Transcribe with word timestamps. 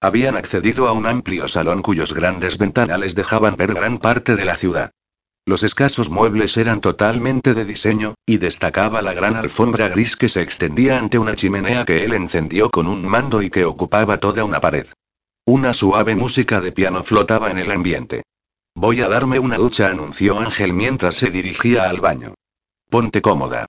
Habían 0.00 0.36
accedido 0.36 0.88
a 0.88 0.92
un 0.92 1.06
amplio 1.06 1.48
salón 1.48 1.80
cuyos 1.82 2.12
grandes 2.12 2.58
ventanales 2.58 3.14
dejaban 3.14 3.56
ver 3.56 3.74
gran 3.74 3.98
parte 3.98 4.36
de 4.36 4.44
la 4.44 4.56
ciudad. 4.56 4.90
Los 5.46 5.62
escasos 5.62 6.10
muebles 6.10 6.56
eran 6.56 6.80
totalmente 6.80 7.54
de 7.54 7.64
diseño, 7.64 8.14
y 8.26 8.38
destacaba 8.38 9.00
la 9.00 9.14
gran 9.14 9.36
alfombra 9.36 9.88
gris 9.88 10.16
que 10.16 10.28
se 10.28 10.42
extendía 10.42 10.98
ante 10.98 11.18
una 11.18 11.36
chimenea 11.36 11.84
que 11.84 12.04
él 12.04 12.14
encendió 12.14 12.70
con 12.70 12.88
un 12.88 13.06
mando 13.06 13.40
y 13.42 13.48
que 13.48 13.64
ocupaba 13.64 14.18
toda 14.18 14.44
una 14.44 14.60
pared. 14.60 14.86
Una 15.46 15.72
suave 15.72 16.16
música 16.16 16.60
de 16.60 16.72
piano 16.72 17.04
flotaba 17.04 17.50
en 17.52 17.58
el 17.58 17.70
ambiente. 17.70 18.24
Voy 18.74 19.00
a 19.00 19.08
darme 19.08 19.38
una 19.38 19.56
ducha, 19.56 19.86
anunció 19.86 20.40
Ángel 20.40 20.74
mientras 20.74 21.14
se 21.14 21.30
dirigía 21.30 21.88
al 21.88 22.00
baño. 22.00 22.34
Ponte 22.90 23.22
cómoda. 23.22 23.66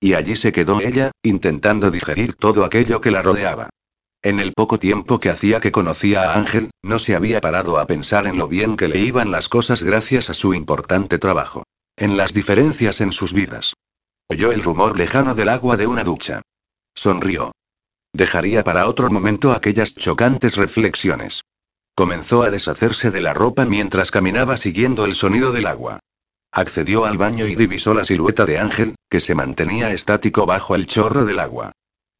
Y 0.00 0.14
allí 0.14 0.34
se 0.34 0.50
quedó 0.50 0.80
ella, 0.80 1.12
intentando 1.22 1.90
digerir 1.90 2.34
todo 2.34 2.64
aquello 2.64 3.00
que 3.00 3.10
la 3.10 3.22
rodeaba. 3.22 3.68
En 4.22 4.40
el 4.40 4.52
poco 4.52 4.80
tiempo 4.80 5.20
que 5.20 5.30
hacía 5.30 5.60
que 5.60 5.70
conocía 5.70 6.32
a 6.32 6.34
Ángel, 6.36 6.70
no 6.82 6.98
se 6.98 7.14
había 7.14 7.40
parado 7.40 7.78
a 7.78 7.86
pensar 7.86 8.26
en 8.26 8.36
lo 8.36 8.48
bien 8.48 8.76
que 8.76 8.88
le 8.88 8.98
iban 8.98 9.30
las 9.30 9.48
cosas 9.48 9.84
gracias 9.84 10.28
a 10.28 10.34
su 10.34 10.54
importante 10.54 11.18
trabajo. 11.18 11.62
En 11.96 12.16
las 12.16 12.34
diferencias 12.34 13.00
en 13.00 13.12
sus 13.12 13.32
vidas. 13.32 13.74
Oyó 14.28 14.50
el 14.52 14.62
rumor 14.62 14.98
lejano 14.98 15.34
del 15.34 15.48
agua 15.48 15.76
de 15.76 15.86
una 15.86 16.02
ducha. 16.02 16.42
Sonrió. 16.94 17.52
Dejaría 18.12 18.64
para 18.64 18.88
otro 18.88 19.08
momento 19.08 19.52
aquellas 19.52 19.94
chocantes 19.94 20.56
reflexiones. 20.56 21.42
Comenzó 21.94 22.42
a 22.42 22.50
deshacerse 22.50 23.10
de 23.10 23.20
la 23.20 23.34
ropa 23.34 23.66
mientras 23.66 24.10
caminaba 24.10 24.56
siguiendo 24.56 25.04
el 25.04 25.14
sonido 25.14 25.52
del 25.52 25.66
agua. 25.66 26.00
Accedió 26.50 27.04
al 27.04 27.18
baño 27.18 27.46
y 27.46 27.54
divisó 27.54 27.94
la 27.94 28.04
silueta 28.04 28.46
de 28.46 28.58
Ángel, 28.58 28.94
que 29.08 29.20
se 29.20 29.34
mantenía 29.34 29.92
estático 29.92 30.46
bajo 30.46 30.74
el 30.74 30.86
chorro 30.86 31.24
del 31.24 31.38
agua. 31.38 31.72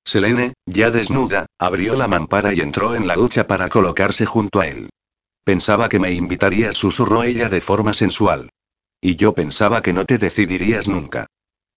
Selene, 0.09 0.55
ya 0.65 0.91
desnuda, 0.91 1.45
abrió 1.59 1.95
la 1.95 2.09
mampara 2.09 2.55
y 2.55 2.61
entró 2.61 2.95
en 2.95 3.07
la 3.07 3.15
ducha 3.15 3.47
para 3.47 3.69
colocarse 3.69 4.25
junto 4.25 4.61
a 4.61 4.67
él. 4.67 4.89
Pensaba 5.45 5.91
que 5.91 5.99
me 5.99 6.13
invitarías, 6.13 6.79
susurró 6.79 7.25
ella 7.25 7.51
de 7.51 7.61
forma 7.61 7.93
sensual. 7.93 8.49
Y 9.03 9.17
yo 9.17 9.35
pensaba 9.35 9.83
que 9.83 9.93
no 9.93 10.07
te 10.07 10.17
decidirías 10.17 10.89
nunca. 10.89 11.27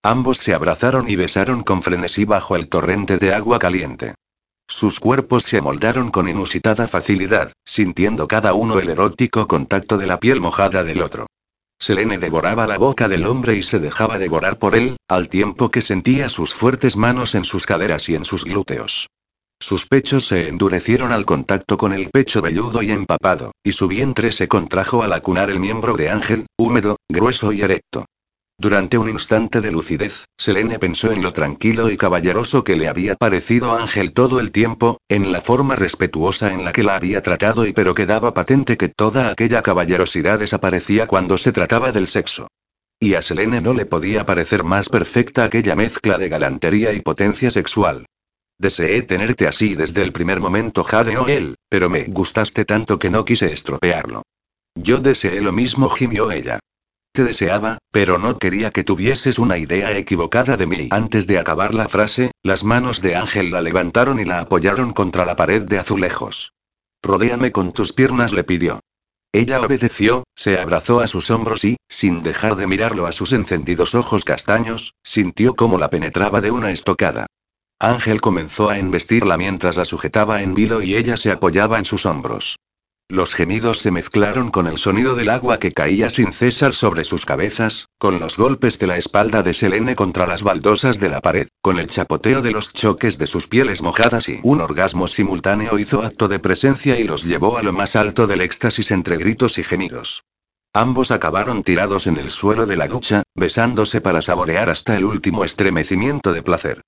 Ambos 0.02 0.38
se 0.38 0.54
abrazaron 0.54 1.10
y 1.10 1.16
besaron 1.16 1.62
con 1.62 1.82
frenesí 1.82 2.24
bajo 2.24 2.56
el 2.56 2.70
torrente 2.70 3.18
de 3.18 3.34
agua 3.34 3.58
caliente. 3.58 4.14
Sus 4.66 4.98
cuerpos 4.98 5.42
se 5.42 5.58
amoldaron 5.58 6.10
con 6.10 6.26
inusitada 6.26 6.88
facilidad, 6.88 7.52
sintiendo 7.66 8.28
cada 8.28 8.54
uno 8.54 8.78
el 8.78 8.88
erótico 8.88 9.46
contacto 9.46 9.98
de 9.98 10.06
la 10.06 10.18
piel 10.18 10.40
mojada 10.40 10.84
del 10.84 11.02
otro. 11.02 11.26
Selene 11.82 12.16
devoraba 12.18 12.68
la 12.68 12.78
boca 12.78 13.08
del 13.08 13.26
hombre 13.26 13.56
y 13.56 13.64
se 13.64 13.80
dejaba 13.80 14.16
devorar 14.16 14.56
por 14.56 14.76
él, 14.76 14.98
al 15.08 15.28
tiempo 15.28 15.72
que 15.72 15.82
sentía 15.82 16.28
sus 16.28 16.54
fuertes 16.54 16.96
manos 16.96 17.34
en 17.34 17.44
sus 17.44 17.66
caderas 17.66 18.08
y 18.08 18.14
en 18.14 18.24
sus 18.24 18.44
glúteos. 18.44 19.08
Sus 19.60 19.88
pechos 19.88 20.28
se 20.28 20.46
endurecieron 20.46 21.10
al 21.10 21.24
contacto 21.24 21.76
con 21.76 21.92
el 21.92 22.08
pecho 22.10 22.40
velludo 22.40 22.84
y 22.84 22.92
empapado, 22.92 23.50
y 23.64 23.72
su 23.72 23.88
vientre 23.88 24.30
se 24.30 24.46
contrajo 24.46 25.02
al 25.02 25.12
acunar 25.12 25.50
el 25.50 25.58
miembro 25.58 25.94
de 25.94 26.08
Ángel, 26.08 26.46
húmedo, 26.56 26.98
grueso 27.08 27.52
y 27.52 27.62
erecto. 27.62 28.04
Durante 28.62 28.96
un 28.96 29.08
instante 29.08 29.60
de 29.60 29.72
lucidez, 29.72 30.24
Selene 30.38 30.78
pensó 30.78 31.10
en 31.10 31.20
lo 31.20 31.32
tranquilo 31.32 31.90
y 31.90 31.96
caballeroso 31.96 32.62
que 32.62 32.76
le 32.76 32.86
había 32.86 33.16
parecido 33.16 33.76
Ángel 33.76 34.12
todo 34.12 34.38
el 34.38 34.52
tiempo, 34.52 35.00
en 35.08 35.32
la 35.32 35.40
forma 35.40 35.74
respetuosa 35.74 36.52
en 36.52 36.64
la 36.64 36.70
que 36.70 36.84
la 36.84 36.94
había 36.94 37.24
tratado 37.24 37.66
y 37.66 37.72
pero 37.72 37.92
quedaba 37.92 38.34
patente 38.34 38.76
que 38.76 38.88
toda 38.88 39.32
aquella 39.32 39.62
caballerosidad 39.62 40.38
desaparecía 40.38 41.08
cuando 41.08 41.38
se 41.38 41.50
trataba 41.50 41.90
del 41.90 42.06
sexo. 42.06 42.46
Y 43.00 43.14
a 43.14 43.22
Selene 43.22 43.60
no 43.60 43.74
le 43.74 43.84
podía 43.84 44.24
parecer 44.24 44.62
más 44.62 44.88
perfecta 44.88 45.42
aquella 45.42 45.74
mezcla 45.74 46.16
de 46.16 46.28
galantería 46.28 46.92
y 46.92 47.00
potencia 47.00 47.50
sexual. 47.50 48.06
Deseé 48.58 49.02
tenerte 49.02 49.48
así 49.48 49.74
desde 49.74 50.02
el 50.02 50.12
primer 50.12 50.38
momento, 50.38 50.84
jadeó 50.84 51.26
él, 51.26 51.56
pero 51.68 51.90
me 51.90 52.04
gustaste 52.04 52.64
tanto 52.64 53.00
que 53.00 53.10
no 53.10 53.24
quise 53.24 53.52
estropearlo. 53.52 54.22
Yo 54.76 54.98
deseé 54.98 55.40
lo 55.40 55.50
mismo, 55.50 55.88
gimió 55.88 56.30
ella. 56.30 56.60
Te 57.14 57.24
deseaba, 57.24 57.76
pero 57.90 58.16
no 58.16 58.38
quería 58.38 58.70
que 58.70 58.84
tuvieses 58.84 59.38
una 59.38 59.58
idea 59.58 59.94
equivocada 59.98 60.56
de 60.56 60.66
mí. 60.66 60.88
Antes 60.90 61.26
de 61.26 61.38
acabar 61.38 61.74
la 61.74 61.86
frase, 61.88 62.30
las 62.42 62.64
manos 62.64 63.02
de 63.02 63.16
Ángel 63.16 63.50
la 63.50 63.60
levantaron 63.60 64.18
y 64.18 64.24
la 64.24 64.40
apoyaron 64.40 64.94
contra 64.94 65.26
la 65.26 65.36
pared 65.36 65.60
de 65.60 65.78
azulejos. 65.78 66.54
Rodéame 67.02 67.52
con 67.52 67.72
tus 67.72 67.92
piernas, 67.92 68.32
le 68.32 68.44
pidió. 68.44 68.80
Ella 69.30 69.60
obedeció, 69.60 70.24
se 70.34 70.58
abrazó 70.58 71.00
a 71.00 71.08
sus 71.08 71.30
hombros 71.30 71.64
y, 71.64 71.76
sin 71.86 72.22
dejar 72.22 72.56
de 72.56 72.66
mirarlo 72.66 73.06
a 73.06 73.12
sus 73.12 73.32
encendidos 73.32 73.94
ojos 73.94 74.24
castaños, 74.24 74.94
sintió 75.02 75.54
cómo 75.54 75.78
la 75.78 75.90
penetraba 75.90 76.40
de 76.40 76.50
una 76.50 76.70
estocada. 76.70 77.26
Ángel 77.78 78.22
comenzó 78.22 78.70
a 78.70 78.78
embestirla 78.78 79.36
mientras 79.36 79.76
la 79.76 79.84
sujetaba 79.84 80.42
en 80.42 80.54
vilo 80.54 80.80
y 80.80 80.96
ella 80.96 81.18
se 81.18 81.30
apoyaba 81.30 81.78
en 81.78 81.84
sus 81.84 82.06
hombros. 82.06 82.56
Los 83.12 83.34
gemidos 83.34 83.80
se 83.80 83.90
mezclaron 83.90 84.50
con 84.50 84.66
el 84.66 84.78
sonido 84.78 85.14
del 85.14 85.28
agua 85.28 85.58
que 85.58 85.72
caía 85.72 86.08
sin 86.08 86.32
cesar 86.32 86.72
sobre 86.72 87.04
sus 87.04 87.26
cabezas, 87.26 87.90
con 87.98 88.18
los 88.18 88.38
golpes 88.38 88.78
de 88.78 88.86
la 88.86 88.96
espalda 88.96 89.42
de 89.42 89.52
Selene 89.52 89.94
contra 89.94 90.26
las 90.26 90.42
baldosas 90.42 90.98
de 90.98 91.10
la 91.10 91.20
pared, 91.20 91.48
con 91.60 91.78
el 91.78 91.88
chapoteo 91.88 92.40
de 92.40 92.52
los 92.52 92.72
choques 92.72 93.18
de 93.18 93.26
sus 93.26 93.48
pieles 93.48 93.82
mojadas 93.82 94.30
y 94.30 94.40
un 94.42 94.62
orgasmo 94.62 95.08
simultáneo 95.08 95.78
hizo 95.78 96.02
acto 96.02 96.26
de 96.26 96.38
presencia 96.38 96.98
y 96.98 97.04
los 97.04 97.24
llevó 97.24 97.58
a 97.58 97.62
lo 97.62 97.74
más 97.74 97.96
alto 97.96 98.26
del 98.26 98.40
éxtasis 98.40 98.90
entre 98.92 99.18
gritos 99.18 99.58
y 99.58 99.62
gemidos. 99.62 100.24
Ambos 100.72 101.10
acabaron 101.10 101.64
tirados 101.64 102.06
en 102.06 102.16
el 102.16 102.30
suelo 102.30 102.64
de 102.64 102.76
la 102.78 102.88
ducha, 102.88 103.24
besándose 103.34 104.00
para 104.00 104.22
saborear 104.22 104.70
hasta 104.70 104.96
el 104.96 105.04
último 105.04 105.44
estremecimiento 105.44 106.32
de 106.32 106.42
placer. 106.42 106.80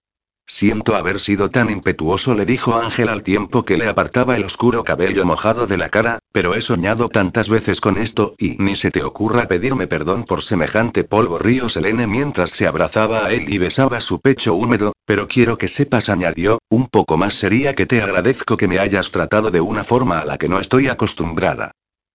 Siento 0.47 0.95
haber 0.95 1.21
sido 1.21 1.51
tan 1.51 1.71
impetuoso, 1.71 2.35
le 2.35 2.45
dijo 2.45 2.75
Ángel 2.75 3.09
al 3.09 3.23
tiempo 3.23 3.65
que 3.65 3.79
le 3.79 3.89
apartaba 3.89 4.37
el 4.37 4.45
oscuro 4.45 4.85
cabello 4.85 5.25
mojado 5.25 5.67
de 5.67 5.79
la 5.79 5.89
cara, 5.89 6.19
pero 6.33 6.55
he 6.55 6.61
soñado 6.61 7.09
tantas 7.09 7.49
veces 7.49 7.81
con 7.81 7.97
esto 7.97 8.35
y 8.39 8.57
ni 8.59 8.77
se 8.77 8.91
te 8.91 9.03
ocurra 9.03 9.49
pedirme 9.49 9.87
perdón 9.87 10.25
por 10.25 10.43
semejante 10.43 11.03
polvo, 11.03 11.39
río 11.39 11.71
Selene 11.71 12.07
mientras 12.07 12.51
se 12.51 12.67
abrazaba 12.67 13.25
a 13.25 13.33
él 13.33 13.49
y 13.49 13.57
besaba 13.57 14.03
su 14.03 14.21
pecho 14.21 14.55
húmedo, 14.55 14.93
pero 15.07 15.29
quiero 15.29 15.57
que 15.57 15.67
sepas, 15.67 16.11
añadió, 16.11 16.59
un 16.69 16.89
poco 16.89 17.17
más 17.17 17.35
sería 17.35 17.75
que 17.75 17.87
te 17.87 18.03
agradezco 18.03 18.59
que 18.59 18.69
me 18.69 18.79
hayas 18.79 19.11
tratado 19.11 19.51
de 19.51 19.63
una 19.63 19.83
forma 19.83 20.19
a 20.19 20.27
la 20.27 20.37
que 20.37 20.51
no 20.51 20.61
estoy 20.61 20.89
acostumbrada. 20.89 21.73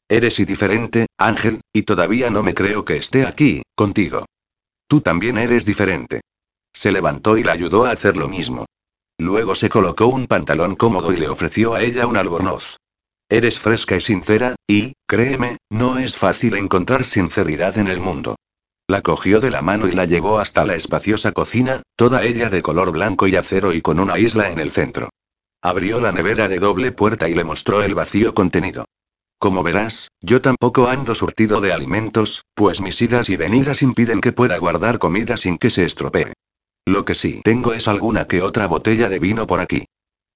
Eres 0.07 0.40
y 0.40 0.46
diferente, 0.46 1.07
Ángel, 1.17 1.61
y 1.73 1.81
todavía 1.81 2.29
no 2.29 2.44
me 2.44 2.53
creo 2.53 2.85
que 2.85 2.97
esté 2.97 3.25
aquí, 3.25 3.63
contigo. 3.75 4.25
Tú 4.88 5.01
también 5.01 5.38
eres 5.40 5.66
diferente. 5.66 6.22
Se 6.74 6.91
levantó 6.91 7.38
y 7.38 7.44
la 7.44 7.53
ayudó 7.53 7.85
a 7.85 7.91
hacer 7.91 8.18
lo 8.18 8.28
mismo. 8.28 8.66
Luego 9.18 9.56
se 9.56 9.69
colocó 9.69 10.07
un 10.07 10.28
pantalón 10.28 10.75
cómodo 10.75 11.12
y 11.12 11.18
le 11.18 11.28
ofreció 11.28 11.74
a 11.74 11.81
ella 11.81 12.07
un 12.07 12.18
albornoz. 12.18 12.78
Eres 13.28 13.59
fresca 13.59 13.96
y 13.96 14.02
sincera, 14.02 14.56
y, 14.68 14.94
créeme, 15.06 15.58
no 15.69 16.00
es 16.00 16.16
fácil 16.16 16.56
encontrar 16.56 17.03
sinceridad 17.03 17.78
en 17.78 17.88
el 17.88 18.00
mundo. 18.00 18.35
La 18.88 19.03
cogió 19.03 19.40
de 19.40 19.52
la 19.52 19.62
mano 19.62 19.88
y 19.88 19.91
la 19.91 20.06
llevó 20.06 20.40
hasta 20.40 20.66
la 20.66 20.75
espaciosa 20.75 21.31
cocina, 21.31 21.84
toda 21.96 22.24
ella 22.24 22.50
de 22.50 22.63
color 22.63 22.91
blanco 22.91 23.28
y 23.28 23.35
acero 23.35 23.72
y 23.74 23.81
con 23.81 24.00
una 24.00 24.18
isla 24.18 24.50
en 24.50 24.58
el 24.58 24.72
centro. 24.72 25.09
Abrió 25.62 26.00
la 26.00 26.12
nevera 26.12 26.47
de 26.47 26.58
doble 26.58 26.91
puerta 26.91 27.29
y 27.29 27.35
le 27.35 27.44
mostró 27.44 27.84
el 27.84 27.94
vacío 27.94 28.34
contenido. 28.34 28.85
Como 29.38 29.62
verás, 29.62 30.09
yo 30.22 30.41
tampoco 30.41 30.88
ando 30.88 31.13
surtido 31.13 31.62
de 31.62 31.72
alimentos, 31.72 32.46
pues 32.56 32.81
mis 32.81 33.02
idas 33.02 33.29
y 33.29 33.38
venidas 33.38 33.84
impiden 33.84 34.22
que 34.22 34.31
pueda 34.31 34.58
guardar 34.58 34.97
comida 34.97 35.38
sin 35.38 35.58
que 35.58 35.69
se 35.69 35.84
estropee. 35.84 36.34
Lo 36.89 37.05
que 37.05 37.13
sí 37.13 37.41
tengo 37.44 37.73
es 37.73 37.88
alguna 37.88 38.25
que 38.25 38.41
otra 38.41 38.66
botella 38.66 39.09
de 39.09 39.19
vino 39.19 39.45
por 39.45 39.59
aquí. 39.59 39.85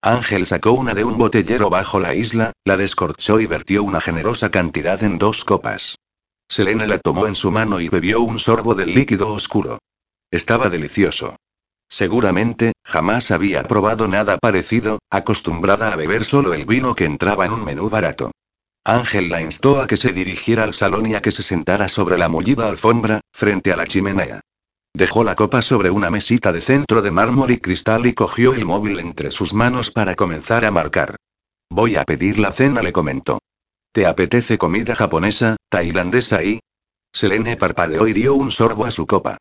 Ángel 0.03 0.46
sacó 0.46 0.74
una 0.74 0.94
de 0.94 1.03
un 1.03 1.18
botellero 1.18 1.72
bajo 1.72 2.00
la 2.00 2.14
isla, 2.14 2.53
la 2.64 2.78
descorchó 2.78 3.40
y 3.40 3.47
vertió 3.47 3.81
una 3.81 4.00
generosa 4.00 4.52
cantidad 4.52 5.02
en 5.03 5.18
dos 5.18 5.46
copas. 5.46 5.96
Selene 6.47 6.86
la 6.86 7.00
tomó 7.00 7.25
en 7.25 7.34
su 7.34 7.50
mano 7.50 7.81
y 7.81 7.90
bebió 7.90 8.22
un 8.22 8.38
sorbo 8.38 8.75
del 8.75 8.94
líquido 8.94 9.34
oscuro. 9.34 9.80
Estaba 10.30 10.69
delicioso. 10.69 11.38
Seguramente, 11.90 12.74
jamás 12.86 13.31
había 13.31 13.63
probado 13.63 14.08
nada 14.08 14.38
parecido, 14.38 15.00
acostumbrada 15.09 15.92
a 15.92 15.96
beber 15.96 16.24
solo 16.24 16.53
el 16.53 16.68
vino 16.68 16.94
que 16.94 17.06
entraba 17.06 17.47
en 17.47 17.53
un 17.53 17.66
menú 17.66 17.90
barato. 17.90 18.30
Ángel 18.83 19.30
la 19.30 19.42
instó 19.42 19.81
a 19.81 19.88
que 19.88 19.98
se 19.98 20.13
dirigiera 20.13 20.66
al 20.66 20.75
salón 20.75 21.07
y 21.07 21.16
a 21.16 21.22
que 21.24 21.31
se 21.31 21.42
sentara 21.42 21.89
sobre 21.89 22.19
la 22.19 22.30
mullida 22.30 22.69
alfombra, 22.69 23.22
frente 23.31 23.74
a 23.74 23.75
la 23.75 23.88
chimenea. 23.88 24.42
Dejó 24.95 25.24
la 25.24 25.34
copa 25.34 25.63
sobre 25.63 25.90
una 25.90 26.12
mesita 26.12 26.51
de 26.51 26.62
centro 26.62 27.01
de 27.01 27.10
mármol 27.10 27.50
y 27.50 27.57
cristal 27.57 28.06
y 28.06 28.13
cogió 28.13 28.54
el 28.54 28.66
móvil 28.66 29.00
entre 29.00 29.31
sus 29.31 29.54
manos 29.54 29.90
para 29.90 30.16
comenzar 30.16 30.66
a 30.66 30.72
marcar. 30.72 31.16
Voy 31.72 31.95
a 31.95 32.04
pedir 32.04 32.38
la 32.38 32.51
cena, 32.51 32.84
le 32.84 32.94
comentó. 32.94 33.40
¿Te 33.92 34.06
apetece 34.06 34.60
comida 34.60 34.95
japonesa, 34.95 35.56
tailandesa 35.69 36.44
y...? 36.44 36.60
Selene 37.12 37.57
parpadeó 37.57 38.07
y 38.07 38.13
dio 38.13 38.36
un 38.36 38.51
sorbo 38.51 38.86
a 38.86 38.92
su 38.92 39.07
copa. 39.07 39.38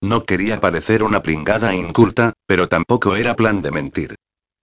No 0.00 0.24
quería 0.24 0.60
parecer 0.60 1.02
una 1.02 1.22
pringada 1.22 1.74
inculta, 1.74 2.32
pero 2.46 2.68
tampoco 2.68 3.16
era 3.16 3.36
plan 3.36 3.60
de 3.60 3.70
mentir. 3.70 4.14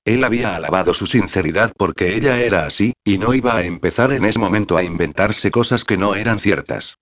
Él 0.06 0.24
había 0.24 0.56
alabado 0.56 0.96
su 0.96 1.06
sinceridad 1.06 1.72
porque 1.78 2.16
ella 2.16 2.40
era 2.40 2.66
así, 2.66 2.94
y 3.04 3.20
no 3.20 3.36
iba 3.36 3.56
a 3.56 3.64
empezar 3.64 4.12
en 4.12 4.26
ese 4.26 4.40
momento 4.40 4.78
a 4.78 4.84
inventarse 4.84 5.52
cosas 5.52 5.84
que 5.84 5.98
no 5.98 6.16
eran 6.16 6.40
ciertas. 6.40 6.98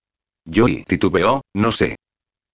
y 0.46 0.84
titubeó, 0.84 1.42
no 1.54 1.72
sé. 1.72 1.96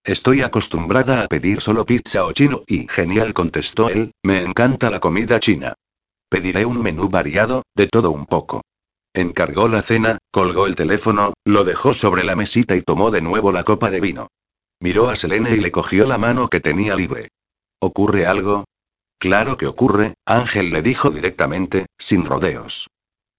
Estoy 0.06 0.42
acostumbrada 0.42 1.24
a 1.24 1.26
pedir 1.26 1.60
solo 1.60 1.84
pizza 1.84 2.24
o 2.24 2.30
chino 2.30 2.62
y 2.68 2.86
genial 2.88 3.34
contestó 3.34 3.88
él, 3.88 4.12
me 4.22 4.40
encanta 4.40 4.88
la 4.88 5.00
comida 5.00 5.40
china. 5.40 5.74
pediré 6.30 6.64
un 6.64 6.80
menú 6.80 7.08
variado, 7.08 7.64
de 7.74 7.88
todo 7.88 8.12
un 8.12 8.24
poco. 8.24 8.62
Encargó 9.12 9.66
la 9.66 9.82
cena, 9.82 10.18
colgó 10.30 10.68
el 10.68 10.76
teléfono, 10.76 11.34
lo 11.44 11.64
dejó 11.64 11.92
sobre 11.92 12.22
la 12.22 12.36
mesita 12.36 12.76
y 12.76 12.82
tomó 12.82 13.10
de 13.10 13.20
nuevo 13.20 13.50
la 13.50 13.64
copa 13.64 13.90
de 13.90 14.00
vino. 14.00 14.28
Miró 14.78 15.08
a 15.08 15.16
Selene 15.16 15.56
y 15.56 15.58
le 15.58 15.72
cogió 15.72 16.06
la 16.06 16.18
mano 16.18 16.46
que 16.46 16.60
tenía 16.60 16.94
libre. 16.94 17.26
¿Ocurre 17.80 18.26
algo? 18.26 18.64
Claro 19.18 19.56
que 19.56 19.66
ocurre, 19.66 20.14
Ángel 20.24 20.70
le 20.70 20.82
dijo 20.82 21.10
directamente, 21.10 21.86
sin 21.98 22.26
rodeos. 22.26 22.86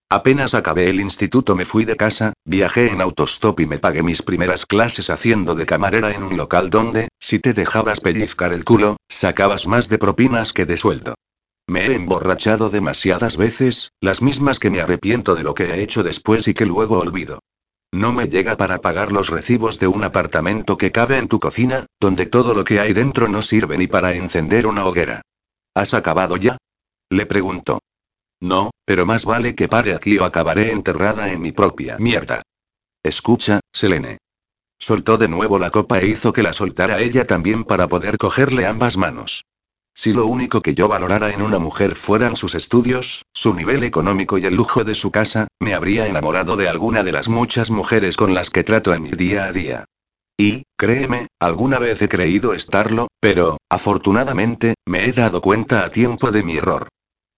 Apenas 0.09 0.53
acabé 0.53 0.89
el 0.89 1.01
instituto 1.01 1.53
me 1.53 1.65
fui 1.65 1.83
de 1.83 1.97
casa, 1.97 2.31
viajé 2.45 2.91
en 2.91 3.01
autostop 3.01 3.59
y 3.59 3.65
me 3.65 3.77
pagué 3.77 4.03
mis 4.03 4.21
primeras 4.21 4.65
clases 4.65 5.09
haciendo 5.09 5.53
de 5.53 5.65
camarera 5.65 6.11
en 6.11 6.23
un 6.23 6.37
local 6.37 6.69
donde, 6.69 7.09
si 7.19 7.39
te 7.39 7.53
dejabas 7.53 7.99
pellizcar 7.99 8.53
el 8.53 8.63
culo, 8.63 8.95
sacabas 9.09 9.67
más 9.67 9.89
de 9.89 9.97
propinas 9.97 10.53
que 10.53 10.65
de 10.65 10.77
sueldo. 10.77 11.15
Me 11.67 11.87
he 11.87 11.95
emborrachado 11.95 12.69
demasiadas 12.69 13.35
veces, 13.35 13.91
las 13.99 14.21
mismas 14.21 14.59
que 14.59 14.69
me 14.69 14.79
arrepiento 14.79 15.35
de 15.35 15.43
lo 15.43 15.53
que 15.53 15.65
he 15.65 15.81
hecho 15.81 16.03
después 16.03 16.47
y 16.47 16.53
que 16.53 16.65
luego 16.65 16.99
olvido. 16.99 17.39
No 17.91 18.13
me 18.13 18.29
llega 18.29 18.55
para 18.55 18.77
pagar 18.77 19.11
los 19.11 19.27
recibos 19.27 19.77
de 19.77 19.87
un 19.87 20.05
apartamento 20.05 20.77
que 20.77 20.93
cabe 20.93 21.17
en 21.17 21.27
tu 21.27 21.41
cocina, 21.41 21.85
donde 21.99 22.25
todo 22.25 22.53
lo 22.53 22.63
que 22.63 22.79
hay 22.79 22.93
dentro 22.93 23.27
no 23.27 23.41
sirve 23.41 23.77
ni 23.77 23.87
para 23.87 24.13
encender 24.13 24.67
una 24.67 24.85
hoguera. 24.85 25.21
¿Has 25.73 25.93
acabado 25.93 26.37
ya? 26.37 26.57
Le 27.09 27.25
pregunto. 27.25 27.79
No, 28.39 28.71
pero 28.85 29.05
más 29.05 29.25
vale 29.25 29.55
que 29.55 29.67
pare 29.67 29.93
aquí 29.93 30.17
o 30.17 30.23
acabaré 30.23 30.71
enterrada 30.71 31.31
en 31.31 31.41
mi 31.41 31.51
propia 31.51 31.97
mierda. 31.99 32.43
Escucha, 33.03 33.59
Selene. 33.73 34.17
Soltó 34.79 35.17
de 35.17 35.27
nuevo 35.27 35.57
la 35.57 35.71
copa 35.71 35.99
e 35.99 36.07
hizo 36.07 36.33
que 36.33 36.43
la 36.43 36.53
soltara 36.53 36.99
ella 36.99 37.25
también 37.25 37.63
para 37.63 37.87
poder 37.87 38.17
cogerle 38.17 38.67
ambas 38.67 38.95
manos. 38.95 39.43
Si 39.95 40.13
lo 40.13 40.27
único 40.27 40.61
que 40.61 40.75
yo 40.75 40.87
valorara 40.87 41.31
en 41.31 41.41
una 41.41 41.57
mujer 41.57 41.95
fueran 41.95 42.35
sus 42.35 42.53
estudios, 42.53 43.25
su 43.33 43.55
nivel 43.55 43.83
económico 43.83 44.37
y 44.37 44.45
el 44.45 44.53
lujo 44.53 44.83
de 44.83 44.93
su 44.93 45.09
casa, 45.09 45.47
me 45.59 45.73
habría 45.73 46.05
enamorado 46.05 46.55
de 46.55 46.69
alguna 46.69 47.03
de 47.03 47.11
las 47.11 47.27
muchas 47.27 47.71
mujeres 47.71 48.15
con 48.15 48.35
las 48.35 48.51
que 48.51 48.63
trato 48.63 48.93
en 48.93 49.01
mi 49.01 49.11
día 49.11 49.45
a 49.45 49.51
día. 49.51 49.85
Y, 50.37 50.65
créeme, 50.77 51.25
alguna 51.39 51.79
vez 51.79 51.99
he 52.03 52.07
creído 52.07 52.53
estarlo, 52.53 53.07
pero, 53.19 53.57
afortunadamente, 53.71 54.75
me 54.85 55.05
he 55.05 55.13
dado 55.13 55.41
cuenta 55.41 55.83
a 55.83 55.89
tiempo 55.89 56.29
de 56.29 56.43
mi 56.43 56.57
error. 56.57 56.89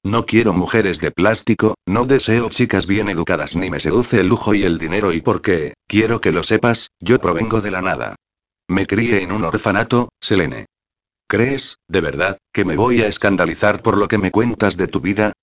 No 0.03 0.25
quiero 0.25 0.53
mujeres 0.53 1.01
de 1.01 1.11
plástico, 1.11 1.75
no 1.85 2.05
deseo 2.05 2.49
chicas 2.49 2.87
bien 2.87 3.09
educadas 3.09 3.57
ni 3.57 3.69
me 3.69 3.81
seduce 3.81 4.21
el 4.21 4.27
lujo 4.27 4.53
y 4.53 4.63
el 4.63 4.77
dinero 4.77 5.11
y 5.11 5.21
porque, 5.21 5.73
quiero 5.87 6.21
que 6.21 6.31
lo 6.31 6.43
sepas, 6.43 6.91
yo 7.01 7.19
provengo 7.19 7.59
de 7.59 7.71
la 7.71 7.81
nada. 7.81 8.15
Me 8.69 8.87
crié 8.87 9.23
en 9.23 9.33
un 9.33 9.43
orfanato, 9.43 10.09
Selene. 10.21 10.67
¿Crees, 11.27 11.79
de 11.89 11.99
verdad, 11.99 12.37
que 12.53 12.63
me 12.63 12.77
voy 12.77 13.01
a 13.01 13.07
escandalizar 13.07 13.81
por 13.81 13.97
lo 13.97 14.07
que 14.07 14.17
me 14.17 14.31
cuentas 14.31 14.77
de 14.77 14.87
tu 14.87 15.01
vida? 15.01 15.33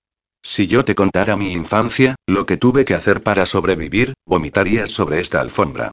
Si 0.43 0.67
yo 0.67 0.85
te 0.85 0.95
contara 0.95 1.37
mi 1.37 1.53
infancia, 1.53 2.15
lo 2.27 2.47
que 2.47 2.57
tuve 2.57 2.85
que 2.85 2.95
hacer 2.95 3.23
para 3.23 3.45
sobrevivir, 3.45 4.15
vomitarías 4.25 4.91
sobre 4.91 5.21
esta 5.21 5.41
alfombra. 5.41 5.91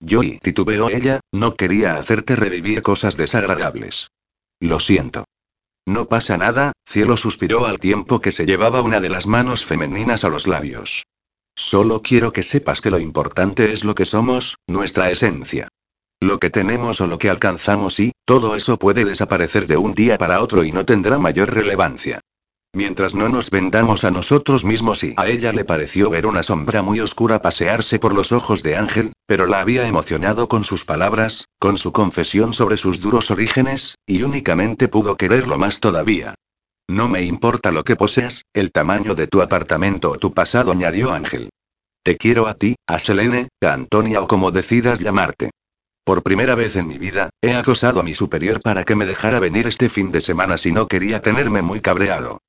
Yo 0.00 0.22
y 0.22 0.38
titubeó 0.38 0.90
ella, 0.90 1.20
no 1.32 1.54
quería 1.54 1.96
hacerte 1.96 2.36
revivir 2.36 2.82
cosas 2.82 3.16
desagradables. 3.16 4.08
Lo 4.60 4.80
siento. 4.80 5.24
No 5.86 6.08
pasa 6.08 6.36
nada, 6.36 6.72
cielo 6.86 7.16
suspiró 7.16 7.66
al 7.66 7.80
tiempo 7.80 8.20
que 8.20 8.30
se 8.30 8.46
llevaba 8.46 8.82
una 8.82 9.00
de 9.00 9.08
las 9.08 9.26
manos 9.26 9.64
femeninas 9.64 10.24
a 10.24 10.28
los 10.28 10.46
labios. 10.46 11.04
Solo 11.56 12.02
quiero 12.02 12.32
que 12.32 12.42
sepas 12.42 12.80
que 12.80 12.90
lo 12.90 12.98
importante 12.98 13.72
es 13.72 13.84
lo 13.84 13.94
que 13.94 14.04
somos, 14.04 14.56
nuestra 14.66 15.10
esencia. 15.10 15.68
Lo 16.20 16.38
que 16.38 16.50
tenemos 16.50 17.00
o 17.00 17.08
lo 17.08 17.18
que 17.18 17.28
alcanzamos 17.28 17.98
y, 17.98 18.12
todo 18.24 18.54
eso 18.54 18.78
puede 18.78 19.04
desaparecer 19.04 19.66
de 19.66 19.76
un 19.76 19.92
día 19.92 20.18
para 20.18 20.40
otro 20.40 20.62
y 20.62 20.70
no 20.70 20.86
tendrá 20.86 21.18
mayor 21.18 21.52
relevancia. 21.52 22.20
Mientras 22.74 23.14
no 23.14 23.28
nos 23.28 23.50
vendamos 23.50 24.02
a 24.02 24.10
nosotros 24.10 24.64
mismos 24.64 25.04
y 25.04 25.12
a 25.18 25.28
ella 25.28 25.52
le 25.52 25.66
pareció 25.66 26.08
ver 26.08 26.26
una 26.26 26.42
sombra 26.42 26.80
muy 26.80 27.00
oscura 27.00 27.42
pasearse 27.42 27.98
por 27.98 28.14
los 28.14 28.32
ojos 28.32 28.62
de 28.62 28.76
Ángel, 28.76 29.12
pero 29.26 29.46
la 29.46 29.60
había 29.60 29.86
emocionado 29.86 30.48
con 30.48 30.64
sus 30.64 30.86
palabras, 30.86 31.44
con 31.58 31.76
su 31.76 31.92
confesión 31.92 32.54
sobre 32.54 32.78
sus 32.78 33.02
duros 33.02 33.30
orígenes, 33.30 33.96
y 34.06 34.22
únicamente 34.22 34.88
pudo 34.88 35.18
quererlo 35.18 35.58
más 35.58 35.80
todavía. 35.80 36.34
No 36.88 37.10
me 37.10 37.24
importa 37.24 37.72
lo 37.72 37.84
que 37.84 37.94
poseas, 37.94 38.46
el 38.54 38.72
tamaño 38.72 39.14
de 39.14 39.26
tu 39.26 39.42
apartamento 39.42 40.10
o 40.10 40.18
tu 40.18 40.32
pasado, 40.32 40.72
añadió 40.72 41.12
Ángel. 41.12 41.50
Te 42.02 42.16
quiero 42.16 42.46
a 42.46 42.54
ti, 42.54 42.76
a 42.86 42.98
Selene, 42.98 43.48
a 43.60 43.74
Antonia 43.74 44.22
o 44.22 44.26
como 44.26 44.50
decidas 44.50 45.00
llamarte. 45.00 45.50
Por 46.04 46.22
primera 46.22 46.54
vez 46.54 46.74
en 46.76 46.88
mi 46.88 46.96
vida, 46.96 47.28
he 47.42 47.52
acosado 47.54 48.00
a 48.00 48.02
mi 48.02 48.14
superior 48.14 48.62
para 48.62 48.84
que 48.84 48.96
me 48.96 49.04
dejara 49.04 49.40
venir 49.40 49.66
este 49.66 49.90
fin 49.90 50.10
de 50.10 50.22
semana 50.22 50.56
si 50.56 50.72
no 50.72 50.88
quería 50.88 51.20
tenerme 51.20 51.60
muy 51.60 51.82
cabreado. 51.82 52.40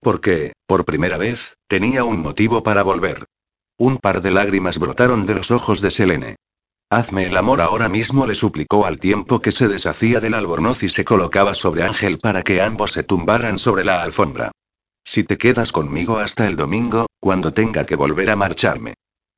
Porque, 0.00 0.52
por 0.66 0.84
primera 0.84 1.18
vez, 1.18 1.56
tenía 1.68 2.04
un 2.04 2.20
motivo 2.20 2.62
para 2.62 2.82
volver. 2.82 3.26
Un 3.76 3.98
par 3.98 4.22
de 4.22 4.30
lágrimas 4.30 4.78
brotaron 4.78 5.26
de 5.26 5.34
los 5.34 5.50
ojos 5.50 5.80
de 5.80 5.90
Selene. 5.90 6.36
Hazme 6.90 7.26
el 7.26 7.36
amor 7.36 7.60
ahora 7.60 7.88
mismo, 7.88 8.26
le 8.26 8.34
suplicó 8.34 8.84
al 8.84 8.98
tiempo 8.98 9.40
que 9.40 9.52
se 9.52 9.68
deshacía 9.68 10.18
del 10.18 10.34
albornoz 10.34 10.82
y 10.82 10.88
se 10.88 11.04
colocaba 11.04 11.54
sobre 11.54 11.84
Ángel 11.84 12.18
para 12.18 12.42
que 12.42 12.60
ambos 12.60 12.92
se 12.92 13.04
tumbaran 13.04 13.58
sobre 13.58 13.84
la 13.84 14.02
alfombra. 14.02 14.50
Si 15.04 15.22
te 15.22 15.38
quedas 15.38 15.70
conmigo 15.70 16.18
hasta 16.18 16.46
el 16.46 16.56
domingo, 16.56 17.06
cuando 17.20 17.52
tenga 17.52 17.86
que 17.86 17.96
volver 17.96 18.30
a 18.30 18.36
marcharme. 18.36 18.94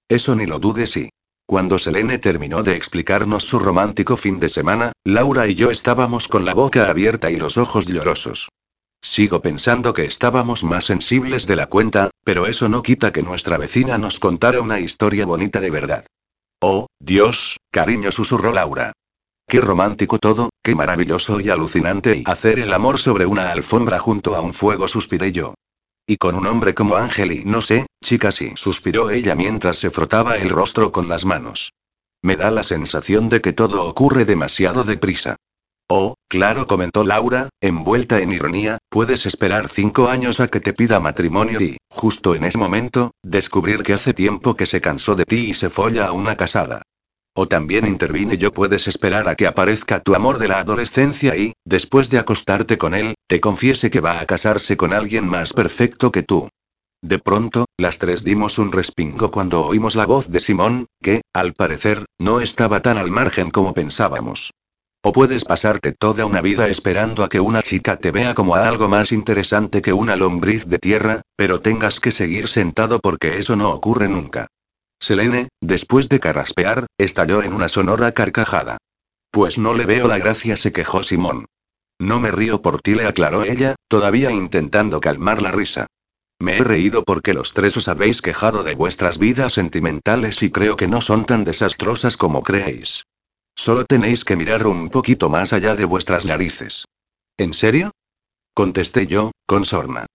Eso 0.08 0.34
ni 0.34 0.46
lo 0.46 0.58
dudes 0.58 0.96
y. 0.96 1.10
Cuando 1.44 1.78
Selene 1.78 2.18
terminó 2.18 2.62
de 2.62 2.76
explicarnos 2.76 3.44
su 3.44 3.58
romántico 3.58 4.16
fin 4.16 4.38
de 4.38 4.48
semana, 4.48 4.92
Laura 5.04 5.46
y 5.48 5.54
yo 5.54 5.70
estábamos 5.70 6.28
con 6.28 6.44
la 6.44 6.54
boca 6.54 6.88
abierta 6.88 7.30
y 7.30 7.36
los 7.36 7.58
ojos 7.58 7.86
llorosos. 7.86 8.48
Sigo 9.04 9.42
pensando 9.42 9.92
que 9.92 10.04
estábamos 10.04 10.62
más 10.62 10.84
sensibles 10.84 11.48
de 11.48 11.56
la 11.56 11.66
cuenta, 11.66 12.10
pero 12.24 12.46
eso 12.46 12.68
no 12.68 12.82
quita 12.82 13.12
que 13.12 13.22
nuestra 13.22 13.58
vecina 13.58 13.98
nos 13.98 14.20
contara 14.20 14.60
una 14.60 14.78
historia 14.78 15.26
bonita 15.26 15.60
de 15.60 15.70
verdad. 15.70 16.06
Oh, 16.60 16.86
Dios, 17.00 17.58
cariño, 17.72 18.12
susurró 18.12 18.52
Laura. 18.52 18.92
Qué 19.48 19.60
romántico 19.60 20.18
todo, 20.18 20.50
qué 20.62 20.76
maravilloso 20.76 21.40
y 21.40 21.50
alucinante 21.50 22.18
y 22.18 22.22
hacer 22.26 22.60
el 22.60 22.72
amor 22.72 22.98
sobre 22.98 23.26
una 23.26 23.50
alfombra 23.50 23.98
junto 23.98 24.36
a 24.36 24.40
un 24.40 24.54
fuego, 24.54 24.86
suspiré 24.86 25.32
yo. 25.32 25.54
Y 26.06 26.16
con 26.16 26.36
un 26.36 26.46
hombre 26.46 26.72
como 26.72 26.94
Ángel 26.94 27.32
y 27.32 27.44
no 27.44 27.60
sé, 27.60 27.86
chica 28.04 28.30
sí, 28.30 28.52
suspiró 28.54 29.10
ella 29.10 29.34
mientras 29.34 29.78
se 29.78 29.90
frotaba 29.90 30.36
el 30.36 30.48
rostro 30.48 30.92
con 30.92 31.08
las 31.08 31.24
manos. 31.24 31.72
Me 32.22 32.36
da 32.36 32.52
la 32.52 32.62
sensación 32.62 33.28
de 33.28 33.40
que 33.40 33.52
todo 33.52 33.84
ocurre 33.84 34.24
demasiado 34.24 34.84
deprisa. 34.84 35.36
Oh, 35.94 36.14
claro, 36.26 36.66
comentó 36.66 37.04
Laura, 37.04 37.50
envuelta 37.60 38.18
en 38.20 38.32
ironía, 38.32 38.78
puedes 38.88 39.26
esperar 39.26 39.68
cinco 39.68 40.08
años 40.08 40.40
a 40.40 40.48
que 40.48 40.58
te 40.58 40.72
pida 40.72 41.00
matrimonio 41.00 41.60
y, 41.60 41.76
justo 41.90 42.34
en 42.34 42.44
ese 42.44 42.56
momento, 42.56 43.10
descubrir 43.22 43.82
que 43.82 43.92
hace 43.92 44.14
tiempo 44.14 44.56
que 44.56 44.64
se 44.64 44.80
cansó 44.80 45.16
de 45.16 45.26
ti 45.26 45.50
y 45.50 45.52
se 45.52 45.68
folla 45.68 46.06
a 46.06 46.12
una 46.12 46.34
casada. 46.34 46.80
O 47.36 47.46
también 47.46 47.86
intervine 47.86 48.38
yo 48.38 48.54
puedes 48.54 48.88
esperar 48.88 49.28
a 49.28 49.34
que 49.34 49.46
aparezca 49.46 50.00
tu 50.00 50.14
amor 50.14 50.38
de 50.38 50.48
la 50.48 50.60
adolescencia 50.60 51.36
y, 51.36 51.52
después 51.66 52.08
de 52.08 52.20
acostarte 52.20 52.78
con 52.78 52.94
él, 52.94 53.14
te 53.28 53.42
confiese 53.42 53.90
que 53.90 54.00
va 54.00 54.18
a 54.18 54.24
casarse 54.24 54.78
con 54.78 54.94
alguien 54.94 55.28
más 55.28 55.52
perfecto 55.52 56.10
que 56.10 56.22
tú. 56.22 56.48
De 57.02 57.18
pronto, 57.18 57.66
las 57.76 57.98
tres 57.98 58.24
dimos 58.24 58.58
un 58.58 58.72
respingo 58.72 59.30
cuando 59.30 59.66
oímos 59.66 59.94
la 59.94 60.06
voz 60.06 60.30
de 60.30 60.40
Simón, 60.40 60.86
que, 61.02 61.20
al 61.34 61.52
parecer, 61.52 62.06
no 62.18 62.40
estaba 62.40 62.80
tan 62.80 62.96
al 62.96 63.10
margen 63.10 63.50
como 63.50 63.74
pensábamos. 63.74 64.52
O 65.04 65.10
puedes 65.10 65.44
pasarte 65.44 65.90
toda 65.90 66.24
una 66.26 66.40
vida 66.40 66.68
esperando 66.68 67.24
a 67.24 67.28
que 67.28 67.40
una 67.40 67.60
chica 67.60 67.96
te 67.96 68.12
vea 68.12 68.34
como 68.34 68.54
a 68.54 68.68
algo 68.68 68.88
más 68.88 69.10
interesante 69.10 69.82
que 69.82 69.92
una 69.92 70.14
lombriz 70.14 70.64
de 70.66 70.78
tierra, 70.78 71.22
pero 71.34 71.60
tengas 71.60 71.98
que 71.98 72.12
seguir 72.12 72.46
sentado 72.46 73.00
porque 73.00 73.38
eso 73.38 73.56
no 73.56 73.70
ocurre 73.70 74.08
nunca. 74.08 74.46
Selene, 75.00 75.48
después 75.60 76.08
de 76.08 76.20
carraspear, 76.20 76.86
estalló 76.98 77.42
en 77.42 77.52
una 77.52 77.68
sonora 77.68 78.12
carcajada. 78.12 78.78
Pues 79.32 79.58
no 79.58 79.74
le 79.74 79.86
veo 79.86 80.06
la 80.06 80.18
gracia, 80.18 80.56
se 80.56 80.72
quejó 80.72 81.02
Simón. 81.02 81.46
No 81.98 82.20
me 82.20 82.30
río 82.30 82.62
por 82.62 82.80
ti, 82.80 82.94
le 82.94 83.06
aclaró 83.06 83.42
ella, 83.42 83.74
todavía 83.88 84.30
intentando 84.30 85.00
calmar 85.00 85.42
la 85.42 85.50
risa. 85.50 85.88
Me 86.38 86.58
he 86.58 86.64
reído 86.64 87.02
porque 87.02 87.34
los 87.34 87.54
tres 87.54 87.76
os 87.76 87.88
habéis 87.88 88.22
quejado 88.22 88.62
de 88.62 88.76
vuestras 88.76 89.18
vidas 89.18 89.54
sentimentales 89.54 90.44
y 90.44 90.52
creo 90.52 90.76
que 90.76 90.86
no 90.86 91.00
son 91.00 91.24
tan 91.24 91.42
desastrosas 91.42 92.16
como 92.16 92.44
creéis. 92.44 93.04
Solo 93.54 93.84
tenéis 93.84 94.24
que 94.24 94.36
mirar 94.36 94.66
un 94.66 94.88
poquito 94.88 95.28
más 95.30 95.52
allá 95.52 95.74
de 95.74 95.84
vuestras 95.84 96.26
narices. 96.26 96.84
¿En 97.36 97.54
serio? 97.54 97.92
Contesté 98.54 99.06
yo, 99.06 99.32
con 99.46 99.64
sorna. 99.64 100.06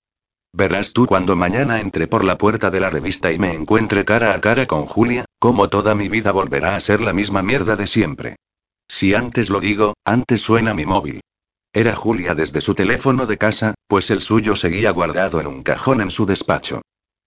Verás 0.54 0.94
tú 0.94 1.06
cuando 1.06 1.36
mañana 1.36 1.80
entre 1.80 2.08
por 2.08 2.24
la 2.24 2.38
puerta 2.38 2.72
de 2.72 2.80
la 2.80 2.90
revista 2.90 3.32
y 3.32 3.40
me 3.40 3.54
encuentre 3.54 4.06
cara 4.06 4.34
a 4.34 4.42
cara 4.42 4.66
con 4.66 4.86
Julia, 4.86 5.26
como 5.40 5.70
toda 5.70 5.94
mi 5.94 6.10
vida 6.10 6.32
volverá 6.32 6.76
a 6.76 6.80
ser 6.80 7.02
la 7.02 7.14
misma 7.14 7.44
mierda 7.44 7.76
de 7.76 7.88
siempre. 7.88 8.36
Si 8.88 9.14
antes 9.14 9.50
lo 9.50 9.60
digo, 9.60 9.94
antes 10.06 10.42
suena 10.42 10.74
mi 10.74 10.86
móvil. 10.86 11.22
Era 11.74 11.96
Julia 11.96 12.34
desde 12.34 12.62
su 12.62 12.74
teléfono 12.74 13.26
de 13.26 13.38
casa, 13.38 13.76
pues 13.88 14.10
el 14.10 14.22
suyo 14.22 14.56
seguía 14.56 14.92
guardado 14.92 15.40
en 15.40 15.48
un 15.48 15.64
cajón 15.64 16.02
en 16.02 16.10
su 16.10 16.26
despacho. 16.26 16.82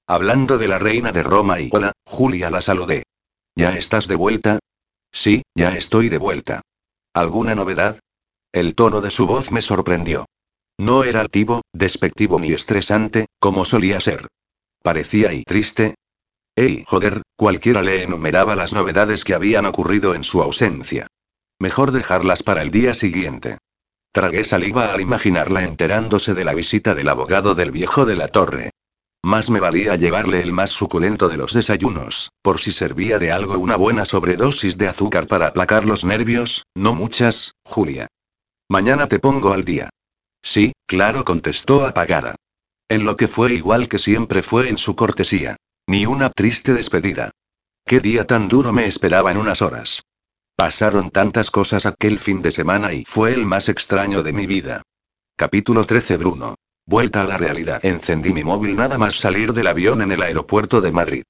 Hablando 0.06 0.58
de 0.58 0.66
la 0.66 0.78
reina 0.78 1.12
de 1.12 1.22
Roma 1.22 1.60
y 1.60 1.68
hola, 1.72 1.92
Julia 2.04 2.50
la 2.50 2.62
saludé. 2.62 3.04
¿Ya 3.54 3.76
estás 3.76 4.08
de 4.08 4.16
vuelta? 4.16 4.58
Sí, 5.12 5.42
ya 5.54 5.76
estoy 5.76 6.08
de 6.08 6.18
vuelta. 6.18 6.62
¿Alguna 7.14 7.54
novedad? 7.54 7.98
El 8.52 8.74
tono 8.74 9.00
de 9.00 9.10
su 9.10 9.26
voz 9.26 9.50
me 9.50 9.62
sorprendió. 9.62 10.26
No 10.78 11.04
era 11.04 11.20
altivo, 11.20 11.62
despectivo 11.72 12.40
ni 12.40 12.52
estresante, 12.52 13.26
como 13.38 13.64
solía 13.64 14.00
ser. 14.00 14.28
Parecía 14.82 15.32
y 15.32 15.44
triste. 15.44 15.94
Ey, 16.56 16.84
joder, 16.86 17.22
cualquiera 17.36 17.82
le 17.82 18.02
enumeraba 18.02 18.56
las 18.56 18.72
novedades 18.72 19.24
que 19.24 19.34
habían 19.34 19.66
ocurrido 19.66 20.14
en 20.14 20.24
su 20.24 20.42
ausencia. 20.42 21.06
Mejor 21.58 21.92
dejarlas 21.92 22.42
para 22.42 22.62
el 22.62 22.70
día 22.70 22.94
siguiente. 22.94 23.58
Tragué 24.12 24.44
saliva 24.44 24.92
al 24.92 25.00
imaginarla 25.00 25.62
enterándose 25.62 26.34
de 26.34 26.44
la 26.44 26.54
visita 26.54 26.94
del 26.94 27.08
abogado 27.08 27.54
del 27.54 27.70
viejo 27.70 28.06
de 28.06 28.16
la 28.16 28.28
torre. 28.28 28.70
Más 29.22 29.50
me 29.50 29.60
valía 29.60 29.96
llevarle 29.96 30.40
el 30.40 30.52
más 30.52 30.70
suculento 30.70 31.28
de 31.28 31.36
los 31.36 31.52
desayunos, 31.52 32.30
por 32.42 32.58
si 32.58 32.72
servía 32.72 33.18
de 33.18 33.32
algo 33.32 33.58
una 33.58 33.76
buena 33.76 34.06
sobredosis 34.06 34.78
de 34.78 34.88
azúcar 34.88 35.26
para 35.26 35.48
aplacar 35.48 35.84
los 35.84 36.04
nervios, 36.04 36.64
no 36.74 36.94
muchas, 36.94 37.52
Julia. 37.62 38.08
Mañana 38.68 39.08
te 39.08 39.18
pongo 39.18 39.52
al 39.52 39.64
día. 39.64 39.90
Sí, 40.42 40.72
claro, 40.86 41.24
contestó 41.24 41.86
apagada. 41.86 42.36
En 42.88 43.04
lo 43.04 43.16
que 43.16 43.28
fue 43.28 43.52
igual 43.52 43.88
que 43.88 43.98
siempre 43.98 44.42
fue 44.42 44.68
en 44.68 44.78
su 44.78 44.96
cortesía. 44.96 45.56
Ni 45.86 46.06
una 46.06 46.30
triste 46.30 46.72
despedida. 46.72 47.30
Qué 47.84 48.00
día 48.00 48.26
tan 48.26 48.48
duro 48.48 48.72
me 48.72 48.86
esperaba 48.86 49.30
en 49.32 49.36
unas 49.36 49.60
horas. 49.60 50.02
Pasaron 50.56 51.10
tantas 51.10 51.50
cosas 51.50 51.84
aquel 51.84 52.18
fin 52.20 52.42
de 52.42 52.50
semana 52.50 52.92
y 52.92 53.04
fue 53.04 53.34
el 53.34 53.44
más 53.44 53.68
extraño 53.68 54.22
de 54.22 54.32
mi 54.32 54.46
vida. 54.46 54.82
Capítulo 55.36 55.84
13 55.84 56.16
Bruno. 56.16 56.54
Vuelta 56.90 57.22
a 57.22 57.26
la 57.28 57.38
realidad. 57.38 57.84
Encendí 57.84 58.32
mi 58.32 58.42
móvil 58.42 58.74
nada 58.74 58.98
más 58.98 59.14
salir 59.14 59.52
del 59.52 59.68
avión 59.68 60.02
en 60.02 60.10
el 60.10 60.22
aeropuerto 60.22 60.80
de 60.80 60.90
Madrid. 60.90 61.22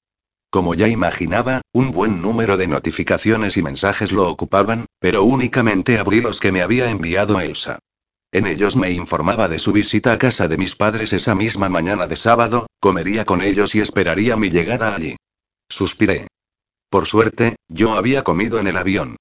Como 0.49 0.73
ya 0.73 0.87
imaginaba, 0.87 1.61
un 1.71 1.91
buen 1.91 2.19
número 2.19 2.57
de 2.57 2.65
notificaciones 2.65 3.57
y 3.57 3.61
mensajes 3.61 4.11
lo 4.11 4.27
ocupaban, 4.27 4.87
pero 4.97 5.21
únicamente 5.21 5.99
abrí 5.99 6.19
los 6.19 6.39
que 6.39 6.51
me 6.51 6.63
había 6.63 6.89
enviado 6.89 7.39
Elsa. 7.39 7.77
En 8.31 8.47
ellos 8.47 8.75
me 8.75 8.89
informaba 8.89 9.47
de 9.47 9.59
su 9.59 9.71
visita 9.71 10.13
a 10.13 10.17
casa 10.17 10.47
de 10.47 10.57
mis 10.57 10.75
padres 10.75 11.13
esa 11.13 11.35
misma 11.35 11.69
mañana 11.69 12.07
de 12.07 12.15
sábado, 12.15 12.65
comería 12.79 13.23
con 13.23 13.43
ellos 13.43 13.75
y 13.75 13.81
esperaría 13.81 14.35
mi 14.37 14.49
llegada 14.49 14.95
allí. 14.95 15.15
Suspiré. 15.69 16.25
Por 16.89 17.05
suerte, 17.05 17.57
yo 17.67 17.93
había 17.93 18.23
comido 18.23 18.57
en 18.57 18.65
el 18.65 18.77
avión. 18.77 19.15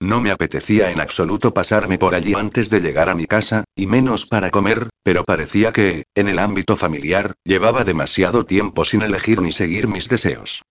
No 0.00 0.22
me 0.22 0.30
apetecía 0.30 0.90
en 0.90 1.00
absoluto 1.00 1.52
pasarme 1.52 1.98
por 1.98 2.14
allí 2.14 2.32
antes 2.32 2.70
de 2.70 2.80
llegar 2.80 3.10
a 3.10 3.14
mi 3.14 3.26
casa, 3.26 3.64
y 3.76 3.86
menos 3.86 4.24
para 4.26 4.50
comer, 4.50 4.88
pero 5.02 5.24
parecía 5.24 5.72
que, 5.72 6.04
en 6.14 6.28
el 6.28 6.38
ámbito 6.38 6.76
familiar, 6.76 7.34
llevaba 7.44 7.84
demasiado 7.84 8.46
tiempo 8.46 8.84
sin 8.84 9.02
elegir 9.02 9.40
ni 9.40 9.52
seguir 9.52 9.88
mis 9.88 10.08
deseos. 10.08 10.62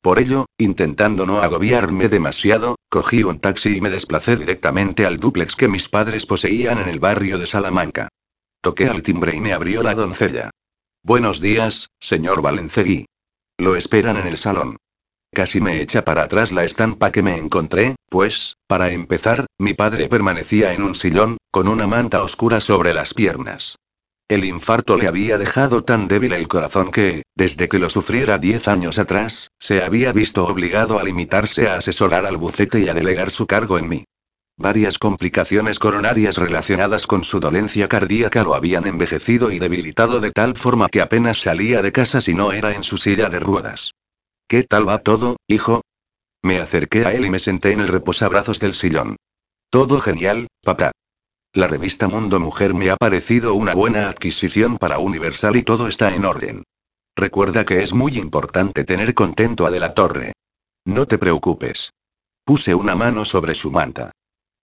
Por 0.00 0.20
ello, 0.20 0.46
intentando 0.58 1.26
no 1.26 1.40
agobiarme 1.40 2.08
demasiado, 2.08 2.76
cogí 2.88 3.24
un 3.24 3.40
taxi 3.40 3.76
y 3.76 3.80
me 3.80 3.90
desplacé 3.90 4.36
directamente 4.36 5.04
al 5.04 5.18
dúplex 5.18 5.56
que 5.56 5.68
mis 5.68 5.88
padres 5.88 6.24
poseían 6.26 6.78
en 6.78 6.88
el 6.88 7.00
barrio 7.00 7.38
de 7.38 7.46
Salamanca. 7.46 8.08
Toqué 8.60 8.86
al 8.88 9.02
timbre 9.02 9.34
y 9.34 9.40
me 9.40 9.52
abrió 9.52 9.82
la 9.82 9.94
doncella. 9.94 10.50
Buenos 11.02 11.40
días, 11.40 11.90
señor 11.98 12.42
Valencegui. 12.42 13.06
Lo 13.58 13.74
esperan 13.74 14.18
en 14.18 14.26
el 14.26 14.38
salón. 14.38 14.76
Casi 15.32 15.60
me 15.60 15.80
echa 15.80 16.04
para 16.04 16.22
atrás 16.22 16.52
la 16.52 16.64
estampa 16.64 17.12
que 17.12 17.22
me 17.22 17.36
encontré, 17.36 17.96
pues, 18.08 18.56
para 18.66 18.90
empezar, 18.90 19.46
mi 19.58 19.74
padre 19.74 20.08
permanecía 20.08 20.72
en 20.72 20.82
un 20.82 20.94
sillón, 20.94 21.36
con 21.50 21.68
una 21.68 21.86
manta 21.86 22.22
oscura 22.22 22.60
sobre 22.60 22.94
las 22.94 23.14
piernas. 23.14 23.76
El 24.28 24.44
infarto 24.44 24.98
le 24.98 25.06
había 25.06 25.38
dejado 25.38 25.84
tan 25.84 26.06
débil 26.06 26.34
el 26.34 26.48
corazón 26.48 26.90
que, 26.90 27.22
desde 27.34 27.68
que 27.68 27.78
lo 27.78 27.88
sufriera 27.88 28.38
diez 28.38 28.68
años 28.68 28.98
atrás, 28.98 29.50
se 29.58 29.82
había 29.82 30.12
visto 30.12 30.46
obligado 30.46 30.98
a 30.98 31.04
limitarse 31.04 31.68
a 31.68 31.76
asesorar 31.76 32.26
al 32.26 32.36
bucete 32.36 32.80
y 32.80 32.88
a 32.88 32.94
delegar 32.94 33.30
su 33.30 33.46
cargo 33.46 33.78
en 33.78 33.88
mí. 33.88 34.04
Varias 34.58 34.98
complicaciones 34.98 35.78
coronarias 35.78 36.36
relacionadas 36.36 37.06
con 37.06 37.22
su 37.22 37.38
dolencia 37.38 37.88
cardíaca 37.88 38.42
lo 38.42 38.54
habían 38.54 38.86
envejecido 38.86 39.52
y 39.52 39.60
debilitado 39.60 40.20
de 40.20 40.32
tal 40.32 40.56
forma 40.56 40.88
que 40.88 41.00
apenas 41.00 41.38
salía 41.38 41.80
de 41.80 41.92
casa 41.92 42.20
si 42.20 42.34
no 42.34 42.52
era 42.52 42.72
en 42.72 42.82
su 42.82 42.98
silla 42.98 43.30
de 43.30 43.40
ruedas. 43.40 43.92
¿Qué 44.50 44.62
tal 44.62 44.88
va 44.88 44.96
todo, 44.96 45.36
hijo? 45.46 45.82
Me 46.42 46.58
acerqué 46.58 47.04
a 47.04 47.12
él 47.12 47.26
y 47.26 47.30
me 47.30 47.38
senté 47.38 47.72
en 47.72 47.80
el 47.80 47.88
reposabrazos 47.88 48.60
del 48.60 48.72
sillón. 48.72 49.16
Todo 49.68 50.00
genial, 50.00 50.46
papá. 50.62 50.90
La 51.52 51.68
revista 51.68 52.08
Mundo 52.08 52.40
Mujer 52.40 52.72
me 52.72 52.88
ha 52.88 52.96
parecido 52.96 53.52
una 53.52 53.74
buena 53.74 54.08
adquisición 54.08 54.78
para 54.78 55.00
Universal 55.00 55.56
y 55.56 55.62
todo 55.64 55.86
está 55.86 56.14
en 56.14 56.24
orden. 56.24 56.64
Recuerda 57.14 57.66
que 57.66 57.82
es 57.82 57.92
muy 57.92 58.16
importante 58.16 58.84
tener 58.84 59.12
contento 59.12 59.66
a 59.66 59.70
De 59.70 59.80
la 59.80 59.92
Torre. 59.92 60.32
No 60.86 61.04
te 61.04 61.18
preocupes. 61.18 61.90
Puse 62.42 62.74
una 62.74 62.94
mano 62.94 63.26
sobre 63.26 63.54
su 63.54 63.70
manta. 63.70 64.12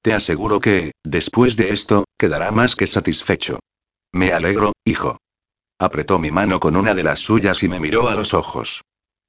Te 0.01 0.15
aseguro 0.15 0.59
que, 0.59 0.93
después 1.03 1.57
de 1.57 1.69
esto, 1.69 2.05
quedará 2.17 2.49
más 2.49 2.75
que 2.75 2.87
satisfecho. 2.87 3.59
Me 4.11 4.33
alegro, 4.33 4.73
hijo. 4.83 5.19
Apretó 5.77 6.17
mi 6.17 6.31
mano 6.31 6.59
con 6.59 6.75
una 6.75 6.95
de 6.95 7.03
las 7.03 7.19
suyas 7.19 7.61
y 7.61 7.67
me 7.67 7.79
miró 7.79 8.09
a 8.09 8.15
los 8.15 8.33
ojos. 8.33 8.81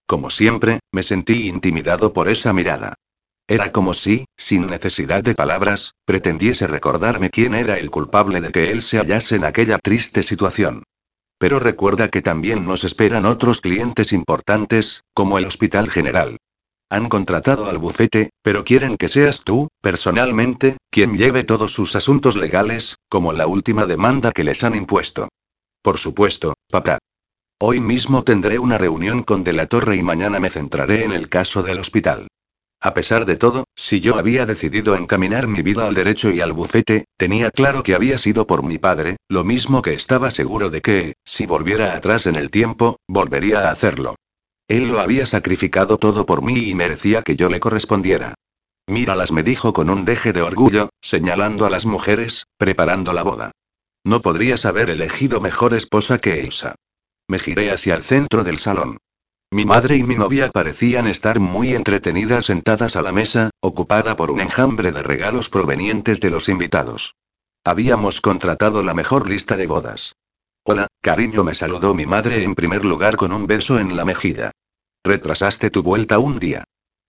Como 0.06 0.30
siempre, 0.30 0.80
me 0.92 1.02
sentí 1.02 1.48
intimidado 1.48 2.12
por 2.12 2.28
esa 2.28 2.52
mirada. 2.52 2.94
Era 3.48 3.70
como 3.72 3.94
si, 3.94 4.24
sin 4.36 4.66
necesidad 4.66 5.22
de 5.22 5.34
palabras, 5.34 5.92
pretendiese 6.04 6.66
recordarme 6.66 7.30
quién 7.30 7.54
era 7.54 7.78
el 7.78 7.90
culpable 7.90 8.40
de 8.40 8.50
que 8.50 8.70
él 8.70 8.82
se 8.82 8.98
hallase 8.98 9.36
en 9.36 9.44
aquella 9.44 9.78
triste 9.78 10.22
situación. 10.22 10.82
Pero 11.38 11.60
recuerda 11.60 12.08
que 12.08 12.22
también 12.22 12.64
nos 12.64 12.84
esperan 12.84 13.26
otros 13.26 13.60
clientes 13.60 14.12
importantes, 14.12 15.02
como 15.14 15.38
el 15.38 15.44
Hospital 15.44 15.90
General. 15.90 16.38
Han 16.88 17.08
contratado 17.08 17.66
al 17.66 17.78
bufete, 17.78 18.30
pero 18.42 18.64
quieren 18.64 18.96
que 18.96 19.08
seas 19.08 19.42
tú, 19.42 19.68
personalmente, 19.80 20.76
quien 20.90 21.16
lleve 21.16 21.42
todos 21.42 21.72
sus 21.72 21.96
asuntos 21.96 22.36
legales, 22.36 22.96
como 23.08 23.32
la 23.32 23.46
última 23.46 23.86
demanda 23.86 24.32
que 24.32 24.44
les 24.44 24.62
han 24.62 24.76
impuesto. 24.76 25.28
Por 25.82 25.98
supuesto, 25.98 26.54
papá. 26.70 26.98
Hoy 27.58 27.80
mismo 27.80 28.22
tendré 28.22 28.58
una 28.58 28.76
reunión 28.76 29.22
con 29.22 29.42
De 29.42 29.54
la 29.54 29.66
Torre 29.66 29.96
y 29.96 30.02
mañana 30.02 30.38
me 30.40 30.50
centraré 30.50 31.04
en 31.04 31.12
el 31.12 31.30
caso 31.30 31.62
del 31.62 31.78
hospital. 31.78 32.28
A 32.82 32.92
pesar 32.92 33.24
de 33.24 33.36
todo, 33.36 33.64
si 33.74 34.00
yo 34.00 34.18
había 34.18 34.44
decidido 34.44 34.94
encaminar 34.94 35.46
mi 35.46 35.62
vida 35.62 35.86
al 35.86 35.94
derecho 35.94 36.30
y 36.30 36.42
al 36.42 36.52
bufete, 36.52 37.06
tenía 37.16 37.50
claro 37.50 37.82
que 37.82 37.94
había 37.94 38.18
sido 38.18 38.46
por 38.46 38.62
mi 38.62 38.76
padre, 38.76 39.16
lo 39.30 39.42
mismo 39.42 39.80
que 39.80 39.94
estaba 39.94 40.30
seguro 40.30 40.68
de 40.68 40.82
que, 40.82 41.14
si 41.24 41.46
volviera 41.46 41.96
atrás 41.96 42.26
en 42.26 42.36
el 42.36 42.50
tiempo, 42.50 42.98
volvería 43.08 43.60
a 43.60 43.70
hacerlo. 43.70 44.16
Él 44.68 44.88
lo 44.88 45.00
había 45.00 45.24
sacrificado 45.24 45.96
todo 45.96 46.26
por 46.26 46.42
mí 46.42 46.58
y 46.68 46.74
merecía 46.74 47.22
que 47.22 47.36
yo 47.36 47.48
le 47.48 47.58
correspondiera. 47.58 48.34
Míralas, 48.86 49.32
me 49.32 49.42
dijo 49.42 49.72
con 49.72 49.88
un 49.88 50.04
deje 50.04 50.34
de 50.34 50.42
orgullo, 50.42 50.90
señalando 51.00 51.64
a 51.64 51.70
las 51.70 51.86
mujeres, 51.86 52.44
preparando 52.58 53.14
la 53.14 53.22
boda. 53.22 53.52
No 54.04 54.20
podrías 54.20 54.66
haber 54.66 54.90
elegido 54.90 55.40
mejor 55.40 55.72
esposa 55.72 56.18
que 56.18 56.40
Elsa. 56.40 56.74
Me 57.28 57.38
giré 57.38 57.72
hacia 57.72 57.94
el 57.96 58.02
centro 58.02 58.44
del 58.44 58.58
salón. 58.58 58.98
Mi 59.50 59.64
madre 59.64 59.96
y 59.96 60.02
mi 60.02 60.16
novia 60.16 60.50
parecían 60.50 61.06
estar 61.06 61.40
muy 61.40 61.74
entretenidas 61.74 62.46
sentadas 62.46 62.96
a 62.96 63.02
la 63.02 63.12
mesa, 63.12 63.50
ocupada 63.60 64.16
por 64.16 64.30
un 64.30 64.40
enjambre 64.40 64.92
de 64.92 65.02
regalos 65.02 65.48
provenientes 65.48 66.20
de 66.20 66.30
los 66.30 66.48
invitados. 66.48 67.14
Habíamos 67.64 68.20
contratado 68.20 68.82
la 68.82 68.94
mejor 68.94 69.28
lista 69.28 69.56
de 69.56 69.66
bodas. 69.66 70.14
Hola, 70.64 70.88
cariño, 71.00 71.44
me 71.44 71.54
saludó 71.54 71.94
mi 71.94 72.06
madre 72.06 72.42
en 72.42 72.54
primer 72.54 72.84
lugar 72.84 73.16
con 73.16 73.32
un 73.32 73.46
beso 73.46 73.78
en 73.78 73.96
la 73.96 74.04
mejilla. 74.04 74.52
Retrasaste 75.04 75.70
tu 75.70 75.82
vuelta 75.82 76.18
un 76.18 76.38
día. 76.38 76.64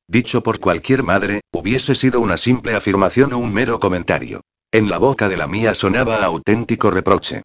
Dicho 0.07 0.41
por 0.41 0.59
cualquier 0.59 1.03
madre, 1.03 1.41
hubiese 1.51 1.95
sido 1.95 2.21
una 2.21 2.37
simple 2.37 2.75
afirmación 2.75 3.33
o 3.33 3.39
un 3.39 3.51
mero 3.51 3.79
comentario. 3.79 4.41
En 4.71 4.89
la 4.89 4.99
boca 4.99 5.27
de 5.27 5.37
la 5.37 5.47
mía 5.47 5.73
sonaba 5.73 6.23
auténtico 6.23 6.91
reproche. 6.91 7.41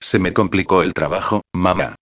Se 0.00 0.18
me 0.18 0.32
complicó 0.32 0.82
el 0.82 0.94
trabajo, 0.94 1.42
mamá. 1.52 1.94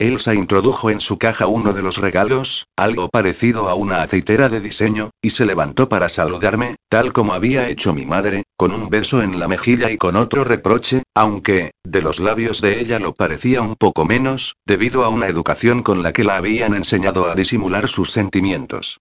Elsa 0.00 0.34
introdujo 0.34 0.90
en 0.90 1.00
su 1.00 1.18
caja 1.18 1.46
uno 1.46 1.72
de 1.72 1.80
los 1.80 1.98
regalos, 1.98 2.66
algo 2.76 3.08
parecido 3.08 3.68
a 3.68 3.74
una 3.74 4.02
aceitera 4.02 4.48
de 4.48 4.60
diseño, 4.60 5.10
y 5.22 5.30
se 5.30 5.46
levantó 5.46 5.88
para 5.88 6.08
saludarme, 6.08 6.74
tal 6.88 7.12
como 7.12 7.32
había 7.32 7.68
hecho 7.68 7.94
mi 7.94 8.04
madre, 8.04 8.42
con 8.56 8.72
un 8.72 8.90
beso 8.90 9.22
en 9.22 9.38
la 9.38 9.46
mejilla 9.46 9.92
y 9.92 9.96
con 9.96 10.16
otro 10.16 10.42
reproche, 10.42 11.04
aunque, 11.14 11.70
de 11.84 12.02
los 12.02 12.18
labios 12.18 12.60
de 12.60 12.80
ella 12.80 12.98
lo 12.98 13.14
parecía 13.14 13.62
un 13.62 13.76
poco 13.76 14.04
menos, 14.04 14.56
debido 14.66 15.04
a 15.04 15.10
una 15.10 15.28
educación 15.28 15.84
con 15.84 16.02
la 16.02 16.12
que 16.12 16.24
la 16.24 16.38
habían 16.38 16.74
enseñado 16.74 17.30
a 17.30 17.36
disimular 17.36 17.86
sus 17.86 18.10
sentimientos. 18.10 18.98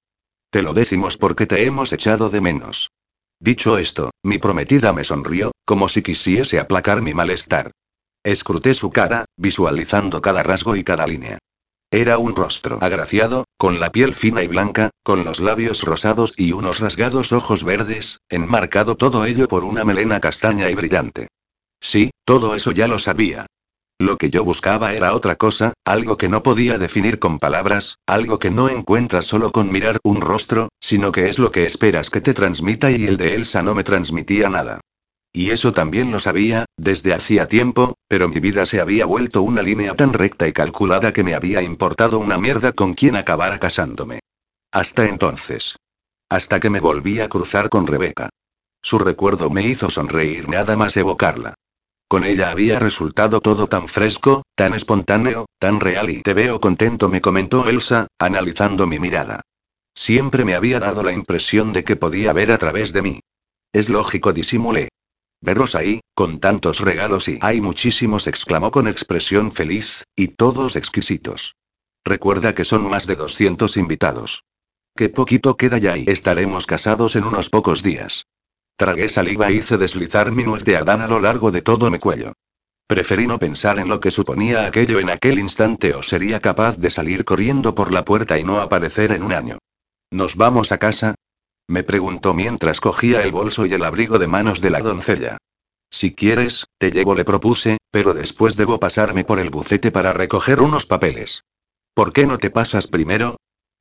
Te 0.52 0.62
lo 0.62 0.76
decimos 0.76 1.18
porque 1.18 1.48
te 1.48 1.66
hemos 1.66 1.92
echado 1.92 2.30
de 2.30 2.40
menos. 2.40 2.92
Dicho 3.40 3.80
esto, 3.80 4.12
mi 4.24 4.38
prometida 4.38 4.94
me 4.94 5.04
sonrió, 5.04 5.54
como 5.66 5.90
si 5.90 6.04
quisiese 6.04 6.60
aplacar 6.60 7.02
mi 7.02 7.16
malestar. 7.16 7.72
Escruté 8.24 8.74
su 8.74 8.89
cara, 8.89 9.25
visualizando 9.36 10.22
cada 10.22 10.44
rasgo 10.44 10.77
y 10.77 10.84
cada 10.84 11.06
línea. 11.06 11.39
Era 11.92 12.18
un 12.18 12.36
rostro 12.36 12.80
agraciado, 12.82 13.46
con 13.58 13.80
la 13.80 13.92
piel 13.92 14.15
fina 14.15 14.42
y 14.42 14.48
blanca, 14.48 14.89
con 15.03 15.25
los 15.25 15.42
labios 15.42 15.84
rosados 15.84 16.34
y 16.38 16.53
unos 16.53 16.80
rasgados 16.80 17.34
ojos 17.34 17.63
verdes, 17.63 18.20
enmarcado 18.30 18.96
todo 18.96 19.25
ello 19.25 19.48
por 19.48 19.63
una 19.63 19.84
melena 19.84 20.20
castaña 20.20 20.70
y 20.70 20.75
brillante. 20.75 21.27
Sí, 21.82 22.12
todo 22.25 22.56
eso 22.56 22.72
ya 22.72 22.88
lo 22.88 22.98
sabía. 22.98 23.46
Lo 24.00 24.18
que 24.18 24.30
yo 24.30 24.44
buscaba 24.44 24.94
era 24.94 25.13
otra 25.13 25.36
cosa, 25.36 25.74
algo 25.86 26.18
que 26.18 26.30
no 26.30 26.42
podía 26.44 26.77
definir 26.77 27.20
con 27.20 27.39
palabras, 27.39 27.98
algo 28.08 28.39
que 28.39 28.51
no 28.51 28.70
encuentras 28.70 29.25
solo 29.25 29.51
con 29.51 29.70
mirar 29.72 30.00
un 30.03 30.22
rostro, 30.22 30.70
sino 30.80 31.12
que 31.12 31.27
es 31.27 31.39
lo 31.39 31.51
que 31.51 31.65
esperas 31.65 32.10
que 32.10 32.22
te 32.22 32.34
transmita 32.34 32.89
y 32.89 33.06
el 33.06 33.18
de 33.18 33.36
Elsa 33.36 33.62
no 33.62 33.75
me 33.75 33.84
transmitía 33.84 34.50
nada. 34.50 34.80
Y 35.36 35.50
eso 35.50 35.74
también 35.74 36.12
lo 36.12 36.20
sabía, 36.20 36.66
desde 36.78 37.12
hacía 37.12 37.48
tiempo, 37.48 37.96
pero 38.08 38.30
mi 38.30 38.40
vida 38.40 38.68
se 38.68 38.80
había 38.80 39.08
vuelto 39.08 39.42
una 39.42 39.63
línea 39.63 39.96
tan 39.96 40.13
recta 40.13 40.48
y 40.48 40.54
calculada 40.54 41.12
que 41.12 41.24
me 41.24 41.34
había 41.34 41.63
importado 41.63 42.20
una 42.20 42.38
mierda 42.38 42.72
con 42.72 42.94
quien 42.94 43.16
acabara 43.16 43.60
casándome. 43.60 44.20
Hasta 44.72 45.06
entonces. 45.06 45.75
Hasta 46.30 46.60
que 46.60 46.70
me 46.70 46.80
volví 46.80 47.20
a 47.20 47.30
cruzar 47.30 47.70
con 47.70 47.88
Rebeca. 47.88 48.30
Su 48.84 49.00
recuerdo 49.00 49.50
me 49.50 49.66
hizo 49.66 49.90
sonreír 49.90 50.48
nada 50.50 50.78
más 50.78 50.96
evocarla. 50.98 51.56
Con 52.08 52.25
ella 52.25 52.52
había 52.52 52.78
resultado 52.78 53.40
todo 53.40 53.66
tan 53.66 53.88
fresco, 53.88 54.44
tan 54.56 54.75
espontáneo, 54.75 55.48
tan 55.58 55.80
real 55.80 56.12
y 56.12 56.22
te 56.22 56.36
veo 56.36 56.60
contento, 56.60 57.10
me 57.10 57.22
comentó 57.22 57.68
Elsa, 57.68 58.06
analizando 58.20 58.86
mi 58.86 59.00
mirada. 59.00 59.42
Siempre 59.96 60.46
me 60.46 60.54
había 60.54 60.80
dado 60.80 61.02
la 61.02 61.12
impresión 61.12 61.74
de 61.74 61.84
que 61.84 61.96
podía 61.96 62.34
ver 62.34 62.52
a 62.52 62.60
través 62.60 62.94
de 62.94 63.02
mí. 63.02 63.20
Es 63.72 63.90
lógico, 63.90 64.32
disimulé. 64.32 64.90
Veros 65.44 65.76
ahí, 65.76 66.00
con 66.16 66.40
tantos 66.40 66.80
regalos 66.80 67.28
y 67.28 67.38
hay 67.42 67.60
muchísimos, 67.60 68.28
exclamó 68.28 68.72
con 68.72 68.88
expresión 68.88 69.52
feliz, 69.52 70.06
y 70.16 70.30
todos 70.30 70.78
exquisitos. 70.78 71.58
Recuerda 72.06 72.56
que 72.56 72.64
son 72.64 72.90
más 72.90 73.08
de 73.08 73.18
200 73.18 73.76
invitados. 73.76 74.46
Qué 74.96 75.10
poquito 75.10 75.58
queda 75.58 75.80
ya 75.80 75.98
y 75.98 76.06
estaremos 76.08 76.66
casados 76.66 77.18
en 77.18 77.26
unos 77.26 77.50
pocos 77.50 77.84
días. 77.84 78.26
Tragué 78.78 79.10
saliva 79.10 79.50
e 79.50 79.56
hice 79.56 79.78
deslizar 79.78 80.32
mi 80.32 80.46
nuez 80.46 80.64
de 80.64 80.78
Adán 80.78 81.02
a 81.02 81.08
lo 81.08 81.20
largo 81.20 81.52
de 81.52 81.62
todo 81.62 81.92
mi 81.92 82.00
cuello. 82.00 82.32
Preferí 82.88 83.28
no 83.28 83.38
pensar 83.38 83.80
en 83.80 83.90
lo 83.90 84.00
que 84.00 84.12
suponía 84.12 84.66
aquello 84.66 85.02
en 85.02 85.10
aquel 85.10 85.40
instante 85.40 85.94
o 85.94 86.04
sería 86.04 86.40
capaz 86.40 86.78
de 86.78 86.90
salir 86.90 87.26
corriendo 87.26 87.76
por 87.76 87.92
la 87.92 88.06
puerta 88.06 88.40
y 88.40 88.46
no 88.46 88.62
aparecer 88.62 89.12
en 89.12 89.24
un 89.24 89.34
año. 89.34 89.58
¿Nos 90.10 90.38
vamos 90.38 90.72
a 90.72 90.78
casa? 90.78 91.16
Me 91.67 91.84
preguntó 91.84 92.34
mientras 92.34 92.79
cogía 92.79 93.24
el 93.24 93.32
bolso 93.32 93.65
y 93.65 93.74
el 93.74 93.84
abrigo 93.84 94.20
de 94.20 94.27
manos 94.27 94.62
de 94.62 94.70
la 94.70 94.79
doncella. 94.79 95.38
Si 95.89 96.13
quieres, 96.13 96.65
te 96.77 96.91
llevo, 96.91 97.15
le 97.15 97.24
propuse, 97.24 97.77
pero 97.91 98.13
después 98.13 98.55
debo 98.58 98.79
pasarme 98.79 99.24
por 99.24 99.39
el 99.39 99.50
bucete 99.50 99.91
para 99.91 100.12
recoger 100.12 100.62
unos 100.62 100.86
papeles. 100.86 101.43
¿Por 101.93 102.12
qué 102.12 102.25
no 102.25 102.38
te 102.39 102.50
pasas 102.50 102.88
primero? 102.88 103.38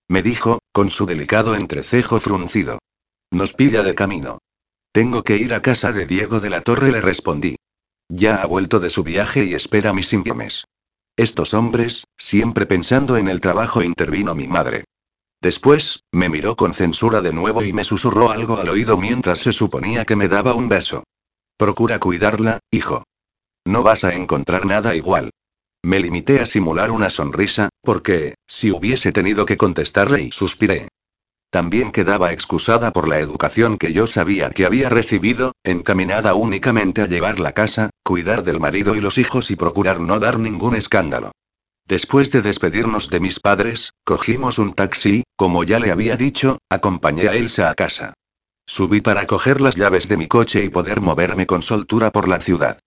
Me 0.09 0.23
dijo, 0.23 0.59
con 0.73 0.91
su 0.91 1.07
delicado 1.07 1.55
entrecejo 1.55 2.21
fruncido. 2.21 2.79
Nos 3.31 3.55
pilla 3.55 3.83
de 3.83 3.95
camino. 3.95 4.39
Tengo 4.93 5.23
que 5.23 5.39
ir 5.39 5.55
a 5.55 5.63
casa 5.63 5.93
de 5.93 6.05
Diego 6.05 6.39
de 6.39 6.51
la 6.51 6.61
Torre, 6.61 6.93
le 6.93 7.01
respondí. 7.01 7.57
Ya 8.11 8.43
ha 8.43 8.47
vuelto 8.47 8.79
de 8.79 8.91
su 8.91 9.03
viaje 9.03 9.45
y 9.45 9.55
espera 9.55 9.95
mis 9.95 10.13
informes. 10.13 10.67
Estos 11.17 11.55
hombres, 11.55 12.05
siempre 12.19 12.67
pensando 12.67 13.17
en 13.17 13.29
el 13.29 13.41
trabajo, 13.41 13.83
intervino 13.83 14.35
mi 14.35 14.49
madre. 14.49 14.85
Después, 15.43 16.05
me 16.13 16.29
miró 16.29 16.55
con 16.55 16.73
censura 16.73 17.21
de 17.21 17.33
nuevo 17.33 17.65
y 17.65 17.73
me 17.73 17.83
susurró 17.83 18.31
algo 18.31 18.59
al 18.59 18.69
oído 18.69 18.97
mientras 18.97 19.41
se 19.41 19.53
suponía 19.53 20.05
que 20.05 20.15
me 20.15 20.29
daba 20.29 20.55
un 20.55 20.69
beso. 20.69 21.03
Procura 21.57 21.99
cuidarla, 21.99 22.61
hijo. 22.71 23.03
No 23.65 23.83
vas 23.83 24.05
a 24.05 24.15
encontrar 24.15 24.67
nada 24.67 24.95
igual. 24.95 25.31
Me 25.83 25.99
limité 25.99 26.39
a 26.39 26.47
simular 26.47 26.93
una 26.93 27.11
sonrisa, 27.11 27.71
porque, 27.83 28.37
si 28.47 28.71
hubiese 28.71 29.11
tenido 29.11 29.45
que 29.45 29.57
contestarle 29.57 30.23
y 30.23 30.31
suspiré. 30.31 30.87
También 31.51 31.91
quedaba 31.91 32.33
excusada 32.33 32.93
por 32.93 33.09
la 33.09 33.19
educación 33.19 33.79
que 33.79 33.93
yo 33.93 34.07
sabía 34.07 34.51
que 34.51 34.65
había 34.65 34.91
recibido, 34.91 35.57
encaminada 35.65 36.35
únicamente 36.35 37.03
a 37.03 37.09
llevar 37.09 37.41
la 37.41 37.51
casa, 37.51 37.91
cuidar 38.05 38.45
del 38.45 38.61
marido 38.61 38.95
y 38.95 39.01
los 39.01 39.19
hijos 39.19 39.51
y 39.51 39.57
procurar 39.57 39.99
no 39.99 40.21
dar 40.21 40.39
ningún 40.39 40.77
escándalo. 40.77 41.33
Después 41.87 42.31
de 42.31 42.43
despedirnos 42.43 43.11
de 43.11 43.21
mis 43.21 43.41
padres, 43.41 43.93
cogimos 44.05 44.59
un 44.59 44.75
taxi, 44.75 45.25
como 45.37 45.65
ya 45.65 45.79
le 45.79 45.91
había 45.91 46.17
dicho, 46.17 46.59
acompañé 46.71 47.29
a 47.29 47.35
Elsa 47.35 47.71
a 47.71 47.75
casa. 47.75 48.15
Subí 48.67 49.01
para 49.01 49.27
coger 49.27 49.61
las 49.61 49.77
llaves 49.77 50.09
de 50.09 50.17
mi 50.17 50.29
coche 50.29 50.65
y 50.65 50.69
poder 50.69 51.01
moverme 51.01 51.47
con 51.47 51.63
soltura 51.63 52.13
por 52.13 52.29
la 52.29 52.41
ciudad. 52.41 52.79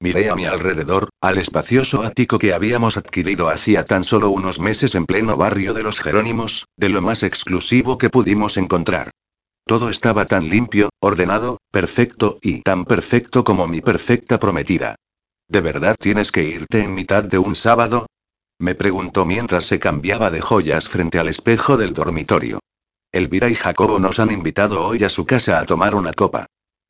Miré 0.00 0.30
a 0.30 0.34
mi 0.34 0.46
alrededor, 0.46 1.10
al 1.20 1.38
espacioso 1.38 2.02
ático 2.02 2.38
que 2.38 2.54
habíamos 2.54 2.96
adquirido 2.96 3.50
hacía 3.50 3.84
tan 3.84 4.02
solo 4.02 4.30
unos 4.30 4.58
meses 4.58 4.94
en 4.94 5.04
pleno 5.04 5.36
barrio 5.36 5.74
de 5.74 5.82
los 5.82 6.00
Jerónimos, 6.00 6.66
de 6.76 6.88
lo 6.88 7.02
más 7.02 7.22
exclusivo 7.22 7.98
que 7.98 8.10
pudimos 8.10 8.56
encontrar. 8.56 9.10
Todo 9.66 9.90
estaba 9.90 10.24
tan 10.24 10.48
limpio, 10.48 10.88
ordenado, 11.00 11.58
perfecto 11.70 12.38
y 12.40 12.62
tan 12.62 12.86
perfecto 12.86 13.44
como 13.44 13.68
mi 13.68 13.82
perfecta 13.82 14.40
prometida. 14.40 14.96
¿De 15.48 15.60
verdad 15.60 15.96
tienes 16.00 16.32
que 16.32 16.44
irte 16.44 16.82
en 16.82 16.94
mitad 16.94 17.22
de 17.22 17.38
un 17.38 17.54
sábado? 17.54 18.06
Me 18.60 18.74
preguntó 18.74 19.24
mientras 19.24 19.64
se 19.64 19.80
cambiaba 19.80 20.30
de 20.30 20.42
joyas 20.42 20.86
frente 20.86 21.18
al 21.18 21.28
espejo 21.28 21.78
del 21.78 21.94
dormitorio. 21.94 22.60
Elvira 23.10 23.48
y 23.48 23.54
Jacobo 23.54 23.98
nos 23.98 24.18
han 24.18 24.30
invitado 24.30 24.86
hoy 24.86 25.02
a 25.02 25.08
su 25.08 25.24
casa 25.24 25.58
a 25.58 25.64
tomar 25.64 25.94
una 25.94 26.12
copa. 26.12 26.44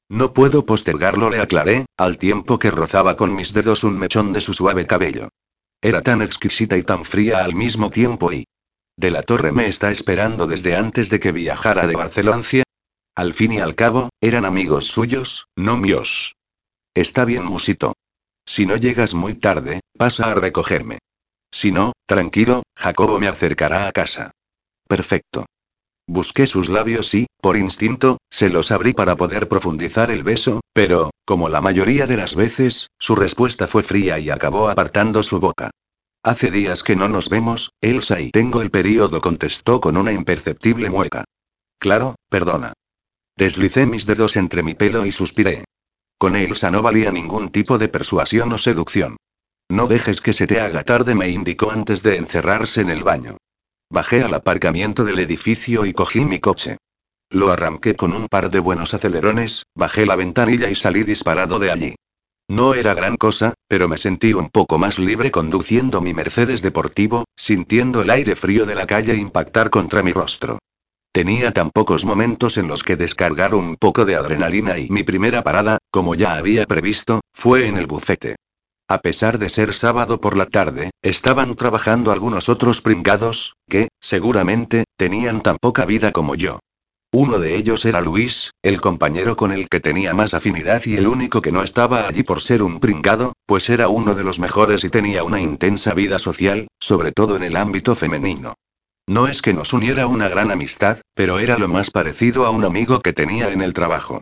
No 0.08 0.34
puedo 0.34 0.66
postergarlo, 0.66 1.30
le 1.30 1.38
aclaré, 1.38 1.86
al 1.96 2.18
tiempo 2.18 2.58
que 2.58 2.72
rozaba 2.72 3.16
con 3.16 3.36
mis 3.36 3.52
dedos 3.52 3.84
un 3.84 3.96
mechón 3.96 4.32
de 4.32 4.40
su 4.40 4.52
suave 4.52 4.84
cabello. 4.84 5.28
Era 5.80 6.02
tan 6.02 6.22
exquisita 6.22 6.76
y 6.76 6.82
tan 6.82 7.04
fría 7.04 7.44
al 7.44 7.54
mismo 7.54 7.88
tiempo 7.88 8.32
y... 8.32 8.48
De 8.96 9.12
la 9.12 9.22
Torre 9.22 9.52
me 9.52 9.68
está 9.68 9.92
esperando 9.92 10.48
desde 10.48 10.74
antes 10.74 11.08
de 11.08 11.20
que 11.20 11.30
viajara 11.30 11.86
de 11.86 11.94
Barcelona. 11.94 12.42
Al 13.14 13.32
fin 13.32 13.52
y 13.52 13.60
al 13.60 13.76
cabo, 13.76 14.08
eran 14.20 14.44
amigos 14.44 14.86
suyos, 14.86 15.46
no 15.54 15.76
míos. 15.76 16.34
Está 16.94 17.24
bien, 17.24 17.44
musito. 17.44 17.92
Si 18.44 18.66
no 18.66 18.74
llegas 18.74 19.14
muy 19.14 19.34
tarde, 19.34 19.78
pasa 19.96 20.32
a 20.32 20.34
recogerme. 20.34 20.98
Si 21.52 21.72
no, 21.72 21.92
tranquilo, 22.06 22.62
Jacobo 22.76 23.18
me 23.18 23.28
acercará 23.28 23.88
a 23.88 23.92
casa. 23.92 24.30
Perfecto. 24.86 25.46
Busqué 26.06 26.46
sus 26.46 26.68
labios 26.68 27.14
y, 27.14 27.26
por 27.40 27.56
instinto, 27.56 28.18
se 28.30 28.50
los 28.50 28.72
abrí 28.72 28.92
para 28.92 29.16
poder 29.16 29.48
profundizar 29.48 30.10
el 30.10 30.24
beso, 30.24 30.60
pero, 30.72 31.10
como 31.24 31.48
la 31.48 31.60
mayoría 31.60 32.06
de 32.06 32.16
las 32.16 32.34
veces, 32.34 32.88
su 32.98 33.14
respuesta 33.14 33.68
fue 33.68 33.82
fría 33.82 34.18
y 34.18 34.30
acabó 34.30 34.68
apartando 34.68 35.22
su 35.22 35.38
boca. 35.38 35.70
Hace 36.22 36.50
días 36.50 36.82
que 36.82 36.96
no 36.96 37.08
nos 37.08 37.28
vemos, 37.28 37.70
Elsa, 37.80 38.20
y 38.20 38.30
tengo 38.30 38.60
el 38.60 38.70
período, 38.70 39.20
contestó 39.20 39.80
con 39.80 39.96
una 39.96 40.12
imperceptible 40.12 40.90
mueca. 40.90 41.24
Claro, 41.78 42.16
perdona. 42.28 42.72
Deslicé 43.36 43.86
mis 43.86 44.04
dedos 44.04 44.36
entre 44.36 44.62
mi 44.62 44.74
pelo 44.74 45.06
y 45.06 45.12
suspiré. 45.12 45.64
Con 46.18 46.36
Elsa 46.36 46.70
no 46.70 46.82
valía 46.82 47.10
ningún 47.10 47.50
tipo 47.50 47.78
de 47.78 47.88
persuasión 47.88 48.52
o 48.52 48.58
seducción. 48.58 49.16
No 49.70 49.86
dejes 49.86 50.20
que 50.20 50.32
se 50.32 50.48
te 50.48 50.58
haga 50.58 50.82
tarde, 50.82 51.14
me 51.14 51.28
indicó 51.28 51.70
antes 51.70 52.02
de 52.02 52.16
encerrarse 52.16 52.80
en 52.80 52.90
el 52.90 53.04
baño. 53.04 53.36
Bajé 53.88 54.24
al 54.24 54.34
aparcamiento 54.34 55.04
del 55.04 55.20
edificio 55.20 55.86
y 55.86 55.92
cogí 55.92 56.24
mi 56.24 56.40
coche. 56.40 56.76
Lo 57.30 57.52
arranqué 57.52 57.94
con 57.94 58.12
un 58.12 58.26
par 58.26 58.50
de 58.50 58.58
buenos 58.58 58.94
acelerones, 58.94 59.62
bajé 59.76 60.06
la 60.06 60.16
ventanilla 60.16 60.68
y 60.68 60.74
salí 60.74 61.04
disparado 61.04 61.60
de 61.60 61.70
allí. 61.70 61.94
No 62.48 62.74
era 62.74 62.94
gran 62.94 63.16
cosa, 63.16 63.54
pero 63.68 63.88
me 63.88 63.96
sentí 63.96 64.34
un 64.34 64.48
poco 64.48 64.76
más 64.76 64.98
libre 64.98 65.30
conduciendo 65.30 66.00
mi 66.00 66.14
Mercedes 66.14 66.62
deportivo, 66.62 67.26
sintiendo 67.36 68.02
el 68.02 68.10
aire 68.10 68.34
frío 68.34 68.66
de 68.66 68.74
la 68.74 68.88
calle 68.88 69.14
impactar 69.14 69.70
contra 69.70 70.02
mi 70.02 70.12
rostro. 70.12 70.58
Tenía 71.12 71.52
tan 71.52 71.70
pocos 71.70 72.04
momentos 72.04 72.58
en 72.58 72.66
los 72.66 72.82
que 72.82 72.96
descargar 72.96 73.54
un 73.54 73.76
poco 73.76 74.04
de 74.04 74.16
adrenalina 74.16 74.78
y 74.78 74.88
mi 74.90 75.04
primera 75.04 75.44
parada, 75.44 75.78
como 75.92 76.16
ya 76.16 76.34
había 76.34 76.66
previsto, 76.66 77.20
fue 77.32 77.68
en 77.68 77.76
el 77.76 77.86
bufete. 77.86 78.34
A 78.90 79.02
pesar 79.02 79.38
de 79.38 79.50
ser 79.50 79.72
sábado 79.72 80.20
por 80.20 80.36
la 80.36 80.46
tarde, 80.46 80.90
estaban 81.00 81.54
trabajando 81.54 82.10
algunos 82.10 82.48
otros 82.48 82.80
pringados, 82.80 83.54
que, 83.68 83.86
seguramente, 84.00 84.82
tenían 84.96 85.44
tan 85.44 85.58
poca 85.58 85.84
vida 85.84 86.10
como 86.10 86.34
yo. 86.34 86.58
Uno 87.12 87.38
de 87.38 87.54
ellos 87.54 87.84
era 87.84 88.00
Luis, 88.00 88.50
el 88.64 88.80
compañero 88.80 89.36
con 89.36 89.52
el 89.52 89.68
que 89.68 89.78
tenía 89.78 90.12
más 90.12 90.34
afinidad 90.34 90.82
y 90.86 90.96
el 90.96 91.06
único 91.06 91.40
que 91.40 91.52
no 91.52 91.62
estaba 91.62 92.08
allí 92.08 92.24
por 92.24 92.40
ser 92.40 92.64
un 92.64 92.80
pringado, 92.80 93.34
pues 93.46 93.70
era 93.70 93.86
uno 93.86 94.16
de 94.16 94.24
los 94.24 94.40
mejores 94.40 94.82
y 94.82 94.90
tenía 94.90 95.22
una 95.22 95.40
intensa 95.40 95.94
vida 95.94 96.18
social, 96.18 96.66
sobre 96.80 97.12
todo 97.12 97.36
en 97.36 97.44
el 97.44 97.54
ámbito 97.54 97.94
femenino. 97.94 98.54
No 99.08 99.28
es 99.28 99.40
que 99.40 99.54
nos 99.54 99.72
uniera 99.72 100.08
una 100.08 100.28
gran 100.28 100.50
amistad, 100.50 100.98
pero 101.14 101.38
era 101.38 101.56
lo 101.58 101.68
más 101.68 101.92
parecido 101.92 102.44
a 102.44 102.50
un 102.50 102.64
amigo 102.64 103.02
que 103.02 103.12
tenía 103.12 103.52
en 103.52 103.62
el 103.62 103.72
trabajo. 103.72 104.20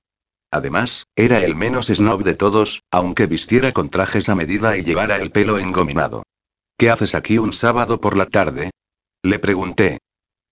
Además, 0.51 1.07
era 1.15 1.39
el 1.41 1.55
menos 1.55 1.89
snob 1.89 2.23
de 2.25 2.35
todos, 2.35 2.83
aunque 2.91 3.27
vistiera 3.27 3.73
con 3.73 3.91
trajes 3.91 4.29
a 4.29 4.35
medida 4.35 4.77
y 4.77 4.83
llevara 4.83 5.17
el 5.17 5.31
pelo 5.31 5.59
engominado. 5.59 6.23
¿Qué 6.79 6.91
haces 6.91 7.15
aquí 7.15 7.39
un 7.39 7.53
sábado 7.53 8.01
por 8.01 8.17
la 8.17 8.27
tarde? 8.27 8.71
Le 9.23 9.39
pregunté. 9.39 9.99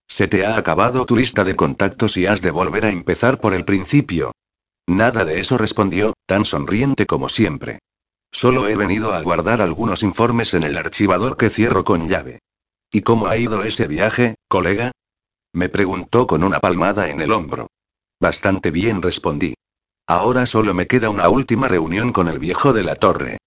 ¿Se 0.08 0.28
te 0.28 0.44
ha 0.44 0.56
acabado 0.56 1.06
tu 1.06 1.16
lista 1.16 1.44
de 1.44 1.56
contactos 1.56 2.16
y 2.16 2.26
has 2.26 2.42
de 2.42 2.50
volver 2.50 2.84
a 2.84 2.90
empezar 2.90 3.40
por 3.40 3.54
el 3.54 3.64
principio? 3.64 4.32
Nada 4.86 5.24
de 5.24 5.40
eso 5.40 5.58
respondió, 5.58 6.12
tan 6.26 6.44
sonriente 6.44 7.06
como 7.06 7.28
siempre. 7.28 7.78
Solo 8.30 8.68
he 8.68 8.76
venido 8.76 9.14
a 9.14 9.22
guardar 9.22 9.62
algunos 9.62 10.02
informes 10.02 10.54
en 10.54 10.62
el 10.62 10.76
archivador 10.76 11.36
que 11.36 11.48
cierro 11.48 11.84
con 11.84 12.08
llave. 12.08 12.40
¿Y 12.92 13.00
cómo 13.00 13.26
ha 13.28 13.36
ido 13.36 13.64
ese 13.64 13.86
viaje, 13.86 14.36
colega? 14.48 14.92
Me 15.52 15.68
preguntó 15.68 16.26
con 16.26 16.44
una 16.44 16.60
palmada 16.60 17.08
en 17.08 17.20
el 17.20 17.32
hombro. 17.32 17.68
Bastante 18.20 18.70
bien 18.70 19.02
respondí. 19.02 19.54
Ahora 20.06 20.46
solo 20.46 20.72
me 20.72 20.86
queda 20.86 21.10
una 21.10 21.28
última 21.28 21.66
reunión 21.66 22.12
con 22.12 22.28
el 22.28 22.38
viejo 22.38 22.72
de 22.72 22.84
la 22.84 22.94
torre. 22.94 23.38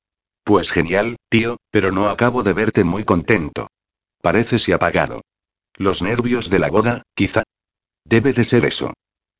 Pues 0.43 0.71
genial, 0.71 1.15
tío, 1.29 1.57
pero 1.71 1.91
no 1.91 2.09
acabo 2.09 2.43
de 2.43 2.53
verte 2.53 2.83
muy 2.83 3.05
contento. 3.05 3.67
Pareces 4.21 4.67
y 4.67 4.73
apagado. 4.73 5.21
¿Los 5.75 6.01
nervios 6.01 6.49
de 6.49 6.59
la 6.59 6.69
boda, 6.69 7.03
quizá? 7.13 7.43
Debe 8.03 8.33
de 8.33 8.43
ser 8.43 8.65
eso. 8.65 8.93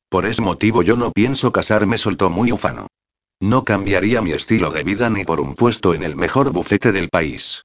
Por 0.08 0.24
ese 0.24 0.40
motivo 0.40 0.82
yo 0.82 0.96
no 0.96 1.12
pienso 1.12 1.52
casarme, 1.52 1.98
soltó 1.98 2.30
muy 2.30 2.52
ufano. 2.52 2.86
No 3.38 3.64
cambiaría 3.64 4.22
mi 4.22 4.32
estilo 4.32 4.70
de 4.70 4.82
vida 4.82 5.10
ni 5.10 5.24
por 5.24 5.40
un 5.40 5.54
puesto 5.54 5.92
en 5.94 6.02
el 6.02 6.16
mejor 6.16 6.52
bufete 6.52 6.92
del 6.92 7.10
país. 7.10 7.62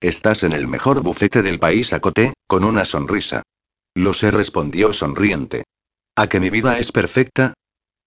Estás 0.00 0.42
en 0.42 0.52
el 0.52 0.66
mejor 0.66 1.02
bufete 1.02 1.42
del 1.42 1.58
país, 1.58 1.92
acoté, 1.92 2.34
con 2.46 2.64
una 2.64 2.84
sonrisa. 2.84 3.42
Lo 3.94 4.14
sé, 4.14 4.30
respondió 4.30 4.92
sonriente. 4.92 5.64
¿A 6.16 6.28
que 6.28 6.40
mi 6.40 6.50
vida 6.50 6.78
es 6.78 6.92
perfecta? 6.92 7.54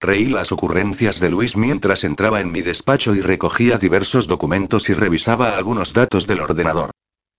Reí 0.00 0.26
las 0.26 0.50
ocurrencias 0.50 1.20
de 1.20 1.28
Luis 1.28 1.58
mientras 1.58 2.04
entraba 2.04 2.40
en 2.40 2.50
mi 2.50 2.62
despacho 2.62 3.14
y 3.14 3.20
recogía 3.20 3.76
diversos 3.76 4.26
documentos 4.26 4.88
y 4.88 4.94
revisaba 4.94 5.56
algunos 5.56 5.92
datos 5.92 6.26
del 6.26 6.40
ordenador. 6.40 6.90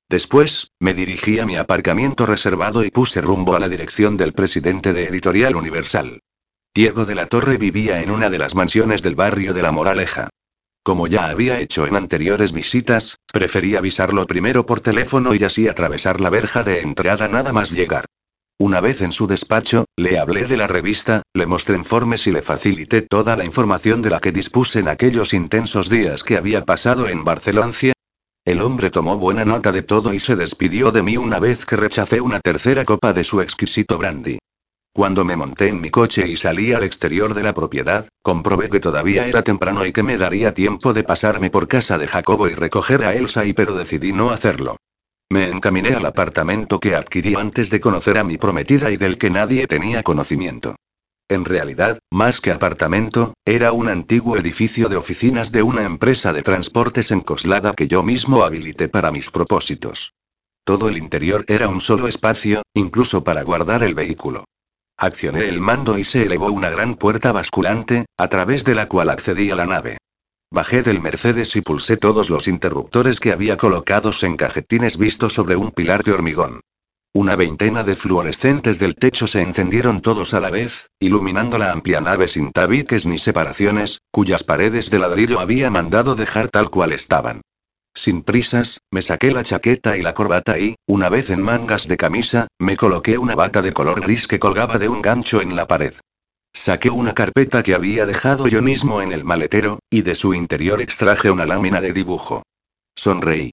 Después, 0.08 0.72
me 0.80 0.94
dirigí 0.94 1.40
a 1.40 1.48
mi 1.48 1.56
aparcamiento 1.56 2.28
reservado 2.28 2.84
y 2.84 2.92
puse 2.92 3.20
rumbo 3.22 3.56
a 3.56 3.60
la 3.60 3.68
dirección 3.68 4.16
del 4.16 4.34
presidente 4.34 4.94
de 4.94 5.06
Editorial 5.06 5.56
Universal. 5.56 6.20
Diego 6.76 7.06
de 7.06 7.16
la 7.16 7.26
Torre 7.26 7.58
vivía 7.58 8.02
en 8.04 8.12
una 8.12 8.30
de 8.30 8.38
las 8.38 8.54
mansiones 8.54 9.02
del 9.02 9.16
barrio 9.16 9.54
de 9.54 9.62
La 9.64 9.72
Moraleja. 9.72 10.30
Como 10.84 11.08
ya 11.08 11.30
había 11.30 11.60
hecho 11.60 11.88
en 11.88 11.96
anteriores 11.96 12.52
visitas, 12.52 13.18
preferí 13.32 13.76
avisarlo 13.76 14.28
primero 14.28 14.68
por 14.68 14.82
teléfono 14.82 15.34
y 15.34 15.44
así 15.44 15.68
atravesar 15.68 16.22
la 16.22 16.30
verja 16.30 16.64
de 16.64 16.82
entrada 16.82 17.28
nada 17.28 17.54
más 17.54 17.72
llegar. 17.72 18.06
Una 18.62 18.80
vez 18.80 19.02
en 19.02 19.12
su 19.12 19.26
despacho, 19.26 19.86
le 19.98 20.20
hablé 20.20 20.46
de 20.46 20.56
la 20.56 20.68
revista, 20.68 21.24
le 21.34 21.48
mostré 21.48 21.76
informes 21.76 22.28
y 22.28 22.32
le 22.32 22.44
facilité 22.44 23.02
toda 23.02 23.36
la 23.36 23.44
información 23.44 24.04
de 24.04 24.12
la 24.12 24.20
que 24.20 24.32
dispuse 24.32 24.78
en 24.78 24.88
aquellos 24.88 25.34
intensos 25.34 25.90
días 25.90 26.22
que 26.22 26.38
había 26.38 26.64
pasado 26.64 27.10
en 27.10 27.24
Barcelona. 27.24 27.74
El 28.46 28.62
hombre 28.62 28.92
tomó 28.92 29.18
buena 29.18 29.46
nota 29.46 29.72
de 29.72 29.82
todo 29.82 30.14
y 30.14 30.20
se 30.20 30.36
despidió 30.36 30.92
de 30.92 31.02
mí 31.02 31.18
una 31.18 31.40
vez 31.40 31.66
que 31.66 31.76
rechacé 31.76 32.22
una 32.22 32.40
tercera 32.40 32.86
copa 32.86 33.14
de 33.14 33.24
su 33.24 33.42
exquisito 33.42 33.98
brandy. 33.98 34.38
Cuando 34.94 35.26
me 35.26 35.36
monté 35.36 35.70
en 35.70 35.82
mi 35.82 35.90
coche 35.90 36.28
y 36.28 36.36
salí 36.36 36.72
al 36.72 36.84
exterior 36.84 37.34
de 37.34 37.42
la 37.42 37.56
propiedad, 37.56 38.10
comprobé 38.22 38.70
que 38.70 38.80
todavía 38.80 39.26
era 39.26 39.42
temprano 39.42 39.88
y 39.88 39.92
que 39.92 40.04
me 40.04 40.20
daría 40.20 40.54
tiempo 40.54 40.94
de 40.94 41.04
pasarme 41.04 41.50
por 41.50 41.68
casa 41.68 41.98
de 41.98 42.08
Jacobo 42.08 42.48
y 42.48 42.54
recoger 42.54 43.06
a 43.06 43.16
Elsa 43.16 43.44
y 43.44 43.54
pero 43.54 43.74
decidí 43.74 44.14
no 44.14 44.30
hacerlo. 44.30 44.78
Me 45.32 45.48
encaminé 45.48 45.94
al 45.96 46.06
apartamento 46.06 46.82
que 46.82 46.94
adquirí 46.94 47.36
antes 47.36 47.70
de 47.70 47.80
conocer 47.80 48.18
a 48.18 48.26
mi 48.26 48.38
prometida 48.38 48.92
y 48.92 48.98
del 48.98 49.18
que 49.18 49.30
nadie 49.30 49.66
tenía 49.66 50.04
conocimiento. 50.04 50.76
En 51.30 51.46
realidad, 51.46 52.00
más 52.12 52.42
que 52.42 52.52
apartamento, 52.52 53.34
era 53.46 53.72
un 53.72 53.88
antiguo 53.88 54.36
edificio 54.36 54.90
de 54.90 54.98
oficinas 54.98 55.54
de 55.54 55.64
una 55.64 55.84
empresa 55.84 56.34
de 56.34 56.42
transportes 56.42 57.12
en 57.12 57.22
Coslada 57.22 57.72
que 57.72 57.88
yo 57.88 58.04
mismo 58.04 58.44
habilité 58.44 58.90
para 58.90 59.10
mis 59.10 59.32
propósitos. 59.32 60.12
Todo 60.66 60.90
el 60.90 60.98
interior 60.98 61.46
era 61.48 61.70
un 61.70 61.80
solo 61.80 62.10
espacio, 62.10 62.64
incluso 62.74 63.24
para 63.24 63.44
guardar 63.44 63.84
el 63.84 63.96
vehículo. 63.96 64.44
Accioné 64.98 65.48
el 65.48 65.62
mando 65.62 65.98
y 65.98 66.04
se 66.04 66.24
elevó 66.24 66.48
una 66.48 66.70
gran 66.70 66.96
puerta 66.96 67.32
basculante, 67.32 68.04
a 68.18 68.28
través 68.28 68.66
de 68.66 68.76
la 68.76 68.90
cual 68.90 69.10
accedí 69.10 69.50
a 69.50 69.56
la 69.56 69.66
nave. 69.66 69.96
Bajé 70.54 70.84
del 70.84 71.02
Mercedes 71.02 71.56
y 71.56 71.62
pulsé 71.62 71.96
todos 71.96 72.30
los 72.30 72.46
interruptores 72.50 73.22
que 73.22 73.32
había 73.32 73.56
colocados 73.56 74.22
en 74.24 74.36
cajetines 74.36 74.98
vistos 74.98 75.34
sobre 75.34 75.56
un 75.56 75.72
pilar 75.72 76.04
de 76.04 76.12
hormigón. 76.12 76.60
Una 77.14 77.38
veintena 77.38 77.86
de 77.86 77.96
fluorescentes 77.96 78.78
del 78.78 78.96
techo 78.96 79.28
se 79.28 79.42
encendieron 79.42 80.02
todos 80.02 80.34
a 80.34 80.42
la 80.42 80.50
vez, 80.50 80.90
iluminando 81.00 81.58
la 81.58 81.72
amplia 81.72 82.02
nave 82.02 82.28
sin 82.28 82.52
tabiques 82.52 83.06
ni 83.06 83.18
separaciones, 83.18 84.02
cuyas 84.12 84.44
paredes 84.44 84.90
de 84.90 85.00
ladrillo 85.00 85.40
había 85.40 85.70
mandado 85.70 86.16
dejar 86.16 86.50
tal 86.50 86.70
cual 86.70 86.92
estaban. 86.92 87.42
Sin 87.94 88.22
prisas, 88.22 88.82
me 88.92 89.02
saqué 89.02 89.32
la 89.32 89.44
chaqueta 89.44 89.96
y 89.96 90.02
la 90.02 90.14
corbata 90.14 90.60
y, 90.60 90.76
una 90.86 91.08
vez 91.08 91.30
en 91.30 91.42
mangas 91.42 91.88
de 91.88 91.96
camisa, 91.96 92.48
me 92.60 92.76
coloqué 92.76 93.18
una 93.18 93.36
bata 93.36 93.62
de 93.62 93.72
color 93.72 94.02
gris 94.02 94.28
que 94.28 94.40
colgaba 94.40 94.78
de 94.80 94.90
un 94.90 95.02
gancho 95.02 95.42
en 95.42 95.56
la 95.56 95.66
pared. 95.66 95.94
Saqué 96.54 96.90
una 96.90 97.14
carpeta 97.14 97.64
que 97.64 97.74
había 97.74 98.06
dejado 98.06 98.48
yo 98.48 98.62
mismo 98.62 99.02
en 99.02 99.14
el 99.14 99.24
maletero, 99.24 99.80
y 99.90 100.02
de 100.02 100.16
su 100.16 100.34
interior 100.34 100.82
extraje 100.82 101.32
una 101.32 101.46
lámina 101.46 101.82
de 101.82 101.94
dibujo. 101.94 102.44
Sonreí. 102.96 103.52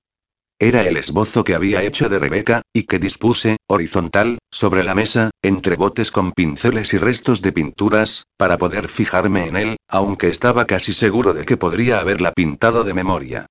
Era 0.61 0.83
el 0.83 0.97
esbozo 0.97 1.45
que 1.45 1.55
había 1.55 1.85
hecho 1.85 2.09
de 2.09 2.19
Rebeca, 2.19 2.63
y 2.73 2.83
que 2.83 2.99
dispuse, 2.99 3.59
horizontal, 3.69 4.39
sobre 4.51 4.83
la 4.83 4.97
mesa, 4.97 5.31
entre 5.41 5.77
botes 5.77 6.11
con 6.11 6.33
pinceles 6.33 6.93
y 6.93 6.99
restos 6.99 7.43
de 7.43 7.53
pinturas, 7.53 8.25
para 8.37 8.59
poder 8.59 8.89
fijarme 8.89 9.47
en 9.47 9.57
él, 9.57 9.77
aunque 9.87 10.27
estaba 10.27 10.65
casi 10.65 10.93
seguro 10.93 11.33
de 11.33 11.45
que 11.45 11.57
podría 11.57 12.01
haberla 12.01 12.33
pintado 12.33 12.83
de 12.83 12.95
memoria. 12.95 13.47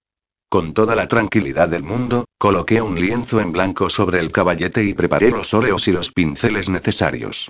Con 0.49 0.73
toda 0.73 0.95
la 0.95 1.07
tranquilidad 1.07 1.69
del 1.69 1.83
mundo, 1.83 2.25
coloqué 2.37 2.81
un 2.81 2.99
lienzo 2.99 3.39
en 3.39 3.53
blanco 3.53 3.89
sobre 3.89 4.19
el 4.19 4.33
caballete 4.33 4.83
y 4.83 4.93
preparé 4.93 5.29
los 5.29 5.53
óleos 5.53 5.87
y 5.87 5.93
los 5.93 6.11
pinceles 6.11 6.67
necesarios. 6.67 7.49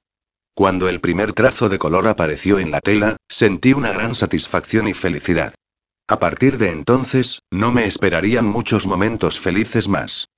Cuando 0.57 0.89
el 0.89 1.01
primer 1.01 1.33
trazo 1.33 1.69
de 1.69 1.77
color 1.77 2.07
apareció 2.07 2.57
en 2.57 2.71
la 2.71 2.81
tela, 2.81 3.15
sentí 3.29 3.73
una 3.73 3.91
gran 3.91 4.15
satisfacción 4.15 4.87
y 4.87 4.93
felicidad. 4.95 5.53
A 6.07 6.17
partir 6.17 6.57
de 6.57 6.71
entonces, 6.71 7.43
no 7.51 7.71
me 7.71 7.85
esperarían 7.85 8.47
muchos 8.47 8.87
momentos 8.87 9.39
felices 9.39 9.87
más. 9.87 10.29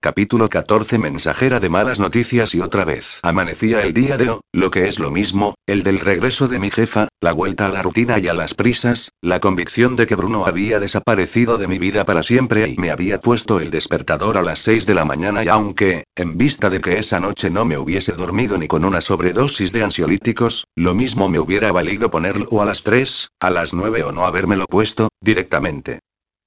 Capítulo 0.00 0.48
14 0.48 0.96
Mensajera 1.00 1.58
de 1.58 1.68
malas 1.68 1.98
noticias 1.98 2.54
y 2.54 2.60
otra 2.60 2.84
vez. 2.84 3.18
Amanecía 3.24 3.82
el 3.82 3.92
día 3.92 4.16
de 4.16 4.30
hoy, 4.30 4.40
lo 4.52 4.70
que 4.70 4.86
es 4.86 5.00
lo 5.00 5.10
mismo, 5.10 5.56
el 5.66 5.82
del 5.82 5.98
regreso 5.98 6.46
de 6.46 6.60
mi 6.60 6.70
jefa, 6.70 7.08
la 7.20 7.32
vuelta 7.32 7.66
a 7.66 7.70
la 7.70 7.82
rutina 7.82 8.20
y 8.20 8.28
a 8.28 8.32
las 8.32 8.54
prisas, 8.54 9.10
la 9.20 9.40
convicción 9.40 9.96
de 9.96 10.06
que 10.06 10.14
Bruno 10.14 10.46
había 10.46 10.78
desaparecido 10.78 11.58
de 11.58 11.66
mi 11.66 11.80
vida 11.80 12.04
para 12.04 12.22
siempre 12.22 12.68
y 12.68 12.76
me 12.76 12.92
había 12.92 13.18
puesto 13.18 13.58
el 13.58 13.72
despertador 13.72 14.38
a 14.38 14.42
las 14.42 14.60
6 14.60 14.86
de 14.86 14.94
la 14.94 15.04
mañana 15.04 15.42
y 15.42 15.48
aunque, 15.48 16.04
en 16.14 16.38
vista 16.38 16.70
de 16.70 16.80
que 16.80 17.00
esa 17.00 17.18
noche 17.18 17.50
no 17.50 17.64
me 17.64 17.76
hubiese 17.76 18.12
dormido 18.12 18.56
ni 18.56 18.68
con 18.68 18.84
una 18.84 19.00
sobredosis 19.00 19.72
de 19.72 19.82
ansiolíticos, 19.82 20.68
lo 20.76 20.94
mismo 20.94 21.28
me 21.28 21.40
hubiera 21.40 21.72
valido 21.72 22.08
ponerlo 22.08 22.62
a 22.62 22.66
las 22.66 22.84
3, 22.84 23.30
a 23.40 23.50
las 23.50 23.74
9 23.74 24.04
o 24.04 24.12
no 24.12 24.26
habérmelo 24.26 24.66
puesto, 24.66 25.08
directamente. 25.20 25.98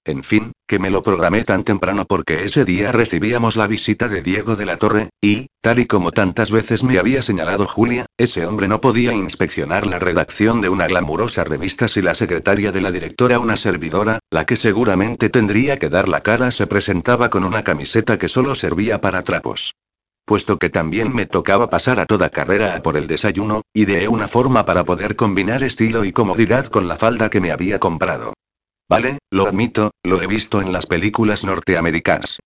En 0.03 0.23
fin, 0.23 0.51
que 0.67 0.79
me 0.79 0.89
lo 0.89 1.03
programé 1.03 1.43
tan 1.43 1.63
temprano 1.63 2.05
porque 2.05 2.43
ese 2.43 2.65
día 2.65 2.91
recibíamos 2.91 3.55
la 3.55 3.67
visita 3.67 4.07
de 4.07 4.23
Diego 4.23 4.55
de 4.55 4.65
la 4.65 4.77
Torre, 4.77 5.09
y, 5.21 5.45
tal 5.61 5.77
y 5.77 5.85
como 5.85 6.11
tantas 6.11 6.49
veces 6.49 6.83
me 6.83 6.97
había 6.97 7.21
señalado 7.21 7.67
Julia, 7.67 8.07
ese 8.17 8.47
hombre 8.47 8.67
no 8.67 8.81
podía 8.81 9.13
inspeccionar 9.13 9.85
la 9.85 9.99
redacción 9.99 10.59
de 10.59 10.69
una 10.69 10.87
glamurosa 10.87 11.43
revista 11.43 11.87
si 11.87 12.01
la 12.01 12.15
secretaria 12.15 12.71
de 12.71 12.81
la 12.81 12.91
directora, 12.91 13.37
una 13.37 13.57
servidora, 13.57 14.17
la 14.31 14.47
que 14.47 14.57
seguramente 14.57 15.29
tendría 15.29 15.77
que 15.77 15.89
dar 15.89 16.09
la 16.09 16.21
cara, 16.21 16.49
se 16.49 16.65
presentaba 16.65 17.29
con 17.29 17.43
una 17.43 17.63
camiseta 17.63 18.17
que 18.17 18.27
solo 18.27 18.55
servía 18.55 19.01
para 19.01 19.21
trapos. 19.21 19.75
Puesto 20.25 20.57
que 20.57 20.71
también 20.71 21.13
me 21.13 21.27
tocaba 21.27 21.69
pasar 21.69 21.99
a 21.99 22.07
toda 22.07 22.31
carrera 22.31 22.75
a 22.75 22.81
por 22.81 22.97
el 22.97 23.05
desayuno, 23.05 23.61
ideé 23.73 24.07
una 24.07 24.27
forma 24.27 24.65
para 24.65 24.83
poder 24.83 25.15
combinar 25.15 25.61
estilo 25.63 26.05
y 26.05 26.11
comodidad 26.11 26.65
con 26.67 26.87
la 26.87 26.95
falda 26.95 27.29
que 27.29 27.41
me 27.41 27.51
había 27.51 27.77
comprado. 27.79 28.33
Vale, 28.91 29.19
lo 29.31 29.47
admito, 29.47 29.91
lo 30.03 30.21
he 30.21 30.27
visto 30.27 30.61
en 30.61 30.73
las 30.73 30.85
películas 30.85 31.45
norteamericanas. 31.45 32.39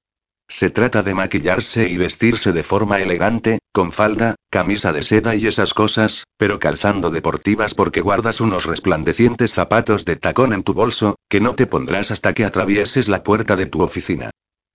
Se 0.48 0.70
trata 0.70 1.02
de 1.02 1.16
maquillarse 1.16 1.90
y 1.90 1.98
vestirse 1.98 2.52
de 2.52 2.62
forma 2.62 3.00
elegante, 3.00 3.58
con 3.74 3.92
falda, 3.92 4.36
camisa 4.52 4.94
de 4.94 5.02
seda 5.02 5.34
y 5.34 5.48
esas 5.48 5.74
cosas, 5.74 6.24
pero 6.38 6.60
calzando 6.60 7.10
deportivas 7.10 7.74
porque 7.74 8.02
guardas 8.02 8.42
unos 8.42 8.66
resplandecientes 8.66 9.56
zapatos 9.56 10.06
de 10.06 10.18
tacón 10.18 10.54
en 10.54 10.62
tu 10.62 10.76
bolso, 10.76 11.16
que 11.30 11.42
no 11.42 11.56
te 11.56 11.66
pondrás 11.66 12.12
hasta 12.12 12.36
que 12.36 12.46
atravieses 12.46 13.10
la 13.10 13.24
puerta 13.24 13.56
de 13.56 13.66
tu 13.66 13.82
oficina. 13.82 14.30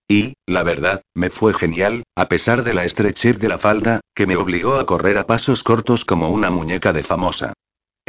Y, 0.09 0.35
la 0.47 0.65
verdad, 0.65 1.03
me 1.15 1.31
fue 1.31 1.55
genial, 1.55 2.03
a 2.17 2.27
pesar 2.27 2.65
de 2.65 2.75
la 2.75 2.85
estrechez 2.85 3.39
de 3.39 3.49
la 3.49 3.59
falda, 3.59 4.01
que 4.13 4.27
me 4.27 4.35
obligó 4.35 4.75
a 4.75 4.87
correr 4.87 5.19
a 5.19 5.27
pasos 5.29 5.63
cortos 5.63 6.05
como 6.05 6.31
una 6.31 6.51
muñeca 6.51 6.93
de 6.93 7.05
famosa. 7.05 7.53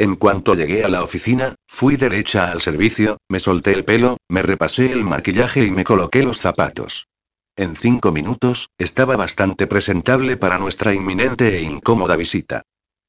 En 0.02 0.16
cuanto 0.16 0.56
llegué 0.56 0.82
a 0.82 0.88
la 0.88 1.04
oficina, 1.04 1.54
fui 1.68 1.94
derecha 1.94 2.50
al 2.50 2.60
servicio, 2.60 3.18
me 3.28 3.38
solté 3.38 3.70
el 3.70 3.84
pelo, 3.84 4.16
me 4.28 4.42
repasé 4.42 4.90
el 4.90 5.04
maquillaje 5.04 5.64
y 5.64 5.70
me 5.70 5.84
coloqué 5.84 6.24
los 6.24 6.40
zapatos. 6.40 7.06
En 7.54 7.76
cinco 7.76 8.10
minutos, 8.10 8.68
estaba 8.78 9.14
bastante 9.14 9.68
presentable 9.68 10.36
para 10.36 10.58
nuestra 10.58 10.92
inminente 10.92 11.56
e 11.56 11.62
incómoda 11.62 12.16
visita. 12.16 12.62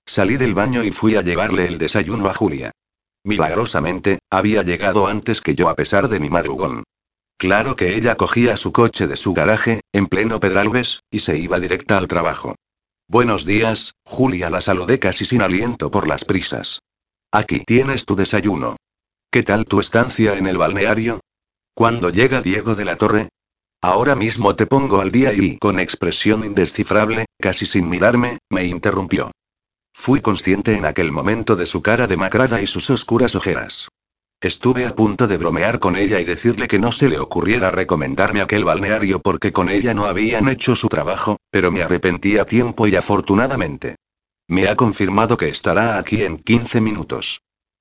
Salí 0.05 0.37
del 0.37 0.53
baño 0.53 0.83
y 0.83 0.91
fui 0.91 1.15
a 1.15 1.23
llevarle 1.23 1.65
el 1.65 1.79
desayuno 1.79 2.27
a 2.29 2.35
Julia. 2.35 2.69
Milagrosamente, 3.23 4.19
había 4.29 4.61
llegado 4.61 5.07
antes 5.07 5.41
que 5.41 5.55
yo 5.55 5.69
a 5.69 5.75
pesar 5.75 6.09
de 6.09 6.19
mi 6.19 6.29
madrugón. 6.29 6.83
Claro 7.39 7.75
que 7.75 7.95
ella 7.95 8.13
cogía 8.17 8.55
su 8.55 8.71
coche 8.71 9.07
de 9.07 9.17
su 9.17 9.33
garaje, 9.33 9.81
en 9.93 10.05
pleno 10.05 10.39
Pedralbes, 10.39 10.99
y 11.09 11.21
se 11.21 11.39
iba 11.39 11.59
directa 11.59 11.97
al 11.97 12.07
trabajo. 12.07 12.53
Buenos 13.07 13.45
días, 13.45 13.95
Julia 14.05 14.49
la 14.49 14.61
saludé 14.61 14.97
casi 14.97 15.25
sin 15.25 15.41
aliento 15.41 15.91
por 15.91 16.07
las 16.07 16.23
prisas. 16.23 16.79
Aquí 17.31 17.59
tienes 17.59 18.05
tu 18.05 18.15
desayuno. 18.15 18.77
¿Qué 19.29 19.43
tal 19.43 19.65
tu 19.65 19.79
estancia 19.79 20.37
en 20.37 20.47
el 20.47 20.57
balneario? 20.57 21.19
¿Cuándo 21.75 22.09
llega 22.09 22.41
Diego 22.41 22.75
de 22.75 22.85
la 22.85 22.95
Torre? 22.95 23.29
Ahora 23.81 24.15
mismo 24.15 24.55
te 24.55 24.67
pongo 24.67 25.01
al 25.01 25.11
día 25.11 25.33
y, 25.33 25.57
con 25.57 25.79
expresión 25.79 26.45
indescifrable, 26.45 27.25
casi 27.41 27.65
sin 27.65 27.89
mirarme, 27.89 28.37
me 28.49 28.65
interrumpió. 28.65 29.31
Fui 29.93 30.21
consciente 30.21 30.77
en 30.77 30.85
aquel 30.85 31.11
momento 31.11 31.55
de 31.55 31.65
su 31.65 31.81
cara 31.81 32.07
demacrada 32.07 32.61
y 32.61 32.67
sus 32.67 32.89
oscuras 32.89 33.35
ojeras. 33.35 33.89
Estuve 34.43 34.85
a 34.85 34.93
punto 34.93 35.25
de 35.25 35.37
bromear 35.37 35.79
con 35.79 35.95
ella 35.95 36.19
y 36.19 36.25
decirle 36.25 36.67
que 36.67 36.77
no 36.77 36.91
se 36.91 37.07
le 37.07 37.17
ocurriera 37.17 37.71
recomendarme 37.71 38.41
aquel 38.41 38.65
balneario 38.65 39.21
porque 39.21 39.53
con 39.53 39.69
ella 39.69 39.93
no 39.93 40.05
habían 40.05 40.49
hecho 40.49 40.75
su 40.75 40.89
trabajo, 40.89 41.37
pero 41.49 41.71
me 41.71 41.81
arrepentí 41.81 42.37
a 42.37 42.43
tiempo 42.43 42.85
y 42.85 42.97
afortunadamente. 42.97 43.95
Me 44.49 44.67
ha 44.67 44.75
confirmado 44.75 45.37
que 45.37 45.47
estará 45.47 45.97
aquí 45.97 46.23
en 46.23 46.39
15 46.39 46.81
minutos. 46.81 47.39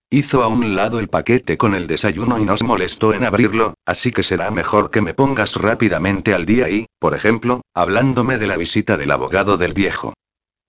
Hizo 0.09 0.45
a 0.45 0.47
un 0.47 0.77
lado 0.77 1.01
el 1.01 1.09
paquete 1.09 1.59
con 1.59 1.75
el 1.75 1.89
desayuno 1.89 2.39
y 2.39 2.45
nos 2.45 2.63
molestó 2.63 3.13
en 3.13 3.25
abrirlo, 3.25 3.75
así 3.85 4.13
que 4.13 4.23
será 4.23 4.53
mejor 4.53 4.93
que 4.93 5.01
me 5.01 5.15
pongas 5.15 5.57
rápidamente 5.57 6.33
al 6.33 6.47
día 6.47 6.71
y, 6.71 6.87
por 7.01 7.17
ejemplo, 7.17 7.63
hablándome 7.75 8.39
de 8.39 8.47
la 8.47 8.57
visita 8.57 8.97
del 8.97 9.11
abogado 9.11 9.59
del 9.59 9.73
viejo. 9.73 10.15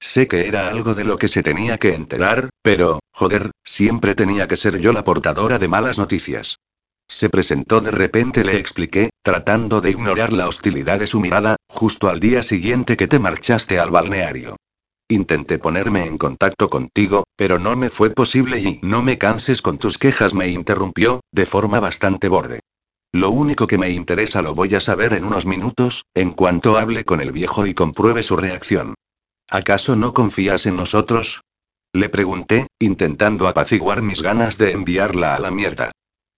Sé 0.06 0.28
que 0.28 0.50
era 0.50 0.68
algo 0.68 0.96
de 0.96 1.06
lo 1.06 1.18
que 1.18 1.30
se 1.30 1.44
tenía 1.44 1.78
que 1.78 1.94
enterar, 1.94 2.50
pero, 2.62 3.00
joder, 3.14 3.52
siempre 3.64 4.16
tenía 4.16 4.50
que 4.50 4.58
ser 4.58 4.80
yo 4.80 4.92
la 4.92 5.06
portadora 5.06 5.60
de 5.60 5.70
malas 5.70 5.98
noticias. 5.98 6.60
Se 7.08 7.30
presentó 7.30 7.80
de 7.80 7.92
repente, 7.92 8.44
le 8.44 8.58
expliqué, 8.58 9.12
tratando 9.24 9.80
de 9.80 9.92
ignorar 9.92 10.34
la 10.34 10.50
hostilidad 10.50 11.00
de 11.00 11.08
su 11.08 11.22
mirada, 11.22 11.56
justo 11.70 12.10
al 12.10 12.20
día 12.20 12.44
siguiente 12.44 12.98
que 12.98 13.08
te 13.08 13.18
marchaste 13.18 13.80
al 13.80 13.92
balneario. 13.92 14.58
Intenté 15.08 15.58
ponerme 15.58 16.06
en 16.06 16.18
contacto 16.18 16.68
contigo, 16.68 17.24
pero 17.38 17.58
no 17.58 17.78
me 17.78 17.88
fue 17.88 18.10
posible 18.10 18.60
y 18.60 18.80
no 18.84 19.04
me 19.04 19.18
canses 19.18 19.62
con 19.62 19.78
tus 19.78 19.98
quejas, 19.98 20.34
me 20.34 20.50
interrumpió, 20.50 21.22
de 21.32 21.46
forma 21.46 21.80
bastante 21.80 22.28
borde. 22.28 22.60
Lo 23.14 23.30
único 23.30 23.68
que 23.68 23.78
me 23.78 23.90
interesa 23.90 24.42
lo 24.42 24.54
voy 24.54 24.76
a 24.76 24.82
saber 24.82 25.14
en 25.14 25.24
unos 25.24 25.46
minutos, 25.46 26.04
en 26.14 26.32
cuanto 26.32 26.78
hable 26.78 27.06
con 27.06 27.22
el 27.22 27.32
viejo 27.32 27.66
y 27.66 27.74
compruebe 27.74 28.22
su 28.22 28.36
reacción. 28.36 28.96
¿Acaso 29.50 29.96
no 29.96 30.14
confías 30.14 30.66
en 30.66 30.76
nosotros? 30.76 31.42
Le 31.94 32.10
pregunté, 32.10 32.68
intentando 32.80 33.48
apaciguar 33.48 34.02
mis 34.02 34.22
ganas 34.22 34.58
de 34.58 34.72
enviarla 34.72 35.36
a 35.36 35.40
la 35.40 35.52
mierda. 35.52 35.92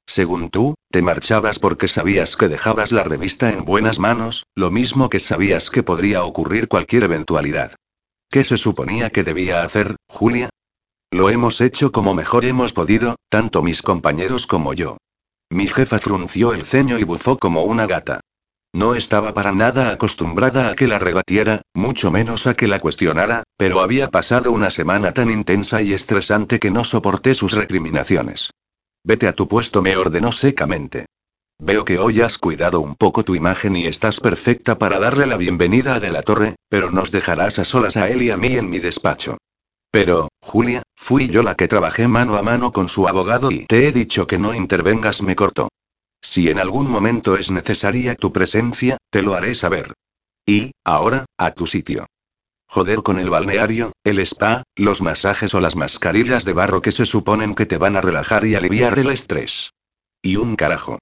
Según 0.07 0.49
tú, 0.49 0.75
te 0.91 1.01
marchabas 1.01 1.59
porque 1.59 1.87
sabías 1.87 2.35
que 2.35 2.47
dejabas 2.47 2.91
la 2.91 3.03
revista 3.03 3.51
en 3.51 3.65
buenas 3.65 3.97
manos, 3.97 4.45
lo 4.53 4.69
mismo 4.69 5.09
que 5.09 5.19
sabías 5.19 5.69
que 5.69 5.81
podría 5.81 6.23
ocurrir 6.23 6.67
cualquier 6.67 7.03
eventualidad. 7.03 7.75
¿Qué 8.29 8.43
se 8.43 8.57
suponía 8.57 9.09
que 9.09 9.23
debía 9.23 9.63
hacer, 9.63 9.95
Julia? 10.07 10.49
Lo 11.11 11.29
hemos 11.29 11.61
hecho 11.61 11.91
como 11.91 12.13
mejor 12.13 12.45
hemos 12.45 12.73
podido, 12.73 13.15
tanto 13.29 13.63
mis 13.63 13.81
compañeros 13.81 14.47
como 14.47 14.73
yo. 14.73 14.97
Mi 15.49 15.67
jefa 15.67 15.99
frunció 15.99 16.53
el 16.53 16.63
ceño 16.63 16.99
y 16.99 17.03
bufó 17.03 17.37
como 17.37 17.63
una 17.63 17.87
gata. 17.87 18.19
No 18.75 18.93
estaba 18.93 19.33
para 19.33 19.53
nada 19.53 19.91
acostumbrada 19.91 20.69
a 20.69 20.75
que 20.75 20.85
la 20.85 20.99
rebatiera, 20.99 21.61
mucho 21.73 22.11
menos 22.11 22.45
a 22.45 22.55
que 22.55 22.67
la 22.67 22.81
cuestionara, 22.81 23.43
pero 23.55 23.79
había 23.79 24.09
pasado 24.09 24.51
una 24.51 24.69
semana 24.69 25.13
tan 25.13 25.31
intensa 25.31 25.81
y 25.81 25.93
estresante 25.93 26.59
que 26.59 26.71
no 26.71 26.83
soporté 26.83 27.35
sus 27.35 27.53
recriminaciones. 27.53 28.51
Vete 29.01 29.29
a 29.29 29.33
tu 29.33 29.47
puesto, 29.47 29.81
me 29.81 29.95
ordenó 29.95 30.33
secamente. 30.33 31.05
Veo 31.57 31.85
que 31.85 31.99
hoy 31.99 32.19
has 32.19 32.37
cuidado 32.37 32.81
un 32.81 32.95
poco 32.97 33.23
tu 33.23 33.33
imagen 33.33 33.77
y 33.77 33.85
estás 33.85 34.19
perfecta 34.19 34.77
para 34.77 34.99
darle 34.99 35.25
la 35.25 35.37
bienvenida 35.37 36.01
De 36.01 36.11
la 36.11 36.21
Torre, 36.21 36.57
pero 36.67 36.91
nos 36.91 37.11
dejarás 37.11 37.59
a 37.59 37.63
solas 37.63 37.95
a 37.95 38.09
él 38.09 38.23
y 38.23 38.31
a 38.31 38.35
mí 38.35 38.57
en 38.57 38.69
mi 38.69 38.79
despacho. 38.79 39.37
Pero, 39.89 40.27
Julia, 40.41 40.83
fui 40.97 41.29
yo 41.29 41.43
la 41.43 41.55
que 41.55 41.69
trabajé 41.69 42.09
mano 42.09 42.35
a 42.35 42.41
mano 42.41 42.73
con 42.73 42.89
su 42.89 43.07
abogado 43.07 43.51
y 43.51 43.67
te 43.67 43.87
he 43.87 43.93
dicho 43.93 44.27
que 44.27 44.37
no 44.37 44.53
intervengas, 44.53 45.21
me 45.21 45.37
cortó. 45.37 45.69
Si 46.25 46.49
en 46.49 46.57
algún 46.57 46.89
momento 46.89 47.37
es 47.37 47.51
necesaria 47.51 48.15
tu 48.15 48.33
presencia, 48.33 48.97
te 49.11 49.21
lo 49.21 49.35
haré 49.35 49.53
saber. 49.53 49.93
Y, 50.43 50.71
ahora, 50.83 51.27
a 51.37 51.51
tu 51.51 51.67
sitio. 51.67 52.07
Joder 52.67 53.03
con 53.03 53.19
el 53.19 53.29
balneario, 53.29 53.91
el 54.03 54.17
spa, 54.17 54.63
los 54.75 55.03
masajes 55.03 55.53
o 55.53 55.61
las 55.61 55.75
mascarillas 55.75 56.43
de 56.43 56.53
barro 56.53 56.81
que 56.81 56.91
se 56.91 57.05
suponen 57.05 57.53
que 57.53 57.67
te 57.67 57.77
van 57.77 57.95
a 57.95 58.01
relajar 58.01 58.43
y 58.43 58.55
aliviar 58.55 58.97
el 58.97 59.11
estrés. 59.11 59.69
Y 60.19 60.37
un 60.37 60.55
carajo. 60.55 60.97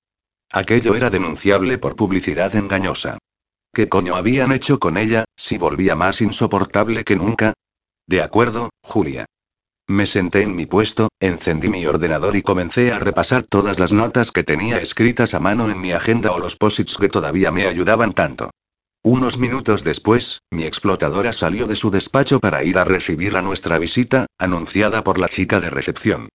Aquello 0.52 0.94
era 0.94 1.10
denunciable 1.10 1.78
por 1.78 1.96
publicidad 1.96 2.54
engañosa. 2.58 3.18
¿Qué 3.74 3.88
coño 3.88 4.18
habían 4.18 4.52
hecho 4.52 4.78
con 4.78 4.98
ella, 4.98 5.24
si 5.38 5.58
volvía 5.58 5.96
más 5.96 6.20
insoportable 6.20 7.06
que 7.06 7.16
nunca? 7.16 7.54
De 8.08 8.22
acuerdo, 8.22 8.72
Julia. 8.82 9.26
Me 9.88 10.06
senté 10.06 10.44
en 10.44 10.56
mi 10.56 10.66
puesto, 10.66 11.10
encendí 11.20 11.68
mi 11.68 11.86
ordenador 11.86 12.38
y 12.38 12.42
comencé 12.42 12.94
a 12.94 13.00
repasar 13.00 13.44
todas 13.44 13.80
las 13.80 13.92
notas 13.92 14.32
que 14.32 14.44
tenía 14.44 14.78
escritas 14.80 15.34
a 15.34 15.42
mano 15.42 15.70
en 15.70 15.82
mi 15.82 15.92
agenda 15.92 16.32
o 16.32 16.40
los 16.40 16.56
posits 16.56 16.96
que 16.96 17.10
todavía 17.10 17.52
me 17.52 17.68
ayudaban 17.68 18.14
tanto. 18.14 18.50
Unos 19.04 19.38
minutos 19.38 19.84
después, 19.84 20.40
mi 20.50 20.64
explotadora 20.64 21.34
salió 21.34 21.68
de 21.68 21.76
su 21.76 21.92
despacho 21.92 22.40
para 22.40 22.64
ir 22.64 22.78
a 22.78 22.86
recibir 22.86 23.36
a 23.36 23.42
nuestra 23.42 23.78
visita, 23.78 24.28
anunciada 24.38 25.04
por 25.04 25.20
la 25.20 25.28
chica 25.28 25.60
de 25.60 25.70
recepción. 25.70 26.30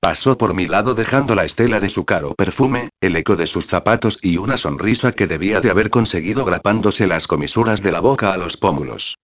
Pasó 0.00 0.36
por 0.36 0.52
mi 0.52 0.66
lado 0.66 0.94
dejando 0.94 1.34
la 1.34 1.46
estela 1.46 1.80
de 1.80 1.88
su 1.88 2.04
caro 2.04 2.34
perfume, 2.34 2.90
el 3.00 3.16
eco 3.16 3.36
de 3.36 3.46
sus 3.46 3.66
zapatos 3.66 4.18
y 4.20 4.36
una 4.36 4.58
sonrisa 4.58 5.12
que 5.12 5.26
debía 5.26 5.62
de 5.62 5.70
haber 5.70 5.88
conseguido 5.88 6.44
grapándose 6.44 7.06
las 7.06 7.26
comisuras 7.26 7.82
de 7.82 7.92
la 7.92 8.00
boca 8.00 8.34
a 8.34 8.36
los 8.36 8.58
pómulos. 8.58 9.16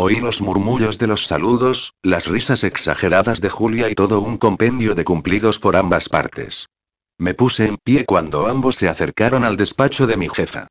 Oí 0.00 0.20
los 0.20 0.40
murmullos 0.40 0.96
de 0.98 1.08
los 1.08 1.26
saludos, 1.26 1.92
las 2.04 2.28
risas 2.28 2.62
exageradas 2.62 3.40
de 3.40 3.50
Julia 3.50 3.90
y 3.90 3.96
todo 3.96 4.20
un 4.20 4.38
compendio 4.38 4.94
de 4.94 5.02
cumplidos 5.02 5.58
por 5.58 5.74
ambas 5.74 6.08
partes. 6.08 6.68
Me 7.18 7.34
puse 7.34 7.66
en 7.66 7.78
pie 7.78 8.04
cuando 8.04 8.46
ambos 8.46 8.76
se 8.76 8.88
acercaron 8.88 9.42
al 9.42 9.56
despacho 9.56 10.06
de 10.06 10.16
mi 10.16 10.28
jefa. 10.28 10.68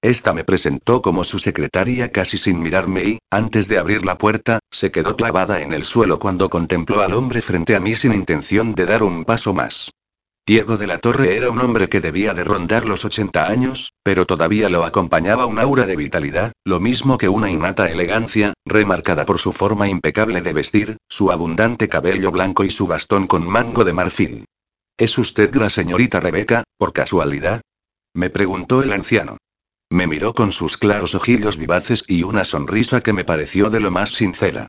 Esta 0.00 0.32
me 0.32 0.44
presentó 0.44 1.02
como 1.02 1.24
su 1.24 1.38
secretaria 1.38 2.10
casi 2.10 2.38
sin 2.38 2.58
mirarme 2.62 3.04
y, 3.04 3.18
antes 3.30 3.68
de 3.68 3.76
abrir 3.76 4.02
la 4.02 4.16
puerta, 4.16 4.60
se 4.70 4.90
quedó 4.90 5.14
clavada 5.14 5.60
en 5.60 5.74
el 5.74 5.84
suelo 5.84 6.18
cuando 6.18 6.48
contempló 6.48 7.02
al 7.02 7.12
hombre 7.12 7.42
frente 7.42 7.76
a 7.76 7.80
mí 7.80 7.94
sin 7.94 8.14
intención 8.14 8.74
de 8.74 8.86
dar 8.86 9.02
un 9.02 9.26
paso 9.26 9.52
más. 9.52 9.90
Diego 10.50 10.76
de 10.76 10.88
la 10.88 10.98
Torre 10.98 11.36
era 11.36 11.48
un 11.48 11.60
hombre 11.60 11.88
que 11.88 12.00
debía 12.00 12.34
de 12.34 12.42
rondar 12.42 12.84
los 12.84 13.04
80 13.04 13.46
años, 13.46 13.92
pero 14.02 14.26
todavía 14.26 14.68
lo 14.68 14.84
acompañaba 14.84 15.46
un 15.46 15.60
aura 15.60 15.86
de 15.86 15.94
vitalidad, 15.94 16.50
lo 16.64 16.80
mismo 16.80 17.18
que 17.18 17.28
una 17.28 17.52
innata 17.52 17.88
elegancia, 17.88 18.52
remarcada 18.66 19.24
por 19.24 19.38
su 19.38 19.52
forma 19.52 19.86
impecable 19.86 20.40
de 20.40 20.52
vestir, 20.52 20.96
su 21.08 21.30
abundante 21.30 21.88
cabello 21.88 22.32
blanco 22.32 22.64
y 22.64 22.70
su 22.70 22.88
bastón 22.88 23.28
con 23.28 23.46
mango 23.46 23.84
de 23.84 23.92
marfil. 23.92 24.44
¿Es 24.98 25.18
usted 25.18 25.54
la 25.54 25.70
señorita 25.70 26.18
Rebeca, 26.18 26.64
por 26.78 26.92
casualidad? 26.92 27.60
me 28.12 28.28
preguntó 28.28 28.82
el 28.82 28.92
anciano. 28.92 29.36
Me 29.88 30.08
miró 30.08 30.34
con 30.34 30.50
sus 30.50 30.76
claros 30.76 31.14
ojillos 31.14 31.58
vivaces 31.58 32.02
y 32.08 32.24
una 32.24 32.44
sonrisa 32.44 33.02
que 33.02 33.12
me 33.12 33.24
pareció 33.24 33.70
de 33.70 33.78
lo 33.78 33.92
más 33.92 34.10
sincera. 34.10 34.66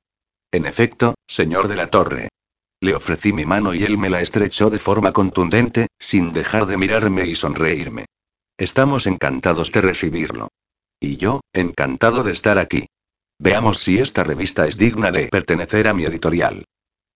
En 0.52 0.64
efecto, 0.64 1.16
señor 1.26 1.66
de 1.66 1.74
la 1.74 1.88
Torre. 1.88 2.28
Le 2.82 2.96
ofrecí 2.96 3.32
mi 3.32 3.46
mano 3.46 3.74
y 3.74 3.84
él 3.84 3.96
me 3.96 4.10
la 4.10 4.20
estrechó 4.20 4.68
de 4.68 4.80
forma 4.80 5.12
contundente, 5.12 5.86
sin 6.00 6.32
dejar 6.32 6.66
de 6.66 6.76
mirarme 6.76 7.24
y 7.28 7.36
sonreírme. 7.36 8.06
Estamos 8.58 9.06
encantados 9.06 9.70
de 9.70 9.82
recibirlo. 9.82 10.48
Y 10.98 11.16
yo, 11.16 11.42
encantado 11.52 12.24
de 12.24 12.32
estar 12.32 12.58
aquí. 12.58 12.86
Veamos 13.38 13.78
si 13.78 14.00
esta 14.00 14.24
revista 14.24 14.66
es 14.66 14.78
digna 14.78 15.12
de 15.12 15.28
pertenecer 15.28 15.86
a 15.86 15.94
mi 15.94 16.02
editorial. 16.02 16.64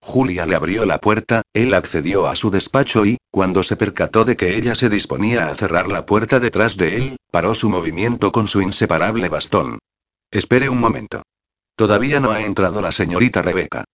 Julia 0.00 0.46
le 0.46 0.54
abrió 0.54 0.86
la 0.86 1.00
puerta, 1.00 1.42
él 1.52 1.74
accedió 1.74 2.28
a 2.28 2.36
su 2.36 2.52
despacho 2.52 3.04
y, 3.04 3.16
cuando 3.32 3.64
se 3.64 3.74
percató 3.74 4.24
de 4.24 4.36
que 4.36 4.56
ella 4.56 4.76
se 4.76 4.88
disponía 4.88 5.48
a 5.48 5.54
cerrar 5.56 5.88
la 5.88 6.06
puerta 6.06 6.38
detrás 6.38 6.76
de 6.76 6.94
él, 6.94 7.16
paró 7.32 7.56
su 7.56 7.68
movimiento 7.68 8.30
con 8.30 8.46
su 8.46 8.62
inseparable 8.62 9.28
bastón. 9.28 9.80
Espere 10.30 10.68
un 10.68 10.78
momento. 10.78 11.22
Todavía 11.74 12.20
no 12.20 12.30
ha 12.30 12.42
entrado 12.42 12.80
la 12.80 12.92
señorita 12.92 13.42
Rebeca. 13.42 13.84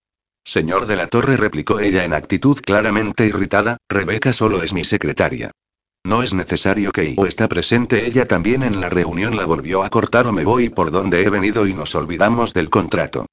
Señor 0.45 0.87
de 0.87 0.97
la 0.97 1.07
Torre 1.07 1.37
replicó 1.37 1.79
ella 1.79 2.03
en 2.03 2.13
actitud 2.13 2.59
claramente 2.59 3.25
irritada, 3.25 3.77
Rebeca 3.89 4.33
solo 4.33 4.61
es 4.61 4.73
mi 4.73 4.83
secretaria. 4.83 5.51
No 6.05 6.21
es 6.21 6.33
necesario 6.33 6.91
que 6.91 7.15
o 7.17 7.25
está 7.25 7.47
presente 7.47 8.05
ella 8.05 8.27
también 8.27 8.61
en 8.63 8.81
la 8.81 8.89
reunión 8.89 9.37
la 9.37 9.45
volvió 9.45 9.83
a 9.83 9.89
cortar 9.89 10.27
o 10.27 10.33
me 10.33 10.43
voy 10.43 10.69
por 10.69 10.91
donde 10.91 11.23
he 11.23 11.29
venido 11.29 11.65
y 11.65 11.73
nos 11.73 11.95
olvidamos 11.95 12.53
del 12.53 12.69
contrato. 12.69 13.25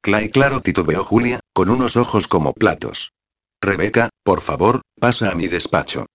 Clay 0.00 0.30
claro 0.30 0.60
titubeó 0.60 1.04
Julia, 1.04 1.40
con 1.52 1.68
unos 1.68 1.96
ojos 1.96 2.28
como 2.28 2.54
platos. 2.54 3.12
Rebeca, 3.60 4.08
por 4.22 4.40
favor, 4.40 4.80
pasa 4.98 5.30
a 5.30 5.34
mi 5.34 5.48
despacho. 5.48 6.06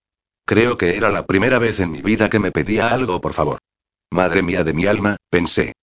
Creo 0.45 0.77
que 0.77 0.97
era 0.97 1.11
la 1.11 1.27
primera 1.27 1.59
vez 1.59 1.79
en 1.79 1.91
mi 1.91 2.01
vida 2.01 2.27
que 2.27 2.39
me 2.39 2.51
pedía 2.51 2.89
algo, 2.89 3.21
por 3.21 3.33
favor. 3.33 3.59
Madre 4.11 4.41
mía 4.41 4.63
de 4.63 4.73
mi 4.73 4.87
alma, 4.87 5.17
pensé. 5.29 5.73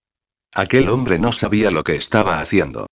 Aquel 0.53 0.89
hombre 0.89 1.19
no 1.19 1.31
sabía 1.31 1.71
lo 1.71 1.85
que 1.85 1.95
estaba 1.95 2.41
haciendo. 2.41 2.87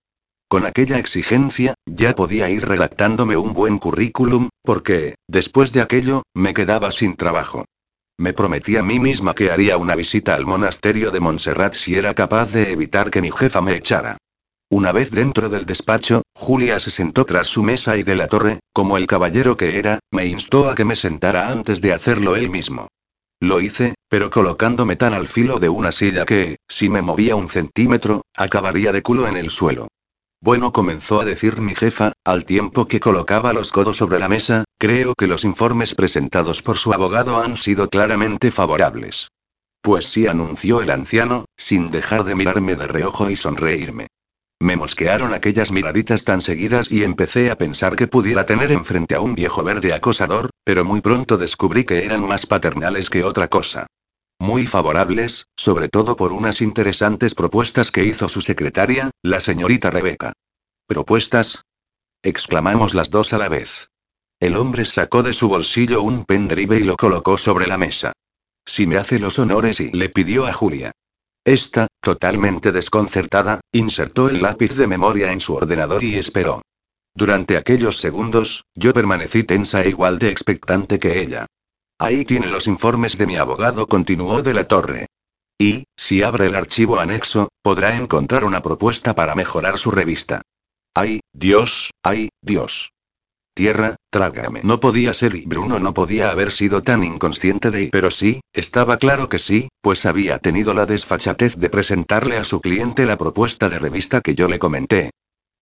Con 0.47 0.65
aquella 0.65 0.99
exigencia, 0.99 1.73
ya 1.85 2.13
podía 2.13 2.49
ir 2.49 2.67
redactándome 2.67 3.35
un 3.35 3.53
buen 3.53 3.79
currículum, 3.79 4.49
porque, 4.61 5.15
después 5.27 5.73
de 5.73 5.81
aquello, 5.81 6.23
me 6.35 6.53
quedaba 6.53 6.91
sin 6.91 7.15
trabajo. 7.15 7.65
Me 8.17 8.31
prometí 8.31 8.77
a 8.77 8.83
mí 8.83 8.99
misma 8.99 9.33
que 9.33 9.51
haría 9.51 9.77
una 9.77 9.95
visita 9.95 10.35
al 10.35 10.45
monasterio 10.45 11.11
de 11.11 11.19
Montserrat 11.19 11.73
si 11.73 11.95
era 11.95 12.13
capaz 12.13 12.51
de 12.51 12.71
evitar 12.71 13.09
que 13.09 13.21
mi 13.21 13.31
jefa 13.31 13.59
me 13.59 13.75
echara. 13.75 14.17
Una 14.69 14.91
vez 14.91 15.11
dentro 15.11 15.49
del 15.49 15.65
despacho, 15.65 16.21
Julia 16.33 16.79
se 16.79 16.91
sentó 16.91 17.25
tras 17.25 17.47
su 17.47 17.61
mesa 17.61 17.97
y 17.97 18.03
de 18.03 18.15
la 18.15 18.27
torre, 18.27 18.59
como 18.71 18.97
el 18.97 19.07
caballero 19.07 19.57
que 19.57 19.77
era, 19.77 19.99
me 20.11 20.27
instó 20.27 20.69
a 20.69 20.75
que 20.75 20.85
me 20.85 20.95
sentara 20.95 21.49
antes 21.49 21.81
de 21.81 21.91
hacerlo 21.91 22.35
él 22.35 22.49
mismo. 22.49 22.87
Lo 23.41 23.59
hice, 23.61 23.95
pero 24.09 24.29
colocándome 24.29 24.95
tan 24.95 25.13
al 25.13 25.27
filo 25.27 25.59
de 25.59 25.69
una 25.69 25.91
silla 25.91 26.25
que, 26.25 26.57
si 26.67 26.89
me 26.89 27.01
movía 27.01 27.35
un 27.35 27.49
centímetro, 27.49 28.21
acabaría 28.35 28.91
de 28.91 29.01
culo 29.01 29.27
en 29.27 29.37
el 29.37 29.49
suelo. 29.49 29.87
Bueno, 30.45 30.71
comenzó 30.71 31.21
a 31.21 31.25
decir 31.25 31.59
mi 31.59 31.73
jefa, 31.73 32.13
al 32.23 32.45
tiempo 32.45 32.85
que 32.85 32.99
colocaba 32.99 33.51
los 33.51 33.71
codos 33.71 33.97
sobre 33.97 34.19
la 34.19 34.29
mesa, 34.29 34.63
creo 34.77 35.15
que 35.15 35.25
los 35.25 35.43
informes 35.43 35.95
presentados 35.95 36.61
por 36.61 36.77
su 36.77 36.93
abogado 36.93 37.41
han 37.41 37.57
sido 37.57 37.89
claramente 37.89 38.51
favorables. 38.51 39.29
Pues 39.81 40.05
sí, 40.05 40.27
anunció 40.27 40.83
el 40.83 40.91
anciano, 40.91 41.45
sin 41.57 41.89
dejar 41.89 42.25
de 42.25 42.35
mirarme 42.35 42.75
de 42.75 42.85
reojo 42.85 43.31
y 43.31 43.35
sonreírme. 43.35 44.05
Me 44.59 44.75
mosquearon 44.75 45.33
aquellas 45.33 45.71
miraditas 45.71 46.23
tan 46.23 46.41
seguidas 46.41 46.91
y 46.91 47.03
empecé 47.03 47.49
a 47.49 47.57
pensar 47.57 47.95
que 47.95 48.05
pudiera 48.05 48.45
tener 48.45 48.71
enfrente 48.71 49.15
a 49.15 49.21
un 49.21 49.33
viejo 49.33 49.63
verde 49.63 49.93
acosador, 49.93 50.51
pero 50.63 50.85
muy 50.85 51.01
pronto 51.01 51.37
descubrí 51.37 51.85
que 51.85 52.05
eran 52.05 52.23
más 52.23 52.45
paternales 52.45 53.09
que 53.09 53.23
otra 53.23 53.47
cosa. 53.47 53.87
Muy 54.39 54.67
favorables, 54.67 55.47
sobre 55.55 55.89
todo 55.89 56.15
por 56.15 56.33
unas 56.33 56.61
interesantes 56.61 57.33
propuestas 57.35 57.91
que 57.91 58.03
hizo 58.03 58.27
su 58.27 58.41
secretaria, 58.41 59.11
la 59.21 59.39
señorita 59.39 59.89
Rebeca. 59.89 60.33
¿Propuestas? 60.87 61.63
exclamamos 62.21 62.93
las 62.93 63.11
dos 63.11 63.33
a 63.33 63.37
la 63.37 63.49
vez. 63.49 63.89
El 64.39 64.57
hombre 64.57 64.85
sacó 64.85 65.23
de 65.23 65.33
su 65.33 65.47
bolsillo 65.47 66.01
un 66.01 66.25
pendrive 66.25 66.77
y 66.77 66.83
lo 66.83 66.97
colocó 66.97 67.37
sobre 67.37 67.67
la 67.67 67.77
mesa. 67.77 68.13
Si 68.65 68.87
me 68.87 68.97
hace 68.97 69.19
los 69.19 69.39
honores 69.39 69.79
y 69.79 69.91
le 69.91 70.09
pidió 70.09 70.45
a 70.45 70.53
Julia. 70.53 70.91
Esta, 71.45 71.87
totalmente 72.01 72.71
desconcertada, 72.71 73.61
insertó 73.71 74.29
el 74.29 74.41
lápiz 74.41 74.75
de 74.75 74.87
memoria 74.87 75.31
en 75.31 75.39
su 75.39 75.53
ordenador 75.53 76.03
y 76.03 76.15
esperó. 76.15 76.63
Durante 77.13 77.55
aquellos 77.55 77.97
segundos, 77.97 78.65
yo 78.73 78.93
permanecí 78.93 79.43
tensa 79.43 79.83
e 79.83 79.89
igual 79.89 80.19
de 80.19 80.29
expectante 80.29 80.99
que 80.99 81.21
ella. 81.21 81.45
Ahí 81.99 82.25
tiene 82.25 82.47
los 82.47 82.67
informes 82.67 83.17
de 83.17 83.25
mi 83.25 83.37
abogado, 83.37 83.87
continuó 83.87 84.41
de 84.41 84.53
la 84.53 84.67
torre. 84.67 85.07
Y, 85.57 85.85
si 85.95 86.23
abre 86.23 86.47
el 86.47 86.55
archivo 86.55 86.99
anexo, 86.99 87.49
podrá 87.61 87.95
encontrar 87.95 88.43
una 88.43 88.61
propuesta 88.61 89.15
para 89.15 89.35
mejorar 89.35 89.77
su 89.77 89.91
revista. 89.91 90.41
¡Ay, 90.93 91.21
Dios! 91.31 91.91
¡Ay, 92.03 92.29
Dios! 92.41 92.91
Tierra, 93.53 93.95
trágame. 94.09 94.59
No 94.63 94.81
podía 94.81 95.13
ser 95.13 95.33
y 95.35 95.45
Bruno 95.45 95.79
no 95.79 95.93
podía 95.93 96.29
haber 96.29 96.51
sido 96.51 96.83
tan 96.83 97.05
inconsciente 97.05 97.71
de... 97.71 97.87
Pero 97.89 98.11
sí, 98.11 98.41
estaba 98.51 98.97
claro 98.97 99.29
que 99.29 99.39
sí, 99.39 99.69
pues 99.79 100.05
había 100.05 100.39
tenido 100.39 100.73
la 100.73 100.85
desfachatez 100.85 101.55
de 101.55 101.69
presentarle 101.69 102.35
a 102.35 102.43
su 102.43 102.59
cliente 102.59 103.05
la 103.05 103.15
propuesta 103.15 103.69
de 103.69 103.79
revista 103.79 104.19
que 104.19 104.35
yo 104.35 104.49
le 104.49 104.59
comenté. 104.59 105.11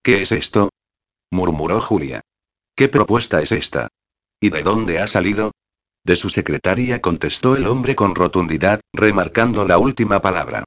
¿Qué 0.01 0.23
es 0.23 0.31
esto? 0.31 0.69
murmuró 1.29 1.79
Julia. 1.79 2.21
¿Qué 2.75 2.89
propuesta 2.89 3.41
es 3.43 3.51
esta? 3.51 3.89
¿Y 4.39 4.49
de 4.49 4.63
dónde 4.63 4.99
ha 4.99 5.05
salido? 5.05 5.51
De 6.05 6.15
su 6.15 6.29
secretaria 6.29 7.01
contestó 7.01 7.55
el 7.55 7.65
hombre 7.65 7.95
con 7.95 8.13
rotundidad, 8.13 8.81
remarcando 8.93 9.65
la 9.65 9.77
última 9.77 10.21
palabra. 10.21 10.65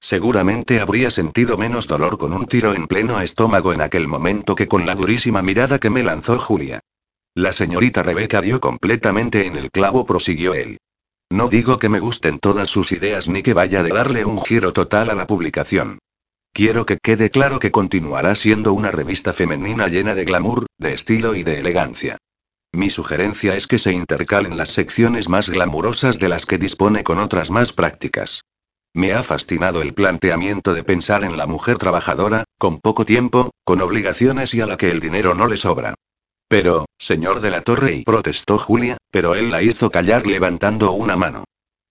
Seguramente 0.00 0.80
habría 0.80 1.10
sentido 1.10 1.56
menos 1.56 1.88
dolor 1.88 2.18
con 2.18 2.32
un 2.32 2.46
tiro 2.46 2.74
en 2.74 2.86
pleno 2.86 3.20
estómago 3.20 3.72
en 3.72 3.80
aquel 3.80 4.06
momento 4.06 4.54
que 4.54 4.68
con 4.68 4.86
la 4.86 4.94
durísima 4.94 5.42
mirada 5.42 5.78
que 5.78 5.90
me 5.90 6.04
lanzó 6.04 6.38
Julia. 6.38 6.80
La 7.34 7.52
señorita 7.52 8.02
Rebeca 8.02 8.40
dio 8.40 8.60
completamente 8.60 9.46
en 9.46 9.56
el 9.56 9.70
clavo, 9.70 10.06
prosiguió 10.06 10.54
él. 10.54 10.78
No 11.30 11.48
digo 11.48 11.78
que 11.78 11.88
me 11.88 11.98
gusten 11.98 12.38
todas 12.38 12.70
sus 12.70 12.92
ideas 12.92 13.28
ni 13.28 13.42
que 13.42 13.54
vaya 13.54 13.82
de 13.82 13.90
darle 13.90 14.24
un 14.24 14.40
giro 14.40 14.72
total 14.72 15.10
a 15.10 15.14
la 15.14 15.26
publicación. 15.26 15.98
Quiero 16.52 16.86
que 16.86 16.98
quede 17.02 17.30
claro 17.30 17.58
que 17.58 17.72
continuará 17.72 18.36
siendo 18.36 18.72
una 18.72 18.92
revista 18.92 19.32
femenina 19.32 19.88
llena 19.88 20.14
de 20.14 20.24
glamour, 20.24 20.66
de 20.78 20.94
estilo 20.94 21.34
y 21.34 21.42
de 21.42 21.58
elegancia. 21.58 22.16
Mi 22.76 22.90
sugerencia 22.90 23.56
es 23.56 23.66
que 23.66 23.78
se 23.78 23.90
intercalen 23.90 24.58
las 24.58 24.68
secciones 24.68 25.30
más 25.30 25.48
glamurosas 25.48 26.18
de 26.18 26.28
las 26.28 26.44
que 26.44 26.58
dispone 26.58 27.04
con 27.04 27.18
otras 27.18 27.50
más 27.50 27.72
prácticas. 27.72 28.42
Me 28.92 29.14
ha 29.14 29.22
fascinado 29.22 29.80
el 29.80 29.94
planteamiento 29.94 30.74
de 30.74 30.84
pensar 30.84 31.24
en 31.24 31.38
la 31.38 31.46
mujer 31.46 31.78
trabajadora, 31.78 32.44
con 32.58 32.80
poco 32.80 33.06
tiempo, 33.06 33.48
con 33.64 33.80
obligaciones 33.80 34.52
y 34.52 34.60
a 34.60 34.66
la 34.66 34.76
que 34.76 34.90
el 34.90 35.00
dinero 35.00 35.32
no 35.32 35.46
le 35.46 35.56
sobra. 35.56 35.94
Pero, 36.48 36.84
señor 36.98 37.40
de 37.40 37.50
la 37.50 37.62
Torre, 37.62 37.94
y 37.94 38.04
protestó 38.04 38.58
Julia, 38.58 38.98
pero 39.10 39.34
él 39.34 39.50
la 39.50 39.62
hizo 39.62 39.90
callar 39.90 40.26
levantando 40.26 40.92
una 40.92 41.16
mano. 41.16 41.44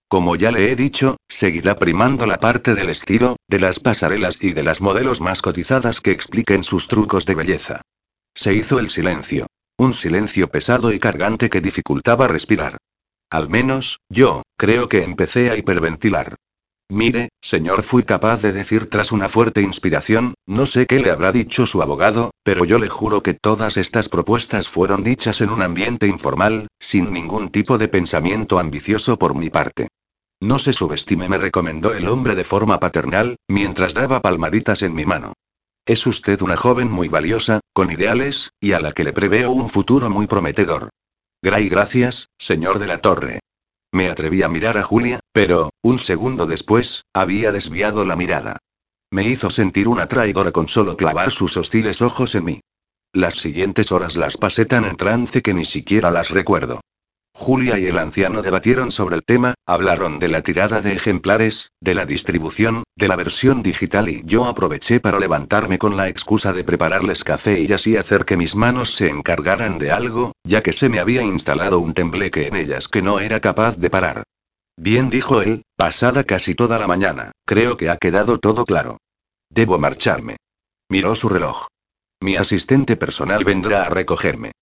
Como 0.06 0.36
ya 0.36 0.52
le 0.52 0.70
he 0.70 0.76
dicho, 0.76 1.16
seguirá 1.28 1.80
primando 1.80 2.26
la 2.26 2.38
parte 2.38 2.76
del 2.76 2.90
estilo, 2.90 3.34
de 3.48 3.58
las 3.58 3.80
pasarelas 3.80 4.38
y 4.40 4.52
de 4.52 4.62
las 4.62 4.80
modelos 4.80 5.20
más 5.20 5.42
cotizadas 5.42 6.00
que 6.00 6.12
expliquen 6.12 6.62
sus 6.62 6.86
trucos 6.86 7.26
de 7.26 7.34
belleza. 7.34 7.80
Se 8.36 8.54
hizo 8.54 8.78
el 8.78 8.88
silencio. 8.90 9.45
Un 9.78 9.92
silencio 9.92 10.48
pesado 10.48 10.90
y 10.90 10.98
cargante 10.98 11.50
que 11.50 11.60
dificultaba 11.60 12.28
respirar. 12.28 12.78
Al 13.28 13.50
menos, 13.50 14.00
yo, 14.08 14.42
creo 14.56 14.88
que 14.88 15.02
empecé 15.02 15.50
a 15.50 15.56
hiperventilar. 15.56 16.36
Mire, 16.88 17.28
señor, 17.42 17.82
fui 17.82 18.04
capaz 18.04 18.40
de 18.40 18.52
decir 18.52 18.88
tras 18.88 19.12
una 19.12 19.28
fuerte 19.28 19.60
inspiración, 19.60 20.34
no 20.46 20.64
sé 20.64 20.86
qué 20.86 21.00
le 21.00 21.10
habrá 21.10 21.30
dicho 21.30 21.66
su 21.66 21.82
abogado, 21.82 22.30
pero 22.42 22.64
yo 22.64 22.78
le 22.78 22.88
juro 22.88 23.22
que 23.22 23.34
todas 23.34 23.76
estas 23.76 24.08
propuestas 24.08 24.66
fueron 24.68 25.02
dichas 25.02 25.42
en 25.42 25.50
un 25.50 25.60
ambiente 25.60 26.06
informal, 26.06 26.68
sin 26.78 27.12
ningún 27.12 27.50
tipo 27.50 27.76
de 27.76 27.88
pensamiento 27.88 28.58
ambicioso 28.58 29.18
por 29.18 29.34
mi 29.34 29.50
parte. 29.50 29.88
No 30.40 30.58
se 30.58 30.72
subestime, 30.72 31.28
me 31.28 31.38
recomendó 31.38 31.92
el 31.92 32.08
hombre 32.08 32.34
de 32.34 32.44
forma 32.44 32.78
paternal, 32.78 33.36
mientras 33.48 33.92
daba 33.92 34.20
palmaditas 34.20 34.82
en 34.82 34.94
mi 34.94 35.04
mano. 35.04 35.34
Es 35.86 36.04
usted 36.04 36.42
una 36.42 36.56
joven 36.56 36.90
muy 36.90 37.06
valiosa, 37.06 37.60
con 37.72 37.92
ideales, 37.92 38.50
y 38.60 38.72
a 38.72 38.80
la 38.80 38.90
que 38.90 39.04
le 39.04 39.12
preveo 39.12 39.52
un 39.52 39.68
futuro 39.68 40.10
muy 40.10 40.26
prometedor. 40.26 40.90
Gray 41.40 41.68
gracias, 41.68 42.26
señor 42.38 42.80
de 42.80 42.88
la 42.88 42.98
Torre. 42.98 43.38
Me 43.92 44.10
atreví 44.10 44.42
a 44.42 44.48
mirar 44.48 44.78
a 44.78 44.82
Julia, 44.82 45.20
pero, 45.32 45.70
un 45.82 46.00
segundo 46.00 46.46
después, 46.46 47.04
había 47.14 47.52
desviado 47.52 48.04
la 48.04 48.16
mirada. 48.16 48.58
Me 49.12 49.28
hizo 49.28 49.48
sentir 49.48 49.86
una 49.86 50.08
traidora 50.08 50.50
con 50.50 50.66
solo 50.66 50.96
clavar 50.96 51.30
sus 51.30 51.56
hostiles 51.56 52.02
ojos 52.02 52.34
en 52.34 52.44
mí. 52.44 52.60
Las 53.12 53.36
siguientes 53.36 53.92
horas 53.92 54.16
las 54.16 54.36
pasé 54.36 54.66
tan 54.66 54.86
en 54.86 54.96
trance 54.96 55.40
que 55.40 55.54
ni 55.54 55.64
siquiera 55.64 56.10
las 56.10 56.30
recuerdo. 56.30 56.80
Julia 57.38 57.78
y 57.78 57.84
el 57.84 57.98
anciano 57.98 58.40
debatieron 58.40 58.90
sobre 58.90 59.14
el 59.14 59.22
tema, 59.22 59.52
hablaron 59.66 60.18
de 60.18 60.28
la 60.28 60.40
tirada 60.40 60.80
de 60.80 60.94
ejemplares, 60.94 61.70
de 61.82 61.94
la 61.94 62.06
distribución, 62.06 62.82
de 62.96 63.08
la 63.08 63.14
versión 63.14 63.62
digital 63.62 64.08
y 64.08 64.22
yo 64.24 64.46
aproveché 64.46 65.00
para 65.00 65.20
levantarme 65.20 65.78
con 65.78 65.98
la 65.98 66.08
excusa 66.08 66.54
de 66.54 66.64
prepararles 66.64 67.24
café 67.24 67.60
y 67.60 67.70
así 67.70 67.98
hacer 67.98 68.24
que 68.24 68.38
mis 68.38 68.56
manos 68.56 68.94
se 68.94 69.10
encargaran 69.10 69.76
de 69.76 69.90
algo, 69.90 70.32
ya 70.44 70.62
que 70.62 70.72
se 70.72 70.88
me 70.88 70.98
había 70.98 71.20
instalado 71.22 71.78
un 71.78 71.92
tembleque 71.92 72.46
en 72.46 72.56
ellas 72.56 72.88
que 72.88 73.02
no 73.02 73.20
era 73.20 73.38
capaz 73.38 73.76
de 73.76 73.90
parar. 73.90 74.22
Bien 74.78 75.10
dijo 75.10 75.42
él, 75.42 75.62
pasada 75.76 76.24
casi 76.24 76.54
toda 76.54 76.78
la 76.78 76.86
mañana, 76.86 77.32
creo 77.44 77.76
que 77.76 77.90
ha 77.90 77.98
quedado 77.98 78.38
todo 78.38 78.64
claro. 78.64 78.96
Debo 79.50 79.78
marcharme. 79.78 80.38
Miró 80.88 81.14
su 81.14 81.28
reloj. 81.28 81.66
Mi 82.22 82.36
asistente 82.36 82.96
personal 82.96 83.44
vendrá 83.44 83.82
a 83.82 83.90
recogerme. 83.90 84.52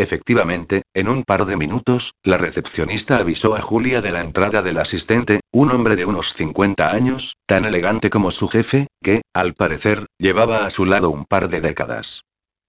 Efectivamente, 0.00 0.80
en 0.94 1.10
un 1.10 1.24
par 1.24 1.44
de 1.44 1.58
minutos, 1.58 2.14
la 2.24 2.38
recepcionista 2.38 3.18
avisó 3.18 3.54
a 3.54 3.60
Julia 3.60 4.00
de 4.00 4.12
la 4.12 4.22
entrada 4.22 4.62
del 4.62 4.78
asistente, 4.78 5.40
un 5.52 5.70
hombre 5.72 5.94
de 5.94 6.06
unos 6.06 6.32
50 6.32 6.90
años, 6.90 7.36
tan 7.44 7.66
elegante 7.66 8.08
como 8.08 8.30
su 8.30 8.48
jefe, 8.48 8.86
que, 9.02 9.20
al 9.34 9.52
parecer, 9.52 10.06
llevaba 10.16 10.64
a 10.64 10.70
su 10.70 10.86
lado 10.86 11.10
un 11.10 11.26
par 11.26 11.50
de 11.50 11.60
décadas. 11.60 12.22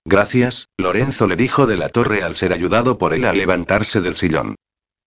Gracias, 0.03 0.67
Lorenzo 0.77 1.25
le 1.25 1.37
dijo 1.37 1.67
de 1.67 1.77
la 1.77 1.87
torre 1.87 2.21
al 2.21 2.35
ser 2.35 2.51
ayudado 2.51 2.97
por 2.97 3.13
él 3.13 3.23
a 3.23 3.31
levantarse 3.31 4.01
del 4.01 4.17
sillón. 4.17 4.55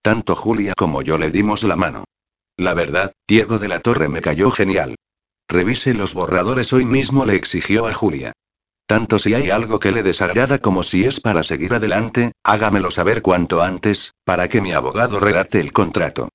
Tanto 0.00 0.34
Julia 0.34 0.72
como 0.74 1.02
yo 1.02 1.18
le 1.18 1.30
dimos 1.30 1.62
la 1.62 1.76
mano. 1.76 2.04
La 2.56 2.72
verdad, 2.72 3.12
Diego 3.28 3.58
de 3.58 3.68
la 3.68 3.80
Torre 3.80 4.08
me 4.08 4.22
cayó 4.22 4.50
genial. 4.50 4.94
Revise 5.46 5.92
los 5.92 6.14
borradores 6.14 6.72
hoy 6.72 6.86
mismo, 6.86 7.26
le 7.26 7.36
exigió 7.36 7.86
a 7.86 7.92
Julia. 7.92 8.32
Tanto 8.86 9.18
si 9.18 9.32
hay 9.34 9.50
algo 9.50 9.78
que 9.78 9.92
le 9.92 10.02
desagrada 10.02 10.58
como 10.58 10.82
si 10.82 11.04
es 11.04 11.20
para 11.20 11.42
seguir 11.42 11.72
adelante, 11.72 12.32
hágamelo 12.42 12.90
saber 12.90 13.22
cuanto 13.22 13.62
antes, 13.62 14.12
para 14.24 14.48
que 14.48 14.60
mi 14.60 14.72
abogado 14.72 15.20
redacte 15.20 15.60
el 15.60 15.72
contrato. 15.72 16.28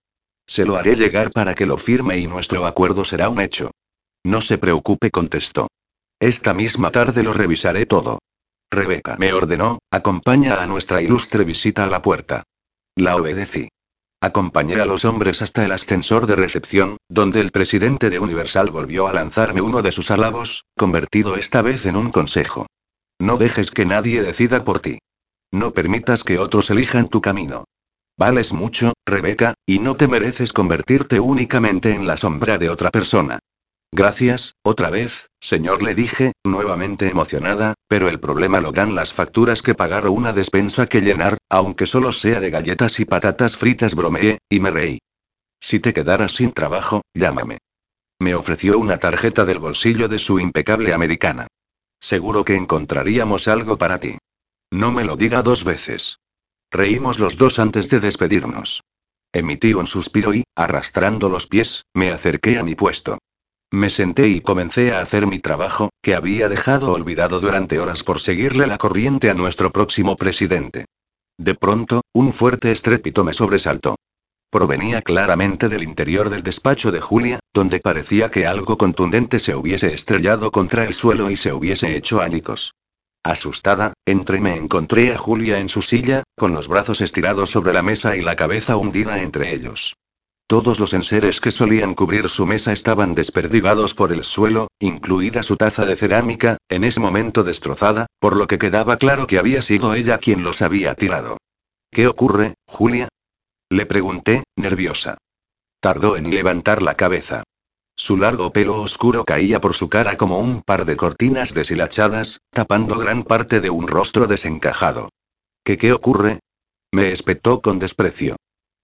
Se 0.47 0.65
lo 0.65 0.75
haré 0.75 0.95
llegar 0.95 1.29
para 1.31 1.53
que 1.53 1.67
lo 1.67 1.77
firme 1.77 2.17
y 2.17 2.27
nuestro 2.27 2.65
acuerdo 2.65 3.05
será 3.05 3.29
un 3.29 3.39
hecho. 3.39 3.69
No 4.23 4.41
se 4.41 4.57
preocupe, 4.57 5.12
contestó. 5.12 5.67
Esta 6.19 6.55
misma 6.55 6.91
tarde 6.91 7.21
lo 7.21 7.33
revisaré 7.33 7.85
todo. 7.85 8.19
Rebeca 8.71 9.15
me 9.17 9.31
ordenó, 9.31 9.79
acompaña 9.91 10.62
a 10.62 10.65
nuestra 10.65 11.01
ilustre 11.01 11.43
visita 11.43 11.85
a 11.85 11.88
la 11.88 12.01
puerta. 12.01 12.43
La 12.95 13.15
obedecí. 13.15 13.69
Acompañé 14.21 14.82
a 14.82 14.86
los 14.86 15.05
hombres 15.05 15.41
hasta 15.41 15.63
el 15.63 15.71
ascensor 15.71 16.27
de 16.27 16.36
recepción, 16.36 16.97
donde 17.08 17.39
el 17.39 17.51
presidente 17.51 18.10
de 18.10 18.19
Universal 18.19 18.69
volvió 18.69 19.08
a 19.08 19.13
lanzarme 19.13 19.62
uno 19.62 19.82
de 19.82 19.93
sus 19.93 20.12
halagos, 20.12 20.65
convertido 20.77 21.38
esta 21.38 21.62
vez 21.62 21.86
en 21.86 21.95
un 21.95 22.12
consejo. 22.12 22.67
No 23.17 23.38
dejes 23.38 23.71
que 23.71 23.86
nadie 23.86 24.21
decida 24.21 24.65
por 24.65 24.82
ti. 24.82 24.99
No 25.51 25.71
permitas 25.71 26.25
que 26.25 26.38
otros 26.38 26.69
elijan 26.69 27.08
tu 27.08 27.21
camino. 27.21 27.63
Vales 28.17 28.51
mucho, 28.51 28.91
Rebeca, 29.05 29.53
y 29.65 29.79
no 29.79 29.95
te 29.95 30.10
mereces 30.10 30.52
convertirte 30.52 31.21
únicamente 31.21 31.93
en 31.93 32.06
la 32.06 32.17
sombra 32.17 32.58
de 32.58 32.69
otra 32.69 32.91
persona. 32.91 33.39
Gracias, 33.92 34.56
otra 34.63 34.92
vez, 34.92 35.29
señor, 35.40 35.81
le 35.81 35.96
dije, 35.96 36.33
nuevamente 36.46 37.10
emocionada, 37.10 37.73
pero 37.87 38.08
el 38.08 38.19
problema 38.19 38.62
lo 38.62 38.71
dan 38.71 38.94
las 38.94 39.13
facturas 39.13 39.63
que 39.63 39.73
pagar 39.73 40.06
o 40.06 40.12
una 40.12 40.31
despensa 40.31 40.85
que 40.85 41.02
llenar, 41.02 41.37
aunque 41.50 41.87
solo 41.87 42.12
sea 42.12 42.40
de 42.40 42.52
galletas 42.52 43.00
y 43.00 43.06
patatas 43.06 43.58
fritas, 43.58 43.96
bromeé, 43.96 44.37
y 44.48 44.60
me 44.60 44.69
reí. 44.69 45.00
Si 45.60 45.79
te 45.79 45.92
quedaras 45.92 46.33
sin 46.33 46.52
trabajo, 46.52 47.02
llámame. 47.13 47.58
Me 48.19 48.35
ofreció 48.35 48.77
una 48.77 48.98
tarjeta 48.98 49.44
del 49.44 49.60
bolsillo 49.60 50.08
de 50.08 50.19
su 50.19 50.40
impecable 50.40 50.94
americana. 50.94 51.48
Seguro 52.00 52.46
que 52.46 52.56
encontraríamos 52.56 53.48
algo 53.48 53.77
para 53.77 54.00
ti. 54.00 54.17
No 54.71 54.92
me 54.92 55.04
lo 55.04 55.15
diga 55.15 55.42
dos 55.42 55.63
veces. 55.63 56.19
Reímos 56.71 57.17
los 57.17 57.37
dos 57.37 57.58
antes 57.58 57.90
de 57.90 58.00
despedirnos. 58.00 58.83
Emití 59.33 59.73
un 59.73 59.87
suspiro 59.87 60.33
y, 60.33 60.44
arrastrando 60.56 61.29
los 61.29 61.48
pies, 61.48 61.85
me 61.94 62.12
acerqué 62.12 62.60
a 62.60 62.63
mi 62.63 62.75
puesto. 62.75 63.17
Me 63.71 63.91
senté 63.91 64.27
y 64.27 64.41
comencé 64.41 64.93
a 64.93 65.01
hacer 65.01 65.27
mi 65.27 65.39
trabajo, 65.39 65.89
que 66.01 66.15
había 66.15 66.49
dejado 66.49 66.91
olvidado 66.91 67.39
durante 67.39 67.79
horas 67.79 68.03
por 68.03 68.19
seguirle 68.19 68.65
la 68.65 68.79
corriente 68.79 69.29
a 69.29 69.35
nuestro 69.35 69.71
próximo 69.71 70.15
presidente. 70.15 70.85
De 71.37 71.53
pronto, 71.53 72.01
un 72.13 72.33
fuerte 72.33 72.71
estrépito 72.71 73.23
me 73.23 73.33
sobresaltó. 73.33 73.95
Provenía 74.49 75.03
claramente 75.03 75.69
del 75.69 75.83
interior 75.83 76.31
del 76.31 76.41
despacho 76.41 76.91
de 76.91 76.99
Julia, 76.99 77.39
donde 77.53 77.79
parecía 77.79 78.31
que 78.31 78.47
algo 78.47 78.77
contundente 78.77 79.39
se 79.39 79.55
hubiese 79.55 79.93
estrellado 79.93 80.49
contra 80.49 80.85
el 80.85 80.95
suelo 80.95 81.29
y 81.29 81.37
se 81.37 81.53
hubiese 81.53 81.95
hecho 81.95 82.21
añicos. 82.21 82.73
Asustada, 83.23 83.93
entré 84.05 84.37
y 84.39 84.41
me 84.41 84.55
encontré 84.55 85.13
a 85.13 85.17
Julia 85.19 85.59
en 85.59 85.69
su 85.69 85.83
silla, 85.83 86.23
con 86.35 86.53
los 86.53 86.67
brazos 86.67 87.01
estirados 87.01 87.51
sobre 87.51 87.73
la 87.73 87.83
mesa 87.83 88.17
y 88.17 88.21
la 88.21 88.35
cabeza 88.35 88.77
hundida 88.77 89.21
entre 89.21 89.53
ellos. 89.53 89.95
Todos 90.50 90.79
los 90.79 90.95
enseres 90.95 91.41
que 91.41 91.52
solían 91.52 91.93
cubrir 91.93 92.27
su 92.27 92.47
mesa 92.47 92.73
estaban 92.73 93.13
desperdigados 93.13 93.93
por 93.93 94.12
el 94.12 94.23
suelo, 94.23 94.67
incluida 94.79 95.43
su 95.43 95.58
taza 95.58 95.85
de 95.85 95.95
cerámica, 95.95 96.58
en 96.69 96.83
ese 96.83 97.00
momento 97.00 97.43
destrozada, 97.43 98.08
por 98.17 98.35
lo 98.35 98.47
que 98.47 98.58
quedaba 98.58 98.97
claro 98.97 99.27
que 99.27 99.37
había 99.37 99.62
sido 99.62 99.93
ella 99.93 100.17
quien 100.17 100.43
los 100.43 100.63
había 100.63 100.95
tirado. 100.95 101.37
¿Qué 101.91 102.08
ocurre, 102.08 102.56
Julia? 102.65 103.10
Le 103.69 103.85
pregunté, 103.85 104.43
nerviosa. 104.56 105.19
Tardó 105.79 106.17
en 106.17 106.31
levantar 106.31 106.81
la 106.81 106.95
cabeza. 106.95 107.43
Su 107.95 108.17
largo 108.17 108.52
pelo 108.52 108.81
oscuro 108.81 109.25
caía 109.25 109.62
por 109.62 109.75
su 109.75 109.87
cara 109.87 110.17
como 110.17 110.39
un 110.39 110.63
par 110.63 110.85
de 110.85 110.97
cortinas 110.97 111.54
deshilachadas, 111.54 112.39
tapando 112.50 112.97
gran 112.97 113.21
parte 113.21 113.62
de 113.62 113.69
un 113.69 113.87
rostro 113.87 114.25
desencajado. 114.25 115.10
¿Qué 115.63 115.77
qué 115.77 115.93
ocurre? 115.93 116.39
Me 116.91 117.12
espetó 117.12 117.62
con 117.62 117.77
desprecio. 117.77 118.38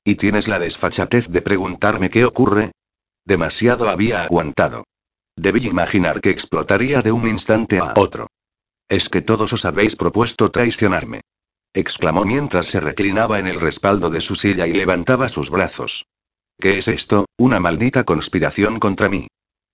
¿Y 0.08 0.16
tienes 0.16 0.48
la 0.48 0.60
desfachatez 0.60 1.28
de 1.30 1.42
preguntarme 1.42 2.12
qué 2.12 2.26
ocurre? 2.26 2.72
Demasiado 3.26 3.90
había 3.90 4.24
aguantado. 4.24 4.84
Debí 5.36 5.66
imaginar 5.66 6.22
que 6.22 6.30
explotaría 6.30 7.02
de 7.02 7.12
un 7.12 7.28
instante 7.28 7.80
a 7.80 7.92
otro. 7.96 8.28
Es 8.88 9.10
que 9.10 9.22
todos 9.22 9.52
os 9.52 9.66
habéis 9.66 9.96
propuesto 9.96 10.52
traicionarme. 10.52 11.22
exclamó 11.74 12.24
mientras 12.24 12.68
se 12.68 12.80
reclinaba 12.80 13.40
en 13.40 13.48
el 13.48 13.60
respaldo 13.60 14.12
de 14.12 14.22
su 14.22 14.36
silla 14.36 14.68
y 14.68 14.74
levantaba 14.74 15.28
sus 15.28 15.50
brazos. 15.50 16.06
¿Qué 16.60 16.78
es 16.78 16.88
esto? 16.88 17.26
¿Una 17.38 17.60
maldita 17.60 18.04
conspiración 18.04 18.80
contra 18.80 19.10
mí? 19.10 19.28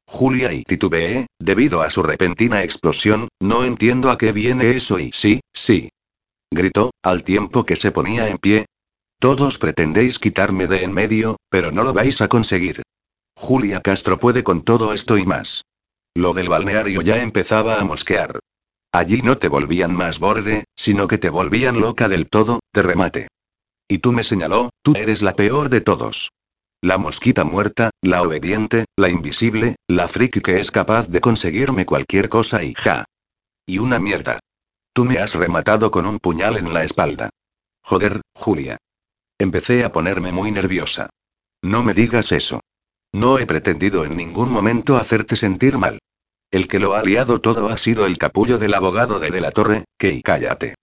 Julia 0.08 0.54
y 0.54 0.64
titubeé, 0.64 1.28
debido 1.40 1.82
a 1.82 1.90
su 1.90 2.04
repentina 2.04 2.64
explosión, 2.64 3.28
no 3.42 3.66
entiendo 3.66 4.10
a 4.10 4.18
qué 4.18 4.32
viene 4.32 4.72
eso 4.72 4.98
y 4.98 5.12
sí, 5.12 5.42
sí. 5.54 5.90
Gritó, 6.50 6.92
al 7.04 7.24
tiempo 7.24 7.66
que 7.66 7.76
se 7.76 7.92
ponía 7.92 8.30
en 8.30 8.38
pie, 8.38 8.66
todos 9.22 9.60
pretendéis 9.60 10.18
quitarme 10.18 10.66
de 10.66 10.84
en 10.84 10.92
medio, 10.92 11.38
pero 11.48 11.72
no 11.72 11.84
lo 11.84 11.94
vais 11.94 12.22
a 12.22 12.28
conseguir. 12.28 12.82
Julia 13.36 13.80
Castro 13.80 14.18
puede 14.18 14.44
con 14.44 14.64
todo 14.64 14.94
esto 14.94 15.16
y 15.20 15.28
más. 15.28 15.64
Lo 16.16 16.34
del 16.34 16.50
balneario 16.50 17.04
ya 17.04 17.22
empezaba 17.22 17.80
a 17.80 17.84
mosquear. 17.84 18.40
Allí 18.92 19.22
no 19.22 19.38
te 19.38 19.48
volvían 19.48 19.96
más 19.96 20.18
borde, 20.20 20.64
sino 20.76 21.08
que 21.08 21.20
te 21.20 21.30
volvían 21.30 21.80
loca 21.80 22.10
del 22.10 22.30
todo, 22.30 22.62
te 22.74 22.82
remate. 22.82 23.28
Y 23.88 24.00
tú 24.00 24.12
me 24.12 24.24
señaló, 24.24 24.72
tú 24.82 24.94
eres 24.96 25.22
la 25.22 25.36
peor 25.36 25.70
de 25.70 25.82
todos. 25.82 26.32
La 26.82 26.98
mosquita 26.98 27.44
muerta, 27.44 27.92
la 28.02 28.24
obediente, 28.24 28.86
la 28.98 29.10
invisible, 29.10 29.76
la 29.88 30.08
friki 30.08 30.42
que 30.42 30.60
es 30.60 30.72
capaz 30.72 31.08
de 31.08 31.22
conseguirme 31.22 31.86
cualquier 31.86 32.28
cosa 32.28 32.64
y 32.64 32.74
ja. 32.74 33.06
Y 33.68 33.78
una 33.78 34.00
mierda. 34.00 34.40
Tú 34.94 35.06
me 35.06 35.20
has 35.20 35.36
rematado 35.36 35.92
con 35.92 36.08
un 36.08 36.18
puñal 36.18 36.58
en 36.58 36.74
la 36.74 36.84
espalda. 36.84 37.30
Joder, 37.84 38.22
Julia. 38.34 38.78
Empecé 39.42 39.84
a 39.84 39.92
ponerme 39.92 40.32
muy 40.32 40.52
nerviosa. 40.52 41.10
No 41.64 41.82
me 41.82 41.96
digas 41.96 42.32
eso. 42.32 42.60
No 43.12 43.40
he 43.40 43.48
pretendido 43.48 44.06
en 44.06 44.16
ningún 44.16 44.52
momento 44.52 44.98
hacerte 44.98 45.36
sentir 45.36 45.80
mal. 45.80 45.98
El 46.52 46.68
que 46.68 46.78
lo 46.78 46.94
ha 46.94 47.02
liado 47.02 47.42
todo 47.42 47.70
ha 47.70 47.80
sido 47.80 48.06
el 48.06 48.20
capullo 48.20 48.60
del 48.60 48.76
abogado 48.76 49.18
de 49.18 49.32
De 49.32 49.42
la 49.42 49.50
Torre, 49.50 49.86
que 49.98 50.22
cállate. 50.22 50.76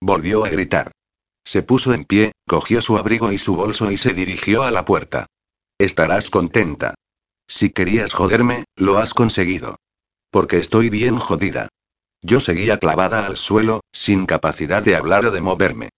Volvió 0.00 0.44
a 0.44 0.50
gritar. 0.50 0.92
Se 1.44 1.64
puso 1.64 1.94
en 1.94 2.04
pie, 2.04 2.30
cogió 2.46 2.80
su 2.80 2.96
abrigo 2.96 3.32
y 3.32 3.38
su 3.38 3.56
bolso 3.56 3.90
y 3.90 3.96
se 3.96 4.14
dirigió 4.14 4.62
a 4.62 4.70
la 4.70 4.84
puerta. 4.84 5.26
Estarás 5.76 6.30
contenta. 6.30 6.94
Si 7.48 7.70
querías 7.70 8.12
joderme, 8.12 8.66
lo 8.76 8.98
has 8.98 9.14
conseguido. 9.14 9.80
Porque 10.30 10.58
estoy 10.58 10.90
bien 10.90 11.18
jodida. 11.18 11.66
Yo 12.22 12.38
seguía 12.38 12.78
clavada 12.78 13.26
al 13.26 13.36
suelo, 13.36 13.80
sin 13.92 14.26
capacidad 14.26 14.84
de 14.84 14.94
hablar 14.94 15.26
o 15.26 15.32
de 15.32 15.40
moverme. 15.40 15.88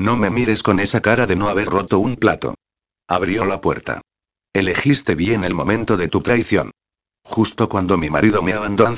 No 0.00 0.16
me 0.16 0.30
mires 0.30 0.62
con 0.62 0.80
esa 0.80 1.02
cara 1.02 1.26
de 1.26 1.36
no 1.36 1.50
haber 1.50 1.66
roto 1.66 1.98
un 1.98 2.16
plato. 2.16 2.54
Abrió 3.06 3.44
la 3.44 3.60
puerta. 3.60 4.00
Elegiste 4.54 5.14
bien 5.14 5.44
el 5.44 5.52
momento 5.52 5.98
de 5.98 6.08
tu 6.08 6.22
traición. 6.22 6.70
Justo 7.22 7.68
cuando 7.68 7.98
mi 7.98 8.08
marido 8.08 8.42
me 8.42 8.54
abandonó, 8.54 8.96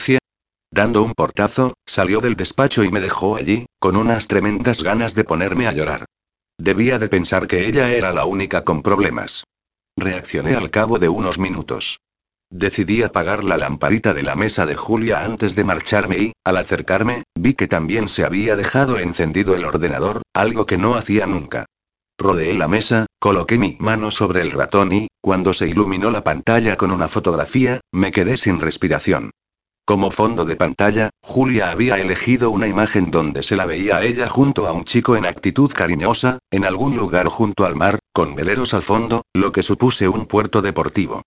dando 0.70 1.02
un 1.02 1.12
portazo, 1.14 1.74
salió 1.84 2.20
del 2.20 2.36
despacho 2.36 2.84
y 2.84 2.92
me 2.92 3.00
dejó 3.00 3.34
allí, 3.34 3.66
con 3.80 3.96
unas 3.96 4.28
tremendas 4.28 4.84
ganas 4.84 5.16
de 5.16 5.24
ponerme 5.24 5.66
a 5.66 5.72
llorar. 5.72 6.04
Debía 6.56 7.00
de 7.00 7.08
pensar 7.08 7.48
que 7.48 7.66
ella 7.66 7.90
era 7.90 8.12
la 8.12 8.24
única 8.24 8.62
con 8.62 8.80
problemas. 8.80 9.42
Reaccioné 9.96 10.54
al 10.54 10.70
cabo 10.70 11.00
de 11.00 11.08
unos 11.08 11.36
minutos. 11.36 11.98
Decidí 12.52 13.02
apagar 13.02 13.44
la 13.44 13.56
lamparita 13.56 14.12
de 14.12 14.22
la 14.22 14.36
mesa 14.36 14.66
de 14.66 14.76
Julia 14.76 15.24
antes 15.24 15.56
de 15.56 15.64
marcharme 15.64 16.18
y, 16.18 16.32
al 16.44 16.58
acercarme, 16.58 17.22
vi 17.34 17.54
que 17.54 17.66
también 17.66 18.08
se 18.08 18.26
había 18.26 18.56
dejado 18.56 18.98
encendido 18.98 19.54
el 19.54 19.64
ordenador, 19.64 20.20
algo 20.34 20.66
que 20.66 20.76
no 20.76 20.94
hacía 20.94 21.24
nunca. 21.24 21.64
Rodeé 22.18 22.52
la 22.52 22.68
mesa, 22.68 23.06
coloqué 23.18 23.56
mi 23.56 23.78
mano 23.80 24.10
sobre 24.10 24.42
el 24.42 24.50
ratón 24.50 24.92
y, 24.92 25.08
cuando 25.22 25.54
se 25.54 25.66
iluminó 25.66 26.10
la 26.10 26.24
pantalla 26.24 26.76
con 26.76 26.90
una 26.90 27.08
fotografía, 27.08 27.80
me 27.90 28.12
quedé 28.12 28.36
sin 28.36 28.60
respiración. 28.60 29.30
Como 29.86 30.10
fondo 30.10 30.44
de 30.44 30.56
pantalla, 30.56 31.08
Julia 31.22 31.70
había 31.70 31.96
elegido 31.96 32.50
una 32.50 32.68
imagen 32.68 33.10
donde 33.10 33.42
se 33.42 33.56
la 33.56 33.64
veía 33.64 33.96
a 33.96 34.04
ella 34.04 34.28
junto 34.28 34.66
a 34.66 34.72
un 34.72 34.84
chico 34.84 35.16
en 35.16 35.24
actitud 35.24 35.72
cariñosa, 35.72 36.38
en 36.50 36.66
algún 36.66 36.98
lugar 36.98 37.28
junto 37.28 37.64
al 37.64 37.76
mar, 37.76 37.98
con 38.12 38.34
veleros 38.34 38.74
al 38.74 38.82
fondo, 38.82 39.22
lo 39.32 39.52
que 39.52 39.62
supuse 39.62 40.06
un 40.06 40.26
puerto 40.26 40.60
deportivo. 40.60 41.22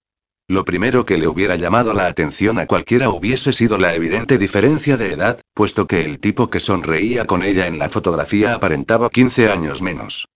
Lo 0.48 0.64
primero 0.64 1.06
que 1.06 1.18
le 1.18 1.28
hubiera 1.28 1.56
llamado 1.56 1.94
la 1.94 2.06
atención 2.06 2.60
a 2.60 2.68
cualquiera 2.68 3.10
hubiese 3.10 3.52
sido 3.52 3.80
la 3.80 3.96
evidente 3.96 4.38
diferencia 4.38 4.96
de 4.96 5.14
edad, 5.14 5.42
puesto 5.56 5.88
que 5.88 6.06
el 6.06 6.20
tipo 6.20 6.52
que 6.52 6.60
sonreía 6.60 7.26
con 7.26 7.42
ella 7.42 7.66
en 7.66 7.80
la 7.80 7.90
fotografía 7.90 8.54
aparentaba 8.54 9.10
15 9.10 9.50
años 9.50 9.82
menos. 9.82 10.28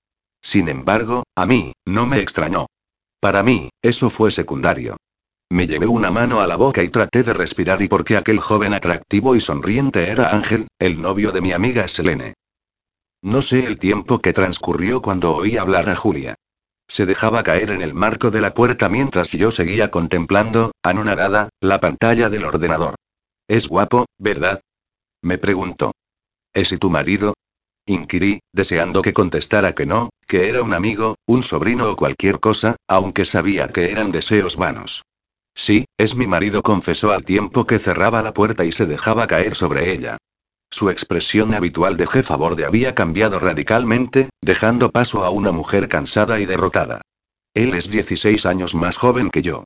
Sin 0.42 0.68
embargo, 0.68 1.24
a 1.36 1.46
mí, 1.46 1.74
no 1.86 2.08
me 2.08 2.20
extrañó. 2.22 2.66
Para 3.20 3.44
mí, 3.44 3.70
eso 3.84 4.10
fue 4.10 4.32
secundario. 4.32 4.98
Me 5.52 5.68
llevé 5.68 5.86
una 5.86 6.10
mano 6.10 6.42
a 6.42 6.48
la 6.48 6.56
boca 6.56 6.82
y 6.82 6.90
traté 6.90 7.22
de 7.22 7.34
respirar 7.34 7.82
y 7.82 7.88
porque 7.88 8.18
aquel 8.18 8.40
joven 8.40 8.74
atractivo 8.74 9.36
y 9.36 9.42
sonriente 9.42 10.10
era 10.10 10.34
Ángel, 10.34 10.68
el 10.80 11.02
novio 11.02 11.32
de 11.32 11.42
mi 11.42 11.52
amiga 11.52 11.88
Selene. 11.88 12.34
No 13.22 13.44
sé 13.44 13.66
el 13.66 13.78
tiempo 13.78 14.20
que 14.20 14.34
transcurrió 14.34 15.02
cuando 15.02 15.36
oí 15.36 15.58
hablar 15.58 15.90
a 15.90 15.96
Julia. 15.96 16.36
Se 16.90 17.06
dejaba 17.06 17.44
caer 17.44 17.70
en 17.70 17.84
el 17.84 17.94
marco 17.94 18.32
de 18.32 18.42
la 18.42 18.56
puerta 18.56 18.90
mientras 18.90 19.32
yo 19.32 19.52
seguía 19.52 19.92
contemplando, 19.92 20.72
anonadada, 20.84 21.50
la 21.62 21.80
pantalla 21.80 22.30
del 22.30 22.46
ordenador. 22.46 22.96
Es 23.48 23.68
guapo, 23.68 24.08
¿verdad? 24.18 24.60
Me 25.22 25.38
preguntó. 25.38 25.92
¿Es 26.52 26.72
y 26.72 26.78
tu 26.78 26.90
marido? 26.90 27.36
Inquirí, 27.86 28.40
deseando 28.52 29.04
que 29.04 29.14
contestara 29.14 29.76
que 29.76 29.86
no, 29.86 30.10
que 30.28 30.50
era 30.50 30.64
un 30.64 30.74
amigo, 30.74 31.16
un 31.28 31.44
sobrino 31.44 31.92
o 31.92 31.96
cualquier 31.96 32.40
cosa, 32.40 32.76
aunque 32.88 33.24
sabía 33.24 33.68
que 33.68 33.92
eran 33.92 34.12
deseos 34.12 34.58
vanos. 34.58 35.04
Sí, 35.56 35.86
es 35.98 36.16
mi 36.16 36.26
marido, 36.26 36.64
confesó 36.64 37.12
al 37.12 37.24
tiempo 37.24 37.68
que 37.68 37.80
cerraba 37.80 38.24
la 38.24 38.34
puerta 38.34 38.66
y 38.66 38.72
se 38.72 38.88
dejaba 38.88 39.28
caer 39.28 39.56
sobre 39.56 39.92
ella. 39.92 40.18
Su 40.72 40.90
expresión 40.90 41.54
habitual 41.54 41.98
de 41.98 42.08
jefa 42.08 42.36
borde 42.36 42.66
había 42.66 42.94
cambiado 42.94 43.40
radicalmente, 43.40 44.30
dejando 44.42 44.92
paso 44.92 45.26
a 45.26 45.30
una 45.30 45.52
mujer 45.52 45.90
cansada 45.90 46.40
y 46.40 46.46
derrotada. 46.46 47.02
Él 47.54 47.74
es 47.74 47.90
16 47.90 48.46
años 48.46 48.76
más 48.76 48.98
joven 48.98 49.30
que 49.32 49.42
yo. 49.42 49.64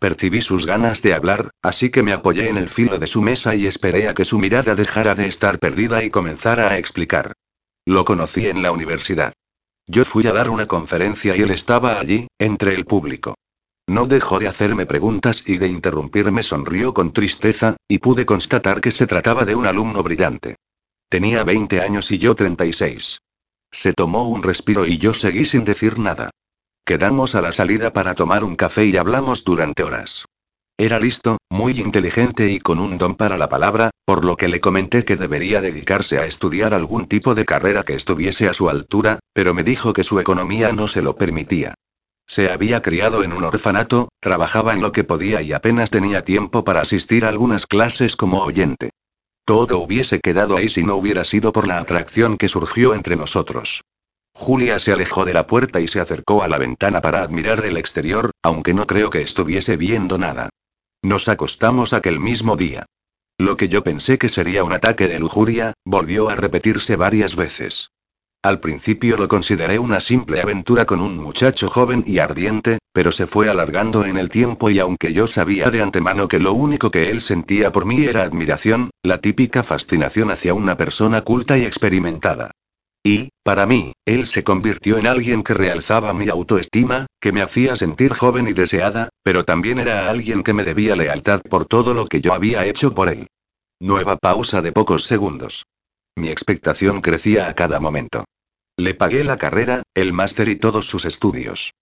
Percibí 0.00 0.40
sus 0.40 0.66
ganas 0.66 1.02
de 1.02 1.14
hablar, 1.14 1.50
así 1.62 1.90
que 1.90 2.02
me 2.02 2.12
apoyé 2.12 2.48
en 2.48 2.56
el 2.56 2.68
filo 2.68 2.98
de 2.98 3.06
su 3.06 3.22
mesa 3.22 3.54
y 3.54 3.66
esperé 3.66 4.08
a 4.08 4.14
que 4.14 4.24
su 4.24 4.38
mirada 4.38 4.74
dejara 4.74 5.14
de 5.14 5.26
estar 5.26 5.58
perdida 5.58 6.02
y 6.02 6.10
comenzara 6.10 6.70
a 6.70 6.78
explicar. 6.78 7.34
Lo 7.86 8.04
conocí 8.04 8.46
en 8.46 8.62
la 8.62 8.72
universidad. 8.72 9.32
Yo 9.86 10.04
fui 10.04 10.26
a 10.26 10.32
dar 10.32 10.50
una 10.50 10.66
conferencia 10.66 11.36
y 11.36 11.42
él 11.42 11.50
estaba 11.50 12.00
allí, 12.00 12.28
entre 12.38 12.74
el 12.74 12.86
público. 12.86 13.34
No 13.90 14.06
dejó 14.06 14.38
de 14.38 14.46
hacerme 14.46 14.86
preguntas 14.86 15.42
y 15.44 15.58
de 15.58 15.66
interrumpirme 15.66 16.44
sonrió 16.44 16.94
con 16.94 17.12
tristeza, 17.12 17.74
y 17.88 17.98
pude 17.98 18.24
constatar 18.24 18.80
que 18.80 18.92
se 18.92 19.08
trataba 19.08 19.44
de 19.44 19.56
un 19.56 19.66
alumno 19.66 20.04
brillante. 20.04 20.54
Tenía 21.08 21.42
20 21.42 21.80
años 21.80 22.12
y 22.12 22.18
yo 22.18 22.36
36. 22.36 23.18
Se 23.72 23.92
tomó 23.92 24.28
un 24.28 24.44
respiro 24.44 24.86
y 24.86 24.98
yo 24.98 25.12
seguí 25.12 25.44
sin 25.44 25.64
decir 25.64 25.98
nada. 25.98 26.30
Quedamos 26.84 27.34
a 27.34 27.40
la 27.40 27.50
salida 27.50 27.92
para 27.92 28.14
tomar 28.14 28.44
un 28.44 28.54
café 28.54 28.86
y 28.86 28.96
hablamos 28.96 29.42
durante 29.42 29.82
horas. 29.82 30.24
Era 30.78 31.00
listo, 31.00 31.38
muy 31.50 31.80
inteligente 31.80 32.48
y 32.48 32.60
con 32.60 32.78
un 32.78 32.96
don 32.96 33.16
para 33.16 33.36
la 33.38 33.48
palabra, 33.48 33.90
por 34.04 34.24
lo 34.24 34.36
que 34.36 34.46
le 34.46 34.60
comenté 34.60 35.04
que 35.04 35.16
debería 35.16 35.60
dedicarse 35.60 36.18
a 36.18 36.26
estudiar 36.26 36.74
algún 36.74 37.08
tipo 37.08 37.34
de 37.34 37.44
carrera 37.44 37.82
que 37.82 37.96
estuviese 37.96 38.48
a 38.48 38.54
su 38.54 38.70
altura, 38.70 39.18
pero 39.32 39.52
me 39.52 39.64
dijo 39.64 39.92
que 39.92 40.04
su 40.04 40.20
economía 40.20 40.70
no 40.70 40.86
se 40.86 41.02
lo 41.02 41.16
permitía. 41.16 41.74
Se 42.30 42.48
había 42.48 42.80
criado 42.80 43.24
en 43.24 43.32
un 43.32 43.42
orfanato, 43.42 44.08
trabajaba 44.20 44.72
en 44.72 44.80
lo 44.80 44.92
que 44.92 45.02
podía 45.02 45.42
y 45.42 45.52
apenas 45.52 45.90
tenía 45.90 46.22
tiempo 46.22 46.62
para 46.62 46.80
asistir 46.80 47.24
a 47.24 47.28
algunas 47.28 47.66
clases 47.66 48.14
como 48.14 48.44
oyente. 48.44 48.90
Todo 49.44 49.78
hubiese 49.78 50.20
quedado 50.20 50.56
ahí 50.56 50.68
si 50.68 50.84
no 50.84 50.94
hubiera 50.94 51.24
sido 51.24 51.50
por 51.50 51.66
la 51.66 51.78
atracción 51.78 52.38
que 52.38 52.46
surgió 52.46 52.94
entre 52.94 53.16
nosotros. 53.16 53.82
Julia 54.32 54.78
se 54.78 54.92
alejó 54.92 55.24
de 55.24 55.34
la 55.34 55.48
puerta 55.48 55.80
y 55.80 55.88
se 55.88 55.98
acercó 55.98 56.44
a 56.44 56.48
la 56.48 56.58
ventana 56.58 57.00
para 57.00 57.20
admirar 57.20 57.64
el 57.64 57.76
exterior, 57.76 58.30
aunque 58.44 58.74
no 58.74 58.86
creo 58.86 59.10
que 59.10 59.22
estuviese 59.22 59.76
viendo 59.76 60.16
nada. 60.16 60.50
Nos 61.02 61.28
acostamos 61.28 61.92
aquel 61.92 62.20
mismo 62.20 62.56
día. 62.56 62.86
Lo 63.38 63.56
que 63.56 63.68
yo 63.68 63.82
pensé 63.82 64.18
que 64.18 64.28
sería 64.28 64.62
un 64.62 64.72
ataque 64.72 65.08
de 65.08 65.18
lujuria, 65.18 65.72
volvió 65.84 66.28
a 66.28 66.36
repetirse 66.36 66.94
varias 66.94 67.34
veces. 67.34 67.90
Al 68.42 68.58
principio 68.58 69.18
lo 69.18 69.28
consideré 69.28 69.78
una 69.78 70.00
simple 70.00 70.40
aventura 70.40 70.86
con 70.86 71.02
un 71.02 71.18
muchacho 71.18 71.68
joven 71.68 72.02
y 72.06 72.20
ardiente, 72.20 72.78
pero 72.90 73.12
se 73.12 73.26
fue 73.26 73.50
alargando 73.50 74.06
en 74.06 74.16
el 74.16 74.30
tiempo 74.30 74.70
y 74.70 74.78
aunque 74.78 75.12
yo 75.12 75.26
sabía 75.26 75.68
de 75.68 75.82
antemano 75.82 76.26
que 76.26 76.38
lo 76.38 76.54
único 76.54 76.90
que 76.90 77.10
él 77.10 77.20
sentía 77.20 77.70
por 77.70 77.84
mí 77.84 78.02
era 78.02 78.22
admiración, 78.22 78.88
la 79.02 79.18
típica 79.18 79.62
fascinación 79.62 80.30
hacia 80.30 80.54
una 80.54 80.78
persona 80.78 81.20
culta 81.20 81.58
y 81.58 81.66
experimentada. 81.66 82.52
Y, 83.04 83.28
para 83.42 83.66
mí, 83.66 83.92
él 84.06 84.26
se 84.26 84.42
convirtió 84.42 84.96
en 84.96 85.06
alguien 85.06 85.42
que 85.42 85.52
realzaba 85.52 86.14
mi 86.14 86.30
autoestima, 86.30 87.04
que 87.20 87.32
me 87.32 87.42
hacía 87.42 87.76
sentir 87.76 88.14
joven 88.14 88.48
y 88.48 88.54
deseada, 88.54 89.10
pero 89.22 89.44
también 89.44 89.78
era 89.78 90.08
alguien 90.08 90.42
que 90.42 90.54
me 90.54 90.64
debía 90.64 90.96
lealtad 90.96 91.42
por 91.42 91.66
todo 91.66 91.92
lo 91.92 92.06
que 92.06 92.22
yo 92.22 92.32
había 92.32 92.64
hecho 92.64 92.94
por 92.94 93.10
él. 93.10 93.26
Nueva 93.80 94.16
pausa 94.16 94.62
de 94.62 94.72
pocos 94.72 95.04
segundos. 95.04 95.66
Mi 96.20 96.28
expectación 96.28 97.00
crecía 97.00 97.48
a 97.48 97.54
cada 97.54 97.80
momento. 97.80 98.26
Le 98.76 98.92
pagué 98.92 99.24
la 99.24 99.38
carrera, 99.38 99.82
el 99.94 100.12
máster 100.12 100.50
y 100.50 100.56
todos 100.56 100.86
sus 100.86 101.06
estudios. 101.06 101.72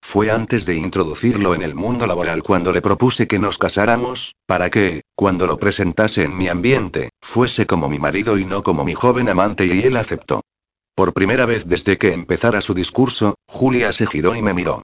Fue 0.00 0.30
antes 0.30 0.66
de 0.66 0.76
introducirlo 0.76 1.52
en 1.52 1.62
el 1.62 1.74
mundo 1.74 2.06
laboral 2.06 2.44
cuando 2.44 2.72
le 2.72 2.80
propuse 2.80 3.26
que 3.26 3.40
nos 3.40 3.58
casáramos, 3.58 4.36
para 4.46 4.70
que, 4.70 5.02
cuando 5.16 5.48
lo 5.48 5.58
presentase 5.58 6.22
en 6.22 6.36
mi 6.36 6.46
ambiente, 6.46 7.10
fuese 7.20 7.66
como 7.66 7.88
mi 7.88 7.98
marido 7.98 8.38
y 8.38 8.44
no 8.44 8.62
como 8.62 8.84
mi 8.84 8.94
joven 8.94 9.28
amante 9.28 9.66
y 9.66 9.80
él 9.80 9.96
aceptó. 9.96 10.42
Por 10.94 11.12
primera 11.12 11.44
vez 11.44 11.66
desde 11.66 11.98
que 11.98 12.12
empezara 12.12 12.60
su 12.60 12.74
discurso, 12.74 13.34
Julia 13.48 13.92
se 13.92 14.06
giró 14.06 14.36
y 14.36 14.42
me 14.42 14.54
miró. 14.54 14.82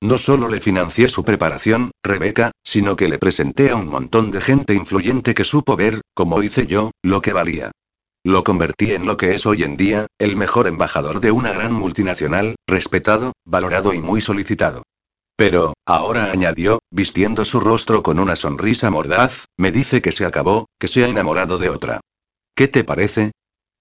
No 0.00 0.16
solo 0.16 0.48
le 0.48 0.62
financié 0.62 1.10
su 1.10 1.22
preparación, 1.22 1.90
Rebeca, 2.02 2.52
sino 2.62 2.96
que 2.96 3.08
le 3.08 3.18
presenté 3.18 3.68
a 3.68 3.76
un 3.76 3.88
montón 3.88 4.30
de 4.30 4.40
gente 4.40 4.72
influyente 4.72 5.34
que 5.34 5.44
supo 5.44 5.76
ver, 5.76 6.00
como 6.14 6.42
hice 6.42 6.66
yo, 6.66 6.92
lo 7.02 7.20
que 7.20 7.34
valía. 7.34 7.70
Lo 8.26 8.42
convertí 8.42 8.92
en 8.92 9.04
lo 9.04 9.18
que 9.18 9.34
es 9.34 9.44
hoy 9.44 9.64
en 9.64 9.76
día, 9.76 10.06
el 10.18 10.34
mejor 10.34 10.66
embajador 10.66 11.20
de 11.20 11.30
una 11.30 11.52
gran 11.52 11.74
multinacional, 11.74 12.56
respetado, 12.66 13.34
valorado 13.44 13.92
y 13.92 14.00
muy 14.00 14.22
solicitado. 14.22 14.82
Pero, 15.36 15.74
ahora 15.84 16.32
añadió, 16.32 16.78
vistiendo 16.90 17.44
su 17.44 17.60
rostro 17.60 18.02
con 18.02 18.18
una 18.18 18.34
sonrisa 18.34 18.90
mordaz, 18.90 19.44
me 19.58 19.72
dice 19.72 20.00
que 20.00 20.10
se 20.10 20.24
acabó, 20.24 20.70
que 20.78 20.88
se 20.88 21.04
ha 21.04 21.08
enamorado 21.08 21.58
de 21.58 21.68
otra. 21.68 22.00
¿Qué 22.56 22.66
te 22.66 22.82
parece? 22.82 23.32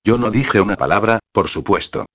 Yo 0.04 0.18
no 0.18 0.30
dije 0.30 0.60
una 0.60 0.76
palabra, 0.76 1.20
por 1.32 1.48
supuesto. 1.48 2.06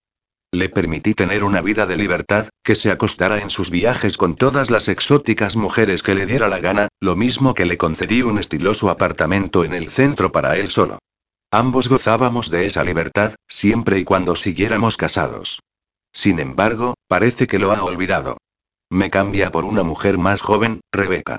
Le 0.53 0.69
permití 0.69 1.15
tener 1.15 1.45
una 1.45 1.63
vida 1.63 1.87
de 1.87 1.97
libertad, 1.97 2.51
que 2.63 2.75
se 2.75 2.91
acostara 2.91 3.39
en 3.39 3.49
sus 3.49 3.71
viajes 3.71 4.19
con 4.19 4.35
todas 4.35 4.71
las 4.71 4.89
exóticas 4.89 5.57
mujeres 5.57 6.03
que 6.03 6.15
le 6.15 6.27
diera 6.27 6.49
la 6.49 6.59
gana, 6.59 6.89
lo 7.01 7.17
mismo 7.17 7.55
que 7.55 7.65
le 7.65 7.79
concedí 7.79 8.21
un 8.21 8.39
estiloso 8.39 8.91
apartamento 8.91 9.65
en 9.65 9.73
el 9.73 9.89
centro 9.89 10.31
para 10.31 10.59
él 10.59 10.71
solo. 10.71 10.99
Ambos 11.51 11.89
gozábamos 11.89 12.51
de 12.51 12.67
esa 12.67 12.85
libertad, 12.85 13.35
siempre 13.47 13.99
y 13.99 14.05
cuando 14.05 14.37
siguiéramos 14.37 14.99
casados. 14.99 15.61
Sin 16.13 16.41
embargo, 16.41 16.93
parece 17.07 17.47
que 17.47 17.59
lo 17.59 17.73
ha 17.73 17.83
olvidado. 17.83 18.37
Me 18.91 19.11
cambia 19.11 19.51
por 19.51 19.65
una 19.65 19.83
mujer 19.83 20.19
más 20.19 20.43
joven, 20.43 20.83
Rebeca. 20.93 21.39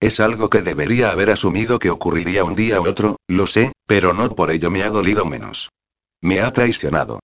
Es 0.00 0.20
algo 0.20 0.50
que 0.50 0.60
debería 0.60 1.10
haber 1.10 1.30
asumido 1.30 1.78
que 1.78 1.88
ocurriría 1.88 2.44
un 2.44 2.54
día 2.54 2.78
u 2.80 2.86
otro, 2.86 3.16
lo 3.26 3.46
sé, 3.46 3.72
pero 3.86 4.12
no 4.12 4.34
por 4.34 4.50
ello 4.50 4.70
me 4.70 4.82
ha 4.82 4.90
dolido 4.90 5.24
menos. 5.24 5.70
Me 6.20 6.40
ha 6.40 6.52
traicionado. 6.52 7.20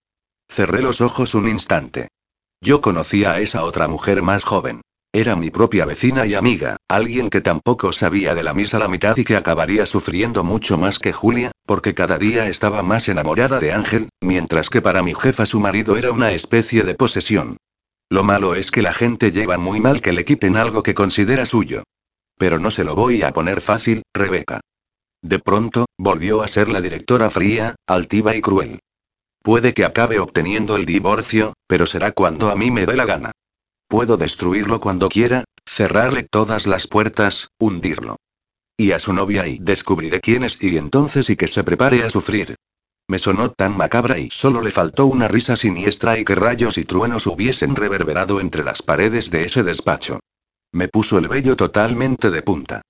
Cerré 0.49 0.81
los 0.81 1.03
ojos 1.03 1.35
un 1.35 1.47
instante. 1.47 2.09
Yo 2.63 2.81
conocía 2.81 3.33
a 3.33 3.41
esa 3.41 3.65
otra 3.65 3.87
mujer 3.87 4.23
más 4.23 4.45
joven. 4.45 4.81
Era 5.13 5.37
mi 5.37 5.51
propia 5.51 5.85
vecina 5.85 6.27
y 6.27 6.35
amiga, 6.35 6.79
alguien 6.89 7.29
que 7.29 7.43
tampoco 7.43 7.93
sabía 7.93 8.35
de 8.35 8.43
la 8.43 8.55
misa 8.55 8.79
la 8.79 8.89
mitad 8.89 9.17
y 9.17 9.25
que 9.25 9.37
acabaría 9.37 9.87
sufriendo 9.87 10.43
mucho 10.43 10.79
más 10.79 10.99
que 10.99 11.13
Julia, 11.13 11.53
porque 11.67 11.95
cada 11.95 12.19
día 12.19 12.49
estaba 12.49 12.83
más 12.83 13.09
enamorada 13.09 13.59
de 13.59 13.73
Ángel, 13.73 14.09
mientras 14.21 14.71
que 14.71 14.83
para 14.83 15.03
mi 15.03 15.15
jefa 15.15 15.47
su 15.47 15.61
marido 15.61 15.97
era 15.97 16.13
una 16.13 16.33
especie 16.33 16.83
de 16.83 16.95
posesión. 16.95 17.57
Lo 18.11 18.23
malo 18.23 18.55
es 18.55 18.71
que 18.71 18.83
la 18.83 18.93
gente 18.93 19.33
lleva 19.33 19.59
muy 19.59 19.81
mal 19.81 20.01
que 20.01 20.13
le 20.13 20.25
quiten 20.25 20.57
algo 20.57 20.83
que 20.83 20.95
considera 20.95 21.47
suyo. 21.47 21.83
Pero 22.37 22.59
no 22.59 22.71
se 22.71 22.85
lo 22.85 22.95
voy 22.95 23.23
a 23.23 23.33
poner 23.33 23.61
fácil, 23.61 24.03
Rebeca. 24.13 24.61
De 25.23 25.39
pronto, 25.39 25.87
volvió 25.97 26.43
a 26.43 26.49
ser 26.49 26.69
la 26.69 26.81
directora 26.81 27.31
fría, 27.31 27.77
altiva 27.87 28.37
y 28.37 28.43
cruel. 28.43 28.81
Puede 29.43 29.73
que 29.73 29.85
acabe 29.85 30.19
obteniendo 30.19 30.77
el 30.77 30.85
divorcio, 30.85 31.55
pero 31.67 31.87
será 31.87 32.13
cuando 32.13 32.51
a 32.51 32.57
mí 32.57 32.71
me 32.71 32.87
dé 32.87 32.95
la 32.95 33.05
gana. 33.05 33.33
Puedo 33.89 34.17
destruirlo 34.17 34.81
cuando 34.81 35.09
quiera, 35.09 35.45
cerrarle 35.67 36.25
todas 36.25 36.67
las 36.67 36.87
puertas, 36.87 37.49
hundirlo. 37.59 38.17
Y 38.77 38.91
a 38.91 38.99
su 38.99 39.13
novia 39.13 39.47
y 39.47 39.59
descubriré 39.61 40.21
quién 40.21 40.43
es 40.43 40.61
y 40.61 40.77
entonces 40.77 41.31
y 41.31 41.37
que 41.37 41.47
se 41.47 41.63
prepare 41.63 42.03
a 42.03 42.11
sufrir. 42.11 42.57
Me 43.07 43.19
sonó 43.19 43.53
tan 43.53 43.77
macabra 43.77 44.19
y 44.19 44.31
solo 44.31 44.63
le 44.63 44.71
faltó 44.71 45.07
una 45.07 45.29
risa 45.29 45.57
siniestra 45.57 46.19
y 46.19 46.25
que 46.25 46.35
rayos 46.35 46.77
y 46.79 46.85
truenos 46.85 47.27
hubiesen 47.27 47.77
reverberado 47.77 48.41
entre 48.41 48.65
las 48.65 48.83
paredes 48.83 49.31
de 49.31 49.45
ese 49.45 49.63
despacho. 49.63 50.21
Me 50.73 50.89
puso 50.89 51.19
el 51.19 51.29
vello 51.29 51.55
totalmente 51.55 52.31
de 52.31 52.43
punta. 52.43 52.83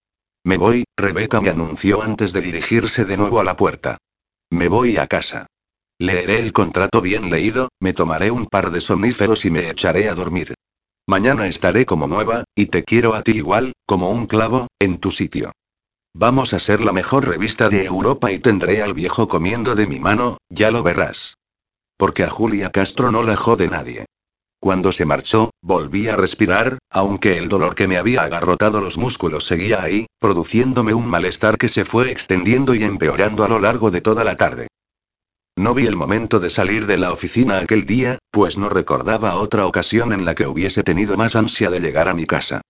Me 0.43 0.57
voy, 0.57 0.85
Rebeca 0.97 1.41
me 1.41 1.51
anunció 1.51 2.03
antes 2.03 2.33
de 2.33 2.41
dirigirse 2.41 3.05
de 3.05 3.17
nuevo 3.17 3.41
a 3.41 3.45
la 3.45 3.57
puerta. 3.57 3.99
Me 4.51 4.69
voy 4.69 4.97
a 4.97 5.07
casa. 5.07 5.47
Leeré 5.99 6.41
el 6.41 6.53
contrato 6.53 7.03
bien 7.03 7.29
leído, 7.29 7.69
me 7.81 7.93
tomaré 7.93 8.31
un 8.31 8.47
par 8.47 8.71
de 8.71 8.81
somníferos 8.81 9.45
y 9.45 9.51
me 9.51 9.69
echaré 9.69 10.09
a 10.09 10.15
dormir. 10.15 10.55
Mañana 11.07 11.47
estaré 11.47 11.85
como 11.85 12.07
nueva, 12.07 12.45
y 12.55 12.67
te 12.67 12.85
quiero 12.85 13.15
a 13.15 13.23
ti 13.23 13.33
igual, 13.33 13.75
como 13.85 14.11
un 14.11 14.27
clavo, 14.27 14.69
en 14.79 14.99
tu 14.99 15.11
sitio. 15.11 15.53
Vamos 16.17 16.55
a 16.55 16.61
ser 16.61 16.81
la 16.81 16.93
mejor 16.93 17.27
revista 17.27 17.69
de 17.69 17.85
Europa 17.85 18.31
y 18.31 18.39
tendré 18.39 18.83
al 18.83 18.95
viejo 18.95 19.27
comiendo 19.27 19.75
de 19.75 19.89
mi 19.89 19.99
mano, 19.99 20.39
ya 20.49 20.71
lo 20.71 20.85
verás. 20.85 21.39
Porque 21.97 22.23
a 22.23 22.31
Julia 22.31 22.71
Castro 22.71 23.11
no 23.11 23.25
la 23.25 23.37
jode 23.37 23.67
nadie. 23.67 24.07
Cuando 24.61 24.93
se 24.93 25.07
marchó, 25.07 25.51
volví 25.61 26.07
a 26.07 26.17
respirar, 26.17 26.79
aunque 26.89 27.37
el 27.37 27.49
dolor 27.49 27.75
que 27.75 27.89
me 27.89 27.97
había 27.97 28.23
agarrotado 28.23 28.81
los 28.81 28.97
músculos 28.97 29.45
seguía 29.45 29.83
ahí, 29.83 30.07
produciéndome 30.21 30.95
un 30.95 31.07
malestar 31.07 31.59
que 31.59 31.69
se 31.69 31.85
fue 31.85 32.13
extendiendo 32.13 32.77
y 32.77 32.85
empeorando 32.85 33.43
a 33.43 33.49
lo 33.49 33.59
largo 33.59 33.91
de 33.91 34.01
toda 34.01 34.23
la 34.23 34.37
tarde. 34.37 34.69
No 35.57 35.75
vi 35.75 35.87
el 35.87 35.97
momento 35.97 36.39
de 36.39 36.51
salir 36.51 36.87
de 36.87 36.97
la 36.97 37.11
oficina 37.11 37.59
aquel 37.59 37.87
día, 37.87 38.19
pues 38.31 38.57
no 38.57 38.69
recordaba 38.69 39.35
otra 39.35 39.67
ocasión 39.67 40.13
en 40.13 40.25
la 40.25 40.37
que 40.37 40.47
hubiese 40.47 40.85
tenido 40.85 41.17
más 41.17 41.35
ansia 41.35 41.71
de 41.71 41.81
llegar 41.81 42.09
a 42.09 42.15
mi 42.15 42.25
casa. 42.25 42.63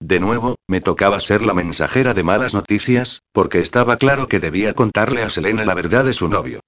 De 0.00 0.18
nuevo, 0.18 0.56
me 0.66 0.80
tocaba 0.80 1.20
ser 1.20 1.42
la 1.42 1.52
mensajera 1.52 2.14
de 2.14 2.22
malas 2.22 2.54
noticias, 2.54 3.20
porque 3.32 3.60
estaba 3.60 3.98
claro 3.98 4.28
que 4.28 4.40
debía 4.40 4.72
contarle 4.72 5.22
a 5.22 5.28
Selena 5.28 5.64
la 5.66 5.74
verdad 5.74 6.06
de 6.06 6.14
su 6.14 6.28
novio. 6.28 6.60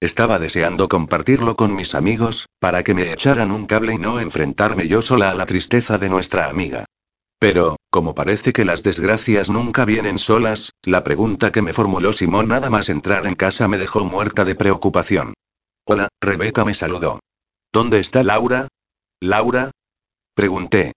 Estaba 0.00 0.38
deseando 0.38 0.88
compartirlo 0.88 1.54
con 1.54 1.74
mis 1.74 1.94
amigos, 1.94 2.46
para 2.60 2.82
que 2.82 2.94
me 2.94 3.12
echaran 3.12 3.52
un 3.52 3.66
cable 3.66 3.94
y 3.94 3.98
no 3.98 4.20
enfrentarme 4.20 4.88
yo 4.88 5.02
sola 5.02 5.30
a 5.30 5.34
la 5.34 5.44
tristeza 5.44 5.98
de 5.98 6.08
nuestra 6.08 6.48
amiga. 6.48 6.86
Pero, 7.38 7.76
como 7.90 8.14
parece 8.14 8.52
que 8.52 8.64
las 8.64 8.82
desgracias 8.82 9.50
nunca 9.50 9.84
vienen 9.84 10.18
solas, 10.18 10.70
la 10.82 11.04
pregunta 11.04 11.52
que 11.52 11.62
me 11.62 11.72
formuló 11.72 12.12
Simón 12.12 12.48
nada 12.48 12.70
más 12.70 12.88
entrar 12.88 13.26
en 13.26 13.34
casa 13.34 13.68
me 13.68 13.78
dejó 13.78 14.04
muerta 14.04 14.44
de 14.44 14.54
preocupación. 14.54 15.34
Hola, 15.84 16.08
Rebeca 16.20 16.64
me 16.64 16.74
saludó. 16.74 17.20
¿Dónde 17.72 18.00
está 18.00 18.22
Laura? 18.22 18.68
¿Laura? 19.20 19.70
Pregunté. 20.34 20.92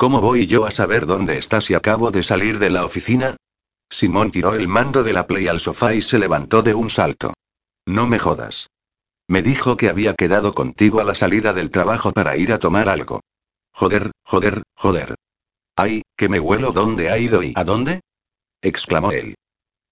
¿Cómo 0.00 0.22
voy 0.22 0.46
yo 0.46 0.64
a 0.64 0.70
saber 0.70 1.04
dónde 1.04 1.36
está 1.36 1.60
si 1.60 1.74
acabo 1.74 2.10
de 2.10 2.22
salir 2.22 2.58
de 2.58 2.70
la 2.70 2.86
oficina? 2.86 3.36
Simón 3.90 4.30
tiró 4.30 4.54
el 4.54 4.66
mando 4.66 5.04
de 5.04 5.12
la 5.12 5.26
Play 5.26 5.46
al 5.46 5.60
sofá 5.60 5.92
y 5.92 6.00
se 6.00 6.18
levantó 6.18 6.62
de 6.62 6.72
un 6.72 6.88
salto. 6.88 7.34
No 7.84 8.06
me 8.06 8.18
jodas. 8.18 8.68
Me 9.28 9.42
dijo 9.42 9.76
que 9.76 9.90
había 9.90 10.14
quedado 10.14 10.54
contigo 10.54 11.00
a 11.00 11.04
la 11.04 11.14
salida 11.14 11.52
del 11.52 11.70
trabajo 11.70 12.12
para 12.12 12.38
ir 12.38 12.50
a 12.54 12.58
tomar 12.58 12.88
algo. 12.88 13.20
Joder, 13.74 14.10
joder, 14.24 14.62
joder. 14.74 15.16
¡Ay, 15.76 16.00
que 16.16 16.30
me 16.30 16.40
huelo 16.40 16.72
dónde 16.72 17.10
ha 17.10 17.18
ido 17.18 17.42
y 17.42 17.52
a 17.54 17.62
dónde! 17.64 18.00
exclamó 18.62 19.12
él. 19.12 19.34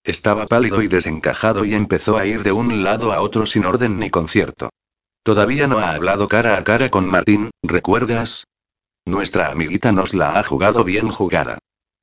Estaba 0.04 0.46
pálido 0.46 0.80
y 0.80 0.88
desencajado 0.88 1.66
y 1.66 1.74
empezó 1.74 2.16
a 2.16 2.24
ir 2.24 2.42
de 2.44 2.52
un 2.52 2.82
lado 2.82 3.12
a 3.12 3.20
otro 3.20 3.44
sin 3.44 3.66
orden 3.66 3.98
ni 3.98 4.09
concierto. 4.09 4.70
Todavía 5.22 5.66
no 5.66 5.80
ha 5.80 5.92
hablado 5.92 6.28
cara 6.28 6.56
a 6.56 6.64
cara 6.64 6.88
con 6.88 7.06
Martín, 7.06 7.50
¿recuerdas? 7.62 8.46
Nuestra 9.09 9.50
amiguita 9.50 9.90
nos 9.90 10.12
la 10.12 10.38
ha 10.38 10.44
jugado 10.44 10.84
bien 10.84 11.09
jugada. 11.09 11.56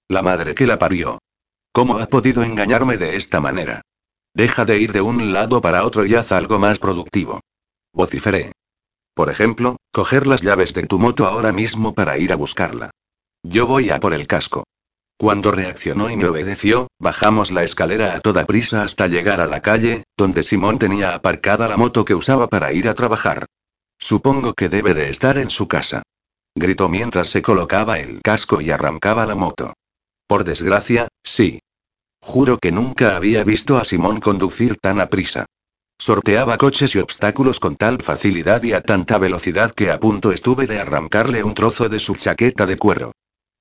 La 0.09 0.23
madre 0.23 0.55
que 0.55 0.65
la 0.65 0.79
parió. 0.79 1.19
¿Cómo 1.71 1.99
ha 1.99 2.07
podido 2.07 2.41
engañarme 2.41 2.97
de 2.97 3.15
esta 3.15 3.39
manera? 3.39 3.81
Deja 4.33 4.65
de 4.65 4.79
ir 4.79 4.91
de 4.91 5.01
un 5.01 5.31
lado 5.31 5.61
para 5.61 5.85
otro 5.85 6.03
y 6.07 6.15
haz 6.15 6.31
algo 6.31 6.57
más 6.57 6.79
productivo. 6.79 7.41
Vociferé. 7.93 8.53
Por 9.13 9.29
ejemplo, 9.29 9.77
coger 9.93 10.25
las 10.25 10.41
llaves 10.41 10.73
de 10.73 10.87
tu 10.87 10.97
moto 10.97 11.27
ahora 11.27 11.53
mismo 11.53 11.93
para 11.93 12.17
ir 12.17 12.33
a 12.33 12.37
buscarla. 12.37 12.89
Yo 13.43 13.67
voy 13.67 13.91
a 13.91 13.99
por 13.99 14.15
el 14.15 14.25
casco. 14.25 14.63
Cuando 15.15 15.51
reaccionó 15.51 16.09
y 16.09 16.17
me 16.17 16.25
obedeció, 16.25 16.87
bajamos 16.97 17.51
la 17.51 17.63
escalera 17.63 18.15
a 18.15 18.19
toda 18.19 18.47
prisa 18.47 18.81
hasta 18.81 19.05
llegar 19.05 19.41
a 19.41 19.45
la 19.45 19.61
calle, 19.61 20.05
donde 20.17 20.41
Simón 20.41 20.79
tenía 20.79 21.13
aparcada 21.13 21.67
la 21.67 21.77
moto 21.77 22.03
que 22.03 22.15
usaba 22.15 22.47
para 22.47 22.73
ir 22.73 22.89
a 22.89 22.95
trabajar. 22.95 23.45
Supongo 23.99 24.55
que 24.55 24.69
debe 24.69 24.95
de 24.95 25.09
estar 25.11 25.37
en 25.37 25.51
su 25.51 25.67
casa. 25.67 26.01
Gritó 26.55 26.87
mientras 26.87 27.29
se 27.29 27.41
colocaba 27.41 27.99
el 27.99 28.21
casco 28.21 28.61
y 28.61 28.71
arrancaba 28.71 29.25
la 29.25 29.35
moto. 29.35 29.73
Por 30.25 30.45
desgracia, 30.45 31.09
sí. 31.21 31.59
Juro 32.21 32.57
que 32.57 32.71
nunca 32.71 33.17
había 33.17 33.43
visto 33.43 33.77
a 33.77 33.83
Simón 33.83 34.21
conducir 34.21 34.77
tan 34.77 35.01
a 35.01 35.09
prisa. 35.09 35.45
Sorteaba 35.99 36.57
coches 36.57 36.95
y 36.95 36.99
obstáculos 36.99 37.59
con 37.59 37.75
tal 37.75 38.01
facilidad 38.01 38.63
y 38.63 38.73
a 38.73 38.81
tanta 38.81 39.17
velocidad 39.17 39.73
que 39.73 39.91
a 39.91 39.99
punto 39.99 40.31
estuve 40.31 40.65
de 40.65 40.79
arrancarle 40.79 41.43
un 41.43 41.53
trozo 41.53 41.89
de 41.89 41.99
su 41.99 42.15
chaqueta 42.15 42.65
de 42.65 42.77
cuero. 42.77 43.11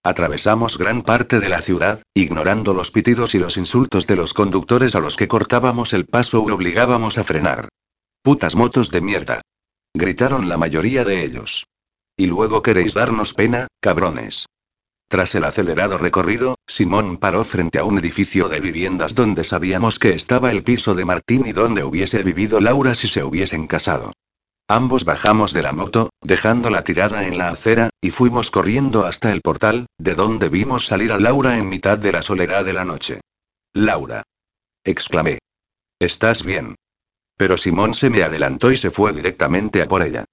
Atravesamos 0.04 0.78
gran 0.78 1.02
parte 1.02 1.40
de 1.40 1.48
la 1.48 1.62
ciudad, 1.62 2.02
ignorando 2.14 2.74
los 2.74 2.90
pitidos 2.90 3.34
y 3.34 3.38
los 3.38 3.56
insultos 3.56 4.06
de 4.06 4.16
los 4.16 4.34
conductores 4.34 4.94
a 4.94 5.00
los 5.00 5.16
que 5.16 5.28
cortábamos 5.28 5.92
el 5.92 6.06
paso 6.06 6.42
u 6.42 6.52
obligábamos 6.52 7.18
a 7.18 7.24
frenar. 7.24 7.68
Putas 8.22 8.54
motos 8.54 8.90
de 8.90 9.00
mierda. 9.00 9.40
Gritaron 9.94 10.48
la 10.48 10.58
mayoría 10.58 11.04
de 11.04 11.24
ellos. 11.24 11.66
Y 12.16 12.26
luego 12.26 12.62
queréis 12.62 12.94
darnos 12.94 13.34
pena, 13.34 13.66
cabrones. 13.80 14.46
Tras 15.08 15.34
el 15.34 15.44
acelerado 15.44 15.98
recorrido, 15.98 16.56
Simón 16.66 17.18
paró 17.18 17.44
frente 17.44 17.78
a 17.78 17.84
un 17.84 17.98
edificio 17.98 18.48
de 18.48 18.60
viviendas 18.60 19.14
donde 19.14 19.44
sabíamos 19.44 19.98
que 19.98 20.14
estaba 20.14 20.50
el 20.50 20.62
piso 20.62 20.94
de 20.94 21.04
Martín 21.04 21.44
y 21.46 21.52
donde 21.52 21.84
hubiese 21.84 22.22
vivido 22.22 22.60
Laura 22.60 22.94
si 22.94 23.08
se 23.08 23.22
hubiesen 23.22 23.66
casado. 23.66 24.12
Ambos 24.66 25.04
bajamos 25.04 25.52
de 25.52 25.60
la 25.60 25.72
moto, 25.72 26.10
dejándola 26.22 26.84
tirada 26.84 27.26
en 27.26 27.36
la 27.36 27.50
acera, 27.50 27.90
y 28.00 28.10
fuimos 28.10 28.50
corriendo 28.50 29.04
hasta 29.04 29.30
el 29.30 29.42
portal, 29.42 29.86
de 29.98 30.14
donde 30.14 30.48
vimos 30.48 30.86
salir 30.86 31.12
a 31.12 31.18
Laura 31.18 31.58
en 31.58 31.68
mitad 31.68 31.98
de 31.98 32.12
la 32.12 32.22
soledad 32.22 32.64
de 32.64 32.72
la 32.72 32.84
noche. 32.84 33.20
Laura. 33.74 34.22
exclamé. 34.82 35.38
¿Estás 35.98 36.44
bien? 36.44 36.76
Pero 37.36 37.58
Simón 37.58 37.94
se 37.94 38.08
me 38.08 38.22
adelantó 38.22 38.72
y 38.72 38.78
se 38.78 38.90
fue 38.90 39.12
directamente 39.12 39.82
a 39.82 39.86
por 39.86 40.02
ella. 40.02 40.24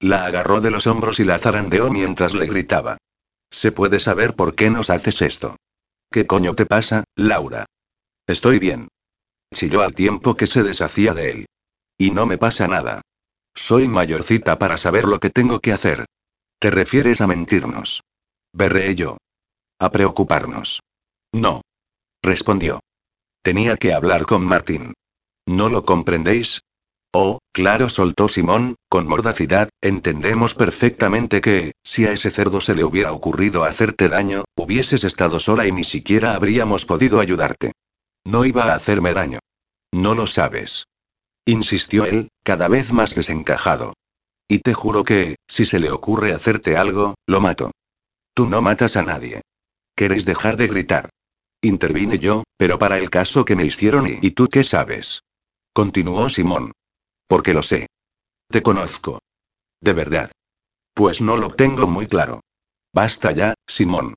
La 0.00 0.26
agarró 0.26 0.60
de 0.60 0.70
los 0.70 0.86
hombros 0.86 1.20
y 1.20 1.24
la 1.24 1.38
zarandeó 1.38 1.90
mientras 1.90 2.34
le 2.34 2.46
gritaba. 2.46 2.98
¿Se 3.50 3.72
puede 3.72 4.00
saber 4.00 4.34
por 4.34 4.54
qué 4.54 4.70
nos 4.70 4.90
haces 4.90 5.22
esto? 5.22 5.56
¿Qué 6.10 6.26
coño 6.26 6.54
te 6.54 6.66
pasa, 6.66 7.04
Laura? 7.14 7.66
Estoy 8.26 8.58
bien. 8.58 8.88
Chilló 9.54 9.82
al 9.82 9.94
tiempo 9.94 10.36
que 10.36 10.46
se 10.46 10.62
deshacía 10.62 11.14
de 11.14 11.30
él. 11.30 11.46
Y 11.98 12.10
no 12.10 12.26
me 12.26 12.36
pasa 12.36 12.68
nada. 12.68 13.02
Soy 13.54 13.88
mayorcita 13.88 14.58
para 14.58 14.76
saber 14.76 15.06
lo 15.06 15.18
que 15.18 15.30
tengo 15.30 15.60
que 15.60 15.72
hacer. 15.72 16.04
¿Te 16.58 16.70
refieres 16.70 17.20
a 17.20 17.26
mentirnos? 17.26 18.02
Berré 18.52 18.94
yo. 18.94 19.16
A 19.78 19.90
preocuparnos. 19.90 20.80
No. 21.32 21.62
Respondió. 22.22 22.80
Tenía 23.42 23.76
que 23.76 23.92
hablar 23.94 24.26
con 24.26 24.44
Martín. 24.44 24.94
¿No 25.46 25.68
lo 25.68 25.84
comprendéis? 25.84 26.60
Oh, 27.18 27.38
claro, 27.50 27.88
soltó 27.88 28.28
Simón, 28.28 28.76
con 28.90 29.08
mordacidad, 29.08 29.70
entendemos 29.80 30.54
perfectamente 30.54 31.40
que, 31.40 31.72
si 31.82 32.04
a 32.04 32.12
ese 32.12 32.30
cerdo 32.30 32.60
se 32.60 32.74
le 32.74 32.84
hubiera 32.84 33.14
ocurrido 33.14 33.64
hacerte 33.64 34.10
daño, 34.10 34.44
hubieses 34.54 35.02
estado 35.02 35.40
sola 35.40 35.66
y 35.66 35.72
ni 35.72 35.82
siquiera 35.82 36.34
habríamos 36.34 36.84
podido 36.84 37.18
ayudarte. 37.18 37.72
No 38.26 38.44
iba 38.44 38.64
a 38.64 38.74
hacerme 38.74 39.14
daño. 39.14 39.38
No 39.94 40.14
lo 40.14 40.26
sabes. 40.26 40.88
Insistió 41.46 42.04
él, 42.04 42.28
cada 42.44 42.68
vez 42.68 42.92
más 42.92 43.14
desencajado. 43.14 43.94
Y 44.46 44.58
te 44.58 44.74
juro 44.74 45.02
que, 45.02 45.36
si 45.48 45.64
se 45.64 45.80
le 45.80 45.90
ocurre 45.90 46.34
hacerte 46.34 46.76
algo, 46.76 47.14
lo 47.26 47.40
mato. 47.40 47.70
Tú 48.34 48.46
no 48.46 48.60
matas 48.60 48.94
a 48.94 49.02
nadie. 49.02 49.40
¿Queréis 49.96 50.26
dejar 50.26 50.58
de 50.58 50.66
gritar? 50.66 51.08
Intervine 51.62 52.18
yo, 52.18 52.44
pero 52.58 52.78
para 52.78 52.98
el 52.98 53.08
caso 53.08 53.46
que 53.46 53.56
me 53.56 53.64
hicieron 53.64 54.06
y, 54.06 54.18
¿y 54.20 54.32
tú 54.32 54.48
qué 54.48 54.62
sabes? 54.64 55.22
Continuó 55.72 56.28
Simón. 56.28 56.72
Porque 57.26 57.52
lo 57.52 57.62
sé. 57.62 57.86
Te 58.48 58.62
conozco. 58.62 59.20
De 59.80 59.92
verdad. 59.92 60.30
Pues 60.94 61.20
no 61.20 61.36
lo 61.36 61.50
tengo 61.50 61.86
muy 61.86 62.06
claro. 62.06 62.40
Basta 62.92 63.32
ya, 63.32 63.54
Simón. 63.66 64.14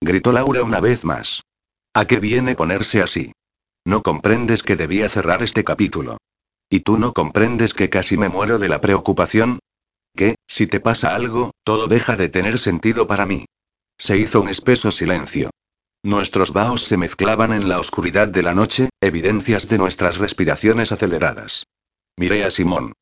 Gritó 0.00 0.32
Laura 0.32 0.62
una 0.62 0.80
vez 0.80 1.04
más. 1.04 1.42
¿A 1.94 2.06
qué 2.06 2.20
viene 2.20 2.54
ponerse 2.54 3.02
así? 3.02 3.32
No 3.84 4.02
comprendes 4.02 4.62
que 4.62 4.76
debía 4.76 5.08
cerrar 5.08 5.42
este 5.42 5.64
capítulo. 5.64 6.18
¿Y 6.68 6.80
tú 6.80 6.98
no 6.98 7.12
comprendes 7.12 7.74
que 7.74 7.90
casi 7.90 8.16
me 8.16 8.28
muero 8.28 8.58
de 8.58 8.68
la 8.68 8.80
preocupación? 8.80 9.58
Que, 10.14 10.36
si 10.46 10.66
te 10.66 10.80
pasa 10.80 11.14
algo, 11.14 11.52
todo 11.64 11.86
deja 11.86 12.16
de 12.16 12.28
tener 12.28 12.58
sentido 12.58 13.06
para 13.06 13.26
mí. 13.26 13.46
Se 13.98 14.16
hizo 14.16 14.40
un 14.40 14.48
espeso 14.48 14.90
silencio. 14.90 15.50
Nuestros 16.02 16.52
vaos 16.52 16.84
se 16.84 16.96
mezclaban 16.96 17.52
en 17.52 17.68
la 17.68 17.78
oscuridad 17.78 18.28
de 18.28 18.42
la 18.42 18.54
noche, 18.54 18.88
evidencias 19.00 19.68
de 19.68 19.78
nuestras 19.78 20.18
respiraciones 20.18 20.92
aceleradas. 20.92 21.64
Miré 22.20 22.44
a 22.44 22.50
Simón. 22.50 22.92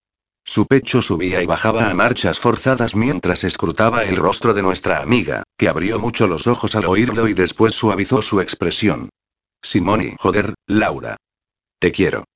Su 0.44 0.66
pecho 0.66 1.02
subía 1.02 1.42
y 1.42 1.46
bajaba 1.46 1.90
a 1.90 1.94
marchas 1.94 2.38
forzadas 2.38 2.94
mientras 2.94 3.42
escrutaba 3.42 4.04
el 4.04 4.14
rostro 4.14 4.54
de 4.54 4.62
nuestra 4.62 5.02
amiga, 5.02 5.42
que 5.56 5.68
abrió 5.68 5.98
mucho 5.98 6.28
los 6.28 6.46
ojos 6.46 6.76
al 6.76 6.84
oírlo 6.84 7.26
y 7.26 7.34
después 7.34 7.74
suavizó 7.74 8.22
su 8.22 8.40
expresión. 8.40 9.08
Simón 9.60 10.02
y 10.02 10.14
joder, 10.20 10.54
Laura. 10.68 11.16
Te 11.80 11.90
quiero. 11.90 12.26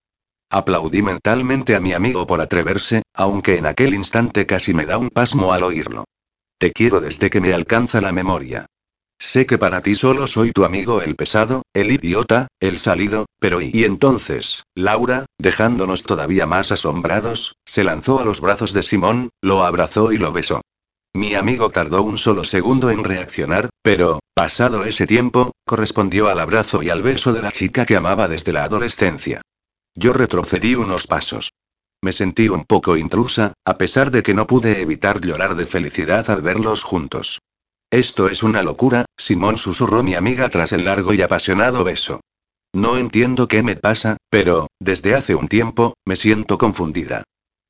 Aplaudí 0.50 1.02
mentalmente 1.02 1.76
a 1.76 1.80
mi 1.80 1.92
amigo 1.92 2.26
por 2.26 2.40
atreverse, 2.40 3.02
aunque 3.14 3.58
en 3.58 3.66
aquel 3.66 3.94
instante 3.94 4.44
casi 4.44 4.74
me 4.74 4.84
da 4.84 4.98
un 4.98 5.10
pasmo 5.10 5.52
al 5.52 5.62
oírlo. 5.62 6.06
Te 6.58 6.72
quiero 6.72 7.00
desde 7.00 7.30
que 7.30 7.40
me 7.40 7.54
alcanza 7.54 8.00
la 8.00 8.10
memoria. 8.10 8.66
Sé 9.24 9.46
que 9.46 9.56
para 9.56 9.82
ti 9.82 9.94
solo 9.94 10.26
soy 10.26 10.50
tu 10.50 10.64
amigo 10.64 11.00
el 11.00 11.14
pesado, 11.14 11.62
el 11.74 11.92
idiota, 11.92 12.48
el 12.58 12.80
salido, 12.80 13.26
pero 13.38 13.60
y, 13.60 13.70
y 13.72 13.84
entonces, 13.84 14.64
Laura, 14.74 15.26
dejándonos 15.38 16.02
todavía 16.02 16.44
más 16.44 16.72
asombrados, 16.72 17.54
se 17.64 17.84
lanzó 17.84 18.18
a 18.18 18.24
los 18.24 18.40
brazos 18.40 18.72
de 18.72 18.82
Simón, 18.82 19.30
lo 19.40 19.62
abrazó 19.62 20.10
y 20.10 20.18
lo 20.18 20.32
besó. 20.32 20.60
Mi 21.14 21.36
amigo 21.36 21.70
tardó 21.70 22.02
un 22.02 22.18
solo 22.18 22.42
segundo 22.42 22.90
en 22.90 23.04
reaccionar, 23.04 23.70
pero, 23.80 24.18
pasado 24.34 24.84
ese 24.84 25.06
tiempo, 25.06 25.52
correspondió 25.64 26.28
al 26.28 26.40
abrazo 26.40 26.82
y 26.82 26.90
al 26.90 27.02
beso 27.02 27.32
de 27.32 27.42
la 27.42 27.52
chica 27.52 27.86
que 27.86 27.94
amaba 27.94 28.26
desde 28.26 28.50
la 28.50 28.64
adolescencia. 28.64 29.40
Yo 29.94 30.12
retrocedí 30.12 30.74
unos 30.74 31.06
pasos. 31.06 31.52
Me 32.02 32.12
sentí 32.12 32.48
un 32.48 32.64
poco 32.64 32.96
intrusa, 32.96 33.52
a 33.64 33.78
pesar 33.78 34.10
de 34.10 34.24
que 34.24 34.34
no 34.34 34.48
pude 34.48 34.80
evitar 34.80 35.20
llorar 35.20 35.54
de 35.54 35.66
felicidad 35.66 36.28
al 36.28 36.42
verlos 36.42 36.82
juntos. 36.82 37.38
Esto 37.92 38.30
es 38.30 38.42
una 38.42 38.62
locura, 38.62 39.04
Simón 39.18 39.58
susurró 39.58 40.02
mi 40.02 40.14
amiga 40.14 40.48
tras 40.48 40.72
el 40.72 40.86
largo 40.86 41.12
y 41.12 41.20
apasionado 41.20 41.84
beso. 41.84 42.22
No 42.72 42.96
entiendo 42.96 43.48
qué 43.48 43.62
me 43.62 43.76
pasa, 43.76 44.16
pero, 44.30 44.68
desde 44.80 45.14
hace 45.14 45.34
un 45.34 45.46
tiempo, 45.46 45.92
me 46.06 46.16
siento 46.16 46.56
confundida. 46.56 47.22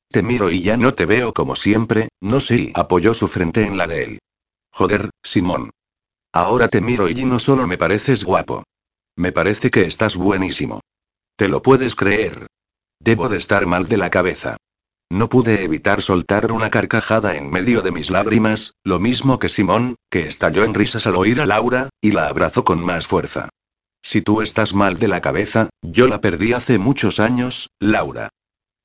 Te 0.07 0.23
miro 0.23 0.49
y 0.49 0.61
ya 0.61 0.77
no 0.77 0.93
te 0.93 1.05
veo 1.05 1.33
como 1.33 1.57
siempre, 1.57 2.07
no 2.21 2.39
sé, 2.39 2.71
apoyó 2.73 3.13
su 3.13 3.27
frente 3.27 3.65
en 3.65 3.77
la 3.77 3.85
de 3.85 4.03
él. 4.03 4.19
Joder, 4.71 5.09
Simón. 5.21 5.71
Ahora 6.31 6.69
te 6.69 6.79
miro 6.79 7.09
y 7.09 7.25
no 7.25 7.37
solo 7.37 7.67
me 7.67 7.77
pareces 7.77 8.23
guapo. 8.23 8.63
Me 9.17 9.33
parece 9.33 9.69
que 9.71 9.81
estás 9.81 10.15
buenísimo. 10.15 10.79
¿Te 11.35 11.49
lo 11.49 11.61
puedes 11.61 11.95
creer? 11.95 12.47
Debo 12.97 13.27
de 13.27 13.39
estar 13.39 13.67
mal 13.67 13.89
de 13.89 13.97
la 13.97 14.09
cabeza. 14.09 14.55
No 15.13 15.29
pude 15.29 15.63
evitar 15.63 16.01
soltar 16.01 16.51
una 16.51 16.71
carcajada 16.71 17.35
en 17.35 17.51
medio 17.51 17.83
de 17.83 17.91
mis 17.91 18.09
lágrimas, 18.09 18.73
lo 18.83 18.99
mismo 18.99 19.37
que 19.37 19.47
Simón, 19.47 19.93
que 20.09 20.27
estalló 20.27 20.63
en 20.63 20.73
risas 20.73 21.05
al 21.05 21.15
oír 21.17 21.39
a 21.39 21.45
Laura, 21.45 21.89
y 22.01 22.13
la 22.13 22.25
abrazó 22.25 22.63
con 22.63 22.83
más 22.83 23.05
fuerza. 23.05 23.49
Si 24.01 24.23
tú 24.23 24.41
estás 24.41 24.73
mal 24.73 24.97
de 24.97 25.07
la 25.07 25.21
cabeza, 25.21 25.69
yo 25.83 26.07
la 26.07 26.19
perdí 26.19 26.53
hace 26.53 26.79
muchos 26.79 27.19
años, 27.19 27.69
Laura. 27.79 28.29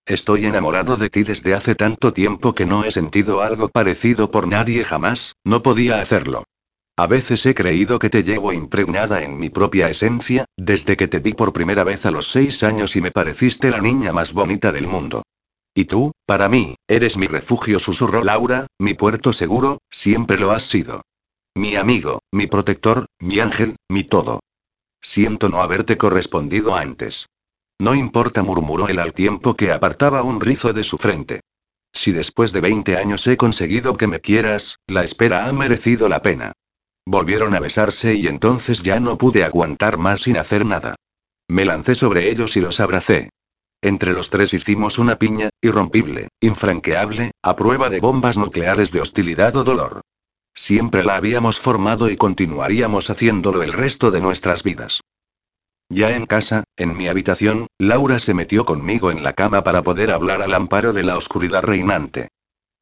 Estoy 0.05 0.45
enamorado 0.45 0.99
de 0.99 1.09
ti 1.09 1.23
desde 1.23 1.55
hace 1.55 1.75
tanto 1.75 2.13
tiempo 2.13 2.55
que 2.55 2.67
no 2.67 2.85
he 2.85 2.91
sentido 2.91 3.41
algo 3.41 3.71
parecido 3.71 4.31
por 4.31 4.49
nadie 4.49 4.85
jamás, 4.85 5.35
no 5.45 5.63
podía 5.63 5.99
hacerlo. 5.99 6.45
A 6.99 7.07
veces 7.07 7.47
he 7.47 7.55
creído 7.55 7.99
que 7.99 8.11
te 8.11 8.23
llevo 8.23 8.53
impregnada 8.53 9.23
en 9.23 9.39
mi 9.39 9.49
propia 9.49 9.89
esencia, 9.89 10.45
desde 10.59 10.99
que 10.99 11.09
te 11.09 11.21
vi 11.21 11.33
por 11.33 11.55
primera 11.55 11.85
vez 11.85 12.05
a 12.05 12.11
los 12.11 12.31
seis 12.31 12.63
años 12.63 12.97
y 12.97 13.01
me 13.01 13.13
pareciste 13.13 13.71
la 13.71 13.81
niña 13.81 14.13
más 14.13 14.35
bonita 14.35 14.73
del 14.73 14.89
mundo. 14.89 15.23
Y 15.79 15.85
tú, 15.85 16.11
para 16.27 16.49
mí, 16.49 16.75
eres 16.89 17.17
mi 17.17 17.29
refugio, 17.29 17.79
susurró 17.79 18.25
Laura, 18.25 18.67
mi 18.81 18.95
puerto 18.95 19.33
seguro, 19.33 19.79
siempre 19.89 20.37
lo 20.37 20.51
has 20.51 20.65
sido. 20.65 21.03
Mi 21.55 21.77
amigo, 21.77 22.19
mi 22.33 22.49
protector, 22.49 23.07
mi 23.21 23.39
ángel, 23.39 23.77
mi 23.89 24.03
todo. 24.03 24.41
Siento 25.01 25.49
no 25.49 25.63
haberte 25.63 25.97
correspondido 25.97 26.75
antes. 26.75 27.27
No 27.79 27.95
importa, 27.95 28.43
murmuró 28.43 28.89
él 28.89 28.99
al 28.99 29.13
tiempo 29.13 29.55
que 29.55 29.71
apartaba 29.71 30.25
un 30.25 30.41
rizo 30.41 30.73
de 30.73 30.83
su 30.83 30.99
frente. 30.99 31.43
Si 31.93 32.11
después 32.11 32.53
de 32.53 32.61
20 32.61 32.97
años 32.97 33.25
he 33.29 33.37
conseguido 33.37 33.97
que 33.97 34.09
me 34.09 34.19
quieras, 34.19 34.81
la 34.89 35.05
espera 35.05 35.47
ha 35.47 35.53
merecido 35.53 36.09
la 36.09 36.23
pena. 36.23 36.55
Volvieron 37.07 37.55
a 37.55 37.61
besarse 37.61 38.17
y 38.17 38.27
entonces 38.27 38.83
ya 38.83 38.99
no 38.99 39.17
pude 39.17 39.45
aguantar 39.45 39.97
más 39.97 40.23
sin 40.23 40.39
hacer 40.39 40.67
nada. 40.67 40.97
Me 41.47 41.65
lancé 41.65 41.95
sobre 41.95 42.33
ellos 42.33 42.57
y 42.57 42.61
los 42.63 42.81
abracé. 42.81 43.31
Entre 43.81 44.13
los 44.13 44.29
tres 44.31 44.53
hicimos 44.55 44.99
una 44.99 45.17
piña, 45.17 45.51
irrompible, 45.61 46.29
infranqueable, 46.41 47.31
a 47.43 47.55
prueba 47.55 47.89
de 47.89 48.01
bombas 48.01 48.37
nucleares 48.37 48.91
de 48.91 49.01
hostilidad 49.01 49.55
o 49.57 49.63
dolor. 49.63 50.01
Siempre 50.53 51.05
la 51.05 51.15
habíamos 51.15 51.61
formado 51.61 52.11
y 52.11 52.17
continuaríamos 52.17 53.11
haciéndolo 53.11 53.63
el 53.63 53.73
resto 53.73 54.11
de 54.11 54.21
nuestras 54.21 54.65
vidas. 54.65 55.01
Ya 55.89 56.15
en 56.17 56.27
casa, 56.27 56.65
en 56.77 56.97
mi 56.97 57.07
habitación, 57.07 57.69
Laura 57.79 58.19
se 58.19 58.35
metió 58.35 58.65
conmigo 58.65 59.13
en 59.13 59.23
la 59.23 59.33
cama 59.33 59.63
para 59.63 59.83
poder 59.83 60.11
hablar 60.11 60.43
al 60.43 60.55
amparo 60.55 60.93
de 60.93 61.05
la 61.05 61.17
oscuridad 61.17 61.63
reinante. 61.63 62.29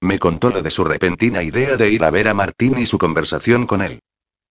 Me 0.01 0.19
contó 0.19 0.51
lo 0.51 0.63
de 0.63 0.71
su 0.71 0.83
repentina 0.85 1.43
idea 1.43 1.77
de 1.77 1.91
ir 1.91 2.05
a 2.05 2.11
ver 2.11 2.29
a 2.29 2.35
Martín 2.35 2.79
y 2.79 2.87
su 2.87 2.99
conversación 2.99 3.67
con 3.67 3.83
él. 3.83 4.01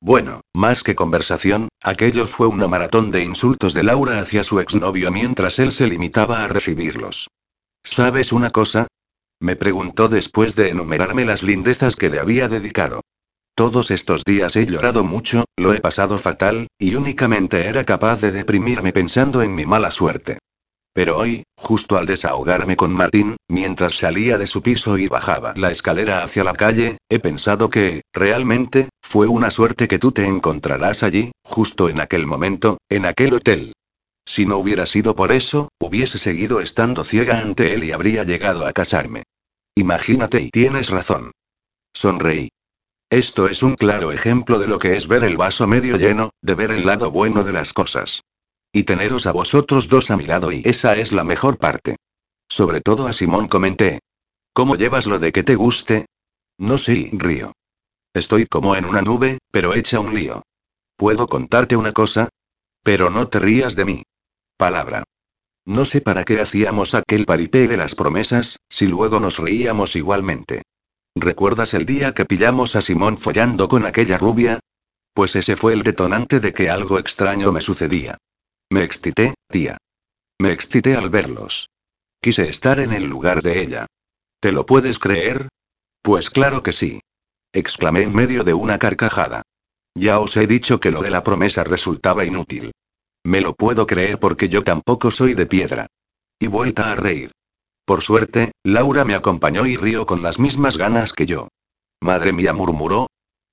Bueno, 0.06 0.41
más 0.53 0.84
que 0.84 0.93
conversación, 0.93 1.68
aquello 1.82 2.28
fue 2.28 2.45
una 2.45 2.68
maratón 2.68 3.10
de 3.10 3.24
insultos 3.24 3.74
de 3.74 3.82
Laura 3.82 4.20
hacia 4.20 4.43
su 4.43 4.60
exnovio 4.60 5.10
mientras 5.12 5.58
él 5.58 5.72
se 5.72 5.88
limitaba 5.88 6.43
a 6.43 6.47
recibirlos. 6.47 7.28
¿Sabes 7.84 8.32
una 8.32 8.51
cosa? 8.51 8.86
Me 9.39 9.56
preguntó 9.56 10.08
después 10.08 10.56
de 10.56 10.70
enumerarme 10.70 11.26
las 11.26 11.41
lindezas 11.41 11.95
que 11.95 12.12
le 12.12 12.20
había 12.20 12.47
dedicado. 12.47 13.01
Todos 13.56 13.89
estos 13.89 14.24
días 14.24 14.56
he 14.56 14.68
llorado 14.68 15.03
mucho, 15.03 15.45
lo 15.58 15.74
he 15.74 15.80
pasado 15.80 16.20
fatal, 16.20 16.68
y 16.78 16.93
únicamente 16.93 17.66
era 17.66 17.84
capaz 17.84 18.22
de 18.22 18.32
deprimirme 18.32 18.93
pensando 18.93 19.41
en 19.41 19.56
mi 19.56 19.66
mala 19.66 19.89
suerte. 19.89 20.38
Pero 20.95 21.18
hoy, 21.18 21.43
justo 21.58 21.97
al 21.97 22.06
desahogarme 22.06 22.78
con 22.78 22.93
Martín, 22.93 23.36
mientras 23.49 23.95
salía 23.95 24.38
de 24.38 24.47
su 24.47 24.62
piso 24.62 24.97
y 24.97 25.10
bajaba 25.10 25.53
la 25.58 25.70
escalera 25.70 26.24
hacia 26.24 26.45
la 26.45 26.53
calle, 26.53 26.99
he 27.10 27.20
pensado 27.20 27.70
que, 27.70 28.03
realmente, 28.14 28.88
fue 29.08 29.28
una 29.28 29.51
suerte 29.51 29.88
que 29.88 29.99
tú 29.99 30.12
te 30.12 30.26
encontrarás 30.26 31.03
allí, 31.03 31.32
justo 31.43 31.89
en 31.89 32.01
aquel 32.01 32.26
momento, 32.26 32.80
en 32.89 33.06
aquel 33.06 33.36
hotel. 33.36 33.72
Si 34.26 34.47
no 34.47 34.58
hubiera 34.58 34.88
sido 34.88 35.16
por 35.16 35.32
eso, 35.32 35.70
hubiese 35.80 36.18
seguido 36.18 36.60
estando 36.60 37.03
ciega 37.03 37.39
ante 37.39 37.76
él 37.76 37.84
y 37.84 37.91
habría 37.91 38.24
llegado 38.24 38.66
a 38.66 38.74
casarme. 38.74 39.24
Imagínate 39.76 40.41
y 40.41 40.49
tienes 40.49 40.89
razón. 40.89 41.32
Sonreí. 41.93 42.49
Esto 43.12 43.47
es 43.47 43.62
un 43.62 43.76
claro 43.76 44.12
ejemplo 44.12 44.58
de 44.58 44.68
lo 44.68 44.80
que 44.80 44.95
es 44.95 45.08
ver 45.08 45.24
el 45.24 45.38
vaso 45.38 45.68
medio 45.68 45.97
lleno, 45.97 46.32
de 46.41 46.56
ver 46.56 46.72
el 46.72 46.88
lado 46.88 47.12
bueno 47.12 47.43
de 47.43 47.53
las 47.53 47.74
cosas. 47.74 48.24
Y 48.74 48.84
teneros 48.84 49.28
a 49.28 49.32
vosotros 49.32 49.88
dos 49.88 50.10
a 50.10 50.18
mi 50.18 50.26
lado 50.26 50.51
y 50.51 50.64
esa 50.66 50.97
es 50.97 51.12
la 51.12 51.24
mejor 51.24 51.60
parte. 51.60 51.95
Sobre 52.49 52.82
todo 52.82 53.06
a 53.06 53.14
Simón 53.14 53.47
comenté. 53.47 53.99
¿Cómo 54.51 54.76
llevas 54.76 55.06
lo 55.06 55.20
de 55.20 55.32
que 55.32 55.43
te 55.43 55.56
guste? 55.56 56.08
No 56.58 56.80
sé, 56.80 57.12
río. 57.14 57.53
Estoy 58.16 58.45
como 58.45 58.78
en 58.78 58.86
una 58.86 59.01
nube, 59.01 59.39
pero 59.51 59.76
hecha 59.76 59.99
un 59.99 60.16
lío. 60.16 60.41
¿Puedo 60.95 61.28
contarte 61.28 61.76
una 61.76 61.91
cosa? 61.91 62.30
Pero 62.82 63.09
no 63.09 63.28
te 63.28 63.39
rías 63.39 63.76
de 63.76 63.84
mí. 63.84 64.03
Palabra. 64.55 65.03
No 65.66 65.84
sé 65.84 65.99
para 65.99 66.24
qué 66.24 66.39
hacíamos 66.39 66.95
aquel 66.95 67.26
parité 67.26 67.68
de 67.68 67.76
las 67.76 67.93
promesas, 67.93 68.61
si 68.70 68.88
luego 68.88 69.20
nos 69.20 69.38
reíamos 69.38 69.97
igualmente. 69.97 70.61
¿Recuerdas 71.13 71.74
el 71.74 71.86
día 71.86 72.13
que 72.13 72.24
pillamos 72.24 72.78
a 72.78 72.82
Simón 72.82 73.18
follando 73.18 73.68
con 73.68 73.86
aquella 73.86 74.18
rubia? 74.18 74.61
Pues 75.13 75.36
ese 75.36 75.57
fue 75.57 75.74
el 75.74 75.84
detonante 75.84 76.39
de 76.39 76.53
que 76.53 76.70
algo 76.70 76.99
extraño 76.99 77.51
me 77.51 77.59
sucedía. 77.59 78.18
Me 78.70 78.84
excité, 78.84 79.34
tía. 79.49 79.78
Me 80.39 80.53
excité 80.53 80.95
al 80.95 81.09
verlos. 81.09 81.70
Quise 82.22 82.47
estar 82.47 82.80
en 82.80 82.93
el 82.93 83.03
lugar 83.03 83.41
de 83.41 83.61
ella. 83.61 83.88
¿Te 84.39 84.53
lo 84.53 84.66
puedes 84.66 84.99
creer? 84.99 85.49
Pues 86.01 86.30
claro 86.30 86.63
que 86.63 86.72
sí. 86.72 87.01
Exclamé 87.56 88.01
en 88.03 88.14
medio 88.14 88.43
de 88.43 88.53
una 88.53 88.78
carcajada. 88.78 89.41
Ya 89.95 90.20
os 90.20 90.36
he 90.36 90.45
dicho 90.45 90.82
que 90.82 90.91
lo 90.91 91.01
de 91.01 91.10
la 91.10 91.24
promesa 91.24 91.64
resultaba 91.64 92.26
inútil. 92.26 92.74
Me 93.24 93.39
lo 93.39 93.53
puedo 93.53 93.88
creer 93.88 94.20
porque 94.20 94.49
yo 94.49 94.62
tampoco 94.64 95.10
soy 95.10 95.36
de 95.36 95.45
piedra. 95.45 95.88
Y 96.38 96.47
vuelta 96.47 96.91
a 96.91 96.95
reír. 96.95 97.32
Por 97.86 98.01
suerte, 98.01 98.51
Laura 98.64 99.06
me 99.06 99.16
acompañó 99.16 99.66
y 99.66 99.78
rió 99.78 100.06
con 100.06 100.22
las 100.22 100.38
mismas 100.38 100.76
ganas 100.76 101.14
que 101.14 101.26
yo. 101.26 101.47
Madre 102.01 102.34
mía, 102.34 102.51
murmuró, 102.51 103.08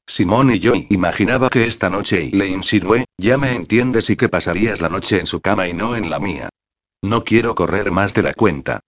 Simón 0.09 0.51
y 0.51 0.59
yo 0.59 0.73
imaginaba 0.91 1.49
que 1.49 1.67
esta 1.67 1.89
noche 1.89 2.25
y 2.25 2.33
le 2.33 2.49
insinué, 2.49 3.05
ya 3.19 3.39
me 3.39 3.55
entiendes 3.55 4.11
y 4.11 4.17
que 4.17 4.29
pasarías 4.29 4.81
la 4.81 4.89
noche 4.89 5.21
en 5.21 5.27
su 5.27 5.41
cama 5.41 5.69
y 5.69 5.75
no 5.75 5.95
en 5.95 6.11
la 6.11 6.19
mía. 6.19 6.49
No 7.03 7.23
quiero 7.23 7.55
correr 7.55 7.93
más 7.93 8.15
de 8.15 8.23
la 8.23 8.35
cuenta. 8.35 8.81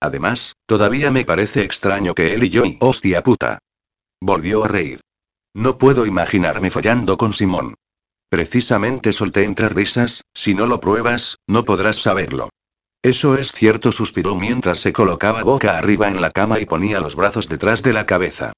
Además, 0.00 0.54
todavía 0.66 1.10
me 1.10 1.24
parece 1.24 1.64
extraño 1.64 2.14
que 2.14 2.34
él 2.34 2.44
y 2.44 2.50
yo 2.50 2.62
hostia 2.78 3.22
puta. 3.22 3.58
Volvió 4.20 4.64
a 4.64 4.68
reír. 4.68 5.00
No 5.54 5.78
puedo 5.78 6.06
imaginarme 6.06 6.70
follando 6.70 7.16
con 7.16 7.32
Simón. 7.32 7.74
Precisamente 8.28 9.12
solté 9.12 9.44
entre 9.44 9.68
risas, 9.68 10.22
si 10.34 10.54
no 10.54 10.66
lo 10.66 10.80
pruebas, 10.80 11.38
no 11.48 11.64
podrás 11.64 11.96
saberlo. 11.96 12.50
Eso 13.02 13.36
es 13.36 13.50
cierto, 13.50 13.92
suspiró 13.92 14.36
mientras 14.36 14.78
se 14.78 14.92
colocaba 14.92 15.42
boca 15.42 15.78
arriba 15.78 16.08
en 16.08 16.20
la 16.20 16.30
cama 16.30 16.60
y 16.60 16.66
ponía 16.66 17.00
los 17.00 17.16
brazos 17.16 17.48
detrás 17.48 17.82
de 17.82 17.94
la 17.94 18.04
cabeza. 18.04 18.52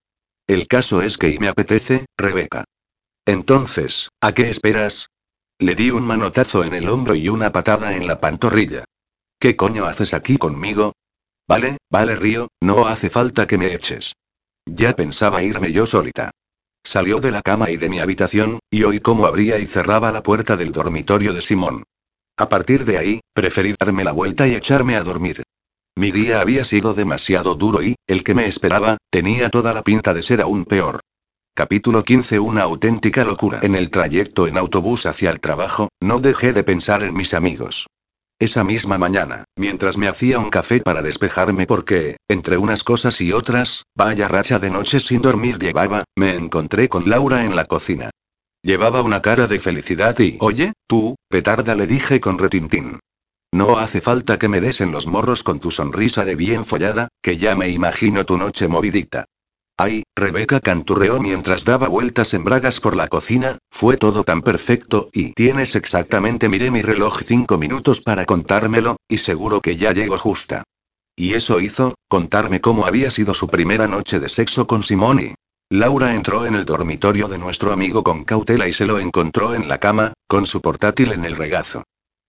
El 0.49 0.67
caso 0.67 1.01
es 1.01 1.17
que 1.17 1.31
y 1.31 1.39
me 1.39 1.49
apetece, 1.49 2.07
Rebeca. 2.19 2.65
Entonces, 3.25 4.09
¿a 4.21 4.33
qué 4.33 4.51
esperas? 4.51 5.09
Le 5.61 5.77
di 5.77 5.91
un 5.91 6.05
manotazo 6.05 6.65
en 6.65 6.75
el 6.75 6.89
hombro 6.89 7.15
y 7.15 7.29
una 7.29 7.53
patada 7.53 7.95
en 7.97 8.09
la 8.09 8.21
pantorrilla. 8.21 8.85
¿Qué 9.39 9.55
coño 9.55 9.87
haces 9.87 10.13
aquí 10.13 10.37
conmigo? 10.39 10.93
Vale, 11.49 11.79
vale, 11.89 12.17
Río, 12.17 12.49
no 12.61 12.89
hace 12.89 13.11
falta 13.11 13.47
que 13.47 13.59
me 13.59 13.73
eches. 13.73 14.15
Ya 14.67 14.93
pensaba 14.95 15.43
irme 15.43 15.73
yo 15.73 15.87
solita. 15.87 16.31
Salió 16.85 17.21
de 17.21 17.31
la 17.31 17.43
cama 17.43 17.71
y 17.71 17.77
de 17.77 17.89
mi 17.89 18.01
habitación, 18.01 18.59
y 18.71 18.85
oí 18.85 19.01
cómo 19.01 19.27
abría 19.27 19.59
y 19.59 19.67
cerraba 19.67 20.11
la 20.13 20.23
puerta 20.23 20.57
del 20.57 20.73
dormitorio 20.73 21.33
de 21.33 21.43
Simón. 21.43 21.85
A 22.37 22.49
partir 22.49 22.85
de 22.85 22.99
ahí, 22.99 23.21
preferí 23.35 23.75
darme 23.79 24.05
la 24.05 24.13
vuelta 24.13 24.49
y 24.49 24.55
echarme 24.55 24.97
a 24.97 25.03
dormir. 25.03 25.43
Mi 25.97 26.11
día 26.11 26.41
había 26.41 26.65
sido 26.65 26.95
demasiado 26.95 27.55
duro 27.55 27.83
y, 27.83 27.97
el 28.07 28.25
que 28.25 28.35
me 28.35 28.47
esperaba, 28.47 28.97
tenía 29.11 29.51
toda 29.51 29.75
la 29.75 29.83
pinta 29.83 30.15
de 30.15 30.23
ser 30.23 30.41
aún 30.41 30.65
peor. 30.65 31.01
Capítulo 31.55 32.03
15 32.03 32.41
Una 32.41 32.63
auténtica 32.63 33.25
locura. 33.25 33.61
En 33.63 33.75
el 33.75 33.91
trayecto 33.91 34.47
en 34.47 34.57
autobús 34.57 35.05
hacia 35.05 35.31
el 35.31 35.39
trabajo, 35.39 35.89
no 36.01 36.19
dejé 36.19 36.55
de 36.55 36.65
pensar 36.65 37.03
en 37.03 37.15
mis 37.15 37.35
amigos. 37.35 37.87
Esa 38.39 38.65
misma 38.65 38.99
mañana, 38.99 39.45
mientras 39.57 39.97
me 39.97 40.09
hacía 40.09 40.39
un 40.39 40.51
café 40.51 40.81
para 40.81 41.03
despejarme 41.03 41.67
porque, 41.67 42.17
entre 42.29 42.59
unas 42.59 42.83
cosas 42.83 43.21
y 43.21 43.33
otras, 43.33 43.85
vaya 43.95 44.29
racha 44.29 44.59
de 44.59 44.71
noche 44.71 45.01
sin 45.01 45.23
dormir 45.23 45.59
llevaba, 45.59 46.05
me 46.17 46.35
encontré 46.35 46.89
con 46.89 47.09
Laura 47.09 47.45
en 47.45 47.55
la 47.55 47.67
cocina. 47.67 48.11
Llevaba 48.63 49.03
una 49.03 49.23
cara 49.23 49.47
de 49.47 49.59
felicidad 49.59 50.19
y, 50.19 50.39
oye, 50.41 50.73
tú, 50.87 51.17
petarda 51.29 51.75
le 51.75 51.87
dije 51.87 52.21
con 52.21 52.39
retintín. 52.39 53.01
No 53.53 53.79
hace 53.79 54.01
falta 54.01 54.39
que 54.39 54.49
me 54.49 54.61
des 54.61 54.81
en 54.81 54.93
los 54.93 55.07
morros 55.07 55.43
con 55.43 55.61
tu 55.61 55.71
sonrisa 55.71 56.25
de 56.25 56.37
bien 56.37 56.65
follada, 56.65 57.09
que 57.23 57.37
ya 57.37 57.55
me 57.55 57.69
imagino 57.69 58.25
tu 58.25 58.39
noche 58.39 58.67
movidita. 58.67 59.27
Ay, 59.77 60.03
Rebeca 60.15 60.61
canturreó 60.61 61.19
mientras 61.21 61.65
daba 61.65 61.89
vueltas 61.89 62.35
en 62.35 62.45
bragas 62.45 62.81
por 62.81 62.95
la 62.95 63.09
cocina, 63.09 63.59
fue 63.71 63.97
todo 63.97 64.23
tan 64.23 64.43
perfecto 64.43 65.09
y 65.13 65.33
tienes 65.33 65.75
exactamente 65.75 66.49
miré 66.49 66.71
mi 66.71 66.83
reloj 66.83 67.23
cinco 67.25 67.59
minutos 67.59 68.01
para 68.01 68.27
contármelo, 68.27 68.97
y 69.09 69.19
seguro 69.19 69.61
que 69.61 69.77
ya 69.77 69.93
llego 69.93 70.19
justa. 70.19 70.63
Y 71.17 71.35
eso 71.35 71.61
hizo, 71.61 71.95
contarme 72.09 72.61
cómo 72.61 72.87
había 72.87 73.11
sido 73.11 73.35
su 73.35 73.49
primera 73.49 73.89
noche 73.89 74.21
de 74.21 74.29
sexo 74.29 74.67
con 74.67 74.83
Simone. 74.83 75.35
Laura 75.71 76.15
entró 76.15 76.45
en 76.47 76.55
el 76.55 76.67
dormitorio 76.67 77.29
de 77.29 77.39
nuestro 77.39 77.73
amigo 77.73 78.03
con 78.03 78.25
cautela 78.25 78.69
y 78.69 78.75
se 78.75 78.85
lo 78.85 78.99
encontró 78.99 79.55
en 79.55 79.69
la 79.69 79.79
cama, 79.79 80.13
con 80.27 80.45
su 80.45 80.61
portátil 80.61 81.13
en 81.13 81.25
el 81.25 81.37
regazo. 81.37 81.85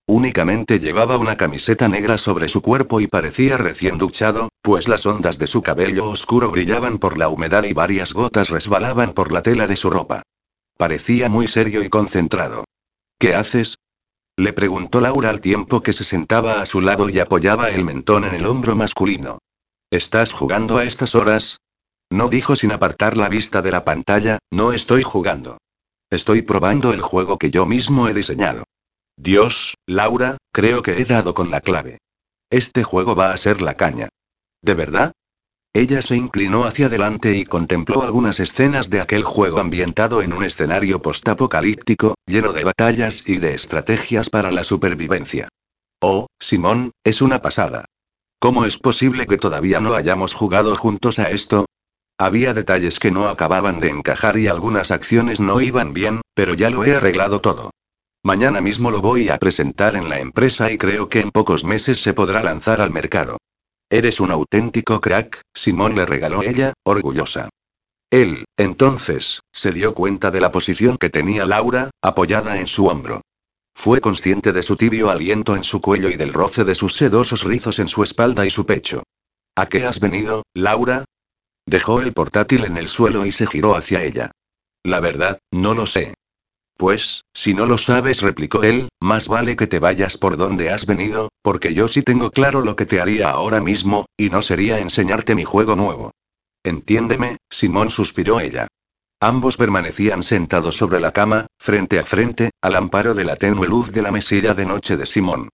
Únicamente 0.05 0.79
llevaba 0.79 1.17
una 1.17 1.37
camiseta 1.37 1.87
negra 1.87 2.17
sobre 2.17 2.49
su 2.49 2.61
cuerpo 2.61 2.99
y 2.99 3.07
parecía 3.07 3.57
recién 3.57 3.97
duchado, 3.97 4.49
pues 4.61 4.89
las 4.89 5.05
ondas 5.05 5.37
de 5.37 5.47
su 5.47 5.61
cabello 5.61 6.09
oscuro 6.09 6.51
brillaban 6.51 6.97
por 6.97 7.17
la 7.17 7.29
humedad 7.29 7.63
y 7.63 7.71
varias 7.71 8.11
gotas 8.11 8.49
resbalaban 8.49 9.13
por 9.13 9.31
la 9.31 9.41
tela 9.41 9.65
de 9.65 9.77
su 9.77 9.89
ropa. 9.89 10.21
Parecía 10.77 11.29
muy 11.29 11.47
serio 11.47 11.83
y 11.83 11.89
concentrado. 11.89 12.65
¿Qué 13.17 13.33
haces? 13.33 13.77
Le 14.35 14.51
preguntó 14.51 14.99
Laura 14.99 15.29
al 15.29 15.39
tiempo 15.39 15.81
que 15.81 15.93
se 15.93 16.03
sentaba 16.03 16.61
a 16.61 16.65
su 16.65 16.81
lado 16.81 17.07
y 17.07 17.19
apoyaba 17.19 17.69
el 17.69 17.85
mentón 17.85 18.25
en 18.25 18.33
el 18.33 18.45
hombro 18.45 18.75
masculino. 18.75 19.37
¿Estás 19.89 20.33
jugando 20.33 20.79
a 20.79 20.83
estas 20.83 21.15
horas? 21.15 21.59
No 22.09 22.27
dijo 22.27 22.57
sin 22.57 22.73
apartar 22.73 23.15
la 23.15 23.29
vista 23.29 23.61
de 23.61 23.71
la 23.71 23.85
pantalla, 23.85 24.39
no 24.51 24.73
estoy 24.73 25.03
jugando. 25.03 25.59
Estoy 26.09 26.41
probando 26.41 26.91
el 26.91 27.01
juego 27.01 27.37
que 27.37 27.51
yo 27.51 27.65
mismo 27.65 28.09
he 28.09 28.13
diseñado. 28.13 28.65
Dios, 29.17 29.75
Laura, 29.85 30.37
creo 30.51 30.81
que 30.81 31.01
he 31.01 31.05
dado 31.05 31.33
con 31.33 31.51
la 31.51 31.61
clave. 31.61 31.99
Este 32.49 32.83
juego 32.83 33.15
va 33.15 33.31
a 33.31 33.37
ser 33.37 33.61
la 33.61 33.75
caña. 33.75 34.09
¿De 34.61 34.73
verdad? 34.73 35.13
Ella 35.75 36.03
se 36.03 36.15
inclinó 36.15 36.65
hacia 36.65 36.85
adelante 36.85 37.35
y 37.35 37.45
contempló 37.45 38.03
algunas 38.03 38.39
escenas 38.39 38.89
de 38.89 39.01
aquel 39.01 39.23
juego 39.23 39.59
ambientado 39.59 40.21
en 40.21 40.33
un 40.33 40.43
escenario 40.43 41.01
postapocalíptico, 41.01 42.15
lleno 42.27 42.53
de 42.53 42.63
batallas 42.63 43.23
y 43.25 43.37
de 43.37 43.55
estrategias 43.55 44.29
para 44.29 44.51
la 44.51 44.63
supervivencia. 44.63 45.49
Oh, 45.99 46.27
Simón, 46.39 46.91
es 47.03 47.21
una 47.21 47.41
pasada. 47.41 47.85
¿Cómo 48.39 48.65
es 48.65 48.77
posible 48.77 49.25
que 49.25 49.37
todavía 49.37 49.79
no 49.79 49.95
hayamos 49.95 50.35
jugado 50.35 50.75
juntos 50.75 51.17
a 51.17 51.31
esto? 51.31 51.65
Había 52.19 52.53
detalles 52.53 52.99
que 52.99 53.09
no 53.09 53.27
acababan 53.27 53.79
de 53.79 53.89
encajar 53.89 54.37
y 54.37 54.47
algunas 54.47 54.91
acciones 54.91 55.39
no 55.39 55.59
iban 55.59 55.93
bien, 55.93 56.21
pero 56.35 56.53
ya 56.53 56.69
lo 56.69 56.85
he 56.85 56.95
arreglado 56.95 57.41
todo. 57.41 57.71
Mañana 58.25 58.61
mismo 58.61 58.89
lo 58.89 59.01
voy 59.01 59.27
a 59.27 59.37
presentar 59.37 59.97
en 59.97 60.07
la 60.07 60.19
empresa 60.19 60.71
y 60.71 60.77
creo 60.77 61.09
que 61.09 61.19
en 61.19 61.31
pocos 61.31 61.65
meses 61.65 62.01
se 62.01 62.13
podrá 62.13 62.41
lanzar 62.41 62.79
al 62.79 62.89
mercado. 62.89 63.37
Eres 63.89 64.21
un 64.21 64.31
auténtico 64.31 65.01
crack, 65.01 65.41
Simón 65.53 65.95
le 65.95 66.05
regaló 66.05 66.41
ella, 66.41 66.71
orgullosa. 66.85 67.49
Él, 68.09 68.45
entonces, 68.55 69.41
se 69.51 69.73
dio 69.73 69.93
cuenta 69.93 70.31
de 70.31 70.39
la 70.39 70.51
posición 70.51 70.97
que 70.97 71.09
tenía 71.09 71.45
Laura, 71.45 71.89
apoyada 72.01 72.61
en 72.61 72.67
su 72.67 72.87
hombro. 72.87 73.21
Fue 73.75 73.99
consciente 73.99 74.53
de 74.53 74.63
su 74.63 74.77
tibio 74.77 75.09
aliento 75.09 75.55
en 75.57 75.65
su 75.65 75.81
cuello 75.81 76.09
y 76.09 76.15
del 76.15 76.31
roce 76.31 76.63
de 76.63 76.75
sus 76.75 76.95
sedosos 76.95 77.43
rizos 77.43 77.79
en 77.79 77.89
su 77.89 78.03
espalda 78.03 78.45
y 78.45 78.49
su 78.49 78.65
pecho. 78.65 79.03
¿A 79.55 79.67
qué 79.67 79.85
has 79.85 79.99
venido, 79.99 80.43
Laura? 80.53 81.03
Dejó 81.65 81.99
el 81.99 82.13
portátil 82.13 82.63
en 82.63 82.77
el 82.77 82.87
suelo 82.87 83.25
y 83.25 83.33
se 83.33 83.47
giró 83.47 83.75
hacia 83.75 84.01
ella. 84.03 84.31
La 84.83 85.01
verdad, 85.01 85.39
no 85.51 85.73
lo 85.73 85.87
sé. 85.87 86.13
Pues, 86.77 87.23
si 87.33 87.53
no 87.53 87.65
lo 87.65 87.77
sabes, 87.77 88.21
replicó 88.21 88.63
él, 88.63 88.89
más 88.99 89.27
vale 89.27 89.55
que 89.55 89.67
te 89.67 89.79
vayas 89.79 90.17
por 90.17 90.37
donde 90.37 90.71
has 90.71 90.85
venido, 90.85 91.29
porque 91.41 91.73
yo 91.73 91.87
sí 91.87 92.01
tengo 92.01 92.31
claro 92.31 92.61
lo 92.61 92.75
que 92.75 92.85
te 92.85 92.99
haría 92.99 93.29
ahora 93.29 93.61
mismo, 93.61 94.05
y 94.17 94.29
no 94.29 94.41
sería 94.41 94.79
enseñarte 94.79 95.35
mi 95.35 95.43
juego 95.43 95.75
nuevo. 95.75 96.11
Entiéndeme, 96.63 97.37
Simón 97.49 97.89
suspiró 97.89 98.39
ella. 98.39 98.67
Ambos 99.19 99.55
permanecían 99.55 100.23
sentados 100.23 100.75
sobre 100.75 100.99
la 100.99 101.13
cama, 101.13 101.47
frente 101.57 101.99
a 101.99 102.03
frente, 102.03 102.49
al 102.61 102.75
amparo 102.75 103.13
de 103.13 103.23
la 103.23 103.35
tenue 103.37 103.67
luz 103.67 103.91
de 103.91 104.01
la 104.01 104.11
mesilla 104.11 104.53
de 104.53 104.65
noche 104.65 104.97
de 104.97 105.05
Simón. 105.05 105.49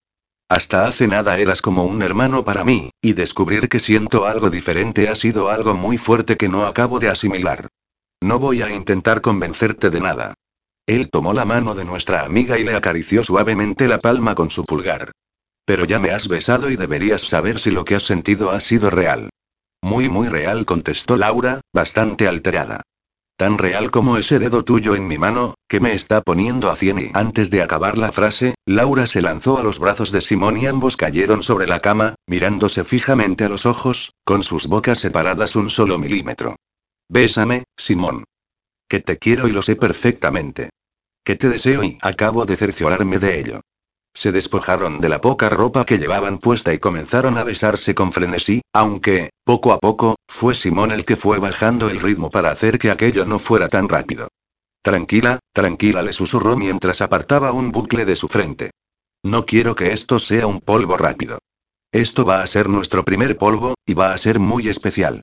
Hasta 0.50 0.88
hace 0.88 1.08
nada 1.08 1.38
eras 1.38 1.62
como 1.62 1.84
un 1.84 2.02
hermano 2.02 2.44
para 2.44 2.64
mí, 2.64 2.90
y 3.02 3.14
descubrir 3.14 3.70
que 3.70 3.80
siento 3.80 4.26
algo 4.26 4.50
diferente 4.50 5.08
ha 5.10 5.16
sido 5.16 5.50
algo 5.50 5.76
muy 5.76 6.00
fuerte 6.00 6.38
que 6.38 6.50
no 6.50 6.66
acabo 6.66 7.00
de 7.00 7.10
asimilar. 7.10 7.68
No 8.22 8.40
voy 8.40 8.64
a 8.64 8.74
intentar 8.74 9.22
convencerte 9.22 9.92
de 9.92 10.00
nada. 10.00 10.34
Él 10.90 11.12
tomó 11.12 11.34
la 11.34 11.46
mano 11.46 11.76
de 11.76 11.86
nuestra 11.86 12.24
amiga 12.24 12.58
y 12.58 12.64
le 12.64 12.74
acarició 12.74 13.24
suavemente 13.24 13.88
la 13.88 14.00
palma 14.00 14.34
con 14.34 14.50
su 14.50 14.66
pulgar. 14.66 15.12
Pero 15.64 15.86
ya 15.86 16.00
me 16.00 16.10
has 16.10 16.28
besado 16.28 16.72
y 16.72 16.78
deberías 16.78 17.22
saber 17.22 17.60
si 17.60 17.70
lo 17.70 17.86
que 17.86 17.94
has 17.94 18.02
sentido 18.02 18.50
ha 18.50 18.60
sido 18.60 18.90
real. 18.90 19.30
Muy 19.84 20.10
muy 20.10 20.30
real, 20.30 20.66
contestó 20.66 21.16
Laura, 21.16 21.62
bastante 21.72 22.28
alterada. 22.28 22.82
Tan 23.38 23.60
real 23.60 23.92
como 23.92 24.18
ese 24.18 24.40
dedo 24.40 24.66
tuyo 24.66 24.96
en 24.96 25.08
mi 25.08 25.20
mano, 25.20 25.54
que 25.68 25.80
me 25.80 25.94
está 25.94 26.22
poniendo 26.22 26.72
a 26.72 26.76
cien 26.76 26.98
y 26.98 27.12
antes 27.14 27.52
de 27.52 27.62
acabar 27.62 27.96
la 27.96 28.12
frase, 28.12 28.56
Laura 28.66 29.06
se 29.06 29.22
lanzó 29.22 29.60
a 29.60 29.64
los 29.64 29.78
brazos 29.78 30.12
de 30.12 30.22
Simón 30.22 30.58
y 30.58 30.66
ambos 30.66 30.98
cayeron 30.98 31.44
sobre 31.44 31.68
la 31.68 31.82
cama, 31.82 32.16
mirándose 32.26 32.84
fijamente 32.84 33.44
a 33.44 33.50
los 33.50 33.68
ojos, 33.68 34.16
con 34.24 34.42
sus 34.42 34.66
bocas 34.66 34.98
separadas 34.98 35.56
un 35.56 35.70
solo 35.70 36.00
milímetro. 36.00 36.56
Bésame, 37.10 37.66
Simón. 37.78 38.24
Que 38.90 39.00
te 39.00 39.20
quiero 39.20 39.48
y 39.48 39.52
lo 39.52 39.62
sé 39.62 39.76
perfectamente. 39.76 40.72
Que 41.24 41.36
te 41.36 41.48
deseo 41.48 41.84
y 41.84 42.00
acabo 42.02 42.46
de 42.46 42.58
cerciorarme 42.58 43.20
de 43.20 43.40
ello. 43.40 43.62
Se 44.16 44.32
despojaron 44.32 45.00
de 45.00 45.10
la 45.10 45.22
poca 45.22 45.48
ropa 45.48 45.86
que 45.86 46.00
llevaban 46.00 46.40
puesta 46.40 46.74
y 46.74 46.80
comenzaron 46.80 47.38
a 47.38 47.44
besarse 47.44 47.94
con 47.94 48.12
frenesí, 48.12 48.62
aunque, 48.74 49.30
poco 49.46 49.72
a 49.72 49.80
poco, 49.80 50.16
fue 50.28 50.56
Simón 50.56 50.92
el 50.92 51.06
que 51.06 51.16
fue 51.16 51.38
bajando 51.38 51.90
el 51.90 52.00
ritmo 52.00 52.32
para 52.32 52.50
hacer 52.50 52.80
que 52.80 52.90
aquello 52.90 53.26
no 53.26 53.38
fuera 53.38 53.70
tan 53.70 53.88
rápido. 53.88 54.28
Tranquila, 54.82 55.38
tranquila, 55.54 56.02
le 56.02 56.12
susurró 56.12 56.58
mientras 56.58 57.02
apartaba 57.02 57.52
un 57.52 57.72
bucle 57.72 58.06
de 58.06 58.16
su 58.16 58.28
frente. 58.28 58.72
No 59.24 59.46
quiero 59.46 59.76
que 59.76 59.94
esto 59.94 60.18
sea 60.18 60.48
un 60.48 60.62
polvo 60.62 60.98
rápido. 60.98 61.38
Esto 61.92 62.26
va 62.26 62.42
a 62.42 62.48
ser 62.48 62.70
nuestro 62.70 63.06
primer 63.06 63.38
polvo, 63.38 63.76
y 63.86 63.94
va 63.94 64.14
a 64.14 64.18
ser 64.18 64.40
muy 64.40 64.68
especial. 64.68 65.22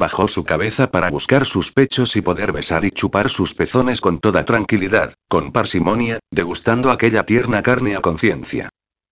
Bajó 0.00 0.28
su 0.28 0.44
cabeza 0.44 0.90
para 0.90 1.10
buscar 1.10 1.44
sus 1.44 1.72
pechos 1.72 2.16
y 2.16 2.22
poder 2.22 2.52
besar 2.52 2.86
y 2.86 2.90
chupar 2.90 3.28
sus 3.28 3.52
pezones 3.52 4.00
con 4.00 4.18
toda 4.18 4.46
tranquilidad, 4.46 5.12
con 5.28 5.52
parsimonia, 5.52 6.20
degustando 6.30 6.90
aquella 6.90 7.26
tierna 7.26 7.62
carne 7.62 7.96
a 7.96 8.00
conciencia. 8.00 8.70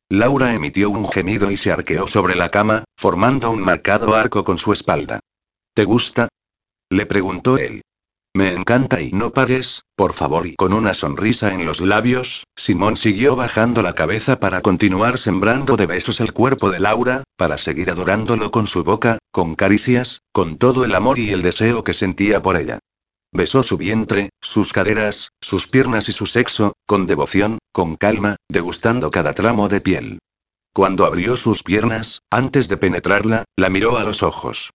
Laura 0.09 0.55
emitió 0.55 0.89
un 0.89 1.07
gemido 1.07 1.51
y 1.51 1.59
se 1.59 1.73
arqueó 1.73 2.07
sobre 2.07 2.37
la 2.37 2.49
cama, 2.49 2.85
formando 2.97 3.51
un 3.51 3.61
marcado 3.61 4.15
arco 4.15 4.45
con 4.45 4.57
su 4.57 4.73
espalda. 4.73 5.21
¿Te 5.75 5.85
gusta? 5.85 6.29
Le 6.89 7.05
preguntó 7.05 7.59
él. 7.59 7.83
Me 8.39 8.53
encanta 8.53 9.01
y 9.01 9.11
no 9.11 9.33
pares, 9.33 9.83
por 9.97 10.13
favor. 10.13 10.47
Y 10.47 10.55
con 10.55 10.73
una 10.73 10.95
sonrisa 10.95 11.53
en 11.53 11.67
los 11.67 11.81
labios, 11.81 12.45
Simón 12.55 12.97
siguió 12.97 13.35
bajando 13.35 13.83
la 13.83 13.97
cabeza 13.97 14.39
para 14.39 14.61
continuar 14.61 15.19
sembrando 15.19 15.77
de 15.77 15.87
besos 15.87 16.21
el 16.21 16.33
cuerpo 16.33 16.71
de 16.71 16.79
Laura, 16.79 17.25
para 17.37 17.59
seguir 17.59 17.91
adorándolo 17.91 18.53
con 18.53 18.69
su 18.69 18.85
boca, 18.85 19.19
con 19.33 19.57
caricias, 19.57 20.21
con 20.31 20.57
todo 20.57 20.85
el 20.85 20.95
amor 20.95 21.19
y 21.19 21.31
el 21.31 21.43
deseo 21.43 21.83
que 21.83 21.95
sentía 21.95 22.41
por 22.41 22.57
ella. 22.57 22.79
Besó 23.33 23.65
su 23.65 23.77
vientre, 23.77 24.31
sus 24.41 24.73
caderas, 24.73 25.31
sus 25.41 25.67
piernas 25.67 26.09
y 26.09 26.13
su 26.13 26.27
sexo, 26.27 26.75
con 26.87 27.07
devoción, 27.07 27.59
con 27.73 27.97
calma, 27.97 28.37
degustando 28.49 29.11
cada 29.11 29.35
tramo 29.35 29.69
de 29.69 29.81
piel. 29.81 30.19
Cuando 30.73 31.07
abrió 31.07 31.37
sus 31.37 31.65
piernas, 31.65 32.21
antes 32.31 32.69
de 32.69 32.77
penetrarla, 32.77 33.47
la 33.57 33.69
miró 33.69 33.99
a 33.99 34.05
los 34.05 34.23
ojos. 34.23 34.71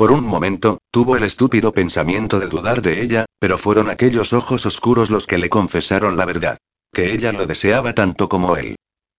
Por 0.00 0.12
un 0.12 0.24
momento, 0.24 0.78
tuvo 0.90 1.18
el 1.18 1.24
estúpido 1.24 1.74
pensamiento 1.74 2.40
de 2.40 2.46
dudar 2.46 2.80
de 2.80 3.02
ella, 3.02 3.26
pero 3.38 3.58
fueron 3.58 3.90
aquellos 3.90 4.32
ojos 4.32 4.64
oscuros 4.64 5.10
los 5.10 5.26
que 5.26 5.36
le 5.36 5.50
confesaron 5.50 6.16
la 6.16 6.24
verdad. 6.24 6.56
Que 6.90 7.12
ella 7.12 7.32
lo 7.32 7.44
deseaba 7.44 7.92
tanto 7.92 8.26
como 8.26 8.56
él. 8.56 8.76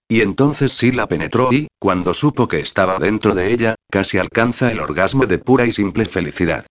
Y 0.10 0.22
entonces 0.22 0.72
sí 0.72 0.92
la 0.92 1.08
penetró 1.08 1.54
y, 1.54 1.68
cuando 1.78 2.16
supo 2.16 2.48
que 2.48 2.62
estaba 2.62 2.98
dentro 2.98 3.36
de 3.36 3.54
ella, 3.54 3.76
casi 3.92 4.18
alcanza 4.18 4.72
el 4.72 4.80
orgasmo 4.80 5.28
de 5.28 5.38
pura 5.38 5.68
y 5.68 5.72
simple 5.72 6.06
felicidad. 6.06 6.66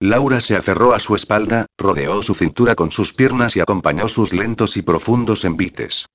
Laura 0.00 0.40
se 0.40 0.56
aferró 0.56 0.92
a 0.92 0.98
su 0.98 1.14
espalda, 1.14 1.66
rodeó 1.78 2.20
su 2.24 2.34
cintura 2.34 2.74
con 2.74 2.90
sus 2.90 3.12
piernas 3.12 3.54
y 3.54 3.60
acompañó 3.60 4.08
sus 4.08 4.32
lentos 4.32 4.76
y 4.76 4.82
profundos 4.82 5.44
envites. 5.44 6.06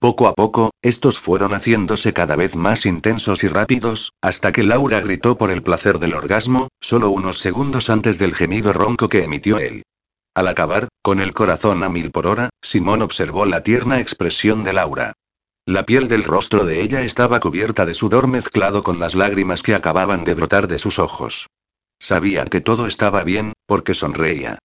Poco 0.00 0.28
a 0.28 0.34
poco, 0.34 0.70
estos 0.80 1.18
fueron 1.18 1.52
haciéndose 1.52 2.14
cada 2.14 2.34
vez 2.34 2.56
más 2.56 2.86
intensos 2.86 3.44
y 3.44 3.48
rápidos, 3.48 4.14
hasta 4.22 4.50
que 4.50 4.62
Laura 4.62 5.00
gritó 5.00 5.36
por 5.36 5.50
el 5.50 5.62
placer 5.62 5.98
del 5.98 6.14
orgasmo, 6.14 6.68
solo 6.80 7.10
unos 7.10 7.38
segundos 7.38 7.90
antes 7.90 8.18
del 8.18 8.34
gemido 8.34 8.72
ronco 8.72 9.10
que 9.10 9.24
emitió 9.24 9.58
él. 9.58 9.82
Al 10.34 10.48
acabar, 10.48 10.88
con 11.02 11.20
el 11.20 11.34
corazón 11.34 11.82
a 11.82 11.90
mil 11.90 12.12
por 12.12 12.26
hora, 12.26 12.48
Simón 12.62 13.02
observó 13.02 13.44
la 13.44 13.62
tierna 13.62 14.00
expresión 14.00 14.64
de 14.64 14.72
Laura. 14.72 15.12
La 15.66 15.84
piel 15.84 16.08
del 16.08 16.24
rostro 16.24 16.64
de 16.64 16.80
ella 16.80 17.02
estaba 17.02 17.38
cubierta 17.38 17.84
de 17.84 17.92
sudor 17.92 18.26
mezclado 18.26 18.82
con 18.82 18.98
las 18.98 19.14
lágrimas 19.14 19.62
que 19.62 19.74
acababan 19.74 20.24
de 20.24 20.32
brotar 20.32 20.66
de 20.66 20.78
sus 20.78 20.98
ojos. 20.98 21.48
Sabía 21.98 22.46
que 22.46 22.62
todo 22.62 22.86
estaba 22.86 23.22
bien, 23.22 23.52
porque 23.66 23.92
sonreía. 23.92 24.60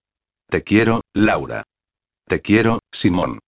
Te 0.48 0.64
quiero, 0.64 1.02
Laura. 1.14 1.64
Te 2.26 2.40
quiero, 2.40 2.80
Simón. 2.94 3.40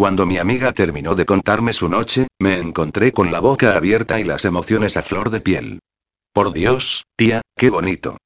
Cuando 0.00 0.24
mi 0.24 0.38
amiga 0.38 0.72
terminó 0.72 1.14
de 1.14 1.26
contarme 1.26 1.74
su 1.74 1.86
noche, 1.86 2.28
me 2.38 2.58
encontré 2.58 3.12
con 3.12 3.30
la 3.30 3.38
boca 3.38 3.76
abierta 3.76 4.18
y 4.18 4.24
las 4.24 4.46
emociones 4.46 4.96
a 4.96 5.02
flor 5.02 5.28
de 5.28 5.42
piel. 5.42 5.80
Por 6.32 6.54
Dios, 6.54 7.04
tía, 7.16 7.42
qué 7.54 7.68
bonito. 7.68 8.16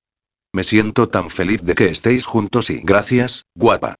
Me 0.52 0.62
siento 0.62 1.08
tan 1.08 1.30
feliz 1.30 1.62
de 1.62 1.74
que 1.74 1.88
estéis 1.88 2.26
juntos 2.26 2.70
y 2.70 2.78
gracias, 2.78 3.46
guapa. 3.56 3.96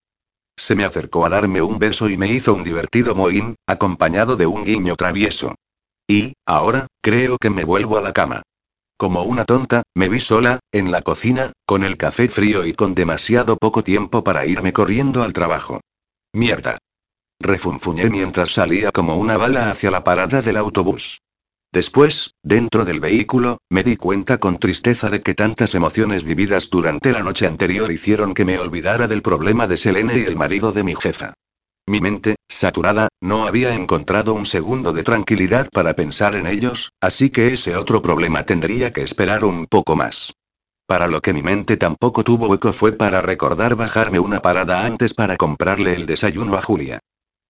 Se 0.57 0.77
me 0.77 0.85
acercó 0.85 1.27
a 1.27 1.31
darme 1.31 1.63
un 1.63 1.81
beso 1.81 2.09
y 2.09 2.17
me 2.17 2.29
hizo 2.29 2.55
un 2.55 2.63
divertido 2.63 3.17
mohín, 3.17 3.57
acompañado 3.67 4.37
de 4.37 4.47
un 4.47 4.63
guiño 4.63 4.95
travieso. 4.95 5.57
Y, 6.07 6.35
ahora, 6.47 6.87
creo 7.03 7.39
que 7.39 7.51
me 7.51 7.65
vuelvo 7.65 7.99
a 7.99 8.03
la 8.03 8.13
cama. 8.13 8.43
Como 8.97 9.25
una 9.25 9.45
tonta, 9.45 9.83
me 9.97 10.09
vi 10.09 10.21
sola, 10.21 10.61
en 10.71 10.93
la 10.93 11.03
cocina, 11.03 11.51
con 11.67 11.83
el 11.83 11.97
café 11.97 12.29
frío 12.29 12.67
y 12.67 12.73
con 12.73 12.95
demasiado 12.95 13.57
poco 13.57 13.83
tiempo 13.83 14.23
para 14.23 14.47
irme 14.47 14.73
corriendo 14.73 15.25
al 15.25 15.33
trabajo. 15.33 15.81
Mierda. 16.33 16.79
Refunfuñé 17.45 18.09
mientras 18.09 18.53
salía 18.55 18.91
como 18.91 19.17
una 19.17 19.37
bala 19.37 19.71
hacia 19.71 19.91
la 19.91 20.03
parada 20.03 20.41
del 20.41 20.57
autobús. 20.57 21.21
Después, 21.71 22.37
dentro 22.43 22.87
del 22.87 23.01
vehículo, 23.01 23.59
me 23.69 23.83
di 23.83 23.97
cuenta 23.97 24.39
con 24.39 24.59
tristeza 24.59 25.11
de 25.11 25.21
que 25.21 25.35
tantas 25.35 25.75
emociones 25.75 26.25
vividas 26.25 26.71
durante 26.71 27.13
la 27.13 27.23
noche 27.23 27.47
anterior 27.47 27.93
hicieron 27.93 28.33
que 28.33 28.47
me 28.47 28.59
olvidara 28.59 29.09
del 29.09 29.21
problema 29.21 29.67
de 29.67 29.77
Selene 29.77 30.21
y 30.21 30.23
el 30.23 30.37
marido 30.37 30.73
de 30.73 30.85
mi 30.85 30.95
jefa. 30.95 31.35
Mi 31.87 32.01
mente, 32.01 32.37
saturada, 32.49 33.09
no 33.21 33.47
había 33.47 33.75
encontrado 33.75 34.33
un 34.33 34.47
segundo 34.47 34.95
de 34.95 35.03
tranquilidad 35.03 35.69
para 35.71 35.93
pensar 35.93 36.37
en 36.37 36.47
ellos, 36.47 36.93
así 36.99 37.29
que 37.29 37.53
ese 37.53 37.77
otro 37.77 38.01
problema 38.01 38.47
tendría 38.47 38.91
que 38.91 39.03
esperar 39.03 39.45
un 39.45 39.67
poco 39.67 39.97
más. 39.97 40.33
Para 40.87 41.09
lo 41.09 41.21
que 41.21 41.35
mi 41.35 41.43
mente 41.43 41.77
tampoco 41.77 42.25
tuvo 42.25 42.49
hueco 42.49 42.73
fue 42.73 42.93
para 42.93 43.21
recordar 43.21 43.75
bajarme 43.75 44.19
una 44.19 44.41
parada 44.41 44.87
antes 44.87 45.13
para 45.13 45.37
comprarle 45.37 45.93
el 45.93 46.07
desayuno 46.07 46.57
a 46.57 46.63
Julia. 46.63 47.01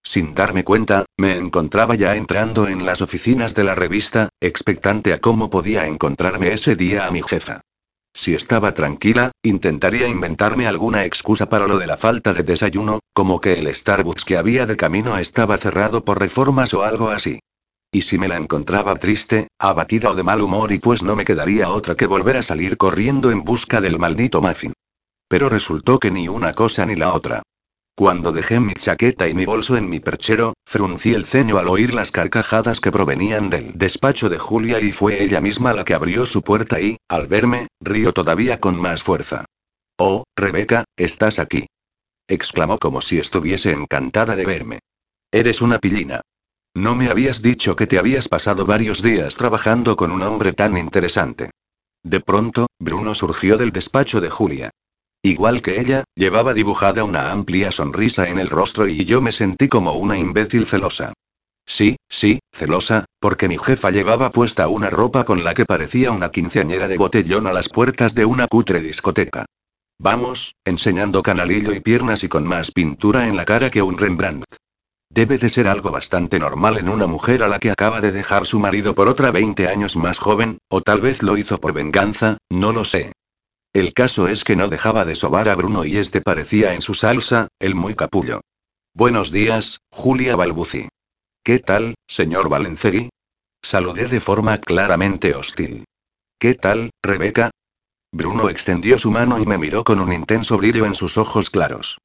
Sin 0.05 0.35
darme 0.35 0.63
cuenta, 0.63 1.05
me 1.17 1.35
encontraba 1.35 1.95
ya 1.95 2.15
entrando 2.15 2.67
en 2.67 2.85
las 2.85 3.01
oficinas 3.01 3.55
de 3.55 3.63
la 3.63 3.73
revista, 3.73 4.29
expectante 4.39 5.13
a 5.13 5.19
cómo 5.19 5.49
podía 5.49 5.87
encontrarme 5.87 6.53
ese 6.53 6.75
día 6.75 7.07
a 7.07 7.11
mi 7.11 7.23
jefa. 7.23 7.61
Si 8.13 8.35
estaba 8.35 8.75
tranquila, 8.75 9.31
intentaría 9.41 10.07
inventarme 10.07 10.67
alguna 10.67 11.05
excusa 11.05 11.49
para 11.49 11.67
lo 11.67 11.79
de 11.79 11.87
la 11.87 11.97
falta 11.97 12.35
de 12.35 12.43
desayuno, 12.43 12.99
como 13.13 13.41
que 13.41 13.53
el 13.53 13.75
Starbucks 13.75 14.23
que 14.25 14.37
había 14.37 14.67
de 14.67 14.77
camino 14.77 15.17
estaba 15.17 15.57
cerrado 15.57 16.05
por 16.05 16.19
reformas 16.19 16.75
o 16.75 16.83
algo 16.83 17.09
así. 17.09 17.39
Y 17.91 18.03
si 18.03 18.19
me 18.19 18.27
la 18.27 18.37
encontraba 18.37 18.95
triste, 18.97 19.47
abatida 19.57 20.11
o 20.11 20.15
de 20.15 20.23
mal 20.23 20.41
humor 20.41 20.71
y 20.71 20.77
pues 20.77 21.01
no 21.01 21.15
me 21.15 21.25
quedaría 21.25 21.69
otra 21.69 21.95
que 21.95 22.05
volver 22.05 22.37
a 22.37 22.43
salir 22.43 22.77
corriendo 22.77 23.31
en 23.31 23.43
busca 23.43 23.81
del 23.81 23.97
maldito 23.97 24.39
muffin. 24.39 24.73
Pero 25.27 25.49
resultó 25.49 25.99
que 25.99 26.11
ni 26.11 26.27
una 26.27 26.53
cosa 26.53 26.85
ni 26.85 26.95
la 26.95 27.11
otra. 27.11 27.41
Cuando 27.97 28.33
dejé 28.33 28.59
mi 28.59 28.73
chaqueta 28.73 29.29
y 29.29 29.33
mi 29.33 29.45
bolso 29.45 29.77
en 29.77 29.87
mi 29.89 30.01
perchero, 30.01 30.53
fruncí 30.65 31.13
el 31.13 31.25
ceño 31.25 31.57
al 31.57 31.69
oír 31.69 31.93
las 31.93 32.11
carcajadas 32.11 32.81
que 32.81 32.91
provenían 32.91 33.49
del 33.49 33.71
despacho 33.73 34.27
de 34.27 34.37
Julia 34.37 34.81
y 34.81 34.91
fue 34.91 35.23
ella 35.23 35.39
misma 35.39 35.71
la 35.71 35.85
que 35.85 35.93
abrió 35.93 36.25
su 36.25 36.41
puerta 36.41 36.81
y, 36.81 36.97
al 37.07 37.27
verme, 37.27 37.67
río 37.79 38.11
todavía 38.11 38.59
con 38.59 38.75
más 38.75 39.01
fuerza. 39.01 39.45
Oh, 39.97 40.25
Rebeca, 40.35 40.83
estás 40.97 41.39
aquí. 41.39 41.67
exclamó 42.27 42.79
como 42.79 43.01
si 43.01 43.17
estuviese 43.17 43.71
encantada 43.71 44.35
de 44.35 44.45
verme. 44.45 44.79
Eres 45.31 45.61
una 45.61 45.79
pillina. 45.79 46.19
No 46.73 46.95
me 46.95 47.07
habías 47.07 47.41
dicho 47.41 47.77
que 47.77 47.87
te 47.87 47.97
habías 47.97 48.27
pasado 48.27 48.65
varios 48.65 49.01
días 49.01 49.35
trabajando 49.35 49.95
con 49.95 50.11
un 50.11 50.21
hombre 50.21 50.51
tan 50.51 50.77
interesante. 50.77 51.51
De 52.03 52.19
pronto, 52.19 52.67
Bruno 52.77 53.15
surgió 53.15 53.57
del 53.57 53.71
despacho 53.71 54.19
de 54.19 54.29
Julia. 54.29 54.71
Igual 55.25 55.63
que 55.63 55.79
ella, 55.79 56.03
llevaba 56.13 56.53
dibujada 56.53 57.03
una 57.03 57.31
amplia 57.31 57.71
sonrisa 57.71 58.29
en 58.29 58.37
el 58.37 58.47
rostro 58.47 58.87
y 58.87 59.05
yo 59.05 59.21
me 59.21 59.31
sentí 59.31 59.67
como 59.67 59.93
una 59.93 60.19
imbécil 60.19 60.67
celosa. 60.67 61.13
Sí, 61.65 61.95
sí, 62.07 62.37
celosa, 62.53 63.05
porque 63.19 63.47
mi 63.47 63.57
jefa 63.57 63.89
llevaba 63.89 64.29
puesta 64.29 64.67
una 64.67 64.91
ropa 64.91 65.25
con 65.25 65.43
la 65.43 65.55
que 65.55 65.65
parecía 65.65 66.11
una 66.11 66.29
quinceañera 66.29 66.87
de 66.87 66.99
botellón 66.99 67.47
a 67.47 67.53
las 67.53 67.69
puertas 67.69 68.13
de 68.13 68.25
una 68.25 68.45
cutre 68.45 68.81
discoteca. 68.81 69.45
Vamos, 69.97 70.53
enseñando 70.63 71.23
canalillo 71.23 71.73
y 71.73 71.79
piernas 71.79 72.23
y 72.23 72.27
con 72.27 72.45
más 72.45 72.69
pintura 72.69 73.27
en 73.27 73.35
la 73.35 73.45
cara 73.45 73.71
que 73.71 73.81
un 73.81 73.97
Rembrandt. 73.97 74.45
Debe 75.09 75.39
de 75.39 75.49
ser 75.49 75.67
algo 75.67 75.89
bastante 75.89 76.37
normal 76.37 76.77
en 76.77 76.87
una 76.87 77.07
mujer 77.07 77.41
a 77.41 77.47
la 77.47 77.57
que 77.57 77.71
acaba 77.71 77.99
de 77.99 78.11
dejar 78.11 78.45
su 78.45 78.59
marido 78.59 78.93
por 78.93 79.07
otra 79.07 79.31
20 79.31 79.69
años 79.69 79.97
más 79.97 80.19
joven, 80.19 80.59
o 80.69 80.81
tal 80.81 81.01
vez 81.01 81.23
lo 81.23 81.35
hizo 81.35 81.57
por 81.59 81.73
venganza, 81.73 82.37
no 82.51 82.71
lo 82.71 82.85
sé. 82.85 83.11
El 83.75 83.93
caso 83.93 84.29
es 84.29 84.45
que 84.45 84.55
no 84.55 84.69
dejaba 84.69 85.03
de 85.03 85.15
sobar 85.15 85.49
a 85.49 85.55
Bruno 85.55 85.83
y 85.83 85.97
este 85.97 86.21
parecía 86.21 86.75
en 86.75 86.81
su 86.81 86.93
salsa, 86.93 87.49
el 87.59 87.75
muy 87.75 87.93
capullo. 87.93 88.39
Buenos 88.93 89.31
días, 89.31 89.81
Julia 89.91 90.37
balbucí. 90.37 90.87
¿Qué 91.43 91.59
tal, 91.59 91.95
señor 92.07 92.47
Valencegui? 92.47 93.09
Saludé 93.61 94.07
de 94.07 94.21
forma 94.21 94.59
claramente 94.59 95.35
hostil. 95.35 95.83
¿Qué 96.39 96.53
tal, 96.53 96.91
Rebeca? 97.03 97.51
Bruno 98.13 98.47
extendió 98.47 98.97
su 98.97 99.11
mano 99.11 99.41
y 99.41 99.45
me 99.45 99.57
miró 99.57 99.83
con 99.83 99.99
un 99.99 100.13
intenso 100.13 100.57
brillo 100.57 100.85
en 100.85 100.95
sus 100.95 101.17
ojos 101.17 101.49
claros. 101.49 101.97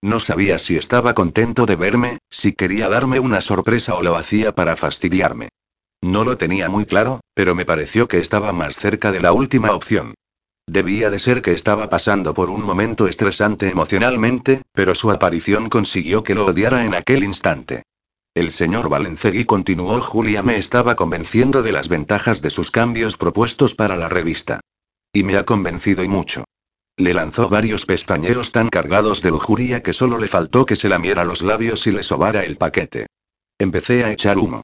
No 0.00 0.20
sabía 0.20 0.60
si 0.60 0.76
estaba 0.76 1.12
contento 1.14 1.66
de 1.66 1.74
verme, 1.74 2.18
si 2.30 2.52
quería 2.52 2.88
darme 2.88 3.18
una 3.18 3.40
sorpresa 3.40 3.96
o 3.96 4.02
lo 4.04 4.14
hacía 4.14 4.54
para 4.54 4.76
fastidiarme. 4.76 5.48
No 6.04 6.22
lo 6.22 6.38
tenía 6.38 6.68
muy 6.68 6.86
claro, 6.86 7.18
pero 7.34 7.56
me 7.56 7.64
pareció 7.64 8.06
que 8.06 8.18
estaba 8.18 8.52
más 8.52 8.76
cerca 8.76 9.10
de 9.10 9.18
la 9.18 9.32
última 9.32 9.72
opción. 9.72 10.14
Debía 10.68 11.10
de 11.10 11.20
ser 11.20 11.42
que 11.42 11.52
estaba 11.52 11.88
pasando 11.88 12.34
por 12.34 12.50
un 12.50 12.62
momento 12.62 13.06
estresante 13.06 13.68
emocionalmente, 13.68 14.62
pero 14.72 14.96
su 14.96 15.12
aparición 15.12 15.68
consiguió 15.68 16.24
que 16.24 16.34
lo 16.34 16.46
odiara 16.46 16.84
en 16.84 16.94
aquel 16.96 17.22
instante. 17.22 17.84
El 18.34 18.50
señor 18.50 18.88
Valencegui 18.88 19.44
continuó 19.44 20.00
Julia 20.00 20.42
me 20.42 20.56
estaba 20.56 20.96
convenciendo 20.96 21.62
de 21.62 21.72
las 21.72 21.88
ventajas 21.88 22.42
de 22.42 22.50
sus 22.50 22.72
cambios 22.72 23.16
propuestos 23.16 23.76
para 23.76 23.96
la 23.96 24.08
revista. 24.08 24.60
Y 25.12 25.22
me 25.22 25.36
ha 25.36 25.46
convencido 25.46 26.02
y 26.02 26.08
mucho. 26.08 26.44
Le 26.96 27.14
lanzó 27.14 27.48
varios 27.48 27.86
pestañeos 27.86 28.50
tan 28.50 28.68
cargados 28.68 29.22
de 29.22 29.30
lujuria 29.30 29.82
que 29.82 29.92
solo 29.92 30.18
le 30.18 30.26
faltó 30.26 30.66
que 30.66 30.76
se 30.76 30.88
lamiera 30.88 31.24
los 31.24 31.42
labios 31.42 31.86
y 31.86 31.92
le 31.92 32.02
sobara 32.02 32.44
el 32.44 32.56
paquete. 32.56 33.06
Empecé 33.58 34.04
a 34.04 34.10
echar 34.10 34.36
humo. 34.36 34.62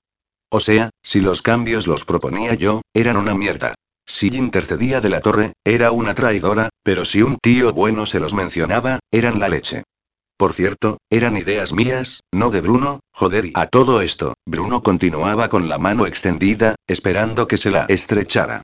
O 0.51 0.59
sea, 0.59 0.91
si 1.03 1.21
los 1.21 1.43
cambios 1.43 1.87
los 1.87 2.05
proponía 2.05 2.55
yo, 2.55 2.83
eran 2.93 3.17
una 3.17 3.35
mierda. 3.35 3.75
Si 4.13 4.27
intercedía 4.27 5.01
de 5.01 5.09
la 5.09 5.21
torre, 5.21 5.55
era 5.65 5.91
una 5.91 6.15
traidora, 6.15 6.69
pero 6.83 7.07
si 7.07 7.23
un 7.23 7.39
tío 7.39 7.73
bueno 7.73 8.05
se 8.05 8.21
los 8.21 8.35
mencionaba, 8.35 8.99
eran 9.11 9.41
la 9.41 9.49
leche. 9.49 9.85
Por 10.37 10.53
cierto, 10.53 10.99
eran 11.09 11.39
ideas 11.39 11.73
mías, 11.73 12.21
no 12.31 12.51
de 12.51 12.61
Bruno, 12.61 13.01
joder, 13.15 13.47
y 13.47 13.53
a 13.55 13.69
todo 13.69 14.03
esto, 14.03 14.35
Bruno 14.45 14.83
continuaba 14.83 15.49
con 15.49 15.67
la 15.71 15.79
mano 15.79 16.05
extendida, 16.05 16.75
esperando 16.87 17.49
que 17.49 17.57
se 17.57 17.71
la 17.71 17.87
estrechara. 17.89 18.61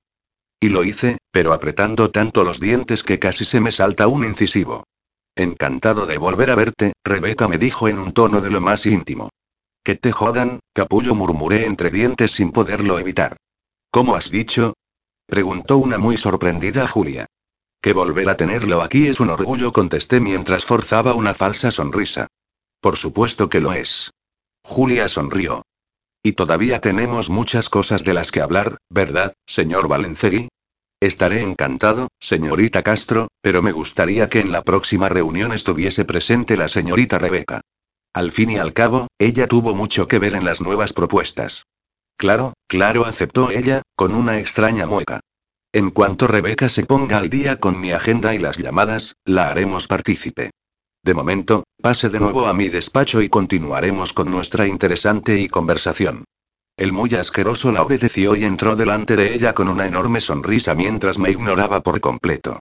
Y 0.61 0.69
lo 0.69 0.83
hice, 0.83 1.17
pero 1.31 1.51
apretando 1.51 2.11
tanto 2.11 2.43
los 2.43 2.59
dientes 2.59 3.01
que 3.01 3.17
casi 3.17 3.43
se 3.43 3.59
me 3.59 3.71
salta 3.71 4.05
un 4.05 4.25
incisivo. 4.25 4.83
Encantado 5.35 6.05
de 6.05 6.19
volver 6.19 6.51
a 6.51 6.55
verte, 6.55 6.93
Rebeca 7.03 7.47
me 7.47 7.57
dijo 7.57 7.87
en 7.87 7.97
un 7.97 8.13
tono 8.13 8.39
de 8.41 8.51
lo 8.51 8.61
más 8.61 8.85
íntimo. 8.85 9.29
Que 9.83 9.95
te 9.95 10.11
jodan, 10.11 10.59
capullo 10.75 11.15
murmuré 11.15 11.65
entre 11.65 11.89
dientes 11.89 12.33
sin 12.33 12.51
poderlo 12.51 12.99
evitar. 12.99 13.35
¿Cómo 13.89 14.15
has 14.15 14.29
dicho? 14.29 14.75
Preguntó 15.29 15.77
una 15.77 15.97
muy 15.97 16.17
sorprendida 16.17 16.87
Julia. 16.87 17.27
Que 17.81 17.93
volver 17.93 18.29
a 18.29 18.35
tenerlo 18.35 18.81
aquí 18.81 19.07
es 19.07 19.19
un 19.19 19.29
orgullo, 19.29 19.71
contesté 19.71 20.19
mientras 20.19 20.65
forzaba 20.65 21.13
una 21.13 21.33
falsa 21.33 21.71
sonrisa. 21.71 22.27
Por 22.81 22.97
supuesto 22.97 23.47
que 23.47 23.61
lo 23.61 23.71
es. 23.73 24.11
Julia 24.63 25.07
sonrió. 25.07 25.61
Y 26.23 26.33
todavía 26.33 26.81
tenemos 26.81 27.29
muchas 27.29 27.69
cosas 27.69 28.03
de 28.03 28.13
las 28.13 28.31
que 28.31 28.41
hablar, 28.41 28.77
¿verdad, 28.89 29.33
señor 29.45 29.87
Valencegui? 29.87 30.49
Estaré 30.99 31.41
encantado, 31.41 32.09
señorita 32.19 32.83
Castro, 32.83 33.29
pero 33.41 33.61
me 33.61 33.71
gustaría 33.71 34.27
que 34.27 34.39
en 34.39 34.51
la 34.51 34.63
próxima 34.63 35.07
reunión 35.07 35.53
estuviese 35.53 36.03
presente 36.03 36.57
la 36.57 36.67
señorita 36.67 37.19
Rebeca. 37.19 37.61
Al 38.13 38.31
fin 38.31 38.49
y 38.49 38.57
al 38.57 38.73
cabo, 38.73 39.07
ella 39.17 39.47
tuvo 39.47 39.75
mucho 39.75 40.07
que 40.07 40.19
ver 40.19 40.33
en 40.33 40.43
las 40.43 40.59
nuevas 40.59 40.91
propuestas. 40.91 41.63
Claro, 42.19 42.51
claro, 42.67 43.05
aceptó 43.05 43.49
ella, 43.49 43.81
con 43.95 44.13
una 44.13 44.39
extraña 44.39 44.85
mueca. 44.85 45.21
En 45.71 45.89
cuanto 45.89 46.27
Rebeca 46.27 46.67
se 46.67 46.85
ponga 46.85 47.17
al 47.17 47.29
día 47.29 47.61
con 47.61 47.79
mi 47.79 47.93
agenda 47.93 48.35
y 48.35 48.39
las 48.39 48.57
llamadas, 48.57 49.15
la 49.23 49.49
haremos 49.49 49.87
partícipe. 49.87 50.51
De 51.01 51.13
momento, 51.13 51.63
pase 51.81 52.09
de 52.09 52.19
nuevo 52.19 52.47
a 52.47 52.53
mi 52.53 52.67
despacho 52.67 53.21
y 53.21 53.29
continuaremos 53.29 54.11
con 54.11 54.29
nuestra 54.29 54.67
interesante 54.67 55.39
y 55.39 55.47
conversación. 55.47 56.25
El 56.75 56.91
muy 56.91 57.15
asqueroso 57.15 57.71
la 57.71 57.83
obedeció 57.83 58.35
y 58.35 58.43
entró 58.43 58.75
delante 58.75 59.15
de 59.15 59.33
ella 59.33 59.53
con 59.53 59.69
una 59.69 59.87
enorme 59.87 60.19
sonrisa 60.19 60.75
mientras 60.75 61.19
me 61.19 61.31
ignoraba 61.31 61.79
por 61.79 62.01
completo. 62.01 62.59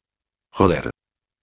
Joder. 0.53 0.91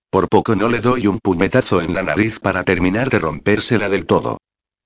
Por 0.09 0.30
poco 0.30 0.55
no 0.55 0.70
le 0.70 0.80
doy 0.80 1.07
un 1.07 1.20
puñetazo 1.20 1.82
en 1.82 1.93
la 1.93 2.01
nariz 2.01 2.39
para 2.39 2.63
terminar 2.63 3.09
de 3.09 3.20
rompérsela 3.20 3.89
del 3.89 4.05
todo. 4.05 4.38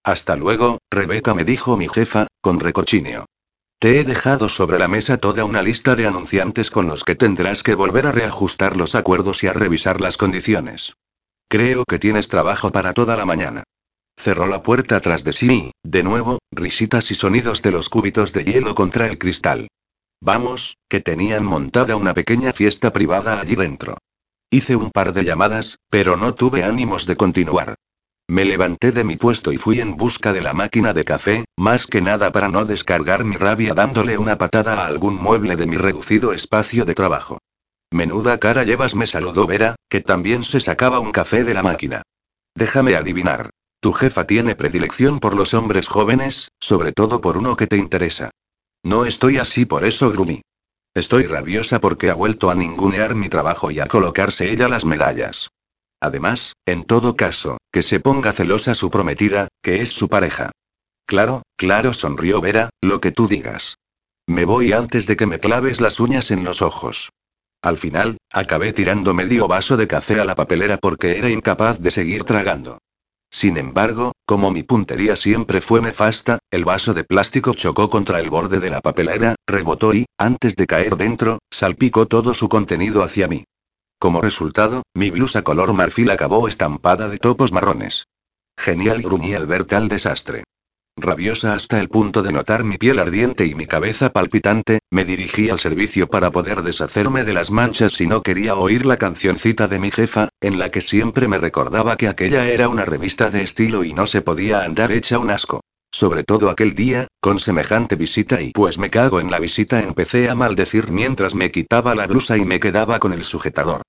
Hasta 0.04 0.36
luego, 0.36 0.80
Rebeca 0.90 1.34
me 1.34 1.44
dijo 1.44 1.78
mi 1.78 1.88
jefa, 1.88 2.28
con 2.42 2.60
recochinio. 2.60 3.26
Te 3.80 4.00
he 4.00 4.04
dejado 4.04 4.50
sobre 4.50 4.78
la 4.78 4.88
mesa 4.88 5.18
toda 5.18 5.46
una 5.46 5.62
lista 5.62 5.96
de 5.96 6.06
anunciantes 6.06 6.70
con 6.70 6.88
los 6.88 7.04
que 7.04 7.16
tendrás 7.16 7.64
que 7.64 7.76
volver 7.76 8.08
a 8.08 8.12
reajustar 8.12 8.76
los 8.76 8.94
acuerdos 8.96 9.44
y 9.44 9.48
a 9.48 9.54
revisar 9.54 10.02
las 10.02 10.18
condiciones. 10.18 10.94
Creo 11.48 11.86
que 11.86 11.98
tienes 11.98 12.28
trabajo 12.28 12.72
para 12.72 12.94
toda 12.94 13.16
la 13.16 13.26
mañana. 13.26 13.64
Cerró 14.18 14.48
la 14.48 14.64
puerta 14.64 15.00
tras 15.00 15.24
de 15.24 15.32
sí 15.32 15.48
y, 15.50 15.72
de 15.82 16.04
nuevo, 16.04 16.40
risitas 16.52 17.10
y 17.10 17.16
sonidos 17.16 17.62
de 17.62 17.72
los 17.72 17.88
cúbitos 17.88 18.34
de 18.34 18.44
hielo 18.44 18.76
contra 18.76 19.08
el 19.08 19.18
cristal. 19.18 19.70
Vamos, 20.20 20.76
que 20.90 21.00
tenían 21.00 21.46
montada 21.46 21.96
una 21.96 22.14
pequeña 22.14 22.52
fiesta 22.52 22.92
privada 22.92 23.40
allí 23.40 23.56
dentro. 23.56 23.98
Hice 24.50 24.76
un 24.76 24.92
par 24.92 25.14
de 25.14 25.24
llamadas, 25.24 25.78
pero 25.90 26.18
no 26.18 26.36
tuve 26.36 26.66
ánimos 26.66 27.06
de 27.06 27.16
continuar. 27.16 27.76
Me 28.30 28.46
levanté 28.46 28.92
de 28.92 29.04
mi 29.04 29.16
puesto 29.16 29.52
y 29.52 29.58
fui 29.58 29.82
en 29.82 29.98
busca 29.98 30.34
de 30.34 30.42
la 30.42 30.54
máquina 30.54 30.94
de 30.94 31.04
café, 31.04 31.46
más 31.58 31.88
que 31.88 32.00
nada 32.00 32.32
para 32.32 32.48
no 32.48 32.64
descargar 32.64 33.24
mi 33.24 33.36
rabia 33.36 33.74
dándole 33.74 34.20
una 34.20 34.38
patada 34.38 34.84
a 34.84 34.86
algún 34.86 35.16
mueble 35.16 35.56
de 35.56 35.66
mi 35.66 35.78
reducido 35.78 36.32
espacio 36.32 36.86
de 36.86 36.94
trabajo. 36.94 37.40
Menuda 37.90 38.38
cara 38.38 38.66
llevas, 38.66 38.94
me 38.94 39.08
saludó 39.08 39.48
Vera, 39.48 39.78
que 39.90 40.02
también 40.02 40.44
se 40.44 40.60
sacaba 40.60 41.00
un 41.00 41.12
café 41.12 41.44
de 41.44 41.56
la 41.56 41.64
máquina. 41.64 42.04
Déjame 42.54 42.96
adivinar. 42.96 43.50
Tu 43.80 43.94
jefa 43.94 44.28
tiene 44.28 44.54
predilección 44.54 45.20
por 45.20 45.34
los 45.34 45.56
hombres 45.56 45.88
jóvenes, 45.88 46.52
sobre 46.60 46.92
todo 46.92 47.22
por 47.22 47.36
uno 47.36 47.56
que 47.56 47.66
te 47.66 47.78
interesa. 47.78 48.30
No 48.84 49.06
estoy 49.06 49.40
así 49.40 49.66
por 49.66 49.86
eso, 49.86 50.12
Grumi. 50.12 50.44
Estoy 50.94 51.24
rabiosa 51.24 51.80
porque 51.80 52.12
ha 52.12 52.14
vuelto 52.14 52.52
a 52.52 52.56
ningunear 52.56 53.16
mi 53.16 53.28
trabajo 53.28 53.72
y 53.72 53.80
a 53.80 53.88
colocarse 53.88 54.52
ella 54.52 54.70
las 54.70 54.86
medallas. 54.86 55.50
Además, 56.02 56.54
en 56.66 56.86
todo 56.86 57.16
caso, 57.16 57.58
que 57.72 57.84
se 57.84 58.00
ponga 58.00 58.32
celosa 58.32 58.76
su 58.76 58.90
prometida, 58.90 59.50
que 59.62 59.82
es 59.82 59.92
su 59.92 60.08
pareja. 60.08 60.52
Claro, 61.06 61.44
claro, 61.58 61.94
sonrió 61.94 62.40
Vera, 62.40 62.70
lo 62.82 63.02
que 63.02 63.12
tú 63.12 63.28
digas. 63.28 63.76
Me 64.28 64.46
voy 64.46 64.74
antes 64.74 65.08
de 65.08 65.18
que 65.18 65.26
me 65.26 65.40
claves 65.40 65.82
las 65.82 66.00
uñas 66.00 66.32
en 66.32 66.44
los 66.44 66.62
ojos. 66.62 67.10
Al 67.62 67.78
final, 67.78 68.18
acabé 68.32 68.72
tirando 68.72 69.14
medio 69.14 69.48
vaso 69.48 69.76
de 69.76 69.88
café 69.88 70.20
a 70.20 70.26
la 70.26 70.36
papelera 70.36 70.78
porque 70.78 71.18
era 71.18 71.30
incapaz 71.30 71.80
de 71.80 71.92
seguir 71.92 72.24
tragando. 72.24 72.78
Sin 73.32 73.58
embargo, 73.58 74.14
como 74.26 74.50
mi 74.52 74.64
puntería 74.64 75.16
siempre 75.16 75.62
fue 75.62 75.82
nefasta, 75.82 76.40
el 76.52 76.64
vaso 76.66 76.94
de 76.94 77.04
plástico 77.04 77.54
chocó 77.54 77.90
contra 77.90 78.20
el 78.20 78.30
borde 78.30 78.60
de 78.60 78.70
la 78.70 78.82
papelera, 78.82 79.36
rebotó 79.46 79.94
y, 79.94 80.06
antes 80.18 80.56
de 80.56 80.68
caer 80.68 80.96
dentro, 80.96 81.40
salpicó 81.52 82.08
todo 82.08 82.34
su 82.34 82.50
contenido 82.50 83.04
hacia 83.04 83.28
mí. 83.28 83.44
Como 84.00 84.22
resultado, 84.22 84.84
mi 84.94 85.10
blusa 85.12 85.42
color 85.42 85.74
marfil 85.74 86.10
acabó 86.10 86.48
estampada 86.48 87.10
de 87.10 87.18
topos 87.18 87.52
marrones. 87.52 88.06
Genial 88.58 89.02
gruñí 89.02 89.34
al 89.34 89.46
ver 89.46 89.66
tal 89.66 89.90
desastre. 89.90 90.46
rabiosa 90.96 91.54
hasta 91.54 91.80
el 91.82 91.90
punto 91.90 92.24
de 92.24 92.32
notar 92.32 92.64
mi 92.64 92.78
piel 92.78 93.00
ardiente 93.00 93.46
y 93.46 93.56
mi 93.56 93.68
cabeza 93.68 94.12
palpitante, 94.12 94.80
me 94.90 95.04
dirigí 95.04 95.50
al 95.50 95.60
servicio 95.60 96.08
para 96.08 96.32
poder 96.32 96.62
deshacerme 96.62 97.26
de 97.26 97.34
las 97.34 97.52
manchas 97.52 97.94
si 97.94 98.08
no 98.08 98.22
quería 98.22 98.56
oír 98.56 98.86
la 98.86 98.98
cancioncita 98.98 99.68
de 99.68 99.80
mi 99.80 99.92
jefa, 99.92 100.30
en 100.42 100.60
la 100.60 100.70
que 100.70 100.82
siempre 100.82 101.28
me 101.28 101.38
recordaba 101.38 101.98
que 101.98 102.08
aquella 102.08 102.48
era 102.48 102.70
una 102.70 102.86
revista 102.86 103.30
de 103.30 103.42
estilo 103.44 103.84
y 103.84 103.94
no 103.94 104.08
se 104.08 104.22
podía 104.22 104.64
andar 104.64 104.94
hecha 104.94 105.20
un 105.20 105.30
asco. 105.30 105.62
Sobre 105.92 106.24
todo 106.24 106.50
aquel 106.50 106.76
día, 106.76 107.08
con 107.20 107.40
semejante 107.40 107.96
visita 107.96 108.42
y 108.42 108.52
pues 108.52 108.78
me 108.78 108.90
cago 108.90 109.20
en 109.20 109.32
la 109.32 109.40
visita 109.40 109.82
empecé 109.82 110.30
a 110.30 110.36
maldecir 110.36 110.92
mientras 110.92 111.34
me 111.36 111.52
quitaba 111.52 111.96
la 111.96 112.08
blusa 112.08 112.38
y 112.38 112.46
me 112.46 112.60
quedaba 112.60 113.00
con 113.00 113.12
el 113.14 113.24
sujetador. 113.24 113.82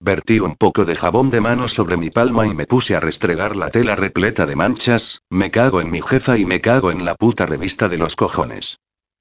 Vertí 0.00 0.40
un 0.40 0.56
poco 0.56 0.84
de 0.84 0.96
jabón 0.96 1.30
de 1.30 1.40
manos 1.40 1.72
sobre 1.72 1.96
mi 1.96 2.10
palma 2.10 2.46
y 2.46 2.54
me 2.54 2.66
puse 2.66 2.96
a 2.96 3.00
restregar 3.00 3.56
la 3.56 3.70
tela 3.70 3.94
repleta 3.94 4.44
de 4.44 4.56
manchas, 4.56 5.22
me 5.30 5.50
cago 5.50 5.80
en 5.80 5.90
mi 5.90 6.02
jefa 6.02 6.36
y 6.36 6.44
me 6.44 6.60
cago 6.60 6.90
en 6.90 7.04
la 7.04 7.14
puta 7.14 7.46
revista 7.46 7.88
de 7.88 7.98
los 7.98 8.16
cojones. 8.16 8.78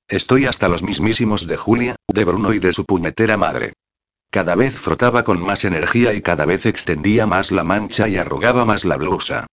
Estoy 0.08 0.46
hasta 0.46 0.68
los 0.68 0.84
mismísimos 0.84 1.48
de 1.48 1.56
Julia, 1.56 1.96
de 2.08 2.26
Bruno 2.26 2.54
y 2.54 2.60
de 2.60 2.74
su 2.74 2.84
puñetera 2.84 3.38
madre. 3.38 3.74
Cada 4.32 4.56
vez 4.56 4.76
frotaba 4.76 5.24
con 5.24 5.40
más 5.42 5.64
energía 5.64 6.14
y 6.14 6.22
cada 6.22 6.46
vez 6.46 6.66
extendía 6.66 7.28
más 7.28 7.52
la 7.52 7.64
mancha 7.64 8.10
y 8.10 8.18
arrugaba 8.18 8.66
más 8.66 8.84
la 8.84 8.98
blusa. 8.98 9.46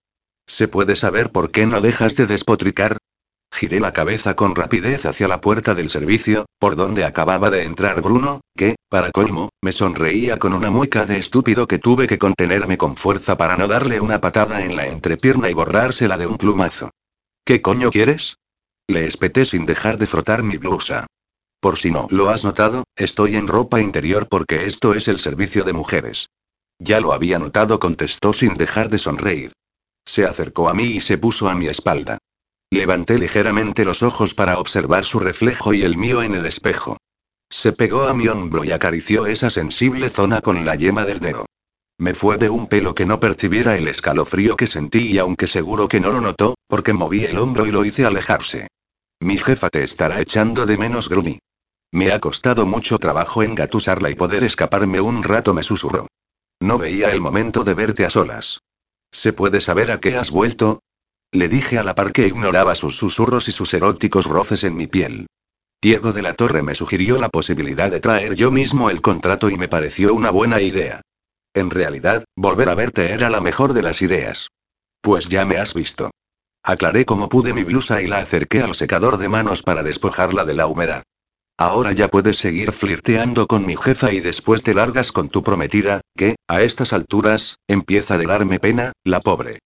¿Se 0.50 0.66
puede 0.66 0.96
saber 0.96 1.30
por 1.30 1.52
qué 1.52 1.64
no 1.64 1.80
dejas 1.80 2.16
de 2.16 2.26
despotricar? 2.26 2.98
Giré 3.52 3.78
la 3.78 3.92
cabeza 3.92 4.34
con 4.34 4.56
rapidez 4.56 5.06
hacia 5.06 5.28
la 5.28 5.40
puerta 5.40 5.76
del 5.76 5.90
servicio, 5.90 6.46
por 6.58 6.74
donde 6.74 7.04
acababa 7.04 7.50
de 7.50 7.62
entrar 7.62 8.02
Bruno, 8.02 8.40
que, 8.56 8.74
para 8.88 9.12
colmo, 9.12 9.50
me 9.62 9.70
sonreía 9.70 10.38
con 10.38 10.52
una 10.52 10.68
mueca 10.68 11.06
de 11.06 11.18
estúpido 11.18 11.68
que 11.68 11.78
tuve 11.78 12.08
que 12.08 12.18
contenerme 12.18 12.76
con 12.76 12.96
fuerza 12.96 13.36
para 13.36 13.56
no 13.56 13.68
darle 13.68 14.00
una 14.00 14.20
patada 14.20 14.64
en 14.64 14.74
la 14.74 14.88
entrepierna 14.88 15.48
y 15.48 15.54
borrársela 15.54 16.18
de 16.18 16.26
un 16.26 16.36
plumazo. 16.36 16.90
¿Qué 17.44 17.62
coño 17.62 17.90
quieres? 17.90 18.34
Le 18.88 19.06
espeté 19.06 19.44
sin 19.44 19.66
dejar 19.66 19.98
de 19.98 20.08
frotar 20.08 20.42
mi 20.42 20.56
blusa. 20.56 21.06
Por 21.60 21.78
si 21.78 21.92
no 21.92 22.08
lo 22.10 22.28
has 22.28 22.44
notado, 22.44 22.82
estoy 22.96 23.36
en 23.36 23.46
ropa 23.46 23.80
interior 23.80 24.26
porque 24.28 24.66
esto 24.66 24.94
es 24.94 25.06
el 25.06 25.20
servicio 25.20 25.62
de 25.62 25.74
mujeres. 25.74 26.26
Ya 26.80 27.00
lo 27.00 27.12
había 27.12 27.38
notado, 27.38 27.78
contestó 27.78 28.32
sin 28.32 28.54
dejar 28.54 28.88
de 28.88 28.98
sonreír. 28.98 29.52
Se 30.04 30.24
acercó 30.24 30.68
a 30.68 30.74
mí 30.74 30.84
y 30.84 31.00
se 31.00 31.18
puso 31.18 31.48
a 31.48 31.54
mi 31.54 31.66
espalda. 31.66 32.18
Levanté 32.70 33.18
ligeramente 33.18 33.84
los 33.84 34.02
ojos 34.02 34.34
para 34.34 34.58
observar 34.58 35.04
su 35.04 35.18
reflejo 35.18 35.74
y 35.74 35.82
el 35.82 35.96
mío 35.96 36.22
en 36.22 36.34
el 36.34 36.46
espejo. 36.46 36.96
Se 37.48 37.72
pegó 37.72 38.02
a 38.02 38.14
mi 38.14 38.28
hombro 38.28 38.64
y 38.64 38.70
acarició 38.70 39.26
esa 39.26 39.50
sensible 39.50 40.08
zona 40.08 40.40
con 40.40 40.64
la 40.64 40.76
yema 40.76 41.04
del 41.04 41.18
dedo. 41.18 41.46
Me 41.98 42.14
fue 42.14 42.38
de 42.38 42.48
un 42.48 42.66
pelo 42.68 42.94
que 42.94 43.04
no 43.04 43.20
percibiera 43.20 43.76
el 43.76 43.88
escalofrío 43.88 44.56
que 44.56 44.66
sentí 44.66 45.08
y 45.08 45.18
aunque 45.18 45.46
seguro 45.46 45.88
que 45.88 46.00
no 46.00 46.12
lo 46.12 46.20
notó, 46.20 46.54
porque 46.66 46.92
moví 46.92 47.24
el 47.24 47.36
hombro 47.38 47.66
y 47.66 47.72
lo 47.72 47.84
hice 47.84 48.06
alejarse. 48.06 48.68
Mi 49.20 49.36
jefa 49.36 49.68
te 49.68 49.82
estará 49.82 50.20
echando 50.20 50.64
de 50.64 50.78
menos, 50.78 51.08
Gruni. 51.08 51.40
Me 51.92 52.12
ha 52.12 52.20
costado 52.20 52.66
mucho 52.66 52.98
trabajo 52.98 53.42
engatusarla 53.42 54.10
y 54.10 54.14
poder 54.14 54.44
escaparme 54.44 55.00
un 55.00 55.22
rato, 55.24 55.52
me 55.52 55.64
susurró. 55.64 56.06
No 56.60 56.78
veía 56.78 57.10
el 57.10 57.20
momento 57.20 57.64
de 57.64 57.74
verte 57.74 58.06
a 58.06 58.10
solas. 58.10 58.60
¿Se 59.12 59.32
puede 59.32 59.60
saber 59.60 59.90
a 59.90 60.00
qué 60.00 60.16
has 60.16 60.30
vuelto? 60.30 60.82
Le 61.32 61.48
dije 61.48 61.78
a 61.78 61.84
la 61.84 61.94
par 61.94 62.12
que 62.12 62.26
ignoraba 62.26 62.74
sus 62.74 62.96
susurros 62.96 63.48
y 63.48 63.52
sus 63.52 63.72
eróticos 63.74 64.26
roces 64.26 64.64
en 64.64 64.76
mi 64.76 64.86
piel. 64.86 65.26
Diego 65.82 66.12
de 66.12 66.22
la 66.22 66.34
Torre 66.34 66.62
me 66.62 66.74
sugirió 66.74 67.18
la 67.18 67.28
posibilidad 67.28 67.90
de 67.90 68.00
traer 68.00 68.34
yo 68.34 68.50
mismo 68.50 68.90
el 68.90 69.00
contrato 69.00 69.48
y 69.48 69.56
me 69.56 69.68
pareció 69.68 70.14
una 70.14 70.30
buena 70.30 70.60
idea. 70.60 71.00
En 71.54 71.70
realidad, 71.70 72.24
volver 72.36 72.68
a 72.68 72.74
verte 72.74 73.12
era 73.12 73.30
la 73.30 73.40
mejor 73.40 73.72
de 73.72 73.82
las 73.82 74.02
ideas. 74.02 74.48
Pues 75.00 75.28
ya 75.28 75.44
me 75.44 75.56
has 75.56 75.72
visto. 75.72 76.10
Aclaré 76.62 77.06
como 77.06 77.28
pude 77.28 77.54
mi 77.54 77.64
blusa 77.64 78.02
y 78.02 78.06
la 78.06 78.18
acerqué 78.18 78.60
al 78.60 78.74
secador 78.74 79.16
de 79.16 79.28
manos 79.28 79.62
para 79.62 79.82
despojarla 79.82 80.44
de 80.44 80.54
la 80.54 80.66
humedad. 80.66 81.02
Ahora 81.60 81.92
ya 81.92 82.08
puedes 82.08 82.38
seguir 82.38 82.72
flirteando 82.72 83.46
con 83.46 83.66
mi 83.66 83.76
jefa 83.76 84.14
y 84.14 84.20
después 84.20 84.62
te 84.62 84.72
largas 84.72 85.12
con 85.12 85.28
tu 85.28 85.42
prometida, 85.42 86.00
que, 86.16 86.36
a 86.48 86.62
estas 86.62 86.94
alturas, 86.94 87.58
empieza 87.68 88.14
a 88.14 88.16
darme 88.16 88.58
pena, 88.58 88.92
la 89.04 89.20
pobre. 89.20 89.58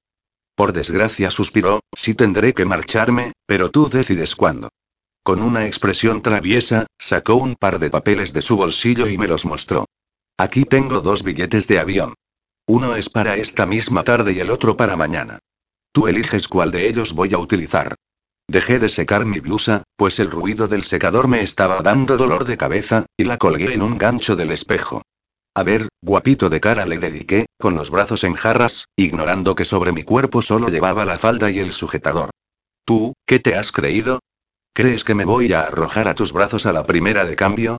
Por 0.56 0.72
desgracia 0.72 1.30
suspiró, 1.30 1.82
sí 1.96 2.14
tendré 2.14 2.52
que 2.52 2.64
marcharme, 2.64 3.30
pero 3.46 3.70
tú 3.70 3.88
decides 3.88 4.34
cuándo. 4.34 4.70
Con 5.22 5.40
una 5.40 5.66
expresión 5.66 6.20
traviesa, 6.20 6.88
sacó 6.98 7.36
un 7.36 7.54
par 7.54 7.78
de 7.78 7.90
papeles 7.90 8.32
de 8.32 8.42
su 8.42 8.56
bolsillo 8.56 9.06
y 9.06 9.16
me 9.16 9.28
los 9.28 9.46
mostró. 9.46 9.84
Aquí 10.36 10.64
tengo 10.64 11.00
dos 11.00 11.22
billetes 11.22 11.68
de 11.68 11.78
avión. 11.78 12.14
Uno 12.66 12.96
es 12.96 13.08
para 13.08 13.36
esta 13.36 13.66
misma 13.66 14.02
tarde 14.02 14.32
y 14.32 14.40
el 14.40 14.50
otro 14.50 14.76
para 14.76 14.96
mañana. 14.96 15.38
Tú 15.92 16.08
eliges 16.08 16.48
cuál 16.48 16.72
de 16.72 16.88
ellos 16.88 17.12
voy 17.12 17.34
a 17.34 17.38
utilizar. 17.38 17.94
Dejé 18.48 18.78
de 18.78 18.88
secar 18.88 19.24
mi 19.24 19.40
blusa, 19.40 19.84
pues 19.96 20.18
el 20.18 20.30
ruido 20.30 20.68
del 20.68 20.84
secador 20.84 21.28
me 21.28 21.40
estaba 21.40 21.80
dando 21.80 22.16
dolor 22.16 22.44
de 22.44 22.56
cabeza, 22.56 23.06
y 23.16 23.24
la 23.24 23.38
colgué 23.38 23.72
en 23.72 23.82
un 23.82 23.98
gancho 23.98 24.36
del 24.36 24.50
espejo. 24.50 25.02
A 25.56 25.62
ver, 25.62 25.88
guapito 26.02 26.50
de 26.50 26.60
cara 26.60 26.84
le 26.84 26.98
dediqué, 26.98 27.46
con 27.58 27.74
los 27.74 27.90
brazos 27.90 28.24
en 28.24 28.34
jarras, 28.34 28.86
ignorando 28.96 29.54
que 29.54 29.64
sobre 29.64 29.92
mi 29.92 30.02
cuerpo 30.02 30.42
solo 30.42 30.68
llevaba 30.68 31.04
la 31.04 31.18
falda 31.18 31.50
y 31.50 31.58
el 31.58 31.72
sujetador. 31.72 32.30
¿Tú, 32.84 33.14
qué 33.26 33.38
te 33.38 33.54
has 33.54 33.72
creído? 33.72 34.20
¿Crees 34.74 35.04
que 35.04 35.14
me 35.14 35.24
voy 35.24 35.52
a 35.52 35.62
arrojar 35.62 36.08
a 36.08 36.14
tus 36.14 36.32
brazos 36.32 36.66
a 36.66 36.72
la 36.72 36.84
primera 36.84 37.24
de 37.24 37.36
cambio? 37.36 37.78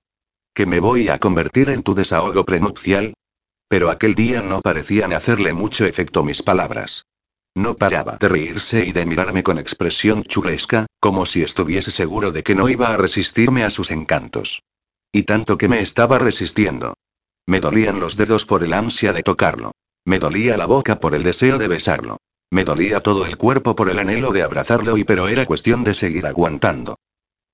¿Que 0.54 0.66
me 0.66 0.80
voy 0.80 1.10
a 1.10 1.18
convertir 1.18 1.68
en 1.68 1.82
tu 1.82 1.94
desahogo 1.94 2.44
prenupcial? 2.44 3.12
Pero 3.68 3.90
aquel 3.90 4.14
día 4.14 4.42
no 4.42 4.62
parecían 4.62 5.12
hacerle 5.12 5.52
mucho 5.52 5.84
efecto 5.84 6.24
mis 6.24 6.42
palabras. 6.42 7.04
No 7.56 7.78
paraba 7.78 8.18
de 8.18 8.28
reírse 8.28 8.84
y 8.84 8.92
de 8.92 9.06
mirarme 9.06 9.42
con 9.42 9.58
expresión 9.58 10.22
chulesca, 10.24 10.84
como 11.00 11.24
si 11.24 11.42
estuviese 11.42 11.90
seguro 11.90 12.30
de 12.30 12.42
que 12.42 12.54
no 12.54 12.68
iba 12.68 12.88
a 12.88 12.98
resistirme 12.98 13.64
a 13.64 13.70
sus 13.70 13.90
encantos. 13.90 14.62
Y 15.10 15.22
tanto 15.22 15.56
que 15.56 15.66
me 15.66 15.80
estaba 15.80 16.18
resistiendo. 16.18 16.92
Me 17.46 17.60
dolían 17.60 17.98
los 17.98 18.18
dedos 18.18 18.44
por 18.44 18.62
el 18.62 18.74
ansia 18.74 19.14
de 19.14 19.22
tocarlo. 19.22 19.72
Me 20.04 20.18
dolía 20.18 20.58
la 20.58 20.66
boca 20.66 21.00
por 21.00 21.14
el 21.14 21.22
deseo 21.22 21.56
de 21.56 21.66
besarlo. 21.66 22.18
Me 22.50 22.62
dolía 22.64 23.00
todo 23.00 23.24
el 23.24 23.38
cuerpo 23.38 23.74
por 23.74 23.88
el 23.88 24.00
anhelo 24.00 24.32
de 24.32 24.42
abrazarlo 24.42 24.98
y 24.98 25.04
pero 25.04 25.26
era 25.28 25.46
cuestión 25.46 25.82
de 25.82 25.94
seguir 25.94 26.26
aguantando. 26.26 26.98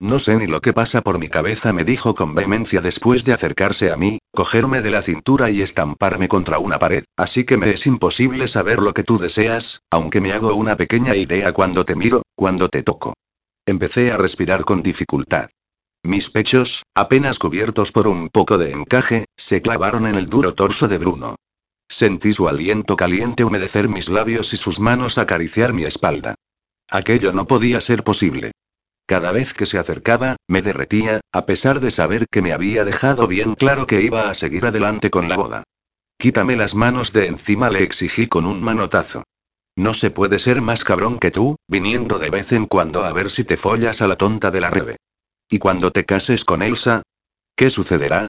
No 0.03 0.19
sé 0.19 0.37
ni 0.37 0.49
lo 0.49 0.61
que 0.61 0.73
pasa 0.73 1.01
por 1.01 1.21
mi 1.21 1.29
cabeza, 1.29 1.73
me 1.73 1.85
dijo 1.85 2.17
con 2.17 2.35
vehemencia 2.35 2.81
después 2.81 3.25
de 3.25 3.35
acercarse 3.35 3.93
a 3.93 3.97
mí, 3.97 4.19
cogerme 4.35 4.83
de 4.83 4.91
la 4.91 5.01
cintura 5.01 5.49
y 5.49 5.63
estamparme 5.63 6.27
contra 6.27 6.59
una 6.59 6.81
pared, 6.81 7.05
así 7.17 7.45
que 7.45 7.57
me 7.57 7.71
es 7.71 7.87
imposible 7.87 8.49
saber 8.49 8.81
lo 8.81 8.95
que 8.95 9.05
tú 9.05 9.19
deseas, 9.19 9.83
aunque 9.93 10.21
me 10.21 10.33
hago 10.33 10.57
una 10.57 10.77
pequeña 10.77 11.15
idea 11.15 11.53
cuando 11.53 11.85
te 11.85 11.95
miro, 11.95 12.23
cuando 12.35 12.69
te 12.69 12.83
toco. 12.83 13.15
Empecé 13.65 14.11
a 14.11 14.17
respirar 14.17 14.65
con 14.65 14.83
dificultad. 14.83 15.51
Mis 16.03 16.31
pechos, 16.31 16.83
apenas 16.97 17.39
cubiertos 17.39 17.93
por 17.93 18.09
un 18.09 18.29
poco 18.29 18.59
de 18.59 18.73
encaje, 18.73 19.27
se 19.37 19.63
clavaron 19.63 20.09
en 20.09 20.17
el 20.17 20.29
duro 20.29 20.57
torso 20.57 20.89
de 20.89 20.99
Bruno. 20.99 21.37
Sentí 21.89 22.33
su 22.33 22.49
aliento 22.49 22.97
caliente 22.97 23.45
humedecer 23.45 23.89
mis 23.89 24.09
labios 24.09 24.53
y 24.53 24.57
sus 24.57 24.81
manos 24.81 25.17
acariciar 25.17 25.73
mi 25.73 25.85
espalda. 25.85 26.35
Aquello 26.91 27.33
no 27.33 27.47
podía 27.47 27.81
ser 27.81 28.03
posible. 28.03 28.51
Cada 29.07 29.33
vez 29.33 29.53
que 29.53 29.67
se 29.67 29.79
acercaba, 29.79 30.37
me 30.47 30.63
derretía, 30.63 31.21
a 31.33 31.47
pesar 31.47 31.81
de 31.81 31.91
saber 31.91 32.27
que 32.31 32.43
me 32.43 32.53
había 32.53 32.85
dejado 32.85 33.27
bien 33.27 33.55
claro 33.55 33.87
que 33.87 34.01
iba 34.01 34.31
a 34.31 34.35
seguir 34.35 34.65
adelante 34.65 35.11
con 35.11 35.29
la 35.29 35.37
boda. 35.37 35.65
Quítame 36.19 36.57
las 36.57 36.75
manos 36.75 37.13
de 37.13 37.27
encima, 37.27 37.69
le 37.69 37.83
exigí 37.83 38.29
con 38.29 38.47
un 38.47 38.63
manotazo. 38.63 39.25
No 39.75 39.95
se 39.95 40.11
puede 40.11 40.39
ser 40.39 40.61
más 40.61 40.85
cabrón 40.85 41.19
que 41.19 41.31
tú, 41.31 41.57
viniendo 41.67 42.19
de 42.19 42.31
vez 42.31 42.53
en 42.53 42.67
cuando 42.67 43.05
a 43.05 43.13
ver 43.13 43.31
si 43.31 43.43
te 43.43 43.57
follas 43.57 44.03
a 44.03 44.07
la 44.07 44.17
tonta 44.17 44.51
de 44.51 44.61
la 44.61 44.71
rebe. 44.71 44.97
¿Y 45.49 45.59
cuando 45.59 45.91
te 45.91 46.05
cases 46.05 46.45
con 46.45 46.63
Elsa? 46.63 47.03
¿Qué 47.57 47.71
sucederá? 47.71 48.29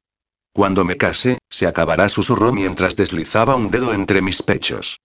Cuando 0.53 0.85
me 0.85 0.97
case, 0.97 1.37
se 1.49 1.67
acabará, 1.67 2.09
susurró 2.09 2.51
mientras 2.53 2.95
deslizaba 2.95 3.55
un 3.55 3.69
dedo 3.69 3.93
entre 3.93 4.21
mis 4.21 4.41
pechos. 4.41 4.99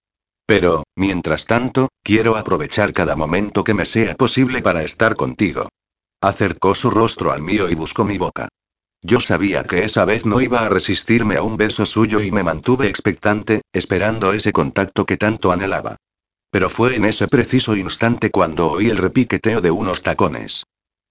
Pero, 0.49 0.81
mientras 0.95 1.45
tanto, 1.45 1.89
quiero 2.01 2.35
aprovechar 2.35 2.91
cada 2.91 3.15
momento 3.15 3.63
que 3.63 3.75
me 3.75 3.85
sea 3.85 4.15
posible 4.15 4.63
para 4.63 4.81
estar 4.81 5.15
contigo. 5.15 5.69
Acercó 6.21 6.73
su 6.73 6.89
rostro 6.89 7.31
al 7.31 7.43
mío 7.43 7.69
y 7.69 7.75
buscó 7.75 8.03
mi 8.03 8.17
boca. 8.17 8.47
Yo 9.03 9.19
sabía 9.19 9.63
que 9.65 9.83
esa 9.83 10.05
vez 10.05 10.25
no 10.25 10.41
iba 10.41 10.65
a 10.65 10.69
resistirme 10.69 11.35
a 11.35 11.43
un 11.43 11.55
beso 11.55 11.85
suyo 11.85 12.19
y 12.19 12.31
me 12.31 12.41
mantuve 12.41 12.87
expectante, 12.87 13.61
esperando 13.71 14.33
ese 14.33 14.51
contacto 14.51 15.05
que 15.05 15.17
tanto 15.17 15.51
anhelaba. 15.51 15.97
Pero 16.49 16.71
fue 16.71 16.95
en 16.95 17.05
ese 17.05 17.27
preciso 17.27 17.75
instante 17.75 18.31
cuando 18.31 18.71
oí 18.71 18.89
el 18.89 18.97
repiqueteo 18.97 19.61
de 19.61 19.69
unos 19.69 20.01
tacones. 20.01 20.63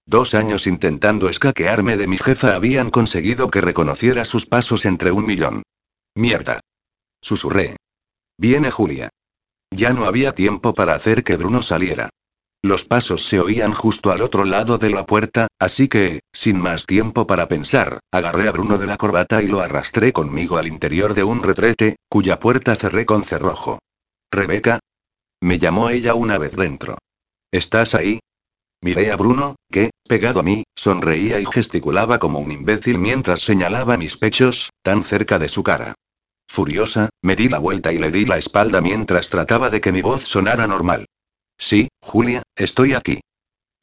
Dos 0.05 0.33
años 0.33 0.67
intentando 0.67 1.29
escaquearme 1.29 1.95
de 1.95 2.07
mi 2.07 2.17
jefa 2.17 2.55
habían 2.55 2.89
conseguido 2.89 3.49
que 3.49 3.61
reconociera 3.61 4.25
sus 4.25 4.45
pasos 4.45 4.83
entre 4.83 5.13
un 5.13 5.25
millón. 5.25 5.63
Mierda. 6.13 6.59
Susurré. 7.21 7.77
Viene 8.37 8.69
Julia. 8.69 9.09
Ya 9.71 9.93
no 9.93 10.05
había 10.05 10.33
tiempo 10.33 10.73
para 10.73 10.93
hacer 10.93 11.23
que 11.23 11.37
Bruno 11.37 11.61
saliera. 11.61 12.09
Los 12.61 12.83
pasos 12.83 13.23
se 13.23 13.39
oían 13.39 13.73
justo 13.73 14.11
al 14.11 14.21
otro 14.21 14.43
lado 14.43 14.77
de 14.77 14.89
la 14.89 15.05
puerta, 15.05 15.47
así 15.59 15.87
que, 15.87 16.19
sin 16.33 16.59
más 16.59 16.85
tiempo 16.85 17.25
para 17.25 17.47
pensar, 17.47 17.99
agarré 18.11 18.49
a 18.49 18.51
Bruno 18.51 18.77
de 18.77 18.85
la 18.85 18.97
corbata 18.97 19.41
y 19.41 19.47
lo 19.47 19.61
arrastré 19.61 20.11
conmigo 20.11 20.57
al 20.57 20.67
interior 20.67 21.13
de 21.13 21.23
un 21.23 21.41
retrete, 21.41 21.95
cuya 22.09 22.39
puerta 22.39 22.75
cerré 22.75 23.05
con 23.05 23.23
cerrojo. 23.23 23.79
Rebeca. 24.29 24.79
Me 25.41 25.57
llamó 25.57 25.89
ella 25.89 26.15
una 26.15 26.37
vez 26.37 26.53
dentro. 26.55 26.97
¿Estás 27.49 27.95
ahí? 27.95 28.19
Miré 28.81 29.11
a 29.11 29.15
Bruno, 29.15 29.55
que, 29.71 29.91
pegado 30.07 30.41
a 30.41 30.43
mí, 30.43 30.63
sonreía 30.75 31.39
y 31.39 31.45
gesticulaba 31.45 32.19
como 32.19 32.39
un 32.39 32.51
imbécil 32.51 32.99
mientras 32.99 33.41
señalaba 33.41 33.95
mis 33.95 34.17
pechos, 34.17 34.71
tan 34.83 35.05
cerca 35.05 35.39
de 35.39 35.47
su 35.47 35.63
cara. 35.63 35.95
Furiosa, 36.49 37.09
me 37.21 37.35
di 37.35 37.47
la 37.47 37.59
vuelta 37.59 37.93
y 37.93 37.99
le 37.99 38.09
di 38.09 38.25
la 38.25 38.39
espalda 38.39 38.81
mientras 38.81 39.29
trataba 39.29 39.69
de 39.69 39.79
que 39.79 39.91
mi 39.91 40.01
voz 40.01 40.23
sonara 40.23 40.65
normal. 40.65 41.05
Sí, 41.59 41.89
Julia, 42.01 42.41
estoy 42.55 42.95
aquí. 42.95 43.19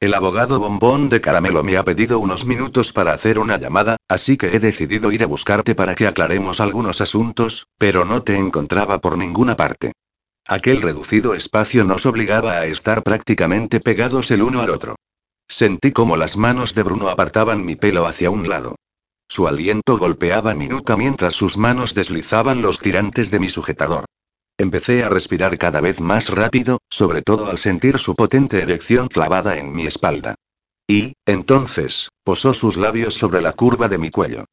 El 0.01 0.13
abogado 0.13 0.59
bombón 0.59 1.07
de 1.07 1.21
caramelo 1.21 1.63
me 1.63 1.77
ha 1.77 1.85
pedido 1.85 2.19
unos 2.19 2.45
minutos 2.45 2.91
para 2.91 3.13
hacer 3.13 3.39
una 3.39 3.57
llamada, 3.57 3.95
así 4.09 4.35
que 4.35 4.47
he 4.47 4.59
decidido 4.59 5.13
ir 5.13 5.23
a 5.23 5.27
buscarte 5.27 5.75
para 5.75 5.95
que 5.95 6.07
aclaremos 6.07 6.59
algunos 6.59 6.99
asuntos, 6.99 7.67
pero 7.77 8.03
no 8.03 8.21
te 8.23 8.35
encontraba 8.35 8.99
por 8.99 9.17
ninguna 9.17 9.55
parte. 9.55 9.93
Aquel 10.45 10.81
reducido 10.81 11.35
espacio 11.35 11.85
nos 11.85 12.05
obligaba 12.05 12.53
a 12.53 12.65
estar 12.65 13.01
prácticamente 13.01 13.79
pegados 13.79 14.29
el 14.29 14.43
uno 14.43 14.61
al 14.61 14.71
otro. 14.71 14.97
Sentí 15.47 15.93
como 15.93 16.17
las 16.17 16.35
manos 16.35 16.75
de 16.75 16.83
Bruno 16.83 17.07
apartaban 17.07 17.63
mi 17.63 17.77
pelo 17.77 18.05
hacia 18.07 18.29
un 18.29 18.49
lado. 18.49 18.75
Su 19.29 19.47
aliento 19.47 19.97
golpeaba 19.97 20.55
mi 20.55 20.67
nuca 20.67 20.95
mientras 20.95 21.35
sus 21.35 21.57
manos 21.57 21.93
deslizaban 21.93 22.61
los 22.61 22.79
tirantes 22.79 23.29
de 23.31 23.39
mi 23.39 23.49
sujetador. 23.49 24.05
Empecé 24.57 25.03
a 25.03 25.09
respirar 25.09 25.57
cada 25.57 25.81
vez 25.81 26.01
más 26.01 26.29
rápido, 26.29 26.79
sobre 26.89 27.21
todo 27.21 27.47
al 27.47 27.57
sentir 27.57 27.99
su 27.99 28.15
potente 28.15 28.61
erección 28.61 29.07
clavada 29.07 29.57
en 29.57 29.71
mi 29.71 29.85
espalda. 29.85 30.35
Y, 30.87 31.13
entonces, 31.25 32.09
posó 32.23 32.53
sus 32.53 32.77
labios 32.77 33.13
sobre 33.13 33.41
la 33.41 33.53
curva 33.53 33.87
de 33.87 33.97
mi 33.97 34.09
cuello. 34.09 34.45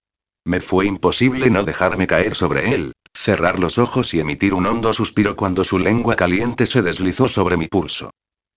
Me 0.44 0.60
fue 0.60 0.84
imposible 0.86 1.48
no 1.48 1.62
dejarme 1.62 2.06
caer 2.06 2.34
sobre 2.34 2.74
él, 2.74 2.92
cerrar 3.14 3.58
los 3.58 3.78
ojos 3.78 4.12
y 4.12 4.20
emitir 4.20 4.52
un 4.52 4.66
hondo 4.66 4.92
suspiro 4.92 5.36
cuando 5.36 5.64
su 5.64 5.78
lengua 5.78 6.16
caliente 6.16 6.66
se 6.66 6.82
deslizó 6.82 7.28
sobre 7.28 7.56
mi 7.56 7.68
pulso. 7.68 8.10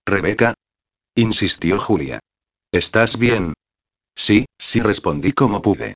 Rebeca. 0.05 0.55
insistió 1.15 1.79
Julia. 1.79 2.19
¿Estás 2.73 3.17
bien? 3.17 3.53
Sí, 4.15 4.45
sí 4.57 4.81
respondí 4.81 5.31
como 5.31 5.61
pude. 5.61 5.95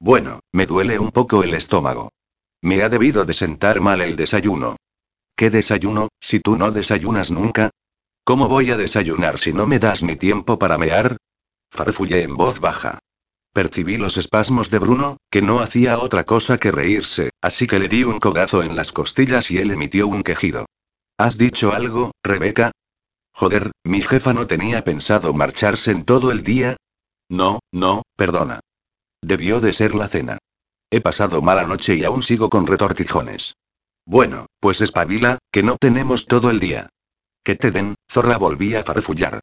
Bueno, 0.00 0.40
me 0.50 0.64
duele 0.64 0.98
un 0.98 1.10
poco 1.10 1.44
el 1.44 1.52
estómago. 1.52 2.10
Me 2.62 2.82
ha 2.82 2.88
debido 2.88 3.26
de 3.26 3.34
sentar 3.34 3.82
mal 3.82 4.00
el 4.00 4.16
desayuno. 4.16 4.76
¿Qué 5.36 5.50
desayuno, 5.50 6.08
si 6.18 6.40
tú 6.40 6.56
no 6.56 6.70
desayunas 6.70 7.30
nunca? 7.30 7.70
¿Cómo 8.24 8.48
voy 8.48 8.70
a 8.70 8.78
desayunar 8.78 9.38
si 9.38 9.52
no 9.52 9.66
me 9.66 9.78
das 9.78 10.02
ni 10.02 10.16
tiempo 10.16 10.58
para 10.58 10.78
mear? 10.78 11.18
Farfullé 11.70 12.22
en 12.22 12.36
voz 12.36 12.60
baja. 12.60 12.98
Percibí 13.52 13.98
los 13.98 14.16
espasmos 14.16 14.70
de 14.70 14.78
Bruno, 14.78 15.18
que 15.30 15.42
no 15.42 15.60
hacía 15.60 15.98
otra 15.98 16.24
cosa 16.24 16.56
que 16.56 16.72
reírse, 16.72 17.30
así 17.42 17.66
que 17.66 17.78
le 17.78 17.88
di 17.88 18.04
un 18.04 18.20
cogazo 18.20 18.62
en 18.62 18.76
las 18.76 18.92
costillas 18.92 19.50
y 19.50 19.58
él 19.58 19.70
emitió 19.70 20.08
un 20.08 20.22
quejido. 20.22 20.66
¿Has 21.18 21.36
dicho 21.36 21.74
algo, 21.74 22.12
Rebeca? 22.22 22.72
Joder, 23.34 23.70
mi 23.84 24.00
jefa 24.00 24.32
no 24.32 24.46
tenía 24.46 24.82
pensado 24.82 25.34
marcharse 25.34 25.90
en 25.90 26.04
todo 26.04 26.30
el 26.30 26.42
día. 26.42 26.76
No, 27.28 27.60
no, 27.70 28.02
perdona. 28.16 28.60
Debió 29.22 29.60
de 29.60 29.72
ser 29.72 29.94
la 29.94 30.08
cena. 30.08 30.38
He 30.90 31.00
pasado 31.00 31.42
mala 31.42 31.64
noche 31.64 31.94
y 31.94 32.04
aún 32.04 32.22
sigo 32.22 32.50
con 32.50 32.66
retortijones. 32.66 33.54
Bueno, 34.06 34.46
pues 34.60 34.80
espabila, 34.80 35.38
que 35.52 35.62
no 35.62 35.76
tenemos 35.76 36.26
todo 36.26 36.50
el 36.50 36.58
día. 36.58 36.88
Que 37.44 37.54
te 37.54 37.70
den, 37.70 37.94
zorra 38.10 38.38
volví 38.38 38.74
a 38.74 38.82
farfullar. 38.82 39.40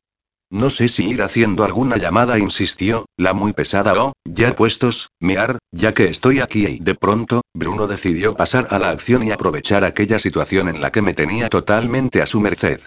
No 0.50 0.70
sé 0.70 0.88
si 0.88 1.10
ir 1.10 1.22
haciendo 1.22 1.66
alguna 1.66 1.98
llamada, 1.98 2.40
insistió, 2.40 3.06
la 3.18 3.34
muy 3.34 3.52
pesada 3.52 4.02
o, 4.02 4.14
ya 4.24 4.56
puestos, 4.56 5.10
mear, 5.20 5.58
ya 5.74 5.94
que 5.94 6.06
estoy 6.08 6.40
aquí 6.40 6.66
y 6.66 6.80
de 6.80 6.96
pronto, 6.96 7.42
Bruno 7.54 7.86
decidió 7.86 8.36
pasar 8.36 8.68
a 8.72 8.80
la 8.80 8.90
acción 8.90 9.24
y 9.24 9.32
aprovechar 9.32 9.84
aquella 9.84 10.20
situación 10.20 10.70
en 10.70 10.80
la 10.80 10.92
que 10.92 11.02
me 11.02 11.14
tenía 11.14 11.50
totalmente 11.50 12.22
a 12.22 12.26
su 12.28 12.40
merced. 12.40 12.80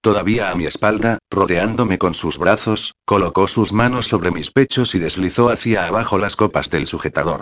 Todavía 0.00 0.50
a 0.50 0.54
mi 0.54 0.64
espalda, 0.64 1.18
rodeándome 1.28 1.98
con 1.98 2.14
sus 2.14 2.38
brazos, 2.38 2.94
colocó 3.04 3.48
sus 3.48 3.72
manos 3.72 4.06
sobre 4.06 4.30
mis 4.30 4.52
pechos 4.52 4.94
y 4.94 5.00
deslizó 5.00 5.50
hacia 5.50 5.86
abajo 5.86 6.18
las 6.18 6.36
copas 6.36 6.70
del 6.70 6.86
sujetador. 6.86 7.40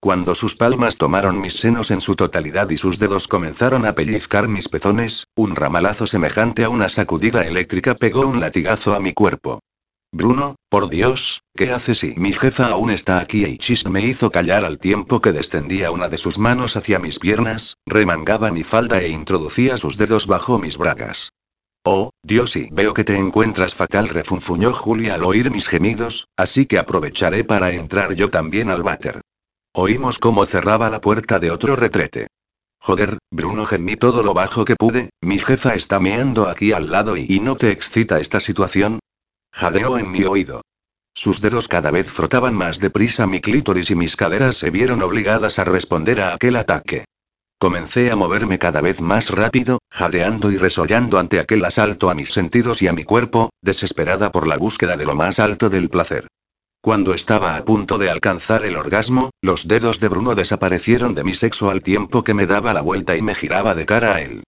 Cuando 0.00 0.34
sus 0.34 0.54
palmas 0.54 0.98
tomaron 0.98 1.40
mis 1.40 1.54
senos 1.54 1.90
en 1.90 2.02
su 2.02 2.14
totalidad 2.14 2.68
y 2.68 2.76
sus 2.76 2.98
dedos 2.98 3.26
comenzaron 3.26 3.86
a 3.86 3.94
pellizcar 3.94 4.48
mis 4.48 4.68
pezones, 4.68 5.24
un 5.34 5.56
ramalazo 5.56 6.06
semejante 6.06 6.64
a 6.64 6.68
una 6.68 6.90
sacudida 6.90 7.46
eléctrica 7.46 7.94
pegó 7.94 8.26
un 8.26 8.38
latigazo 8.38 8.94
a 8.94 9.00
mi 9.00 9.14
cuerpo. 9.14 9.60
Bruno, 10.12 10.56
por 10.68 10.90
Dios, 10.90 11.40
¿qué 11.56 11.72
haces 11.72 12.00
si 12.00 12.14
mi 12.18 12.34
jefa 12.34 12.66
aún 12.66 12.90
está 12.90 13.18
aquí? 13.18 13.46
Y 13.46 13.56
Chis 13.56 13.88
me 13.88 14.02
hizo 14.02 14.30
callar 14.30 14.66
al 14.66 14.78
tiempo 14.78 15.22
que 15.22 15.32
descendía 15.32 15.90
una 15.90 16.10
de 16.10 16.18
sus 16.18 16.38
manos 16.38 16.76
hacia 16.76 16.98
mis 16.98 17.18
piernas, 17.18 17.78
remangaba 17.86 18.52
mi 18.52 18.62
falda 18.62 19.00
e 19.00 19.08
introducía 19.08 19.78
sus 19.78 19.96
dedos 19.96 20.26
bajo 20.26 20.58
mis 20.58 20.76
bragas. 20.76 21.30
Oh, 21.86 22.10
Dios 22.22 22.56
y 22.56 22.70
veo 22.72 22.94
que 22.94 23.04
te 23.04 23.14
encuentras 23.14 23.74
fatal, 23.74 24.08
refunfuñó 24.08 24.72
Julia 24.72 25.14
al 25.14 25.24
oír 25.24 25.50
mis 25.50 25.68
gemidos, 25.68 26.28
así 26.34 26.64
que 26.64 26.78
aprovecharé 26.78 27.44
para 27.44 27.72
entrar 27.72 28.14
yo 28.14 28.30
también 28.30 28.70
al 28.70 28.82
váter. 28.82 29.20
Oímos 29.74 30.18
cómo 30.18 30.46
cerraba 30.46 30.88
la 30.88 31.02
puerta 31.02 31.38
de 31.38 31.50
otro 31.50 31.76
retrete. 31.76 32.28
Joder, 32.80 33.18
Bruno 33.30 33.66
gemí 33.66 33.96
todo 33.96 34.22
lo 34.22 34.32
bajo 34.32 34.64
que 34.64 34.76
pude, 34.76 35.10
mi 35.20 35.38
jefa 35.38 35.74
está 35.74 36.00
meando 36.00 36.48
aquí 36.48 36.72
al 36.72 36.90
lado 36.90 37.18
y, 37.18 37.38
no 37.40 37.54
te 37.54 37.70
excita 37.70 38.18
esta 38.18 38.40
situación? 38.40 39.00
Jadeó 39.52 39.98
en 39.98 40.10
mi 40.10 40.24
oído. 40.24 40.62
Sus 41.14 41.42
dedos 41.42 41.68
cada 41.68 41.90
vez 41.90 42.10
frotaban 42.10 42.54
más 42.54 42.80
deprisa 42.80 43.26
mi 43.26 43.40
clítoris 43.40 43.90
y 43.90 43.94
mis 43.94 44.16
caderas 44.16 44.56
se 44.56 44.70
vieron 44.70 45.02
obligadas 45.02 45.58
a 45.58 45.64
responder 45.64 46.22
a 46.22 46.34
aquel 46.34 46.56
ataque. 46.56 47.04
Comencé 47.64 48.10
a 48.10 48.16
moverme 48.16 48.58
cada 48.58 48.82
vez 48.82 49.00
más 49.00 49.30
rápido, 49.30 49.78
jadeando 49.90 50.52
y 50.52 50.58
resollando 50.58 51.18
ante 51.18 51.40
aquel 51.40 51.64
asalto 51.64 52.10
a 52.10 52.14
mis 52.14 52.30
sentidos 52.30 52.82
y 52.82 52.88
a 52.88 52.92
mi 52.92 53.04
cuerpo, 53.04 53.48
desesperada 53.62 54.30
por 54.30 54.46
la 54.46 54.58
búsqueda 54.58 54.98
de 54.98 55.06
lo 55.06 55.14
más 55.14 55.38
alto 55.38 55.70
del 55.70 55.88
placer. 55.88 56.28
Cuando 56.82 57.14
estaba 57.14 57.56
a 57.56 57.64
punto 57.64 57.96
de 57.96 58.10
alcanzar 58.10 58.66
el 58.66 58.76
orgasmo, 58.76 59.30
los 59.40 59.66
dedos 59.66 59.98
de 59.98 60.08
Bruno 60.08 60.34
desaparecieron 60.34 61.14
de 61.14 61.24
mi 61.24 61.32
sexo 61.32 61.70
al 61.70 61.82
tiempo 61.82 62.22
que 62.22 62.34
me 62.34 62.46
daba 62.46 62.74
la 62.74 62.82
vuelta 62.82 63.16
y 63.16 63.22
me 63.22 63.34
giraba 63.34 63.74
de 63.74 63.86
cara 63.86 64.16
a 64.16 64.20
él. 64.20 64.42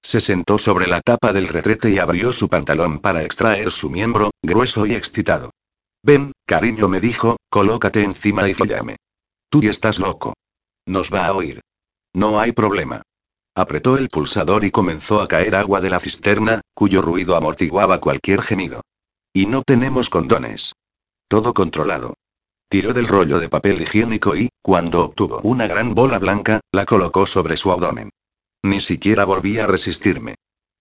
Se 0.00 0.20
sentó 0.20 0.56
sobre 0.56 0.86
la 0.86 1.00
tapa 1.00 1.32
del 1.32 1.48
retrete 1.48 1.90
y 1.90 1.98
abrió 1.98 2.32
su 2.32 2.48
pantalón 2.48 3.00
para 3.00 3.24
extraer 3.24 3.72
su 3.72 3.90
miembro, 3.90 4.30
grueso 4.44 4.86
y 4.86 4.94
excitado. 4.94 5.50
Ven, 6.04 6.30
cariño 6.46 6.86
me 6.86 7.00
dijo, 7.00 7.36
colócate 7.48 8.04
encima 8.04 8.48
y 8.48 8.54
follame. 8.54 8.94
Tú 9.48 9.60
ya 9.60 9.72
estás 9.72 9.98
loco. 9.98 10.34
Nos 10.86 11.12
va 11.12 11.26
a 11.26 11.32
oír. 11.32 11.60
No 12.14 12.40
hay 12.40 12.52
problema. 12.52 13.02
Apretó 13.54 13.96
el 13.96 14.08
pulsador 14.08 14.64
y 14.64 14.70
comenzó 14.70 15.20
a 15.20 15.28
caer 15.28 15.54
agua 15.54 15.80
de 15.80 15.90
la 15.90 16.00
cisterna, 16.00 16.60
cuyo 16.74 17.02
ruido 17.02 17.36
amortiguaba 17.36 18.00
cualquier 18.00 18.42
gemido. 18.42 18.82
Y 19.32 19.46
no 19.46 19.62
tenemos 19.62 20.10
condones. 20.10 20.72
Todo 21.28 21.54
controlado. 21.54 22.14
Tiró 22.68 22.92
del 22.92 23.08
rollo 23.08 23.38
de 23.38 23.48
papel 23.48 23.80
higiénico 23.80 24.36
y, 24.36 24.48
cuando 24.62 25.04
obtuvo 25.04 25.40
una 25.42 25.66
gran 25.66 25.94
bola 25.94 26.18
blanca, 26.18 26.60
la 26.72 26.86
colocó 26.86 27.26
sobre 27.26 27.56
su 27.56 27.72
abdomen. 27.72 28.10
Ni 28.62 28.80
siquiera 28.80 29.24
volví 29.24 29.58
a 29.58 29.66
resistirme. 29.66 30.36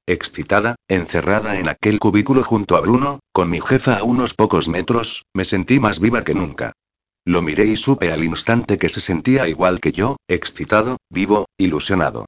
Excitada, 0.05 0.75
encerrada 0.87 1.59
en 1.59 1.69
aquel 1.69 1.99
cubículo 1.99 2.43
junto 2.43 2.75
a 2.75 2.81
Bruno, 2.81 3.19
con 3.31 3.49
mi 3.49 3.61
jefa 3.61 3.97
a 3.97 4.03
unos 4.03 4.33
pocos 4.33 4.67
metros, 4.67 5.25
me 5.33 5.45
sentí 5.45 5.79
más 5.79 5.99
viva 5.99 6.23
que 6.23 6.33
nunca. 6.33 6.73
Lo 7.29 7.43
miré 7.43 7.65
y 7.65 7.75
supe 7.75 8.11
al 8.11 8.23
instante 8.23 8.79
que 8.79 8.89
se 8.89 9.01
sentía 9.01 9.47
igual 9.47 9.79
que 9.79 9.91
yo, 9.91 10.15
excitado, 10.27 10.97
vivo, 11.11 11.45
ilusionado. 11.59 12.25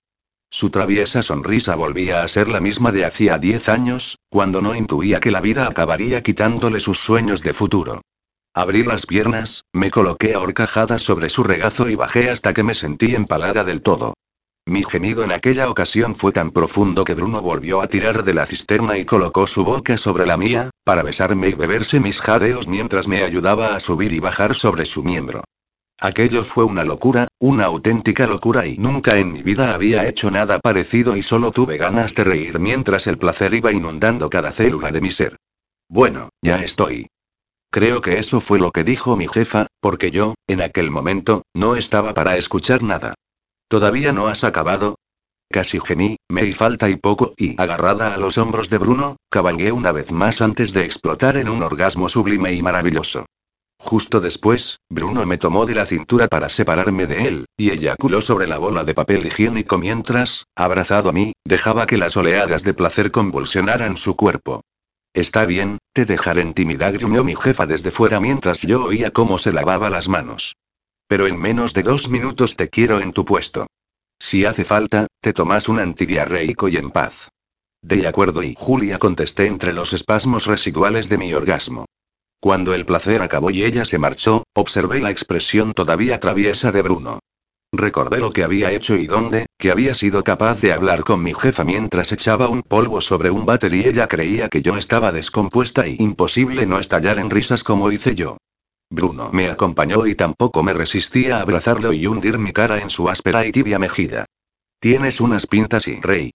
Su 0.52 0.70
traviesa 0.70 1.24
sonrisa 1.24 1.74
volvía 1.76 2.22
a 2.22 2.28
ser 2.28 2.48
la 2.48 2.60
misma 2.60 2.92
de 2.92 3.06
hacía 3.06 3.40
diez 3.40 3.68
años, 3.68 4.20
cuando 4.30 4.62
no 4.62 4.76
intuía 4.76 5.20
que 5.20 5.32
la 5.32 5.42
vida 5.42 5.66
acabaría 5.66 6.22
quitándole 6.22 6.80
sus 6.80 7.00
sueños 7.00 7.42
de 7.42 7.56
futuro. 7.56 8.02
Abrí 8.54 8.84
las 8.84 9.08
piernas, 9.08 9.64
me 9.74 9.90
coloqué 9.90 10.36
a 10.36 10.40
horcajadas 10.40 11.02
sobre 11.02 11.30
su 11.30 11.44
regazo 11.44 11.90
y 11.90 11.96
bajé 11.96 12.30
hasta 12.30 12.54
que 12.54 12.62
me 12.62 12.76
sentí 12.76 13.16
empalada 13.16 13.64
del 13.64 13.82
todo. 13.82 14.14
Mi 14.68 14.84
gemido 14.84 15.24
en 15.24 15.32
aquella 15.32 15.70
ocasión 15.70 16.14
fue 16.14 16.32
tan 16.32 16.52
profundo 16.52 17.04
que 17.04 17.16
Bruno 17.16 17.42
volvió 17.42 17.82
a 17.82 17.88
tirar 17.88 18.24
de 18.24 18.34
la 18.34 18.46
cisterna 18.46 18.98
y 18.98 19.06
colocó 19.06 19.48
su 19.48 19.64
boca 19.64 19.98
sobre 19.98 20.28
la 20.28 20.38
mía, 20.38 20.70
para 20.84 21.02
besarme 21.02 21.50
y 21.50 21.54
beberse 21.54 22.00
mis 22.00 22.22
jadeos 22.22 22.68
mientras 22.68 23.08
me 23.08 23.24
ayudaba 23.24 23.76
a 23.76 23.80
subir 23.80 24.14
y 24.14 24.20
bajar 24.20 24.54
sobre 24.54 24.86
su 24.86 25.04
miembro. 25.04 25.44
Aquello 26.00 26.44
fue 26.44 26.64
una 26.64 26.84
locura, 26.84 27.28
una 27.40 27.66
auténtica 27.66 28.28
locura 28.28 28.66
y 28.66 28.78
nunca 28.78 29.18
en 29.18 29.32
mi 29.32 29.44
vida 29.44 29.74
había 29.74 30.08
hecho 30.08 30.32
nada 30.32 30.60
parecido 30.60 31.16
y 31.16 31.22
solo 31.22 31.52
tuve 31.52 31.78
ganas 31.78 32.14
de 32.16 32.24
reír 32.24 32.60
mientras 32.60 33.08
el 33.08 33.18
placer 33.18 33.54
iba 33.54 33.72
inundando 33.72 34.30
cada 34.30 34.52
célula 34.52 34.92
de 34.92 35.02
mi 35.02 35.12
ser. 35.12 35.38
Bueno, 35.90 36.30
ya 36.42 36.64
estoy. 36.64 37.08
Creo 37.72 38.02
que 38.02 38.20
eso 38.20 38.42
fue 38.42 38.60
lo 38.60 38.72
que 38.72 38.84
dijo 38.84 39.16
mi 39.16 39.28
jefa, 39.28 39.68
porque 39.80 40.12
yo, 40.12 40.36
en 40.48 40.62
aquel 40.62 40.92
momento, 40.92 41.44
no 41.54 41.76
estaba 41.76 42.14
para 42.14 42.36
escuchar 42.36 42.84
nada. 42.84 43.14
¿Todavía 43.72 44.12
no 44.12 44.28
has 44.28 44.44
acabado? 44.44 44.96
Casi 45.50 45.80
gemí, 45.80 46.18
me 46.28 46.44
y 46.44 46.52
falta 46.52 46.90
y 46.90 46.98
poco, 46.98 47.34
y 47.38 47.56
agarrada 47.58 48.14
a 48.14 48.18
los 48.18 48.38
hombros 48.38 48.70
de 48.70 48.78
Bruno, 48.78 49.16
cabalgué 49.30 49.72
una 49.72 49.94
vez 49.94 50.12
más 50.12 50.42
antes 50.42 50.74
de 50.74 50.84
explotar 50.84 51.38
en 51.38 51.48
un 51.48 51.64
orgasmo 51.64 52.10
sublime 52.10 52.54
y 52.54 52.62
maravilloso. 52.62 53.28
Justo 53.80 54.20
después, 54.20 54.80
Bruno 54.90 55.26
me 55.26 55.38
tomó 55.38 55.66
de 55.66 55.76
la 55.76 55.86
cintura 55.86 56.28
para 56.28 56.50
separarme 56.50 57.08
de 57.08 57.30
él, 57.30 57.46
y 57.56 57.70
eyaculó 57.70 58.22
sobre 58.22 58.46
la 58.46 58.58
bola 58.58 58.84
de 58.84 58.94
papel 58.94 59.26
higiénico 59.26 59.78
mientras, 59.78 60.44
abrazado 60.54 61.10
a 61.10 61.14
mí, 61.14 61.32
dejaba 61.46 61.86
que 61.86 61.96
las 61.96 62.18
oleadas 62.18 62.64
de 62.64 62.74
placer 62.74 63.10
convulsionaran 63.12 63.96
su 63.96 64.18
cuerpo. 64.18 64.66
Está 65.14 65.46
bien, 65.46 65.78
te 65.94 66.04
dejaré 66.04 66.42
intimidar, 66.42 66.92
gruñó 66.98 67.24
mi 67.24 67.38
jefa 67.38 67.66
desde 67.68 67.92
fuera 67.92 68.20
mientras 68.20 68.64
yo 68.64 68.84
oía 68.84 69.12
cómo 69.12 69.38
se 69.38 69.54
lavaba 69.54 69.90
las 69.90 70.10
manos. 70.10 70.56
Pero 71.12 71.28
en 71.28 71.38
menos 71.38 71.74
de 71.74 71.84
dos 71.84 72.08
minutos 72.08 72.56
te 72.56 72.70
quiero 72.70 73.02
en 73.02 73.12
tu 73.12 73.26
puesto. 73.26 73.68
Si 74.18 74.46
hace 74.46 74.64
falta, 74.64 75.08
te 75.20 75.34
tomas 75.34 75.68
un 75.68 75.80
antidiarreico 75.80 76.70
y 76.70 76.78
en 76.78 76.90
paz. 76.90 77.28
De 77.82 78.08
acuerdo 78.08 78.44
y 78.44 78.56
Julia 78.58 78.98
contesté 78.98 79.48
entre 79.48 79.74
los 79.74 79.92
espasmos 79.92 80.46
residuales 80.46 81.10
de 81.10 81.18
mi 81.18 81.34
orgasmo. 81.34 81.84
Cuando 82.40 82.74
el 82.74 82.86
placer 82.86 83.22
acabó 83.22 83.52
y 83.52 83.66
ella 83.66 83.84
se 83.84 83.98
marchó, 83.98 84.46
observé 84.54 85.02
la 85.02 85.12
expresión 85.12 85.74
todavía 85.74 86.22
traviesa 86.22 86.72
de 86.72 86.82
Bruno. 86.82 87.20
Recordé 87.74 88.20
lo 88.20 88.32
que 88.32 88.46
había 88.46 88.72
hecho 88.72 88.96
y 88.96 89.06
dónde, 89.06 89.48
que 89.58 89.72
había 89.72 89.94
sido 89.96 90.24
capaz 90.24 90.62
de 90.62 90.72
hablar 90.72 91.04
con 91.04 91.22
mi 91.22 91.34
jefa 91.34 91.66
mientras 91.66 92.14
echaba 92.14 92.48
un 92.48 92.64
polvo 92.64 93.02
sobre 93.02 93.32
un 93.32 93.46
váter 93.46 93.74
y 93.74 93.86
ella 93.86 94.08
creía 94.08 94.48
que 94.48 94.62
yo 94.62 94.78
estaba 94.78 95.12
descompuesta 95.12 95.86
y 95.88 95.98
imposible 96.00 96.66
no 96.68 96.80
estallar 96.80 97.20
en 97.20 97.30
risas 97.30 97.66
como 97.66 97.92
hice 97.92 98.16
yo. 98.16 98.38
Bruno 98.92 99.30
me 99.32 99.50
acompañó 99.50 100.06
y 100.06 100.16
tampoco 100.16 100.64
me 100.64 100.74
resistía 100.74 101.38
a 101.38 101.42
abrazarlo 101.42 101.94
y 101.94 102.06
hundir 102.06 102.38
mi 102.38 102.52
cara 102.52 102.80
en 102.80 102.90
su 102.90 103.10
áspera 103.10 103.46
y 103.48 103.54
tibia 103.54 103.80
mejilla. 103.80 104.26
Tienes 104.82 105.22
unas 105.22 105.48
pintas 105.48 105.88
y 105.88 106.02
rey. 106.02 106.32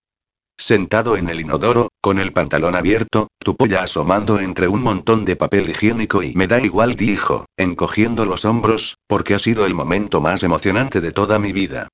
Sentado 0.59 1.19
en 1.19 1.29
el 1.29 1.41
inodoro, 1.41 1.91
con 2.01 2.19
el 2.19 2.33
pantalón 2.33 2.75
abierto, 2.75 3.29
tu 3.39 3.57
polla 3.57 3.83
asomando 3.83 4.41
entre 4.41 4.69
un 4.69 4.81
montón 4.81 5.27
de 5.27 5.37
papel 5.37 5.69
higiénico 5.69 6.23
y 6.23 6.35
me 6.35 6.47
da 6.47 6.59
igual, 6.59 6.97
dijo, 6.97 7.45
encogiendo 7.59 8.25
los 8.25 8.47
hombros, 8.47 8.97
porque 9.07 9.35
ha 9.35 9.39
sido 9.39 9.67
el 9.67 9.75
momento 9.75 10.23
más 10.23 10.43
emocionante 10.43 11.03
de 11.03 11.13
toda 11.13 11.39
mi 11.39 11.53
vida. 11.53 11.89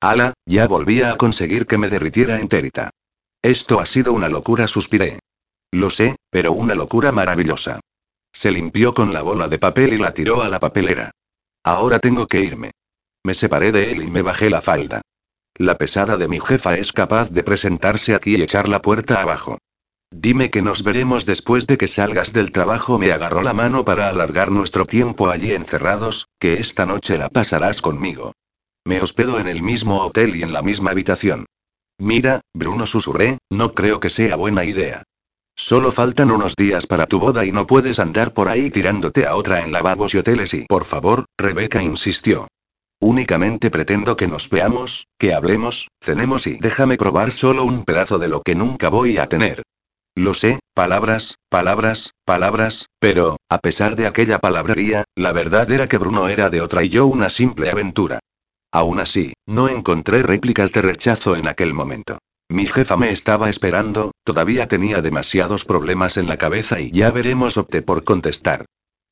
Ala, 0.00 0.32
ya 0.46 0.66
volvía 0.66 1.12
a 1.12 1.16
conseguir 1.18 1.66
que 1.66 1.76
me 1.76 1.90
derritiera 1.90 2.40
entérita. 2.40 2.88
Esto 3.42 3.80
ha 3.80 3.86
sido 3.86 4.14
una 4.14 4.30
locura, 4.30 4.66
suspiré. 4.66 5.18
Lo 5.70 5.90
sé, 5.90 6.16
pero 6.30 6.52
una 6.52 6.74
locura 6.74 7.12
maravillosa. 7.12 7.80
Se 8.36 8.50
limpió 8.50 8.92
con 8.92 9.14
la 9.14 9.22
bola 9.22 9.48
de 9.48 9.58
papel 9.58 9.94
y 9.94 9.96
la 9.96 10.12
tiró 10.12 10.42
a 10.42 10.50
la 10.50 10.60
papelera. 10.60 11.10
Ahora 11.64 12.00
tengo 12.00 12.26
que 12.26 12.42
irme. 12.42 12.72
Me 13.24 13.32
separé 13.32 13.72
de 13.72 13.90
él 13.90 14.02
y 14.02 14.10
me 14.10 14.20
bajé 14.20 14.50
la 14.50 14.60
falda. 14.60 15.00
La 15.54 15.78
pesada 15.78 16.18
de 16.18 16.28
mi 16.28 16.38
jefa 16.38 16.76
es 16.76 16.92
capaz 16.92 17.30
de 17.30 17.42
presentarse 17.42 18.14
aquí 18.14 18.36
y 18.36 18.42
echar 18.42 18.68
la 18.68 18.82
puerta 18.82 19.22
abajo. 19.22 19.56
Dime 20.10 20.50
que 20.50 20.60
nos 20.60 20.82
veremos 20.82 21.24
después 21.24 21.66
de 21.66 21.78
que 21.78 21.88
salgas 21.88 22.34
del 22.34 22.52
trabajo. 22.52 22.98
Me 22.98 23.10
agarró 23.10 23.40
la 23.40 23.54
mano 23.54 23.86
para 23.86 24.10
alargar 24.10 24.50
nuestro 24.50 24.84
tiempo 24.84 25.30
allí 25.30 25.52
encerrados, 25.52 26.28
que 26.38 26.60
esta 26.60 26.84
noche 26.84 27.16
la 27.16 27.30
pasarás 27.30 27.80
conmigo. 27.80 28.34
Me 28.84 29.00
hospedo 29.00 29.40
en 29.40 29.48
el 29.48 29.62
mismo 29.62 30.02
hotel 30.02 30.36
y 30.36 30.42
en 30.42 30.52
la 30.52 30.60
misma 30.60 30.90
habitación. 30.90 31.46
Mira, 31.96 32.42
Bruno 32.52 32.86
susurré, 32.86 33.38
no 33.50 33.72
creo 33.72 33.98
que 33.98 34.10
sea 34.10 34.36
buena 34.36 34.66
idea. 34.66 35.04
Solo 35.58 35.90
faltan 35.90 36.30
unos 36.30 36.54
días 36.54 36.86
para 36.86 37.06
tu 37.06 37.18
boda 37.18 37.46
y 37.46 37.50
no 37.50 37.66
puedes 37.66 37.98
andar 37.98 38.34
por 38.34 38.48
ahí 38.48 38.68
tirándote 38.68 39.26
a 39.26 39.34
otra 39.36 39.62
en 39.62 39.72
lavabos 39.72 40.14
y 40.14 40.18
hoteles 40.18 40.52
y... 40.52 40.66
Por 40.66 40.84
favor, 40.84 41.24
Rebeca 41.38 41.82
insistió. 41.82 42.46
Únicamente 43.00 43.70
pretendo 43.70 44.16
que 44.16 44.28
nos 44.28 44.50
veamos, 44.50 45.06
que 45.18 45.32
hablemos, 45.32 45.88
cenemos 46.02 46.46
y 46.46 46.58
déjame 46.58 46.98
probar 46.98 47.32
solo 47.32 47.64
un 47.64 47.84
pedazo 47.84 48.18
de 48.18 48.28
lo 48.28 48.42
que 48.42 48.54
nunca 48.54 48.90
voy 48.90 49.16
a 49.16 49.28
tener. 49.28 49.62
Lo 50.14 50.34
sé, 50.34 50.60
palabras, 50.74 51.36
palabras, 51.48 52.12
palabras, 52.26 52.86
pero, 52.98 53.38
a 53.50 53.58
pesar 53.58 53.96
de 53.96 54.06
aquella 54.06 54.38
palabrería, 54.38 55.04
la 55.14 55.32
verdad 55.32 55.70
era 55.70 55.88
que 55.88 55.98
Bruno 55.98 56.28
era 56.28 56.50
de 56.50 56.60
otra 56.60 56.84
y 56.84 56.90
yo 56.90 57.06
una 57.06 57.30
simple 57.30 57.70
aventura. 57.70 58.20
Aún 58.72 59.00
así, 59.00 59.32
no 59.46 59.68
encontré 59.68 60.22
réplicas 60.22 60.72
de 60.72 60.82
rechazo 60.82 61.34
en 61.36 61.48
aquel 61.48 61.72
momento. 61.72 62.18
Mi 62.48 62.66
jefa 62.66 62.96
me 62.96 63.10
estaba 63.10 63.50
esperando, 63.50 64.12
todavía 64.24 64.68
tenía 64.68 65.02
demasiados 65.02 65.64
problemas 65.64 66.16
en 66.16 66.28
la 66.28 66.36
cabeza 66.36 66.80
y 66.80 66.90
ya 66.90 67.10
veremos 67.10 67.56
opté 67.56 67.82
por 67.82 68.04
contestar. 68.04 68.66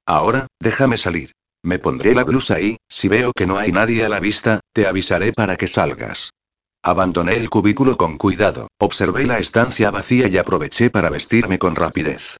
Ahora, 0.06 0.46
déjame 0.60 0.98
salir. 0.98 1.32
Me 1.62 1.78
pondré 1.78 2.14
la 2.14 2.24
blusa 2.24 2.60
y, 2.60 2.76
si 2.88 3.08
veo 3.08 3.32
que 3.34 3.46
no 3.46 3.56
hay 3.56 3.72
nadie 3.72 4.04
a 4.04 4.08
la 4.08 4.20
vista, 4.20 4.60
te 4.72 4.86
avisaré 4.86 5.32
para 5.32 5.56
que 5.56 5.66
salgas. 5.66 6.30
Abandoné 6.82 7.36
el 7.36 7.48
cubículo 7.48 7.96
con 7.96 8.18
cuidado, 8.18 8.68
observé 8.78 9.24
la 9.24 9.38
estancia 9.38 9.90
vacía 9.90 10.28
y 10.28 10.36
aproveché 10.36 10.90
para 10.90 11.08
vestirme 11.08 11.58
con 11.58 11.74
rapidez. 11.74 12.36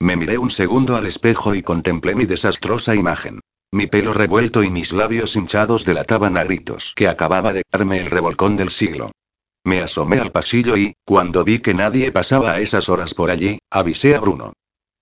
Me 0.00 0.16
miré 0.16 0.36
un 0.38 0.50
segundo 0.50 0.96
al 0.96 1.06
espejo 1.06 1.54
y 1.54 1.62
contemplé 1.62 2.16
mi 2.16 2.26
desastrosa 2.26 2.96
imagen. 2.96 3.40
Mi 3.70 3.86
pelo 3.86 4.12
revuelto 4.12 4.62
y 4.64 4.70
mis 4.70 4.92
labios 4.92 5.36
hinchados 5.36 5.84
delataban 5.84 6.36
a 6.36 6.44
gritos 6.44 6.92
que 6.96 7.08
acababa 7.08 7.52
de 7.52 7.62
darme 7.72 8.00
el 8.00 8.10
revolcón 8.10 8.56
del 8.56 8.70
siglo. 8.70 9.12
Me 9.64 9.80
asomé 9.80 10.20
al 10.20 10.30
pasillo 10.30 10.76
y, 10.76 10.94
cuando 11.06 11.42
vi 11.42 11.58
que 11.58 11.72
nadie 11.72 12.12
pasaba 12.12 12.52
a 12.52 12.60
esas 12.60 12.88
horas 12.90 13.14
por 13.14 13.30
allí, 13.30 13.58
avisé 13.70 14.14
a 14.14 14.20
Bruno. 14.20 14.52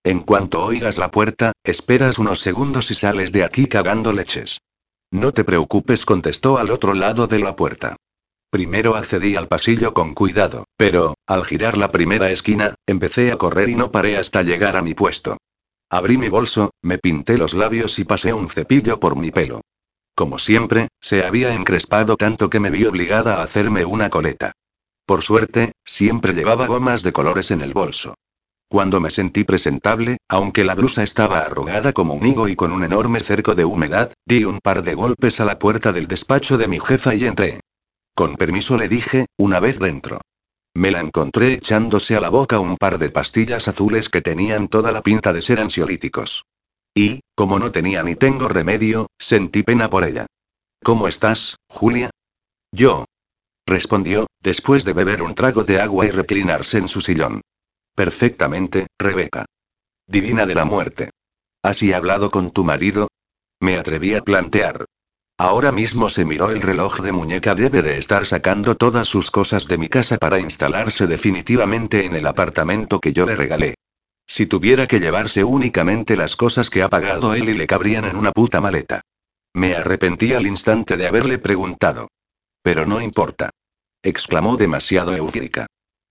En 0.05 0.21
cuanto 0.21 0.65
oigas 0.65 0.99
la 0.99 1.11
puerta, 1.11 1.53
esperas 1.65 2.19
unos 2.19 2.41
segundos 2.41 2.91
y 2.91 2.95
sales 2.95 3.33
de 3.33 3.45
aquí 3.45 3.67
cagando 3.67 4.13
leches. 4.13 4.61
No 5.11 5.33
te 5.33 5.45
preocupes, 5.45 6.07
contestó 6.07 6.59
al 6.59 6.71
otro 6.71 6.95
lado 6.95 7.27
de 7.27 7.39
la 7.41 7.57
puerta. 7.57 7.97
Primero 8.51 8.97
accedí 8.97 9.35
al 9.35 9.49
pasillo 9.49 9.95
con 9.95 10.15
cuidado, 10.15 10.65
pero, 10.77 11.15
al 11.27 11.45
girar 11.45 11.77
la 11.77 11.91
primera 11.91 12.31
esquina, 12.31 12.75
empecé 12.87 13.33
a 13.33 13.37
correr 13.37 13.69
y 13.69 13.75
no 13.75 13.91
paré 13.91 14.17
hasta 14.17 14.43
llegar 14.43 14.77
a 14.77 14.83
mi 14.83 14.95
puesto. 14.95 15.39
Abrí 15.91 16.19
mi 16.19 16.29
bolso, 16.29 16.71
me 16.83 16.99
pinté 16.99 17.37
los 17.37 17.55
labios 17.55 17.99
y 17.99 18.05
pasé 18.05 18.33
un 18.33 18.49
cepillo 18.49 19.01
por 19.01 19.17
mi 19.17 19.31
pelo. 19.31 19.61
Como 20.15 20.39
siempre, 20.39 20.89
se 21.01 21.25
había 21.25 21.55
encrespado 21.55 22.17
tanto 22.17 22.51
que 22.51 22.61
me 22.61 22.71
vi 22.71 22.85
obligada 22.85 23.37
a 23.37 23.43
hacerme 23.43 23.85
una 23.85 24.11
coleta. 24.11 24.53
Por 25.07 25.23
suerte, 25.23 25.73
siempre 25.85 26.35
llevaba 26.35 26.67
gomas 26.67 27.03
de 27.03 27.13
colores 27.13 27.51
en 27.51 27.61
el 27.61 27.73
bolso. 27.73 28.15
Cuando 28.69 29.01
me 29.01 29.11
sentí 29.11 29.45
presentable, 29.45 30.17
aunque 30.29 30.65
la 30.65 30.75
blusa 30.75 31.03
estaba 31.03 31.41
arrugada 31.41 31.93
como 31.93 32.15
un 32.15 32.25
higo 32.27 32.49
y 32.49 32.57
con 32.57 32.73
un 32.73 32.85
enorme 32.85 33.21
cerco 33.21 33.55
de 33.55 33.67
humedad, 33.67 34.13
di 34.25 34.45
un 34.45 34.61
par 34.61 34.83
de 34.83 34.95
golpes 34.95 35.41
a 35.41 35.45
la 35.45 35.59
puerta 35.59 35.93
del 35.93 36.07
despacho 36.07 36.57
de 36.57 36.69
mi 36.69 36.81
jefa 36.81 37.15
y 37.15 37.27
entré. 37.27 37.61
Con 38.15 38.37
permiso 38.37 38.79
le 38.79 38.89
dije, 38.89 39.27
una 39.37 39.61
vez 39.61 39.79
dentro. 39.79 40.21
Me 40.75 40.91
la 40.91 41.01
encontré 41.01 41.53
echándose 41.55 42.17
a 42.17 42.21
la 42.21 42.31
boca 42.31 42.61
un 42.61 42.79
par 42.79 42.99
de 42.99 43.11
pastillas 43.11 43.69
azules 43.69 44.09
que 44.09 44.23
tenían 44.23 44.69
toda 44.69 44.91
la 44.91 45.03
pinta 45.03 45.35
de 45.35 45.43
ser 45.43 45.61
ansiolíticos. 45.61 46.47
Y, 46.95 47.21
como 47.35 47.59
no 47.59 47.73
tenía 47.73 48.03
ni 48.03 48.15
tengo 48.15 48.49
remedio, 48.49 49.07
sentí 49.19 49.63
pena 49.63 49.89
por 49.89 50.05
ella. 50.05 50.27
¿Cómo 50.83 51.09
estás, 51.09 51.57
Julia? 51.69 52.11
Yo. 52.73 53.05
Respondió, 53.67 54.27
después 54.41 54.85
de 54.85 54.93
beber 54.93 55.23
un 55.23 55.35
trago 55.35 55.65
de 55.65 55.81
agua 55.81 56.07
y 56.07 56.11
reclinarse 56.11 56.79
en 56.79 56.89
su 56.89 57.01
sillón. 57.01 57.41
Perfectamente, 57.95 58.87
Rebeca. 58.99 59.47
Divina 60.07 60.47
de 60.47 60.55
la 60.55 60.65
muerte. 60.65 61.11
¿Has 61.63 61.83
hablado 61.95 62.31
con 62.31 62.51
tu 62.51 62.65
marido? 62.65 63.09
Me 63.61 63.79
atreví 63.79 64.15
a 64.15 64.23
plantear. 64.23 64.85
Ahora 65.39 65.73
mismo 65.73 66.11
se 66.11 66.25
miró 66.25 66.51
el 66.51 66.61
reloj 66.61 67.01
de 67.01 67.13
muñeca. 67.13 67.55
Debe 67.55 67.83
de 67.83 67.99
estar 67.99 68.27
sacando 68.27 68.77
todas 68.77 69.09
sus 69.09 69.31
cosas 69.31 69.67
de 69.69 69.79
mi 69.79 69.89
casa 69.89 70.19
para 70.19 70.41
instalarse 70.41 71.07
definitivamente 71.07 72.05
en 72.05 72.17
el 72.17 72.27
apartamento 72.27 73.01
que 73.01 73.13
yo 73.13 73.27
le 73.27 73.37
regalé. 73.37 73.75
Si 74.35 74.47
tuviera 74.47 74.87
que 74.87 74.99
llevarse 74.99 75.45
únicamente 75.45 76.17
las 76.17 76.37
cosas 76.37 76.71
que 76.71 76.83
ha 76.83 76.89
pagado 76.89 77.35
él 77.35 77.51
y 77.51 77.53
le 77.53 77.67
cabrían 77.67 78.07
en 78.07 78.17
una 78.17 78.33
puta 78.33 78.63
maleta. 78.63 79.03
Me 79.53 79.75
arrepentí 79.75 80.33
al 80.33 80.47
instante 80.47 80.97
de 80.97 81.07
haberle 81.07 81.37
preguntado. 81.37 82.09
Pero 82.63 82.87
no 82.87 83.03
importa. 83.03 83.51
Exclamó 84.03 84.57
demasiado 84.57 85.15
eufórica. 85.15 85.67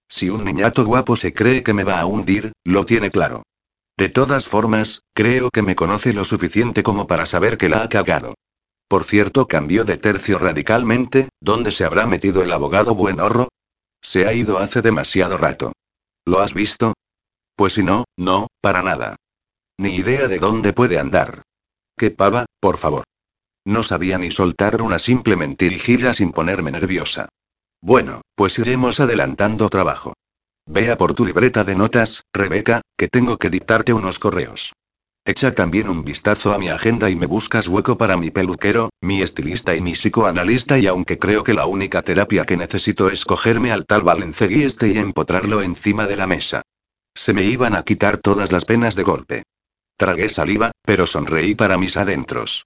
Si 0.07 0.29
un 0.29 0.45
niñato 0.45 0.85
guapo 0.85 1.15
se 1.15 1.33
cree 1.33 1.63
que 1.63 1.73
me 1.73 1.83
va 1.83 1.99
a 1.99 2.05
hundir, 2.05 2.51
lo 2.63 2.85
tiene 2.85 3.09
claro. 3.09 3.41
De 3.97 4.09
todas 4.09 4.45
formas, 4.45 5.01
creo 5.15 5.49
que 5.49 5.63
me 5.63 5.73
conoce 5.73 6.13
lo 6.13 6.23
suficiente 6.23 6.83
como 6.83 7.07
para 7.07 7.25
saber 7.25 7.57
que 7.57 7.69
la 7.69 7.81
ha 7.81 7.89
cagado. 7.89 8.35
Por 8.87 9.03
cierto, 9.03 9.47
cambió 9.47 9.83
de 9.83 9.97
tercio 9.97 10.37
radicalmente, 10.37 11.29
¿dónde 11.39 11.71
se 11.71 11.85
habrá 11.85 12.05
metido 12.05 12.43
el 12.43 12.51
abogado 12.51 12.93
buenorro? 12.93 13.47
Se 13.99 14.27
ha 14.27 14.33
ido 14.33 14.59
hace 14.59 14.83
demasiado 14.83 15.39
rato. 15.39 15.73
¿Lo 16.23 16.39
has 16.39 16.53
visto? 16.53 16.93
Pues 17.61 17.73
si 17.73 17.83
no, 17.83 18.05
no, 18.17 18.47
para 18.59 18.81
nada. 18.81 19.17
Ni 19.77 19.93
idea 19.93 20.27
de 20.27 20.39
dónde 20.39 20.73
puede 20.73 20.97
andar. 20.97 21.43
Qué 21.95 22.09
pava, 22.09 22.47
por 22.59 22.77
favor. 22.77 23.03
No 23.67 23.83
sabía 23.83 24.17
ni 24.17 24.31
soltar 24.31 24.81
una 24.81 24.97
simple 24.97 25.35
mentirijilla 25.35 26.15
sin 26.15 26.31
ponerme 26.31 26.71
nerviosa. 26.71 27.29
Bueno, 27.79 28.21
pues 28.33 28.57
iremos 28.57 28.99
adelantando 28.99 29.69
trabajo. 29.69 30.13
Vea 30.65 30.97
por 30.97 31.13
tu 31.13 31.23
libreta 31.23 31.63
de 31.63 31.75
notas, 31.75 32.23
Rebeca, 32.33 32.81
que 32.97 33.07
tengo 33.07 33.37
que 33.37 33.51
dictarte 33.51 33.93
unos 33.93 34.17
correos. 34.17 34.73
Echa 35.23 35.53
también 35.53 35.87
un 35.87 36.03
vistazo 36.03 36.53
a 36.53 36.57
mi 36.57 36.69
agenda 36.69 37.11
y 37.11 37.15
me 37.15 37.27
buscas 37.27 37.67
hueco 37.67 37.95
para 37.95 38.17
mi 38.17 38.31
peluquero, 38.31 38.89
mi 39.01 39.21
estilista 39.21 39.75
y 39.75 39.81
mi 39.81 39.91
psicoanalista 39.91 40.79
y 40.79 40.87
aunque 40.87 41.19
creo 41.19 41.43
que 41.43 41.53
la 41.53 41.67
única 41.67 42.01
terapia 42.01 42.43
que 42.43 42.57
necesito 42.57 43.11
es 43.11 43.23
cogerme 43.23 43.71
al 43.71 43.85
tal 43.85 44.01
Valencegui 44.01 44.63
este 44.63 44.87
y 44.87 44.97
empotrarlo 44.97 45.61
encima 45.61 46.07
de 46.07 46.17
la 46.17 46.25
mesa. 46.25 46.63
Se 47.15 47.33
me 47.33 47.43
iban 47.43 47.75
a 47.75 47.83
quitar 47.83 48.17
todas 48.17 48.51
las 48.51 48.65
penas 48.65 48.95
de 48.95 49.03
golpe. 49.03 49.43
Tragué 49.97 50.29
saliva, 50.29 50.71
pero 50.83 51.05
sonreí 51.05 51.55
para 51.55 51.77
mis 51.77 51.97
adentros. 51.97 52.65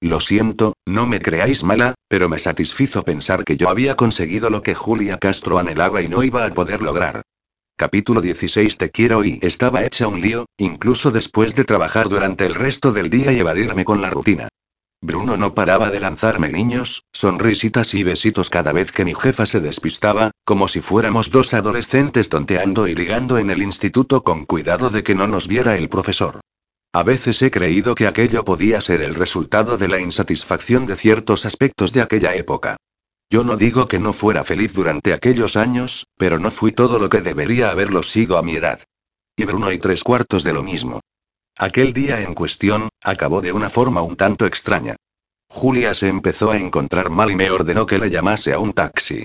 Lo 0.00 0.20
siento, 0.20 0.74
no 0.86 1.06
me 1.06 1.20
creáis 1.20 1.64
mala, 1.64 1.94
pero 2.08 2.28
me 2.28 2.38
satisfizo 2.38 3.02
pensar 3.02 3.44
que 3.44 3.56
yo 3.56 3.70
había 3.70 3.96
conseguido 3.96 4.50
lo 4.50 4.62
que 4.62 4.74
Julia 4.74 5.18
Castro 5.18 5.58
anhelaba 5.58 6.02
y 6.02 6.08
no 6.08 6.22
iba 6.22 6.44
a 6.44 6.52
poder 6.52 6.82
lograr. 6.82 7.22
Capítulo 7.76 8.20
16 8.20 8.76
Te 8.76 8.90
quiero 8.90 9.24
y 9.24 9.38
estaba 9.42 9.84
hecha 9.84 10.06
un 10.06 10.20
lío, 10.20 10.46
incluso 10.58 11.10
después 11.10 11.54
de 11.56 11.64
trabajar 11.64 12.08
durante 12.08 12.46
el 12.46 12.54
resto 12.54 12.92
del 12.92 13.10
día 13.10 13.32
y 13.32 13.38
evadirme 13.38 13.84
con 13.84 14.02
la 14.02 14.10
rutina. 14.10 14.48
Bruno 15.06 15.36
no 15.36 15.54
paraba 15.54 15.90
de 15.90 16.00
lanzarme 16.00 16.48
guiños, 16.48 17.04
sonrisitas 17.12 17.94
y 17.94 18.02
besitos 18.02 18.50
cada 18.50 18.72
vez 18.72 18.90
que 18.90 19.04
mi 19.04 19.14
jefa 19.14 19.46
se 19.46 19.60
despistaba, 19.60 20.32
como 20.44 20.66
si 20.66 20.80
fuéramos 20.80 21.30
dos 21.30 21.54
adolescentes 21.54 22.28
tonteando 22.28 22.88
y 22.88 22.96
ligando 22.96 23.38
en 23.38 23.50
el 23.50 23.62
instituto 23.62 24.24
con 24.24 24.44
cuidado 24.46 24.90
de 24.90 25.04
que 25.04 25.14
no 25.14 25.28
nos 25.28 25.46
viera 25.46 25.76
el 25.76 25.88
profesor. 25.88 26.40
A 26.92 27.04
veces 27.04 27.40
he 27.42 27.52
creído 27.52 27.94
que 27.94 28.08
aquello 28.08 28.44
podía 28.44 28.80
ser 28.80 29.00
el 29.00 29.14
resultado 29.14 29.78
de 29.78 29.86
la 29.86 30.00
insatisfacción 30.00 30.86
de 30.86 30.96
ciertos 30.96 31.46
aspectos 31.46 31.92
de 31.92 32.02
aquella 32.02 32.34
época. 32.34 32.76
Yo 33.30 33.44
no 33.44 33.56
digo 33.56 33.86
que 33.86 34.00
no 34.00 34.12
fuera 34.12 34.42
feliz 34.42 34.74
durante 34.74 35.12
aquellos 35.12 35.56
años, 35.56 36.06
pero 36.16 36.40
no 36.40 36.50
fui 36.50 36.72
todo 36.72 36.98
lo 36.98 37.08
que 37.08 37.20
debería 37.20 37.70
haberlo 37.70 38.02
sido 38.02 38.38
a 38.38 38.42
mi 38.42 38.56
edad. 38.56 38.80
Y 39.36 39.44
Bruno 39.44 39.70
y 39.70 39.78
tres 39.78 40.02
cuartos 40.02 40.42
de 40.42 40.52
lo 40.52 40.64
mismo. 40.64 41.00
Aquel 41.58 41.94
día 41.94 42.20
en 42.20 42.34
cuestión, 42.34 42.90
acabó 43.02 43.40
de 43.40 43.52
una 43.52 43.70
forma 43.70 44.02
un 44.02 44.16
tanto 44.16 44.44
extraña. 44.44 44.96
Julia 45.48 45.94
se 45.94 46.08
empezó 46.08 46.50
a 46.50 46.58
encontrar 46.58 47.08
mal 47.08 47.30
y 47.30 47.36
me 47.36 47.50
ordenó 47.50 47.86
que 47.86 47.98
le 47.98 48.10
llamase 48.10 48.52
a 48.52 48.58
un 48.58 48.74
taxi. 48.74 49.24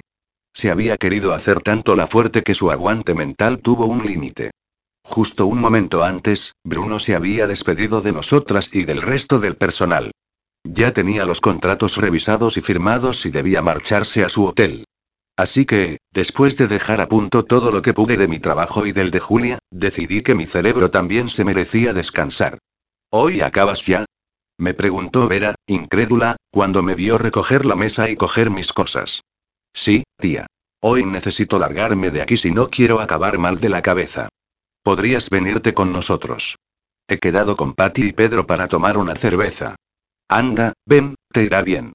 Se 0.54 0.72
había 0.72 0.96
querido 0.96 1.34
hacer 1.34 1.60
tanto 1.60 1.96
la 1.96 2.08
fuerte 2.08 2.42
que 2.42 2.54
su 2.54 2.72
aguante 2.72 3.14
mental 3.14 3.60
tuvo 3.60 3.86
un 3.86 4.06
límite. 4.06 4.52
Justo 5.04 5.46
un 5.46 5.60
momento 5.60 6.06
antes, 6.06 6.54
Bruno 6.64 7.00
se 7.00 7.16
había 7.16 7.48
despedido 7.48 8.00
de 8.00 8.14
nosotras 8.14 8.70
y 8.72 8.86
del 8.86 9.02
resto 9.02 9.40
del 9.40 9.58
personal. 9.58 10.12
Ya 10.64 10.94
tenía 10.94 11.26
los 11.26 11.42
contratos 11.42 11.98
revisados 11.98 12.56
y 12.56 12.62
firmados 12.62 13.26
y 13.26 13.32
debía 13.32 13.62
marcharse 13.62 14.24
a 14.24 14.30
su 14.30 14.46
hotel. 14.46 14.86
Así 15.42 15.66
que, 15.66 15.98
después 16.12 16.56
de 16.56 16.68
dejar 16.68 17.02
a 17.02 17.08
punto 17.08 17.46
todo 17.46 17.72
lo 17.72 17.82
que 17.82 17.96
pude 17.96 18.16
de 18.16 18.28
mi 18.28 18.38
trabajo 18.38 18.86
y 18.86 18.92
del 18.92 19.10
de 19.10 19.20
Julia, 19.20 19.58
decidí 19.72 20.22
que 20.22 20.36
mi 20.36 20.46
cerebro 20.46 20.92
también 20.92 21.30
se 21.30 21.44
merecía 21.44 21.94
descansar. 21.94 22.60
¿Hoy 23.10 23.42
acabas 23.42 23.88
ya? 23.88 24.06
Me 24.60 24.76
preguntó 24.76 25.28
Vera, 25.28 25.56
incrédula, 25.66 26.36
cuando 26.52 26.84
me 26.84 26.94
vio 26.94 27.18
recoger 27.18 27.66
la 27.66 27.76
mesa 27.76 28.08
y 28.08 28.16
coger 28.18 28.52
mis 28.52 28.72
cosas. 28.72 29.22
Sí, 29.74 30.04
tía. 30.20 30.46
Hoy 30.80 31.06
necesito 31.08 31.58
largarme 31.58 32.12
de 32.12 32.22
aquí 32.22 32.38
si 32.38 32.52
no 32.52 32.70
quiero 32.70 33.00
acabar 33.00 33.40
mal 33.40 33.60
de 33.60 33.70
la 33.70 33.82
cabeza. 33.82 34.30
Podrías 34.84 35.32
venirte 35.32 35.74
con 35.74 35.92
nosotros. 35.92 36.58
He 37.08 37.18
quedado 37.18 37.58
con 37.58 37.74
Patty 37.74 38.10
y 38.10 38.14
Pedro 38.14 38.46
para 38.46 38.68
tomar 38.68 38.96
una 38.96 39.16
cerveza. 39.16 39.74
Anda, 40.30 40.74
ven, 40.86 41.16
te 41.34 41.42
irá 41.42 41.64
bien. 41.64 41.94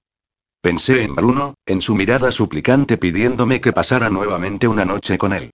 Pensé 0.67 1.01
en 1.01 1.15
Bruno, 1.15 1.53
en 1.65 1.81
su 1.81 1.95
mirada 1.95 2.29
suplicante 2.29 2.97
pidiéndome 2.97 3.61
que 3.61 3.71
pasara 3.71 4.09
nuevamente 4.09 4.67
una 4.67 4.83
noche 4.83 5.17
con 5.17 5.31
él. 5.31 5.51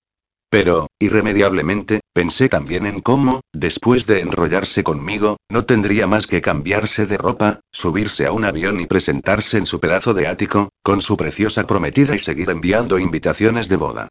Pero, 0.49 0.87
irremediablemente, 0.97 1.99
pensé 2.13 2.49
también 2.49 2.87
en 2.87 2.99
cómo, 2.99 3.41
después 3.53 4.07
de 4.07 4.21
enrollarse 4.21 4.83
conmigo, 4.83 5.37
no 5.49 5.65
tendría 5.65 6.07
más 6.07 6.25
que 6.25 6.41
cambiarse 6.41 7.05
de 7.05 7.19
ropa, 7.19 7.59
subirse 7.71 8.25
a 8.25 8.31
un 8.31 8.43
avión 8.43 8.79
y 8.79 8.87
presentarse 8.87 9.59
en 9.59 9.67
su 9.67 9.79
pedazo 9.79 10.15
de 10.15 10.25
ático, 10.25 10.69
con 10.81 10.99
su 10.99 11.15
preciosa 11.15 11.67
prometida 11.67 12.15
y 12.15 12.19
seguir 12.19 12.49
enviando 12.49 12.97
invitaciones 12.97 13.69
de 13.69 13.75
boda. 13.75 14.07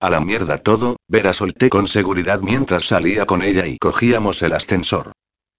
A 0.00 0.10
la 0.10 0.20
mierda 0.20 0.58
todo, 0.58 0.96
Vera 1.08 1.32
solté 1.32 1.70
con 1.70 1.86
seguridad 1.86 2.42
mientras 2.42 2.84
salía 2.84 3.24
con 3.24 3.40
ella 3.40 3.66
y 3.66 3.78
cogíamos 3.78 4.42
el 4.42 4.52
ascensor. 4.52 5.12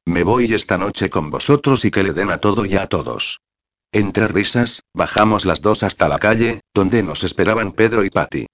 Me 0.05 0.21
voy 0.21 0.53
esta 0.53 0.77
noche 0.77 1.09
con 1.09 1.31
vosotros 1.31 1.83
y 1.83 1.89
que 1.89 2.03
le 2.03 2.13
den 2.13 2.29
a 2.29 2.37
todo 2.37 2.63
y 2.63 2.75
a 2.75 2.85
todos. 2.85 3.39
Entre 3.95 4.27
risas, 4.27 4.81
bajamos 4.95 5.45
las 5.45 5.61
dos 5.61 5.83
hasta 5.83 6.09
la 6.09 6.17
calle, 6.17 6.61
donde 6.73 7.03
nos 7.03 7.23
esperaban 7.23 7.73
Pedro 7.73 8.03
y 8.03 8.09
Patty. 8.09 8.47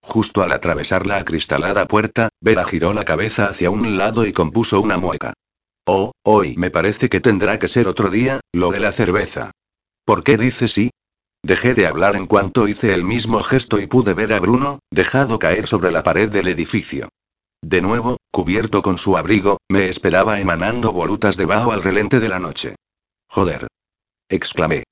Justo 0.00 0.42
al 0.42 0.52
atravesar 0.52 1.06
la 1.06 1.18
acristalada 1.18 1.84
puerta, 1.86 2.30
Vera 2.40 2.64
giró 2.64 2.94
la 2.94 3.04
cabeza 3.04 3.46
hacia 3.46 3.68
un 3.68 3.98
lado 3.98 4.24
y 4.24 4.32
compuso 4.32 4.80
una 4.80 4.96
mueca. 4.96 5.34
Oh, 5.86 6.12
hoy 6.24 6.56
me 6.56 6.70
parece 6.70 7.10
que 7.10 7.20
tendrá 7.20 7.58
que 7.58 7.68
ser 7.68 7.88
otro 7.88 8.08
día, 8.08 8.40
lo 8.54 8.70
de 8.70 8.80
la 8.80 8.90
cerveza. 8.90 9.50
¿Por 10.06 10.24
qué 10.24 10.38
dice 10.38 10.66
sí? 10.66 10.88
Dejé 11.42 11.74
de 11.74 11.86
hablar 11.86 12.16
en 12.16 12.26
cuanto 12.26 12.66
hice 12.66 12.94
el 12.94 13.04
mismo 13.04 13.42
gesto 13.42 13.78
y 13.78 13.86
pude 13.86 14.14
ver 14.14 14.32
a 14.32 14.40
Bruno, 14.40 14.78
dejado 14.90 15.38
caer 15.38 15.66
sobre 15.66 15.92
la 15.92 16.02
pared 16.02 16.30
del 16.30 16.48
edificio. 16.48 17.10
De 17.62 17.82
nuevo, 17.82 18.16
cubierto 18.30 18.80
con 18.80 18.96
su 18.96 19.18
abrigo, 19.18 19.58
me 19.68 19.90
esperaba 19.90 20.40
emanando 20.40 20.92
volutas 20.92 21.36
debajo 21.36 21.72
al 21.72 21.82
relente 21.82 22.18
de 22.18 22.28
la 22.30 22.38
noche. 22.38 22.76
Joder. 23.28 23.66
Exclamé. 24.28 24.84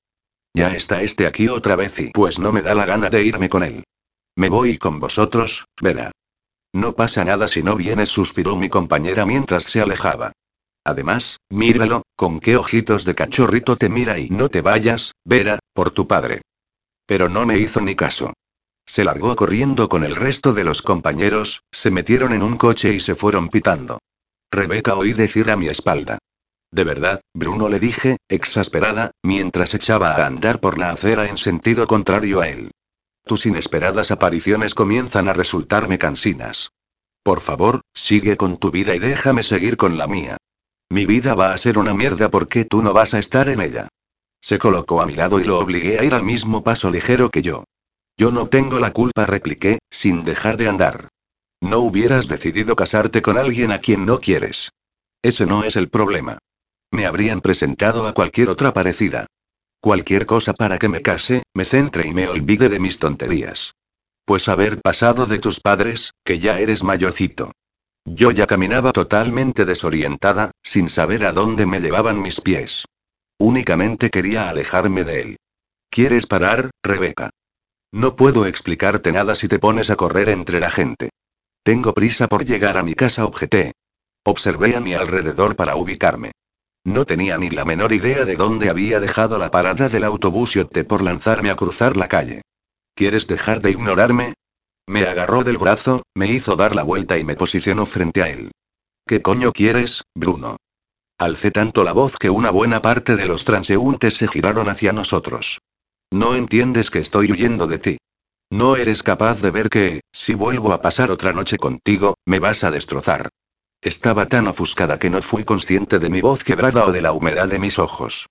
Ya 0.53 0.73
está 0.73 1.01
este 1.01 1.27
aquí 1.27 1.47
otra 1.47 1.75
vez 1.75 1.99
y 1.99 2.11
pues 2.11 2.39
no 2.39 2.51
me 2.53 2.61
da 2.61 2.73
la 2.75 2.85
gana 2.85 3.09
de 3.09 3.23
irme 3.23 3.49
con 3.49 3.63
él. 3.63 3.83
Me 4.37 4.49
voy 4.49 4.77
con 4.77 4.99
vosotros, 4.99 5.65
Vera. 5.81 6.11
No 6.73 6.93
pasa 6.93 7.23
nada 7.23 7.47
si 7.47 7.63
no 7.63 7.75
vienes, 7.75 8.09
suspiró 8.09 8.55
mi 8.55 8.69
compañera 8.69 9.25
mientras 9.25 9.63
se 9.63 9.81
alejaba. 9.81 10.33
Además, 10.83 11.37
míralo, 11.49 12.03
con 12.15 12.39
qué 12.39 12.57
ojitos 12.57 13.05
de 13.05 13.15
cachorrito 13.15 13.75
te 13.75 13.89
mira 13.89 14.19
y 14.19 14.29
no 14.29 14.49
te 14.49 14.61
vayas, 14.61 15.13
Vera, 15.23 15.59
por 15.73 15.91
tu 15.91 16.07
padre. 16.07 16.41
Pero 17.05 17.27
no 17.29 17.45
me 17.45 17.57
hizo 17.57 17.81
ni 17.81 17.95
caso. 17.95 18.33
Se 18.85 19.03
largó 19.03 19.35
corriendo 19.35 19.89
con 19.89 20.03
el 20.03 20.15
resto 20.15 20.53
de 20.53 20.63
los 20.63 20.81
compañeros, 20.81 21.63
se 21.71 21.91
metieron 21.91 22.33
en 22.33 22.43
un 22.43 22.57
coche 22.57 22.93
y 22.93 22.99
se 22.99 23.15
fueron 23.15 23.49
pitando. 23.49 23.99
Rebeca 24.51 24.95
oí 24.95 25.13
decir 25.13 25.49
a 25.49 25.57
mi 25.57 25.67
espalda. 25.67 26.19
De 26.75 26.83
verdad, 26.83 27.21
Bruno 27.33 27.69
le 27.69 27.79
dije, 27.79 28.17
exasperada, 28.27 29.11
mientras 29.23 29.73
echaba 29.73 30.11
a 30.11 30.25
andar 30.25 30.59
por 30.59 30.77
la 30.77 30.91
acera 30.91 31.29
en 31.29 31.37
sentido 31.37 31.87
contrario 31.87 32.41
a 32.41 32.49
él. 32.49 32.71
Tus 33.23 33.45
inesperadas 33.45 34.11
apariciones 34.11 34.73
comienzan 34.73 35.29
a 35.29 35.33
resultarme 35.33 35.97
cansinas. 35.97 36.71
Por 37.23 37.39
favor, 37.39 37.79
sigue 37.93 38.35
con 38.35 38.57
tu 38.57 38.71
vida 38.71 38.93
y 38.93 38.99
déjame 38.99 39.43
seguir 39.43 39.77
con 39.77 39.97
la 39.97 40.07
mía. 40.07 40.35
Mi 40.89 41.05
vida 41.05 41.33
va 41.33 41.53
a 41.53 41.57
ser 41.57 41.77
una 41.77 41.93
mierda 41.93 42.29
porque 42.29 42.65
tú 42.65 42.83
no 42.83 42.91
vas 42.91 43.13
a 43.13 43.19
estar 43.19 43.47
en 43.47 43.61
ella. 43.61 43.87
Se 44.41 44.59
colocó 44.59 44.99
a 45.01 45.05
mi 45.05 45.13
lado 45.13 45.39
y 45.39 45.45
lo 45.45 45.59
obligué 45.59 45.99
a 45.99 46.03
ir 46.03 46.13
al 46.13 46.23
mismo 46.23 46.61
paso 46.61 46.91
ligero 46.91 47.29
que 47.29 47.41
yo. 47.41 47.63
Yo 48.17 48.31
no 48.31 48.49
tengo 48.49 48.79
la 48.79 48.91
culpa, 48.91 49.25
repliqué, 49.25 49.79
sin 49.89 50.25
dejar 50.25 50.57
de 50.57 50.67
andar. 50.67 51.07
No 51.61 51.79
hubieras 51.79 52.27
decidido 52.27 52.75
casarte 52.75 53.21
con 53.21 53.37
alguien 53.37 53.71
a 53.71 53.79
quien 53.79 54.05
no 54.05 54.19
quieres. 54.19 54.71
Ese 55.21 55.45
no 55.45 55.63
es 55.63 55.77
el 55.77 55.87
problema. 55.87 56.37
Me 56.95 57.05
habrían 57.05 57.41
presentado 57.41 58.07
a 58.07 58.13
cualquier 58.13 58.47
otra 58.47 58.71
parecida. 58.71 59.25
Cualquier 59.81 60.25
cosa 60.25 60.53
para 60.53 60.79
que 60.79 60.87
me 60.87 61.01
case, 61.01 61.43
me 61.53 61.65
centre 61.65 62.07
y 62.07 62.13
me 62.13 62.29
olvide 62.29 62.69
de 62.69 62.79
mis 62.79 62.99
tonterías. 62.99 63.73
Pues 64.23 64.47
haber 64.47 64.79
pasado 64.79 65.25
de 65.25 65.39
tus 65.39 65.59
padres, 65.59 66.11
que 66.23 66.39
ya 66.39 66.57
eres 66.57 66.83
mayorcito. 66.83 67.51
Yo 68.05 68.31
ya 68.31 68.47
caminaba 68.47 68.93
totalmente 68.93 69.65
desorientada, 69.65 70.51
sin 70.63 70.87
saber 70.87 71.25
a 71.25 71.33
dónde 71.33 71.65
me 71.65 71.81
llevaban 71.81 72.21
mis 72.21 72.39
pies. 72.39 72.85
Únicamente 73.39 74.09
quería 74.09 74.47
alejarme 74.47 75.03
de 75.03 75.21
él. 75.21 75.37
¿Quieres 75.89 76.25
parar, 76.27 76.71
Rebeca? 76.81 77.31
No 77.91 78.15
puedo 78.15 78.45
explicarte 78.45 79.11
nada 79.11 79.35
si 79.35 79.49
te 79.49 79.59
pones 79.59 79.89
a 79.89 79.97
correr 79.97 80.29
entre 80.29 80.61
la 80.61 80.71
gente. 80.71 81.09
Tengo 81.61 81.93
prisa 81.93 82.29
por 82.29 82.45
llegar 82.45 82.77
a 82.77 82.83
mi 82.83 82.93
casa, 82.93 83.25
objeté. 83.25 83.73
Observé 84.23 84.77
a 84.77 84.79
mi 84.79 84.93
alrededor 84.93 85.57
para 85.57 85.75
ubicarme. 85.75 86.31
No 86.85 87.05
tenía 87.05 87.37
ni 87.39 87.49
la 87.49 87.65
menor 87.65 87.93
idea 87.93 88.25
de 88.25 88.35
dónde 88.35 88.69
había 88.69 88.99
dejado 88.99 89.39
la 89.39 89.49
parada 89.49 89.89
del 89.89 90.03
autobús 90.03 90.55
y 90.55 90.59
opté 90.59 90.83
por 90.83 91.01
lanzarme 91.01 91.49
a 91.49 91.55
cruzar 91.55 91.97
la 91.97 92.07
calle. 92.07 92.43
¿Quieres 92.93 93.27
dejar 93.27 93.59
de 93.59 93.71
ignorarme? 93.71 94.35
Me 94.87 95.07
agarró 95.07 95.43
del 95.43 95.57
brazo, 95.57 96.03
me 96.13 96.27
hizo 96.27 96.55
dar 96.55 96.75
la 96.75 96.83
vuelta 96.83 97.17
y 97.17 97.23
me 97.23 97.35
posicionó 97.35 97.87
frente 97.87 98.21
a 98.21 98.29
él. 98.29 98.51
¿Qué 99.07 99.23
coño 99.23 99.51
quieres, 99.51 100.03
Bruno? 100.13 100.57
Alcé 101.17 101.49
tanto 101.49 101.83
la 101.83 101.91
voz 101.91 102.17
que 102.17 102.29
una 102.29 102.51
buena 102.51 102.83
parte 102.83 103.15
de 103.15 103.25
los 103.25 103.45
transeúntes 103.45 104.15
se 104.17 104.27
giraron 104.27 104.69
hacia 104.69 104.93
nosotros. 104.93 105.59
No 106.11 106.35
entiendes 106.35 106.91
que 106.91 106.99
estoy 106.99 107.31
huyendo 107.31 107.65
de 107.65 107.79
ti. 107.79 107.97
No 108.51 108.75
eres 108.75 109.01
capaz 109.01 109.41
de 109.41 109.49
ver 109.49 109.69
que, 109.69 110.01
si 110.13 110.35
vuelvo 110.35 110.71
a 110.71 110.81
pasar 110.81 111.09
otra 111.09 111.33
noche 111.33 111.57
contigo, 111.57 112.13
me 112.27 112.39
vas 112.39 112.63
a 112.63 112.69
destrozar. 112.69 113.29
Estaba 113.85 114.25
tan 114.25 114.47
ofuscada 114.47 114.97
que 114.97 115.11
no 115.11 115.21
fui 115.21 115.43
consciente 115.43 115.99
de 115.99 116.09
mi 116.09 116.19
voz 116.19 116.43
quebrada 116.43 116.87
o 116.87 116.91
de 116.91 117.03
la 117.03 117.11
humedad 117.11 117.47
de 117.47 117.59
mis 117.59 117.77
ojos. 117.77 118.25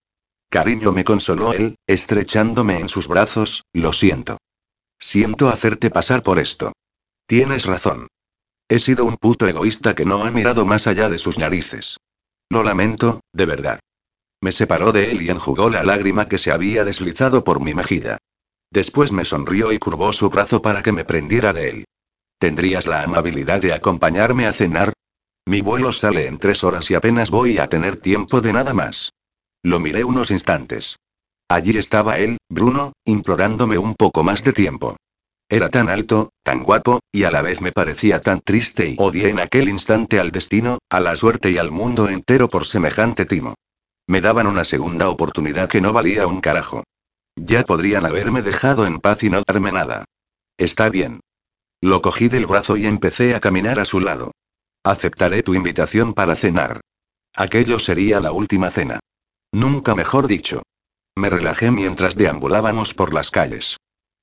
Cariño 0.50 0.90
me 0.90 1.04
consoló 1.04 1.52
él, 1.52 1.76
estrechándome 1.86 2.80
en 2.80 2.88
sus 2.88 3.06
brazos, 3.06 3.62
lo 3.72 3.92
siento. 3.92 4.38
Siento 4.98 5.48
hacerte 5.48 5.90
pasar 5.90 6.24
por 6.24 6.40
esto. 6.40 6.72
Tienes 7.28 7.66
razón. 7.66 8.08
He 8.68 8.80
sido 8.80 9.04
un 9.04 9.16
puto 9.16 9.46
egoísta 9.46 9.94
que 9.94 10.04
no 10.04 10.24
ha 10.24 10.32
mirado 10.32 10.66
más 10.66 10.88
allá 10.88 11.08
de 11.08 11.18
sus 11.18 11.38
narices. 11.38 11.98
Lo 12.50 12.64
lamento, 12.64 13.20
de 13.32 13.46
verdad. 13.46 13.78
Me 14.40 14.50
separó 14.50 14.90
de 14.90 15.12
él 15.12 15.22
y 15.22 15.30
enjugó 15.30 15.70
la 15.70 15.84
lágrima 15.84 16.26
que 16.26 16.38
se 16.38 16.50
había 16.50 16.84
deslizado 16.84 17.44
por 17.44 17.60
mi 17.60 17.74
mejilla. 17.74 18.18
Después 18.72 19.12
me 19.12 19.24
sonrió 19.24 19.70
y 19.70 19.78
curvó 19.78 20.12
su 20.12 20.30
brazo 20.30 20.62
para 20.62 20.82
que 20.82 20.90
me 20.90 21.04
prendiera 21.04 21.52
de 21.52 21.70
él. 21.70 21.84
¿Tendrías 22.40 22.88
la 22.88 23.04
amabilidad 23.04 23.60
de 23.60 23.72
acompañarme 23.72 24.48
a 24.48 24.52
cenar? 24.52 24.93
Mi 25.46 25.60
vuelo 25.60 25.92
sale 25.92 26.26
en 26.26 26.38
tres 26.38 26.64
horas 26.64 26.90
y 26.90 26.94
apenas 26.94 27.30
voy 27.30 27.58
a 27.58 27.68
tener 27.68 28.00
tiempo 28.00 28.40
de 28.40 28.52
nada 28.52 28.72
más. 28.72 29.12
Lo 29.62 29.78
miré 29.78 30.02
unos 30.04 30.30
instantes. 30.30 30.96
Allí 31.48 31.76
estaba 31.76 32.18
él, 32.18 32.38
Bruno, 32.48 32.94
implorándome 33.04 33.76
un 33.76 33.94
poco 33.94 34.24
más 34.24 34.42
de 34.42 34.54
tiempo. 34.54 34.96
Era 35.50 35.68
tan 35.68 35.90
alto, 35.90 36.30
tan 36.42 36.62
guapo, 36.62 37.00
y 37.12 37.24
a 37.24 37.30
la 37.30 37.42
vez 37.42 37.60
me 37.60 37.72
parecía 37.72 38.20
tan 38.20 38.40
triste 38.40 38.88
y 38.88 38.96
odié 38.98 39.28
en 39.28 39.40
aquel 39.40 39.68
instante 39.68 40.18
al 40.18 40.30
destino, 40.30 40.78
a 40.90 41.00
la 41.00 41.14
suerte 41.16 41.50
y 41.50 41.58
al 41.58 41.70
mundo 41.70 42.08
entero 42.08 42.48
por 42.48 42.64
semejante 42.64 43.26
timo. 43.26 43.54
Me 44.06 44.22
daban 44.22 44.46
una 44.46 44.64
segunda 44.64 45.10
oportunidad 45.10 45.68
que 45.68 45.82
no 45.82 45.92
valía 45.92 46.26
un 46.26 46.40
carajo. 46.40 46.84
Ya 47.36 47.62
podrían 47.64 48.06
haberme 48.06 48.40
dejado 48.40 48.86
en 48.86 49.00
paz 49.00 49.22
y 49.22 49.30
no 49.30 49.42
darme 49.46 49.72
nada. 49.72 50.06
Está 50.56 50.88
bien. 50.88 51.20
Lo 51.82 52.00
cogí 52.00 52.28
del 52.28 52.46
brazo 52.46 52.78
y 52.78 52.86
empecé 52.86 53.34
a 53.34 53.40
caminar 53.40 53.78
a 53.78 53.84
su 53.84 54.00
lado. 54.00 54.32
Aceptaré 54.84 55.42
tu 55.42 55.54
invitación 55.54 56.12
para 56.12 56.36
cenar. 56.36 56.80
Aquello 57.34 57.78
sería 57.78 58.20
la 58.20 58.32
última 58.32 58.70
cena. 58.70 59.00
Nunca 59.50 59.94
mejor 59.94 60.26
dicho. 60.26 60.62
Me 61.16 61.30
relajé 61.30 61.70
mientras 61.70 62.16
deambulábamos 62.16 62.92
por 62.92 63.14
las 63.14 63.30
calles. 63.30 63.78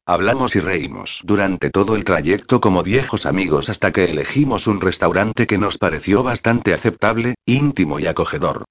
Hablamos 0.06 0.56
y 0.56 0.60
reímos 0.60 1.22
durante 1.24 1.72
todo 1.72 1.96
el 1.96 2.04
trayecto 2.04 2.62
como 2.62 2.84
viejos 2.84 3.26
amigos 3.26 3.70
hasta 3.70 3.92
que 3.92 4.06
elegimos 4.06 4.68
un 4.68 4.82
restaurante 4.82 5.48
que 5.48 5.58
nos 5.58 5.80
pareció 5.80 6.22
bastante 6.22 6.76
aceptable, 6.76 7.34
íntimo 7.46 8.00
y 8.00 8.06
acogedor. 8.06 8.66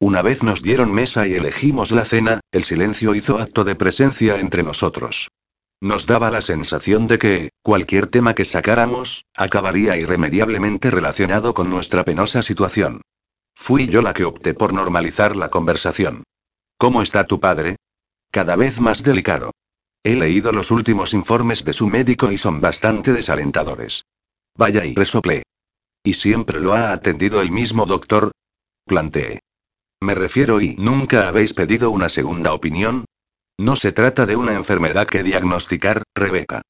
Una 0.00 0.22
vez 0.22 0.42
nos 0.42 0.62
dieron 0.62 0.92
mesa 0.92 1.26
y 1.26 1.34
elegimos 1.34 1.90
la 1.90 2.06
cena, 2.06 2.40
el 2.52 2.64
silencio 2.64 3.14
hizo 3.14 3.38
acto 3.38 3.64
de 3.64 3.74
presencia 3.74 4.38
entre 4.40 4.62
nosotros. 4.62 5.28
Nos 5.80 6.06
daba 6.06 6.30
la 6.30 6.40
sensación 6.40 7.06
de 7.06 7.18
que, 7.18 7.50
cualquier 7.62 8.06
tema 8.06 8.34
que 8.34 8.44
sacáramos, 8.44 9.26
acabaría 9.34 9.96
irremediablemente 9.96 10.90
relacionado 10.90 11.54
con 11.54 11.70
nuestra 11.70 12.04
penosa 12.04 12.42
situación. 12.42 13.02
Fui 13.54 13.88
yo 13.88 14.02
la 14.02 14.14
que 14.14 14.24
opté 14.24 14.54
por 14.54 14.72
normalizar 14.72 15.36
la 15.36 15.48
conversación. 15.48 16.24
¿Cómo 16.78 17.02
está 17.02 17.26
tu 17.26 17.40
padre? 17.40 17.76
Cada 18.30 18.56
vez 18.56 18.80
más 18.80 19.02
delicado. 19.02 19.52
He 20.02 20.16
leído 20.16 20.52
los 20.52 20.70
últimos 20.70 21.14
informes 21.14 21.64
de 21.64 21.72
su 21.72 21.86
médico 21.86 22.30
y 22.30 22.36
son 22.36 22.60
bastante 22.60 23.12
desalentadores. 23.12 24.04
Vaya 24.56 24.84
y 24.84 24.94
resoplé. 24.94 25.44
¿Y 26.02 26.14
siempre 26.14 26.60
lo 26.60 26.74
ha 26.74 26.92
atendido 26.92 27.40
el 27.40 27.50
mismo 27.50 27.86
doctor? 27.86 28.32
Planteé. 28.84 29.40
Me 30.00 30.14
refiero 30.14 30.60
y 30.60 30.76
nunca 30.76 31.28
habéis 31.28 31.54
pedido 31.54 31.90
una 31.90 32.10
segunda 32.10 32.52
opinión. 32.52 33.06
No 33.58 33.76
se 33.76 33.92
trata 33.92 34.26
de 34.26 34.34
una 34.34 34.54
enfermedad 34.54 35.06
que 35.06 35.22
diagnosticar, 35.22 36.02
Rebeca. 36.14 36.62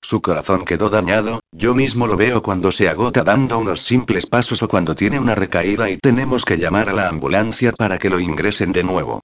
Su 0.00 0.22
corazón 0.22 0.64
quedó 0.64 0.88
dañado, 0.88 1.40
yo 1.52 1.74
mismo 1.74 2.06
lo 2.06 2.16
veo 2.16 2.42
cuando 2.42 2.72
se 2.72 2.88
agota 2.88 3.22
dando 3.22 3.58
unos 3.58 3.82
simples 3.82 4.26
pasos 4.26 4.62
o 4.62 4.68
cuando 4.68 4.96
tiene 4.96 5.20
una 5.20 5.34
recaída 5.34 5.90
y 5.90 5.98
tenemos 5.98 6.44
que 6.44 6.56
llamar 6.56 6.88
a 6.88 6.94
la 6.94 7.08
ambulancia 7.08 7.72
para 7.72 7.98
que 7.98 8.08
lo 8.08 8.18
ingresen 8.18 8.72
de 8.72 8.82
nuevo. 8.82 9.20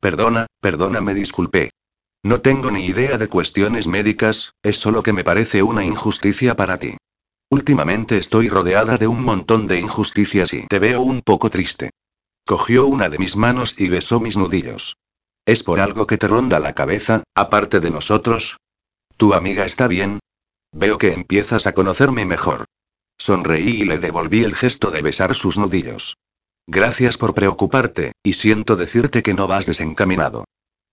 Perdona, 0.00 0.46
perdona, 0.60 1.00
me 1.00 1.14
disculpé. 1.14 1.70
No 2.24 2.40
tengo 2.40 2.72
ni 2.72 2.84
idea 2.86 3.16
de 3.16 3.28
cuestiones 3.28 3.86
médicas, 3.86 4.52
es 4.62 4.78
solo 4.78 5.04
que 5.04 5.12
me 5.12 5.22
parece 5.24 5.62
una 5.62 5.84
injusticia 5.84 6.56
para 6.56 6.78
ti. 6.78 6.96
Últimamente 7.50 8.18
estoy 8.18 8.48
rodeada 8.48 8.98
de 8.98 9.06
un 9.06 9.22
montón 9.22 9.68
de 9.68 9.78
injusticias 9.78 10.52
y 10.52 10.66
te 10.66 10.80
veo 10.80 11.00
un 11.00 11.22
poco 11.22 11.50
triste. 11.50 11.90
Cogió 12.44 12.86
una 12.86 13.08
de 13.08 13.18
mis 13.18 13.36
manos 13.36 13.74
y 13.78 13.88
besó 13.88 14.20
mis 14.20 14.36
nudillos. 14.36 14.96
¿Es 15.48 15.62
por 15.62 15.80
algo 15.80 16.06
que 16.06 16.18
te 16.18 16.28
ronda 16.28 16.60
la 16.60 16.74
cabeza, 16.74 17.22
aparte 17.34 17.80
de 17.80 17.90
nosotros? 17.90 18.58
¿Tu 19.16 19.32
amiga 19.32 19.64
está 19.64 19.88
bien? 19.88 20.18
Veo 20.72 20.98
que 20.98 21.14
empiezas 21.14 21.66
a 21.66 21.72
conocerme 21.72 22.26
mejor. 22.26 22.66
Sonreí 23.16 23.80
y 23.80 23.84
le 23.86 23.96
devolví 23.96 24.44
el 24.44 24.54
gesto 24.54 24.90
de 24.90 25.00
besar 25.00 25.34
sus 25.34 25.56
nudillos. 25.56 26.18
Gracias 26.66 27.16
por 27.16 27.32
preocuparte, 27.32 28.12
y 28.22 28.34
siento 28.34 28.76
decirte 28.76 29.22
que 29.22 29.32
no 29.32 29.46
vas 29.46 29.64
desencaminado. 29.64 30.44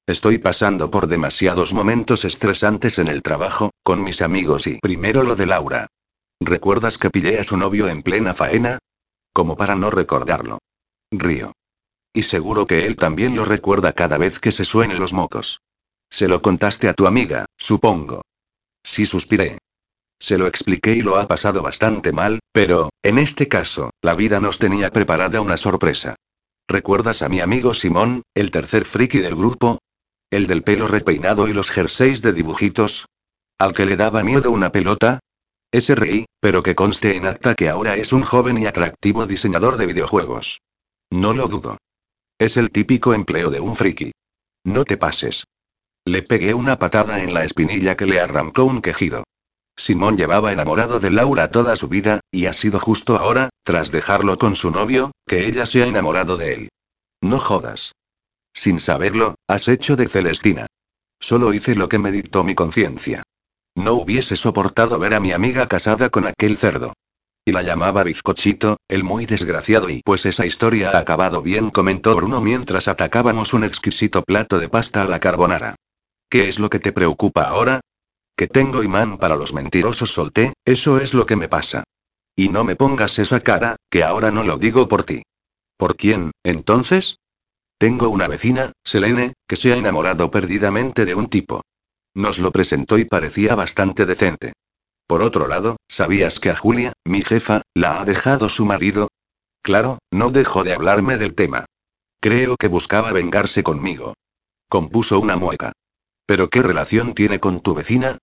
Estoy 0.07 0.37
pasando 0.37 0.89
por 0.89 1.07
demasiados 1.07 1.73
momentos 1.73 2.23
estresantes 2.23 2.97
en 2.97 3.09
el 3.09 3.23
trabajo, 3.23 3.71
con 3.83 4.03
mis 4.03 4.21
amigos 4.21 4.67
y 4.67 4.79
primero 4.79 5.23
lo 5.23 5.35
de 5.35 5.47
Laura. 5.47 5.87
¿Recuerdas 6.39 6.97
que 6.97 7.09
pillé 7.09 7.41
a 7.41 7.43
su 7.43 7.57
novio 7.57 7.89
en 7.89 8.03
plena 8.03 8.33
faena? 8.33 8.79
Como 9.33 9.57
para 9.57 9.75
no 9.75 9.91
recordarlo. 9.91 10.59
Río. 11.11 11.51
Y 12.15 12.23
seguro 12.23 12.65
que 12.65 12.87
él 12.87 12.95
también 12.95 13.35
lo 13.35 13.43
recuerda 13.43 13.91
cada 13.91 14.17
vez 14.17 14.39
que 14.39 14.53
se 14.53 14.63
suenen 14.63 14.99
los 14.99 15.11
mocos. 15.11 15.59
Se 16.09 16.29
lo 16.29 16.41
contaste 16.41 16.87
a 16.87 16.93
tu 16.93 17.07
amiga, 17.07 17.43
supongo. 17.57 18.21
Sí 18.83 19.05
suspiré. 19.05 19.57
Se 20.17 20.37
lo 20.37 20.47
expliqué 20.47 20.93
y 20.93 21.01
lo 21.01 21.17
ha 21.17 21.27
pasado 21.27 21.61
bastante 21.61 22.13
mal, 22.13 22.39
pero, 22.53 22.89
en 23.03 23.17
este 23.17 23.49
caso, 23.49 23.89
la 24.01 24.15
vida 24.15 24.39
nos 24.39 24.59
tenía 24.59 24.91
preparada 24.91 25.41
una 25.41 25.57
sorpresa. 25.57 26.15
¿Recuerdas 26.69 27.21
a 27.21 27.27
mi 27.27 27.41
amigo 27.41 27.73
Simón, 27.73 28.21
el 28.33 28.49
tercer 28.49 28.85
friki 28.85 29.19
del 29.19 29.35
grupo? 29.35 29.79
¿El 30.31 30.47
del 30.47 30.63
pelo 30.63 30.87
repeinado 30.87 31.49
y 31.49 31.53
los 31.53 31.69
jerseys 31.69 32.21
de 32.21 32.31
dibujitos? 32.31 33.07
¿Al 33.59 33.73
que 33.73 33.85
le 33.85 33.97
daba 33.97 34.23
miedo 34.23 34.51
una 34.51 34.71
pelota? 34.71 35.19
Ese 35.69 35.95
reí, 35.95 36.25
pero 36.39 36.63
que 36.63 36.75
conste 36.75 37.17
en 37.17 37.27
acta 37.27 37.55
que 37.55 37.67
ahora 37.67 37.97
es 37.97 38.13
un 38.13 38.23
joven 38.23 38.57
y 38.57 38.67
atractivo 38.67 39.25
diseñador 39.25 39.75
de 39.75 39.87
videojuegos. 39.87 40.61
No 41.11 41.33
lo 41.33 41.49
dudo. 41.49 41.77
Es 42.37 42.57
el 42.57 42.69
típico 42.71 43.13
empleo 43.13 43.49
de 43.49 43.61
un 43.61 43.77
friki. 43.77 44.11
No 44.65 44.83
te 44.83 44.97
pases. 44.97 45.45
Le 46.05 46.21
pegué 46.21 46.53
una 46.53 46.77
patada 46.77 47.23
en 47.23 47.33
la 47.33 47.45
espinilla 47.45 47.95
que 47.95 48.05
le 48.05 48.19
arrancó 48.19 48.65
un 48.65 48.81
quejido. 48.81 49.23
Simón 49.77 50.17
llevaba 50.17 50.51
enamorado 50.51 50.99
de 50.99 51.11
Laura 51.11 51.49
toda 51.49 51.77
su 51.77 51.87
vida, 51.87 52.19
y 52.31 52.47
ha 52.47 52.53
sido 52.53 52.79
justo 52.79 53.17
ahora, 53.17 53.49
tras 53.63 53.89
dejarlo 53.91 54.37
con 54.37 54.57
su 54.57 54.69
novio, 54.69 55.11
que 55.25 55.47
ella 55.47 55.65
se 55.65 55.83
ha 55.83 55.87
enamorado 55.87 56.35
de 56.35 56.53
él. 56.53 56.69
No 57.21 57.39
jodas. 57.39 57.93
Sin 58.53 58.81
saberlo, 58.81 59.35
has 59.47 59.69
hecho 59.69 59.95
de 59.95 60.07
Celestina. 60.09 60.67
Solo 61.21 61.53
hice 61.53 61.75
lo 61.75 61.87
que 61.87 61.99
me 61.99 62.11
dictó 62.11 62.43
mi 62.43 62.53
conciencia. 62.53 63.23
No 63.75 63.93
hubiese 63.93 64.35
soportado 64.35 64.99
ver 64.99 65.13
a 65.13 65.21
mi 65.21 65.31
amiga 65.31 65.67
casada 65.67 66.09
con 66.09 66.27
aquel 66.27 66.57
cerdo. 66.57 66.93
Y 67.47 67.51
la 67.51 67.61
llamaba 67.61 68.03
bizcochito, 68.03 68.77
el 68.87 69.03
muy 69.03 69.27
desgraciado 69.27 69.91
y 69.91 70.01
pues 70.03 70.25
esa 70.25 70.47
historia 70.47 70.89
ha 70.89 70.97
acabado 70.97 71.43
bien, 71.43 71.69
comentó 71.69 72.15
Bruno 72.15 72.41
mientras 72.41 72.87
atacábamos 72.87 73.53
un 73.53 73.63
exquisito 73.63 74.23
plato 74.23 74.57
de 74.57 74.67
pasta 74.67 75.03
a 75.03 75.07
la 75.07 75.19
carbonara. 75.19 75.75
¿Qué 76.27 76.47
es 76.49 76.57
lo 76.57 76.71
que 76.71 76.79
te 76.79 76.91
preocupa 76.91 77.43
ahora? 77.43 77.81
Que 78.35 78.47
tengo 78.47 78.81
imán 78.81 79.19
para 79.19 79.35
los 79.35 79.53
mentirosos 79.53 80.11
solté, 80.11 80.53
eso 80.65 80.99
es 80.99 81.13
lo 81.13 81.27
que 81.27 81.35
me 81.35 81.47
pasa. 81.47 81.83
Y 82.35 82.49
no 82.49 82.63
me 82.63 82.75
pongas 82.75 83.19
esa 83.19 83.39
cara, 83.39 83.75
que 83.91 84.03
ahora 84.03 84.31
no 84.31 84.43
lo 84.43 84.57
digo 84.57 84.87
por 84.87 85.03
ti. 85.03 85.21
¿Por 85.77 85.95
quién, 85.97 86.31
entonces? 86.43 87.19
Tengo 87.77 88.09
una 88.09 88.27
vecina, 88.27 88.71
Selene, 88.83 89.33
que 89.47 89.55
se 89.55 89.71
ha 89.71 89.77
enamorado 89.77 90.31
perdidamente 90.31 91.05
de 91.05 91.13
un 91.13 91.27
tipo. 91.27 91.61
Nos 92.15 92.39
lo 92.39 92.51
presentó 92.51 92.97
y 92.97 93.05
parecía 93.05 93.53
bastante 93.53 94.07
decente. 94.07 94.53
Por 95.07 95.21
otro 95.21 95.47
lado, 95.47 95.77
¿sabías 95.87 96.39
que 96.39 96.49
a 96.49 96.55
Julia, 96.55 96.93
mi 97.05 97.21
jefa, 97.21 97.61
la 97.75 98.01
ha 98.01 98.05
dejado 98.05 98.49
su 98.49 98.65
marido? 98.65 99.09
Claro, 99.61 99.99
no 100.11 100.31
dejó 100.31 100.63
de 100.63 100.73
hablarme 100.73 101.17
del 101.17 101.35
tema. 101.35 101.65
Creo 102.19 102.55
que 102.57 102.67
buscaba 102.67 103.11
vengarse 103.11 103.61
conmigo. 103.61 104.15
Compuso 104.67 105.19
una 105.19 105.35
mueca. 105.35 105.73
¿Pero 106.25 106.49
qué 106.49 106.63
relación 106.63 107.13
tiene 107.13 107.39
con 107.39 107.61
tu 107.61 107.75
vecina? 107.75 108.17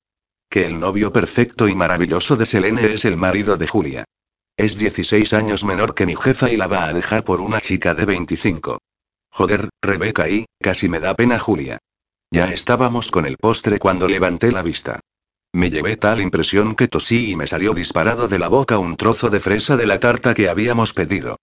Que 0.49 0.67
el 0.67 0.81
novio 0.81 1.13
perfecto 1.13 1.69
y 1.69 1.75
maravilloso 1.75 2.37
de 2.37 2.47
Selene 2.47 2.93
es 2.93 3.05
el 3.05 3.17
marido 3.17 3.57
de 3.57 3.69
Julia. 3.69 4.05
Es 4.57 4.77
16 4.77 5.33
años 5.33 5.65
menor 5.65 5.95
que 5.95 6.05
mi 6.05 6.17
jefa 6.17 6.51
y 6.51 6.57
la 6.57 6.67
va 6.67 6.87
a 6.87 6.93
dejar 6.93 7.25
por 7.25 7.41
una 7.41 7.61
chica 7.61 7.95
de 7.95 8.05
25. 8.05 8.79
Joder, 9.31 9.69
Rebeca 9.81 10.29
y, 10.29 10.47
casi 10.61 10.89
me 10.89 11.01
da 11.01 11.15
pena 11.15 11.39
Julia. 11.39 11.79
Ya 12.31 12.53
estábamos 12.53 13.11
con 13.11 13.25
el 13.25 13.37
postre 13.37 13.79
cuando 13.79 14.09
levanté 14.09 14.53
la 14.53 14.63
vista. 14.63 15.01
Me 15.55 15.71
llevé 15.71 15.97
tal 15.97 16.21
impresión 16.21 16.75
que 16.75 16.89
tosí 16.89 17.31
y 17.31 17.37
me 17.37 17.47
salió 17.47 17.75
disparado 17.75 18.27
de 18.27 18.39
la 18.39 18.49
boca 18.49 18.79
un 18.79 18.97
trozo 18.97 19.29
de 19.29 19.39
fresa 19.39 19.77
de 19.77 19.87
la 19.87 20.01
tarta 20.01 20.33
que 20.33 20.49
habíamos 20.49 20.95
pedido. 20.95 21.37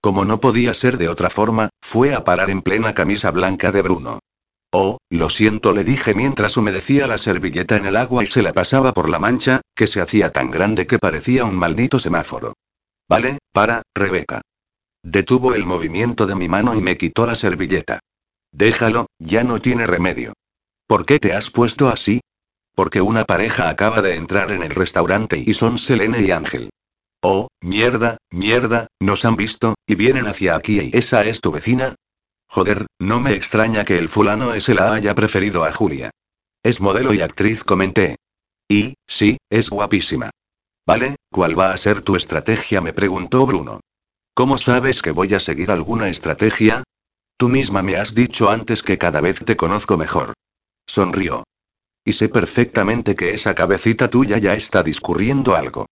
Como 0.00 0.24
no 0.24 0.40
podía 0.40 0.74
ser 0.74 0.98
de 0.98 1.08
otra 1.08 1.30
forma, 1.30 1.70
fue 1.80 2.12
a 2.12 2.24
parar 2.24 2.50
en 2.50 2.62
plena 2.62 2.92
camisa 2.92 3.30
blanca 3.30 3.70
de 3.70 3.82
Bruno. 3.82 4.18
Oh, 4.72 4.98
lo 5.10 5.28
siento, 5.28 5.72
le 5.72 5.84
dije 5.84 6.14
mientras 6.14 6.56
humedecía 6.56 7.06
la 7.06 7.18
servilleta 7.18 7.76
en 7.76 7.86
el 7.86 7.94
agua 7.94 8.24
y 8.24 8.26
se 8.26 8.42
la 8.42 8.52
pasaba 8.52 8.92
por 8.92 9.08
la 9.08 9.20
mancha, 9.20 9.60
que 9.76 9.86
se 9.86 10.00
hacía 10.00 10.32
tan 10.32 10.50
grande 10.50 10.86
que 10.86 10.98
parecía 10.98 11.44
un 11.44 11.54
maldito 11.54 12.00
semáforo. 12.00 12.54
Vale, 13.08 13.38
para, 13.52 13.82
Rebeca. 13.94 14.40
Detuvo 15.04 15.54
el 15.54 15.66
movimiento 15.66 16.26
de 16.26 16.34
mi 16.34 16.48
mano 16.48 16.74
y 16.74 16.80
me 16.80 16.96
quitó 16.96 17.26
la 17.26 17.34
servilleta. 17.36 18.00
Déjalo, 18.50 19.06
ya 19.18 19.44
no 19.44 19.60
tiene 19.60 19.86
remedio. 19.86 20.32
¿Por 20.88 21.06
qué 21.06 21.18
te 21.18 21.32
has 21.32 21.50
puesto 21.50 21.88
así? 21.88 22.20
Porque 22.74 23.00
una 23.00 23.24
pareja 23.24 23.68
acaba 23.68 24.00
de 24.02 24.16
entrar 24.16 24.50
en 24.50 24.62
el 24.62 24.70
restaurante 24.70 25.42
y 25.44 25.54
son 25.54 25.78
Selene 25.78 26.22
y 26.22 26.30
Ángel. 26.30 26.70
Oh, 27.22 27.48
mierda, 27.60 28.16
mierda, 28.30 28.88
nos 29.00 29.24
han 29.24 29.36
visto, 29.36 29.74
y 29.86 29.94
vienen 29.94 30.26
hacia 30.26 30.56
aquí 30.56 30.80
y 30.80 30.96
esa 30.96 31.24
es 31.24 31.40
tu 31.40 31.52
vecina. 31.52 31.94
Joder, 32.48 32.86
no 32.98 33.20
me 33.20 33.32
extraña 33.32 33.84
que 33.84 33.96
el 33.96 34.08
fulano 34.08 34.52
ese 34.54 34.74
la 34.74 34.92
haya 34.92 35.14
preferido 35.14 35.64
a 35.64 35.72
Julia. 35.72 36.10
Es 36.62 36.80
modelo 36.80 37.14
y 37.14 37.20
actriz, 37.20 37.64
comenté. 37.64 38.16
Y, 38.68 38.94
sí, 39.06 39.38
es 39.50 39.70
guapísima. 39.70 40.30
Vale, 40.86 41.16
¿cuál 41.30 41.58
va 41.58 41.72
a 41.72 41.78
ser 41.78 42.02
tu 42.02 42.16
estrategia? 42.16 42.80
me 42.80 42.92
preguntó 42.92 43.46
Bruno. 43.46 43.80
¿Cómo 44.34 44.58
sabes 44.58 45.02
que 45.02 45.12
voy 45.12 45.34
a 45.34 45.40
seguir 45.40 45.70
alguna 45.70 46.08
estrategia? 46.08 46.82
Tú 47.36 47.48
misma 47.48 47.82
me 47.82 47.96
has 47.96 48.14
dicho 48.14 48.50
antes 48.50 48.82
que 48.82 48.98
cada 48.98 49.20
vez 49.20 49.44
te 49.44 49.56
conozco 49.56 49.96
mejor. 49.96 50.32
Sonrió. 50.86 51.44
Y 52.04 52.14
sé 52.14 52.28
perfectamente 52.28 53.14
que 53.14 53.34
esa 53.34 53.54
cabecita 53.54 54.10
tuya 54.10 54.38
ya 54.38 54.54
está 54.54 54.82
discurriendo 54.82 55.54
algo. 55.54 55.86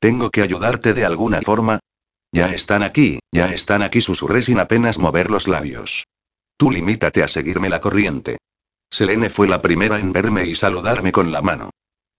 ¿Tengo 0.00 0.30
que 0.30 0.42
ayudarte 0.42 0.94
de 0.94 1.04
alguna 1.04 1.40
forma? 1.42 1.78
Ya 2.32 2.52
están 2.52 2.82
aquí, 2.82 3.20
ya 3.30 3.52
están 3.52 3.82
aquí, 3.82 4.00
susurré 4.00 4.42
sin 4.42 4.58
apenas 4.58 4.98
mover 4.98 5.30
los 5.30 5.46
labios. 5.46 6.04
Tú 6.56 6.70
limítate 6.70 7.22
a 7.22 7.28
seguirme 7.28 7.68
la 7.68 7.80
corriente. 7.80 8.38
Selene 8.90 9.30
fue 9.30 9.46
la 9.46 9.62
primera 9.62 9.98
en 9.98 10.12
verme 10.12 10.46
y 10.46 10.54
saludarme 10.54 11.12
con 11.12 11.30
la 11.30 11.42
mano. 11.42 11.70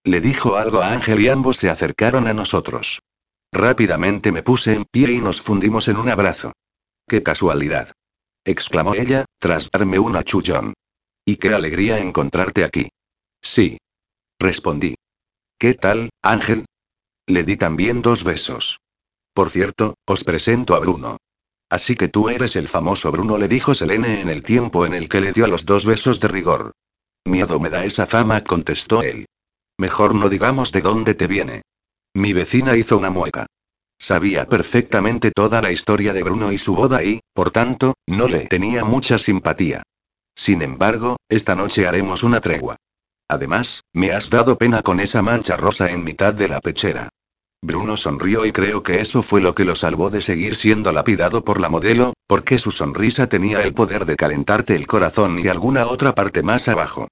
Le 0.05 0.21
dijo 0.21 0.57
algo 0.57 0.81
a 0.81 0.91
Ángel 0.91 1.21
y 1.21 1.29
ambos 1.29 1.57
se 1.57 1.69
acercaron 1.69 2.27
a 2.27 2.33
nosotros. 2.33 3.01
Rápidamente 3.51 4.31
me 4.31 4.43
puse 4.43 4.73
en 4.73 4.85
pie 4.85 5.11
y 5.11 5.21
nos 5.21 5.41
fundimos 5.41 5.87
en 5.87 5.97
un 5.97 6.09
abrazo. 6.09 6.53
¡Qué 7.07 7.21
casualidad! 7.21 7.91
exclamó 8.45 8.95
ella, 8.95 9.25
tras 9.39 9.69
darme 9.71 9.99
un 9.99 10.15
achullón. 10.15 10.73
Y 11.25 11.37
qué 11.37 11.53
alegría 11.53 11.99
encontrarte 11.99 12.63
aquí. 12.63 12.89
Sí. 13.43 13.77
Respondí. 14.39 14.95
¿Qué 15.59 15.73
tal, 15.73 16.09
Ángel? 16.23 16.65
Le 17.27 17.43
di 17.43 17.57
también 17.57 18.01
dos 18.01 18.23
besos. 18.23 18.79
Por 19.33 19.49
cierto, 19.49 19.95
os 20.05 20.23
presento 20.23 20.75
a 20.75 20.79
Bruno. 20.79 21.17
Así 21.69 21.95
que 21.95 22.07
tú 22.07 22.29
eres 22.29 22.55
el 22.55 22.67
famoso 22.67 23.11
Bruno, 23.11 23.37
le 23.37 23.47
dijo 23.47 23.73
Selene 23.73 24.21
en 24.21 24.29
el 24.29 24.43
tiempo 24.43 24.85
en 24.85 24.93
el 24.93 25.09
que 25.09 25.21
le 25.21 25.33
dio 25.33 25.47
los 25.47 25.65
dos 25.65 25.85
besos 25.85 26.19
de 26.19 26.27
rigor. 26.27 26.71
Miedo 27.25 27.59
me 27.59 27.69
da 27.69 27.85
esa 27.85 28.05
fama, 28.05 28.43
contestó 28.43 29.01
él. 29.01 29.25
Mejor 29.77 30.13
no 30.13 30.29
digamos 30.29 30.71
de 30.71 30.81
dónde 30.81 31.15
te 31.15 31.27
viene. 31.27 31.63
Mi 32.13 32.33
vecina 32.33 32.77
hizo 32.77 32.97
una 32.97 33.09
mueca. 33.09 33.47
Sabía 33.97 34.45
perfectamente 34.45 35.31
toda 35.31 35.61
la 35.61 35.71
historia 35.71 36.13
de 36.13 36.23
Bruno 36.23 36.51
y 36.51 36.57
su 36.57 36.75
boda 36.75 37.03
y, 37.03 37.21
por 37.33 37.51
tanto, 37.51 37.95
no 38.07 38.27
le 38.27 38.47
tenía 38.47 38.83
mucha 38.83 39.17
simpatía. 39.17 39.83
Sin 40.35 40.61
embargo, 40.61 41.17
esta 41.29 41.55
noche 41.55 41.87
haremos 41.87 42.23
una 42.23 42.41
tregua. 42.41 42.75
Además, 43.33 43.83
me 43.93 44.11
has 44.11 44.29
dado 44.29 44.59
pena 44.59 44.83
con 44.83 44.99
esa 44.99 45.23
mancha 45.23 45.57
rosa 45.57 45.89
en 45.89 46.03
mitad 46.03 46.35
de 46.35 46.47
la 46.47 46.61
pechera. 46.61 47.09
Bruno 47.63 47.97
sonrió 47.97 48.45
y 48.45 48.51
creo 48.51 48.83
que 48.83 49.01
eso 49.01 49.23
fue 49.23 49.41
lo 49.41 49.55
que 49.55 49.65
lo 49.65 49.73
salvó 49.73 50.11
de 50.11 50.21
seguir 50.21 50.55
siendo 50.55 50.91
lapidado 50.91 51.43
por 51.43 51.59
la 51.59 51.67
modelo, 51.67 52.13
porque 52.27 52.59
su 52.59 52.69
sonrisa 52.69 53.27
tenía 53.27 53.63
el 53.63 53.73
poder 53.73 54.05
de 54.05 54.17
calentarte 54.17 54.75
el 54.75 54.85
corazón 54.85 55.39
y 55.39 55.47
alguna 55.47 55.87
otra 55.87 56.13
parte 56.13 56.43
más 56.43 56.67
abajo. 56.67 57.07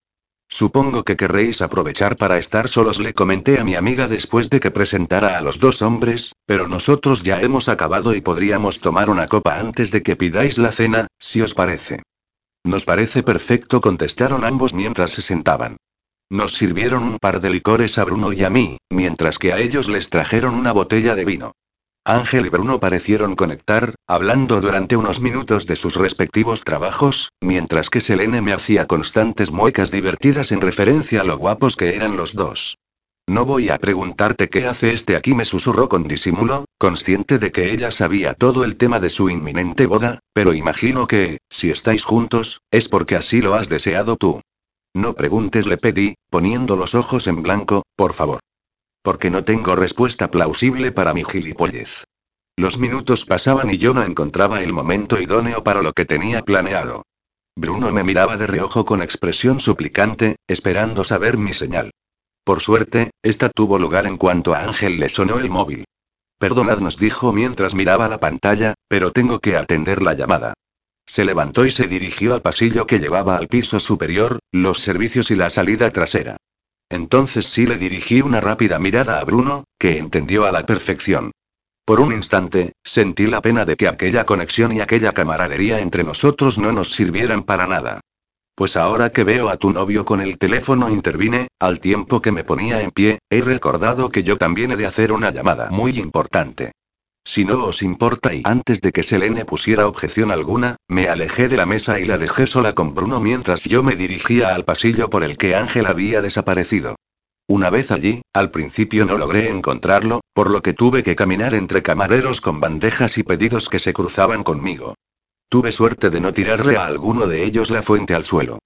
Supongo 0.48 1.04
que 1.04 1.16
querréis 1.16 1.62
aprovechar 1.64 2.18
para 2.18 2.38
estar 2.38 2.70
solos, 2.70 3.00
le 3.00 3.16
comenté 3.16 3.60
a 3.60 3.64
mi 3.64 3.74
amiga 3.74 4.08
después 4.08 4.52
de 4.52 4.60
que 4.60 4.70
presentara 4.70 5.40
a 5.40 5.42
los 5.42 5.60
dos 5.60 5.82
hombres, 5.82 6.34
pero 6.46 6.68
nosotros 6.68 7.24
ya 7.24 7.42
hemos 7.42 7.68
acabado 7.68 8.14
y 8.14 8.22
podríamos 8.22 8.80
tomar 8.80 9.10
una 9.10 9.28
copa 9.28 9.58
antes 9.58 9.90
de 9.90 10.04
que 10.04 10.18
pidáis 10.18 10.60
la 10.60 10.72
cena, 10.72 11.08
si 11.18 11.42
os 11.42 11.56
parece. 11.56 12.04
Nos 12.64 12.86
parece 12.86 13.24
perfecto, 13.24 13.82
contestaron 13.82 14.46
ambos 14.46 14.74
mientras 14.76 15.12
se 15.12 15.24
sentaban. 15.24 15.78
Nos 16.32 16.54
sirvieron 16.54 17.04
un 17.04 17.18
par 17.18 17.42
de 17.42 17.50
licores 17.50 17.98
a 17.98 18.06
Bruno 18.06 18.32
y 18.32 18.46
a 18.46 18.50
mí, 18.50 18.78
mientras 18.90 19.38
que 19.38 19.52
a 19.52 19.60
ellos 19.60 19.90
les 19.90 20.10
trajeron 20.10 20.56
una 20.56 20.72
botella 20.72 21.14
de 21.14 21.26
vino. 21.26 21.52
Ángel 22.06 22.46
y 22.46 22.50
Bruno 22.50 22.80
parecieron 22.80 23.36
conectar, 23.36 23.96
hablando 24.08 24.62
durante 24.62 24.96
unos 24.96 25.20
minutos 25.20 25.68
de 25.68 25.76
sus 25.76 25.98
respectivos 25.98 26.64
trabajos, 26.64 27.34
mientras 27.42 27.90
que 27.90 28.00
Selene 28.00 28.42
me 28.42 28.54
hacía 28.54 28.88
constantes 28.88 29.52
muecas 29.52 29.92
divertidas 29.92 30.54
en 30.54 30.62
referencia 30.62 31.20
a 31.20 31.26
lo 31.26 31.38
guapos 31.38 31.76
que 31.76 31.98
eran 31.98 32.16
los 32.16 32.34
dos. 32.34 32.78
No 33.28 33.46
voy 33.46 33.68
a 33.68 33.78
preguntarte 33.80 34.48
qué 34.48 34.68
hace 34.68 34.94
este 34.94 35.18
aquí, 35.18 35.36
me 35.36 35.44
susurró 35.44 35.90
con 35.90 36.08
disimulo, 36.08 36.64
consciente 36.80 37.40
de 37.40 37.52
que 37.52 37.74
ella 37.74 37.92
sabía 37.92 38.36
todo 38.36 38.64
el 38.64 38.78
tema 38.78 39.02
de 39.02 39.10
su 39.10 39.30
inminente 39.30 39.86
boda, 39.86 40.20
pero 40.32 40.54
imagino 40.54 41.08
que, 41.08 41.40
si 41.50 41.72
estáis 41.72 42.06
juntos, 42.06 42.62
es 42.72 42.88
porque 42.88 43.18
así 43.18 43.42
lo 43.42 43.56
has 43.56 43.68
deseado 43.68 44.16
tú. 44.16 44.40
No 44.94 45.14
preguntes, 45.14 45.68
le 45.68 45.78
pedí, 45.78 46.16
poniendo 46.30 46.76
los 46.76 46.96
ojos 46.96 47.28
en 47.28 47.42
blanco, 47.42 47.84
por 47.96 48.14
favor. 48.14 48.40
Porque 49.02 49.30
no 49.30 49.44
tengo 49.44 49.76
respuesta 49.76 50.30
plausible 50.30 50.92
para 50.92 51.14
mi 51.14 51.24
gilipollez. 51.24 52.04
Los 52.58 52.78
minutos 52.78 53.26
pasaban 53.26 53.70
y 53.70 53.78
yo 53.78 53.94
no 53.94 54.04
encontraba 54.04 54.62
el 54.62 54.74
momento 54.74 55.20
idóneo 55.20 55.64
para 55.64 55.82
lo 55.82 55.94
que 55.94 56.06
tenía 56.06 56.42
planeado. 56.42 57.04
Bruno 57.56 57.92
me 57.92 58.04
miraba 58.04 58.38
de 58.38 58.48
reojo 58.48 58.86
con 58.86 59.02
expresión 59.02 59.60
suplicante, 59.60 60.36
esperando 60.48 61.04
saber 61.04 61.38
mi 61.38 61.54
señal. 61.54 61.92
Por 62.44 62.62
suerte, 62.62 63.12
esta 63.24 63.50
tuvo 63.50 63.80
lugar 63.80 64.06
en 64.08 64.18
cuanto 64.18 64.54
a 64.54 64.64
Ángel 64.64 65.00
le 65.00 65.10
sonó 65.10 65.40
el 65.40 65.50
móvil. 65.50 65.86
Perdonad, 66.38 66.80
nos 66.80 66.98
dijo 66.98 67.32
mientras 67.34 67.76
miraba 67.76 68.10
la 68.10 68.20
pantalla, 68.20 68.74
pero 68.88 69.12
tengo 69.12 69.40
que 69.40 69.56
atender 69.56 70.02
la 70.02 70.14
llamada. 70.14 70.54
Se 71.12 71.26
levantó 71.26 71.66
y 71.66 71.72
se 71.72 71.88
dirigió 71.88 72.34
al 72.34 72.42
pasillo 72.42 72.88
que 72.88 72.98
llevaba 72.98 73.36
al 73.36 73.50
piso 73.50 73.82
superior, 73.82 74.40
los 74.54 74.80
servicios 74.80 75.30
y 75.30 75.36
la 75.36 75.50
salida 75.50 75.90
trasera. 75.90 76.38
Entonces 76.90 77.48
sí 77.48 77.66
le 77.66 77.78
dirigí 77.78 78.22
una 78.22 78.40
rápida 78.40 78.80
mirada 78.80 79.20
a 79.20 79.24
Bruno, 79.26 79.66
que 79.78 79.98
entendió 79.98 80.46
a 80.46 80.54
la 80.54 80.66
perfección. 80.66 81.34
Por 81.84 82.00
un 82.00 82.14
instante, 82.14 82.72
sentí 82.82 83.26
la 83.26 83.42
pena 83.42 83.66
de 83.66 83.76
que 83.76 83.90
aquella 83.90 84.26
conexión 84.26 84.72
y 84.72 84.80
aquella 84.80 85.12
camaradería 85.12 85.82
entre 85.82 86.06
nosotros 86.06 86.58
no 86.58 86.72
nos 86.72 86.94
sirvieran 86.94 87.44
para 87.44 87.68
nada. 87.68 88.00
Pues 88.56 88.78
ahora 88.78 89.10
que 89.10 89.26
veo 89.26 89.50
a 89.50 89.58
tu 89.58 89.70
novio 89.74 90.06
con 90.06 90.22
el 90.22 90.38
teléfono 90.38 90.90
intervine, 90.90 91.50
al 91.60 91.82
tiempo 91.82 92.22
que 92.22 92.32
me 92.32 92.46
ponía 92.46 92.82
en 92.82 92.92
pie, 92.92 93.20
he 93.30 93.42
recordado 93.42 94.12
que 94.12 94.24
yo 94.24 94.38
también 94.38 94.72
he 94.72 94.78
de 94.78 94.86
hacer 94.86 95.12
una 95.12 95.30
llamada 95.30 95.70
muy 95.72 96.00
importante. 96.00 96.72
Si 97.24 97.46
no 97.46 97.66
os 97.66 97.84
importa 97.84 98.34
y 98.34 98.42
antes 98.46 98.82
de 98.82 98.92
que 98.92 99.04
Selene 99.04 99.46
pusiera 99.46 99.88
objeción 99.88 100.32
alguna, 100.32 100.78
me 100.88 101.08
alejé 101.08 101.48
de 101.48 101.58
la 101.58 101.66
mesa 101.66 102.00
y 102.00 102.06
la 102.06 102.18
dejé 102.18 102.48
sola 102.48 102.74
con 102.74 102.96
Bruno 102.96 103.20
mientras 103.20 103.64
yo 103.64 103.84
me 103.84 103.96
dirigía 103.96 104.56
al 104.56 104.66
pasillo 104.66 105.10
por 105.10 105.24
el 105.24 105.38
que 105.38 105.56
Ángel 105.56 105.86
había 105.86 106.22
desaparecido. 106.22 106.96
Una 107.48 107.70
vez 107.70 107.92
allí, 107.92 108.22
al 108.34 108.50
principio 108.50 109.06
no 109.06 109.18
logré 109.18 109.50
encontrarlo, 109.50 110.22
por 110.34 110.50
lo 110.50 110.62
que 110.62 110.74
tuve 110.74 111.04
que 111.04 111.16
caminar 111.16 111.54
entre 111.54 111.84
camareros 111.84 112.42
con 112.42 112.60
bandejas 112.60 113.18
y 113.18 113.24
pedidos 113.24 113.70
que 113.70 113.80
se 113.80 113.94
cruzaban 113.94 114.44
conmigo. 114.44 114.96
Tuve 115.50 115.72
suerte 115.72 116.10
de 116.10 116.22
no 116.22 116.34
tirarle 116.34 116.78
a 116.78 116.86
alguno 116.86 117.28
de 117.28 117.44
ellos 117.44 117.70
la 117.70 117.84
fuente 117.84 118.16
al 118.16 118.26
suelo. 118.26 118.60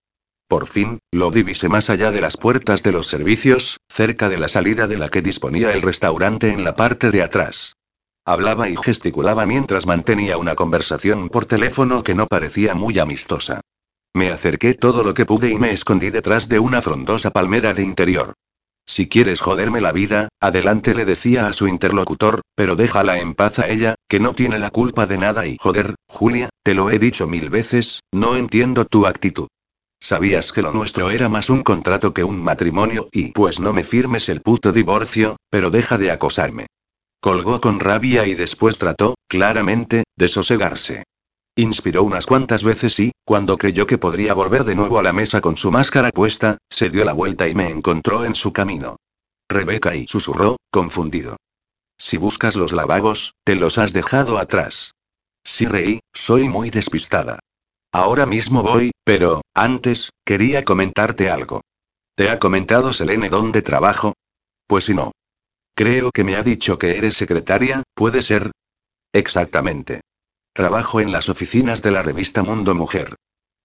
Por 0.48 0.68
fin, 0.68 1.00
lo 1.12 1.32
divisé 1.32 1.68
más 1.68 1.90
allá 1.90 2.12
de 2.12 2.22
las 2.22 2.38
puertas 2.38 2.84
de 2.84 2.92
los 2.92 3.08
servicios, 3.08 3.80
cerca 3.90 4.30
de 4.30 4.38
la 4.38 4.48
salida 4.48 4.86
de 4.86 4.98
la 4.98 5.10
que 5.10 5.24
disponía 5.24 5.74
el 5.74 5.82
restaurante 5.82 6.52
en 6.52 6.64
la 6.64 6.76
parte 6.76 7.10
de 7.10 7.24
atrás. 7.24 7.76
Hablaba 8.28 8.68
y 8.70 8.76
gesticulaba 8.76 9.46
mientras 9.46 9.86
mantenía 9.86 10.40
una 10.40 10.56
conversación 10.56 11.30
por 11.30 11.46
teléfono 11.46 12.02
que 12.02 12.16
no 12.16 12.26
parecía 12.26 12.74
muy 12.74 12.98
amistosa. 12.98 13.62
Me 14.16 14.32
acerqué 14.32 14.74
todo 14.74 15.04
lo 15.04 15.14
que 15.14 15.28
pude 15.28 15.52
y 15.52 15.60
me 15.60 15.72
escondí 15.72 16.10
detrás 16.10 16.50
de 16.50 16.58
una 16.58 16.82
frondosa 16.82 17.30
palmera 17.30 17.76
de 17.76 17.84
interior. 17.84 18.34
Si 18.88 19.08
quieres 19.08 19.42
joderme 19.42 19.80
la 19.80 19.92
vida, 19.92 20.30
adelante 20.40 20.96
le 20.96 21.06
decía 21.06 21.46
a 21.46 21.54
su 21.54 21.68
interlocutor, 21.68 22.42
pero 22.56 22.76
déjala 22.76 23.20
en 23.20 23.36
paz 23.36 23.60
a 23.60 23.70
ella, 23.70 23.94
que 24.08 24.20
no 24.20 24.34
tiene 24.34 24.58
la 24.58 24.72
culpa 24.72 25.06
de 25.06 25.20
nada 25.20 25.46
y 25.46 25.58
joder, 25.60 25.94
Julia, 26.08 26.50
te 26.64 26.74
lo 26.74 26.90
he 26.90 26.98
dicho 26.98 27.28
mil 27.28 27.52
veces, 27.52 28.00
no 28.12 28.36
entiendo 28.36 28.86
tu 28.86 29.06
actitud. 29.06 29.48
Sabías 30.00 30.52
que 30.52 30.64
lo 30.64 30.72
nuestro 30.72 31.12
era 31.12 31.30
más 31.30 31.52
un 31.52 31.62
contrato 31.62 32.12
que 32.12 32.24
un 32.24 32.42
matrimonio 32.42 33.08
y 33.12 33.34
pues 33.34 33.60
no 33.60 33.72
me 33.72 33.84
firmes 33.84 34.30
el 34.30 34.42
puto 34.42 34.72
divorcio, 34.72 35.38
pero 35.52 35.70
deja 35.70 36.00
de 36.00 36.10
acosarme. 36.10 36.68
Colgó 37.26 37.60
con 37.60 37.80
rabia 37.80 38.28
y 38.28 38.36
después 38.36 38.78
trató, 38.78 39.16
claramente, 39.28 40.04
de 40.16 40.28
sosegarse. 40.28 41.06
Inspiró 41.56 42.04
unas 42.04 42.28
cuantas 42.28 42.64
veces 42.64 43.00
y, 43.00 43.14
cuando 43.26 43.58
creyó 43.58 43.88
que 43.88 43.98
podría 43.98 44.36
volver 44.36 44.64
de 44.64 44.76
nuevo 44.76 45.00
a 45.00 45.02
la 45.02 45.12
mesa 45.12 45.42
con 45.42 45.58
su 45.58 45.72
máscara 45.72 46.12
puesta, 46.12 46.60
se 46.70 46.92
dio 46.92 47.04
la 47.04 47.14
vuelta 47.14 47.48
y 47.48 47.56
me 47.56 47.72
encontró 47.72 48.26
en 48.26 48.36
su 48.36 48.54
camino. 48.54 48.98
Rebeca 49.50 49.96
y 49.96 50.06
susurró, 50.06 50.58
confundido. 50.70 51.38
Si 51.98 52.18
buscas 52.18 52.56
los 52.56 52.74
lavabos, 52.74 53.34
te 53.44 53.56
los 53.56 53.80
has 53.80 53.92
dejado 53.92 54.38
atrás. 54.38 54.92
Sí 55.44 55.66
reí, 55.66 56.02
soy 56.14 56.48
muy 56.48 56.70
despistada. 56.70 57.40
Ahora 57.92 58.28
mismo 58.28 58.62
voy, 58.62 58.92
pero, 59.04 59.42
antes, 59.56 60.12
quería 60.24 60.64
comentarte 60.64 61.32
algo. 61.32 61.62
¿Te 62.14 62.30
ha 62.30 62.38
comentado 62.38 62.94
Selene 62.94 63.30
dónde 63.30 63.64
trabajo? 63.64 64.14
Pues 64.68 64.86
si 64.86 64.94
no. 64.94 65.12
Creo 65.78 66.12
que 66.12 66.24
me 66.24 66.38
ha 66.38 66.44
dicho 66.44 66.80
que 66.80 66.98
eres 66.98 67.18
secretaria, 67.18 67.84
¿puede 67.94 68.22
ser? 68.22 68.52
Exactamente. 69.12 70.00
Trabajo 70.54 71.02
en 71.02 71.12
las 71.12 71.28
oficinas 71.28 71.82
de 71.82 71.92
la 71.92 72.02
revista 72.02 72.44
Mundo 72.44 72.74
Mujer. 72.76 73.16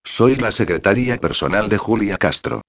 Soy 0.02 0.34
la 0.34 0.50
secretaria 0.50 1.18
personal 1.18 1.68
de 1.68 1.78
Julia 1.78 2.18
Castro. 2.18 2.62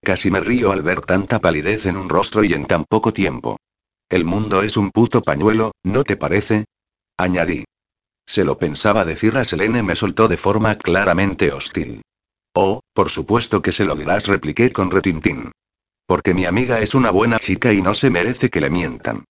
Casi 0.00 0.30
me 0.30 0.38
río 0.38 0.70
al 0.70 0.82
ver 0.82 1.00
tanta 1.00 1.40
palidez 1.40 1.86
en 1.86 1.96
un 1.96 2.08
rostro 2.08 2.44
y 2.44 2.52
en 2.52 2.66
tan 2.66 2.84
poco 2.84 3.12
tiempo. 3.12 3.56
El 4.08 4.24
mundo 4.24 4.62
es 4.62 4.76
un 4.76 4.92
puto 4.92 5.22
pañuelo, 5.22 5.72
¿no 5.82 6.04
te 6.04 6.16
parece? 6.16 6.66
Añadí. 7.16 7.64
Se 8.26 8.44
lo 8.44 8.58
pensaba 8.58 9.04
decir 9.04 9.36
a 9.36 9.44
Selene, 9.44 9.82
me 9.82 9.96
soltó 9.96 10.28
de 10.28 10.36
forma 10.36 10.76
claramente 10.76 11.50
hostil. 11.50 12.02
Oh, 12.54 12.78
por 12.92 13.10
supuesto 13.10 13.60
que 13.60 13.72
se 13.72 13.84
lo 13.84 13.96
dirás, 13.96 14.28
repliqué 14.28 14.72
con 14.72 14.92
retintín. 14.92 15.50
Porque 16.06 16.34
mi 16.34 16.44
amiga 16.44 16.80
es 16.80 16.94
una 16.94 17.10
buena 17.10 17.38
chica 17.38 17.72
y 17.72 17.80
no 17.80 17.94
se 17.94 18.10
merece 18.10 18.50
que 18.50 18.60
le 18.60 18.70
mientan. 18.70 19.24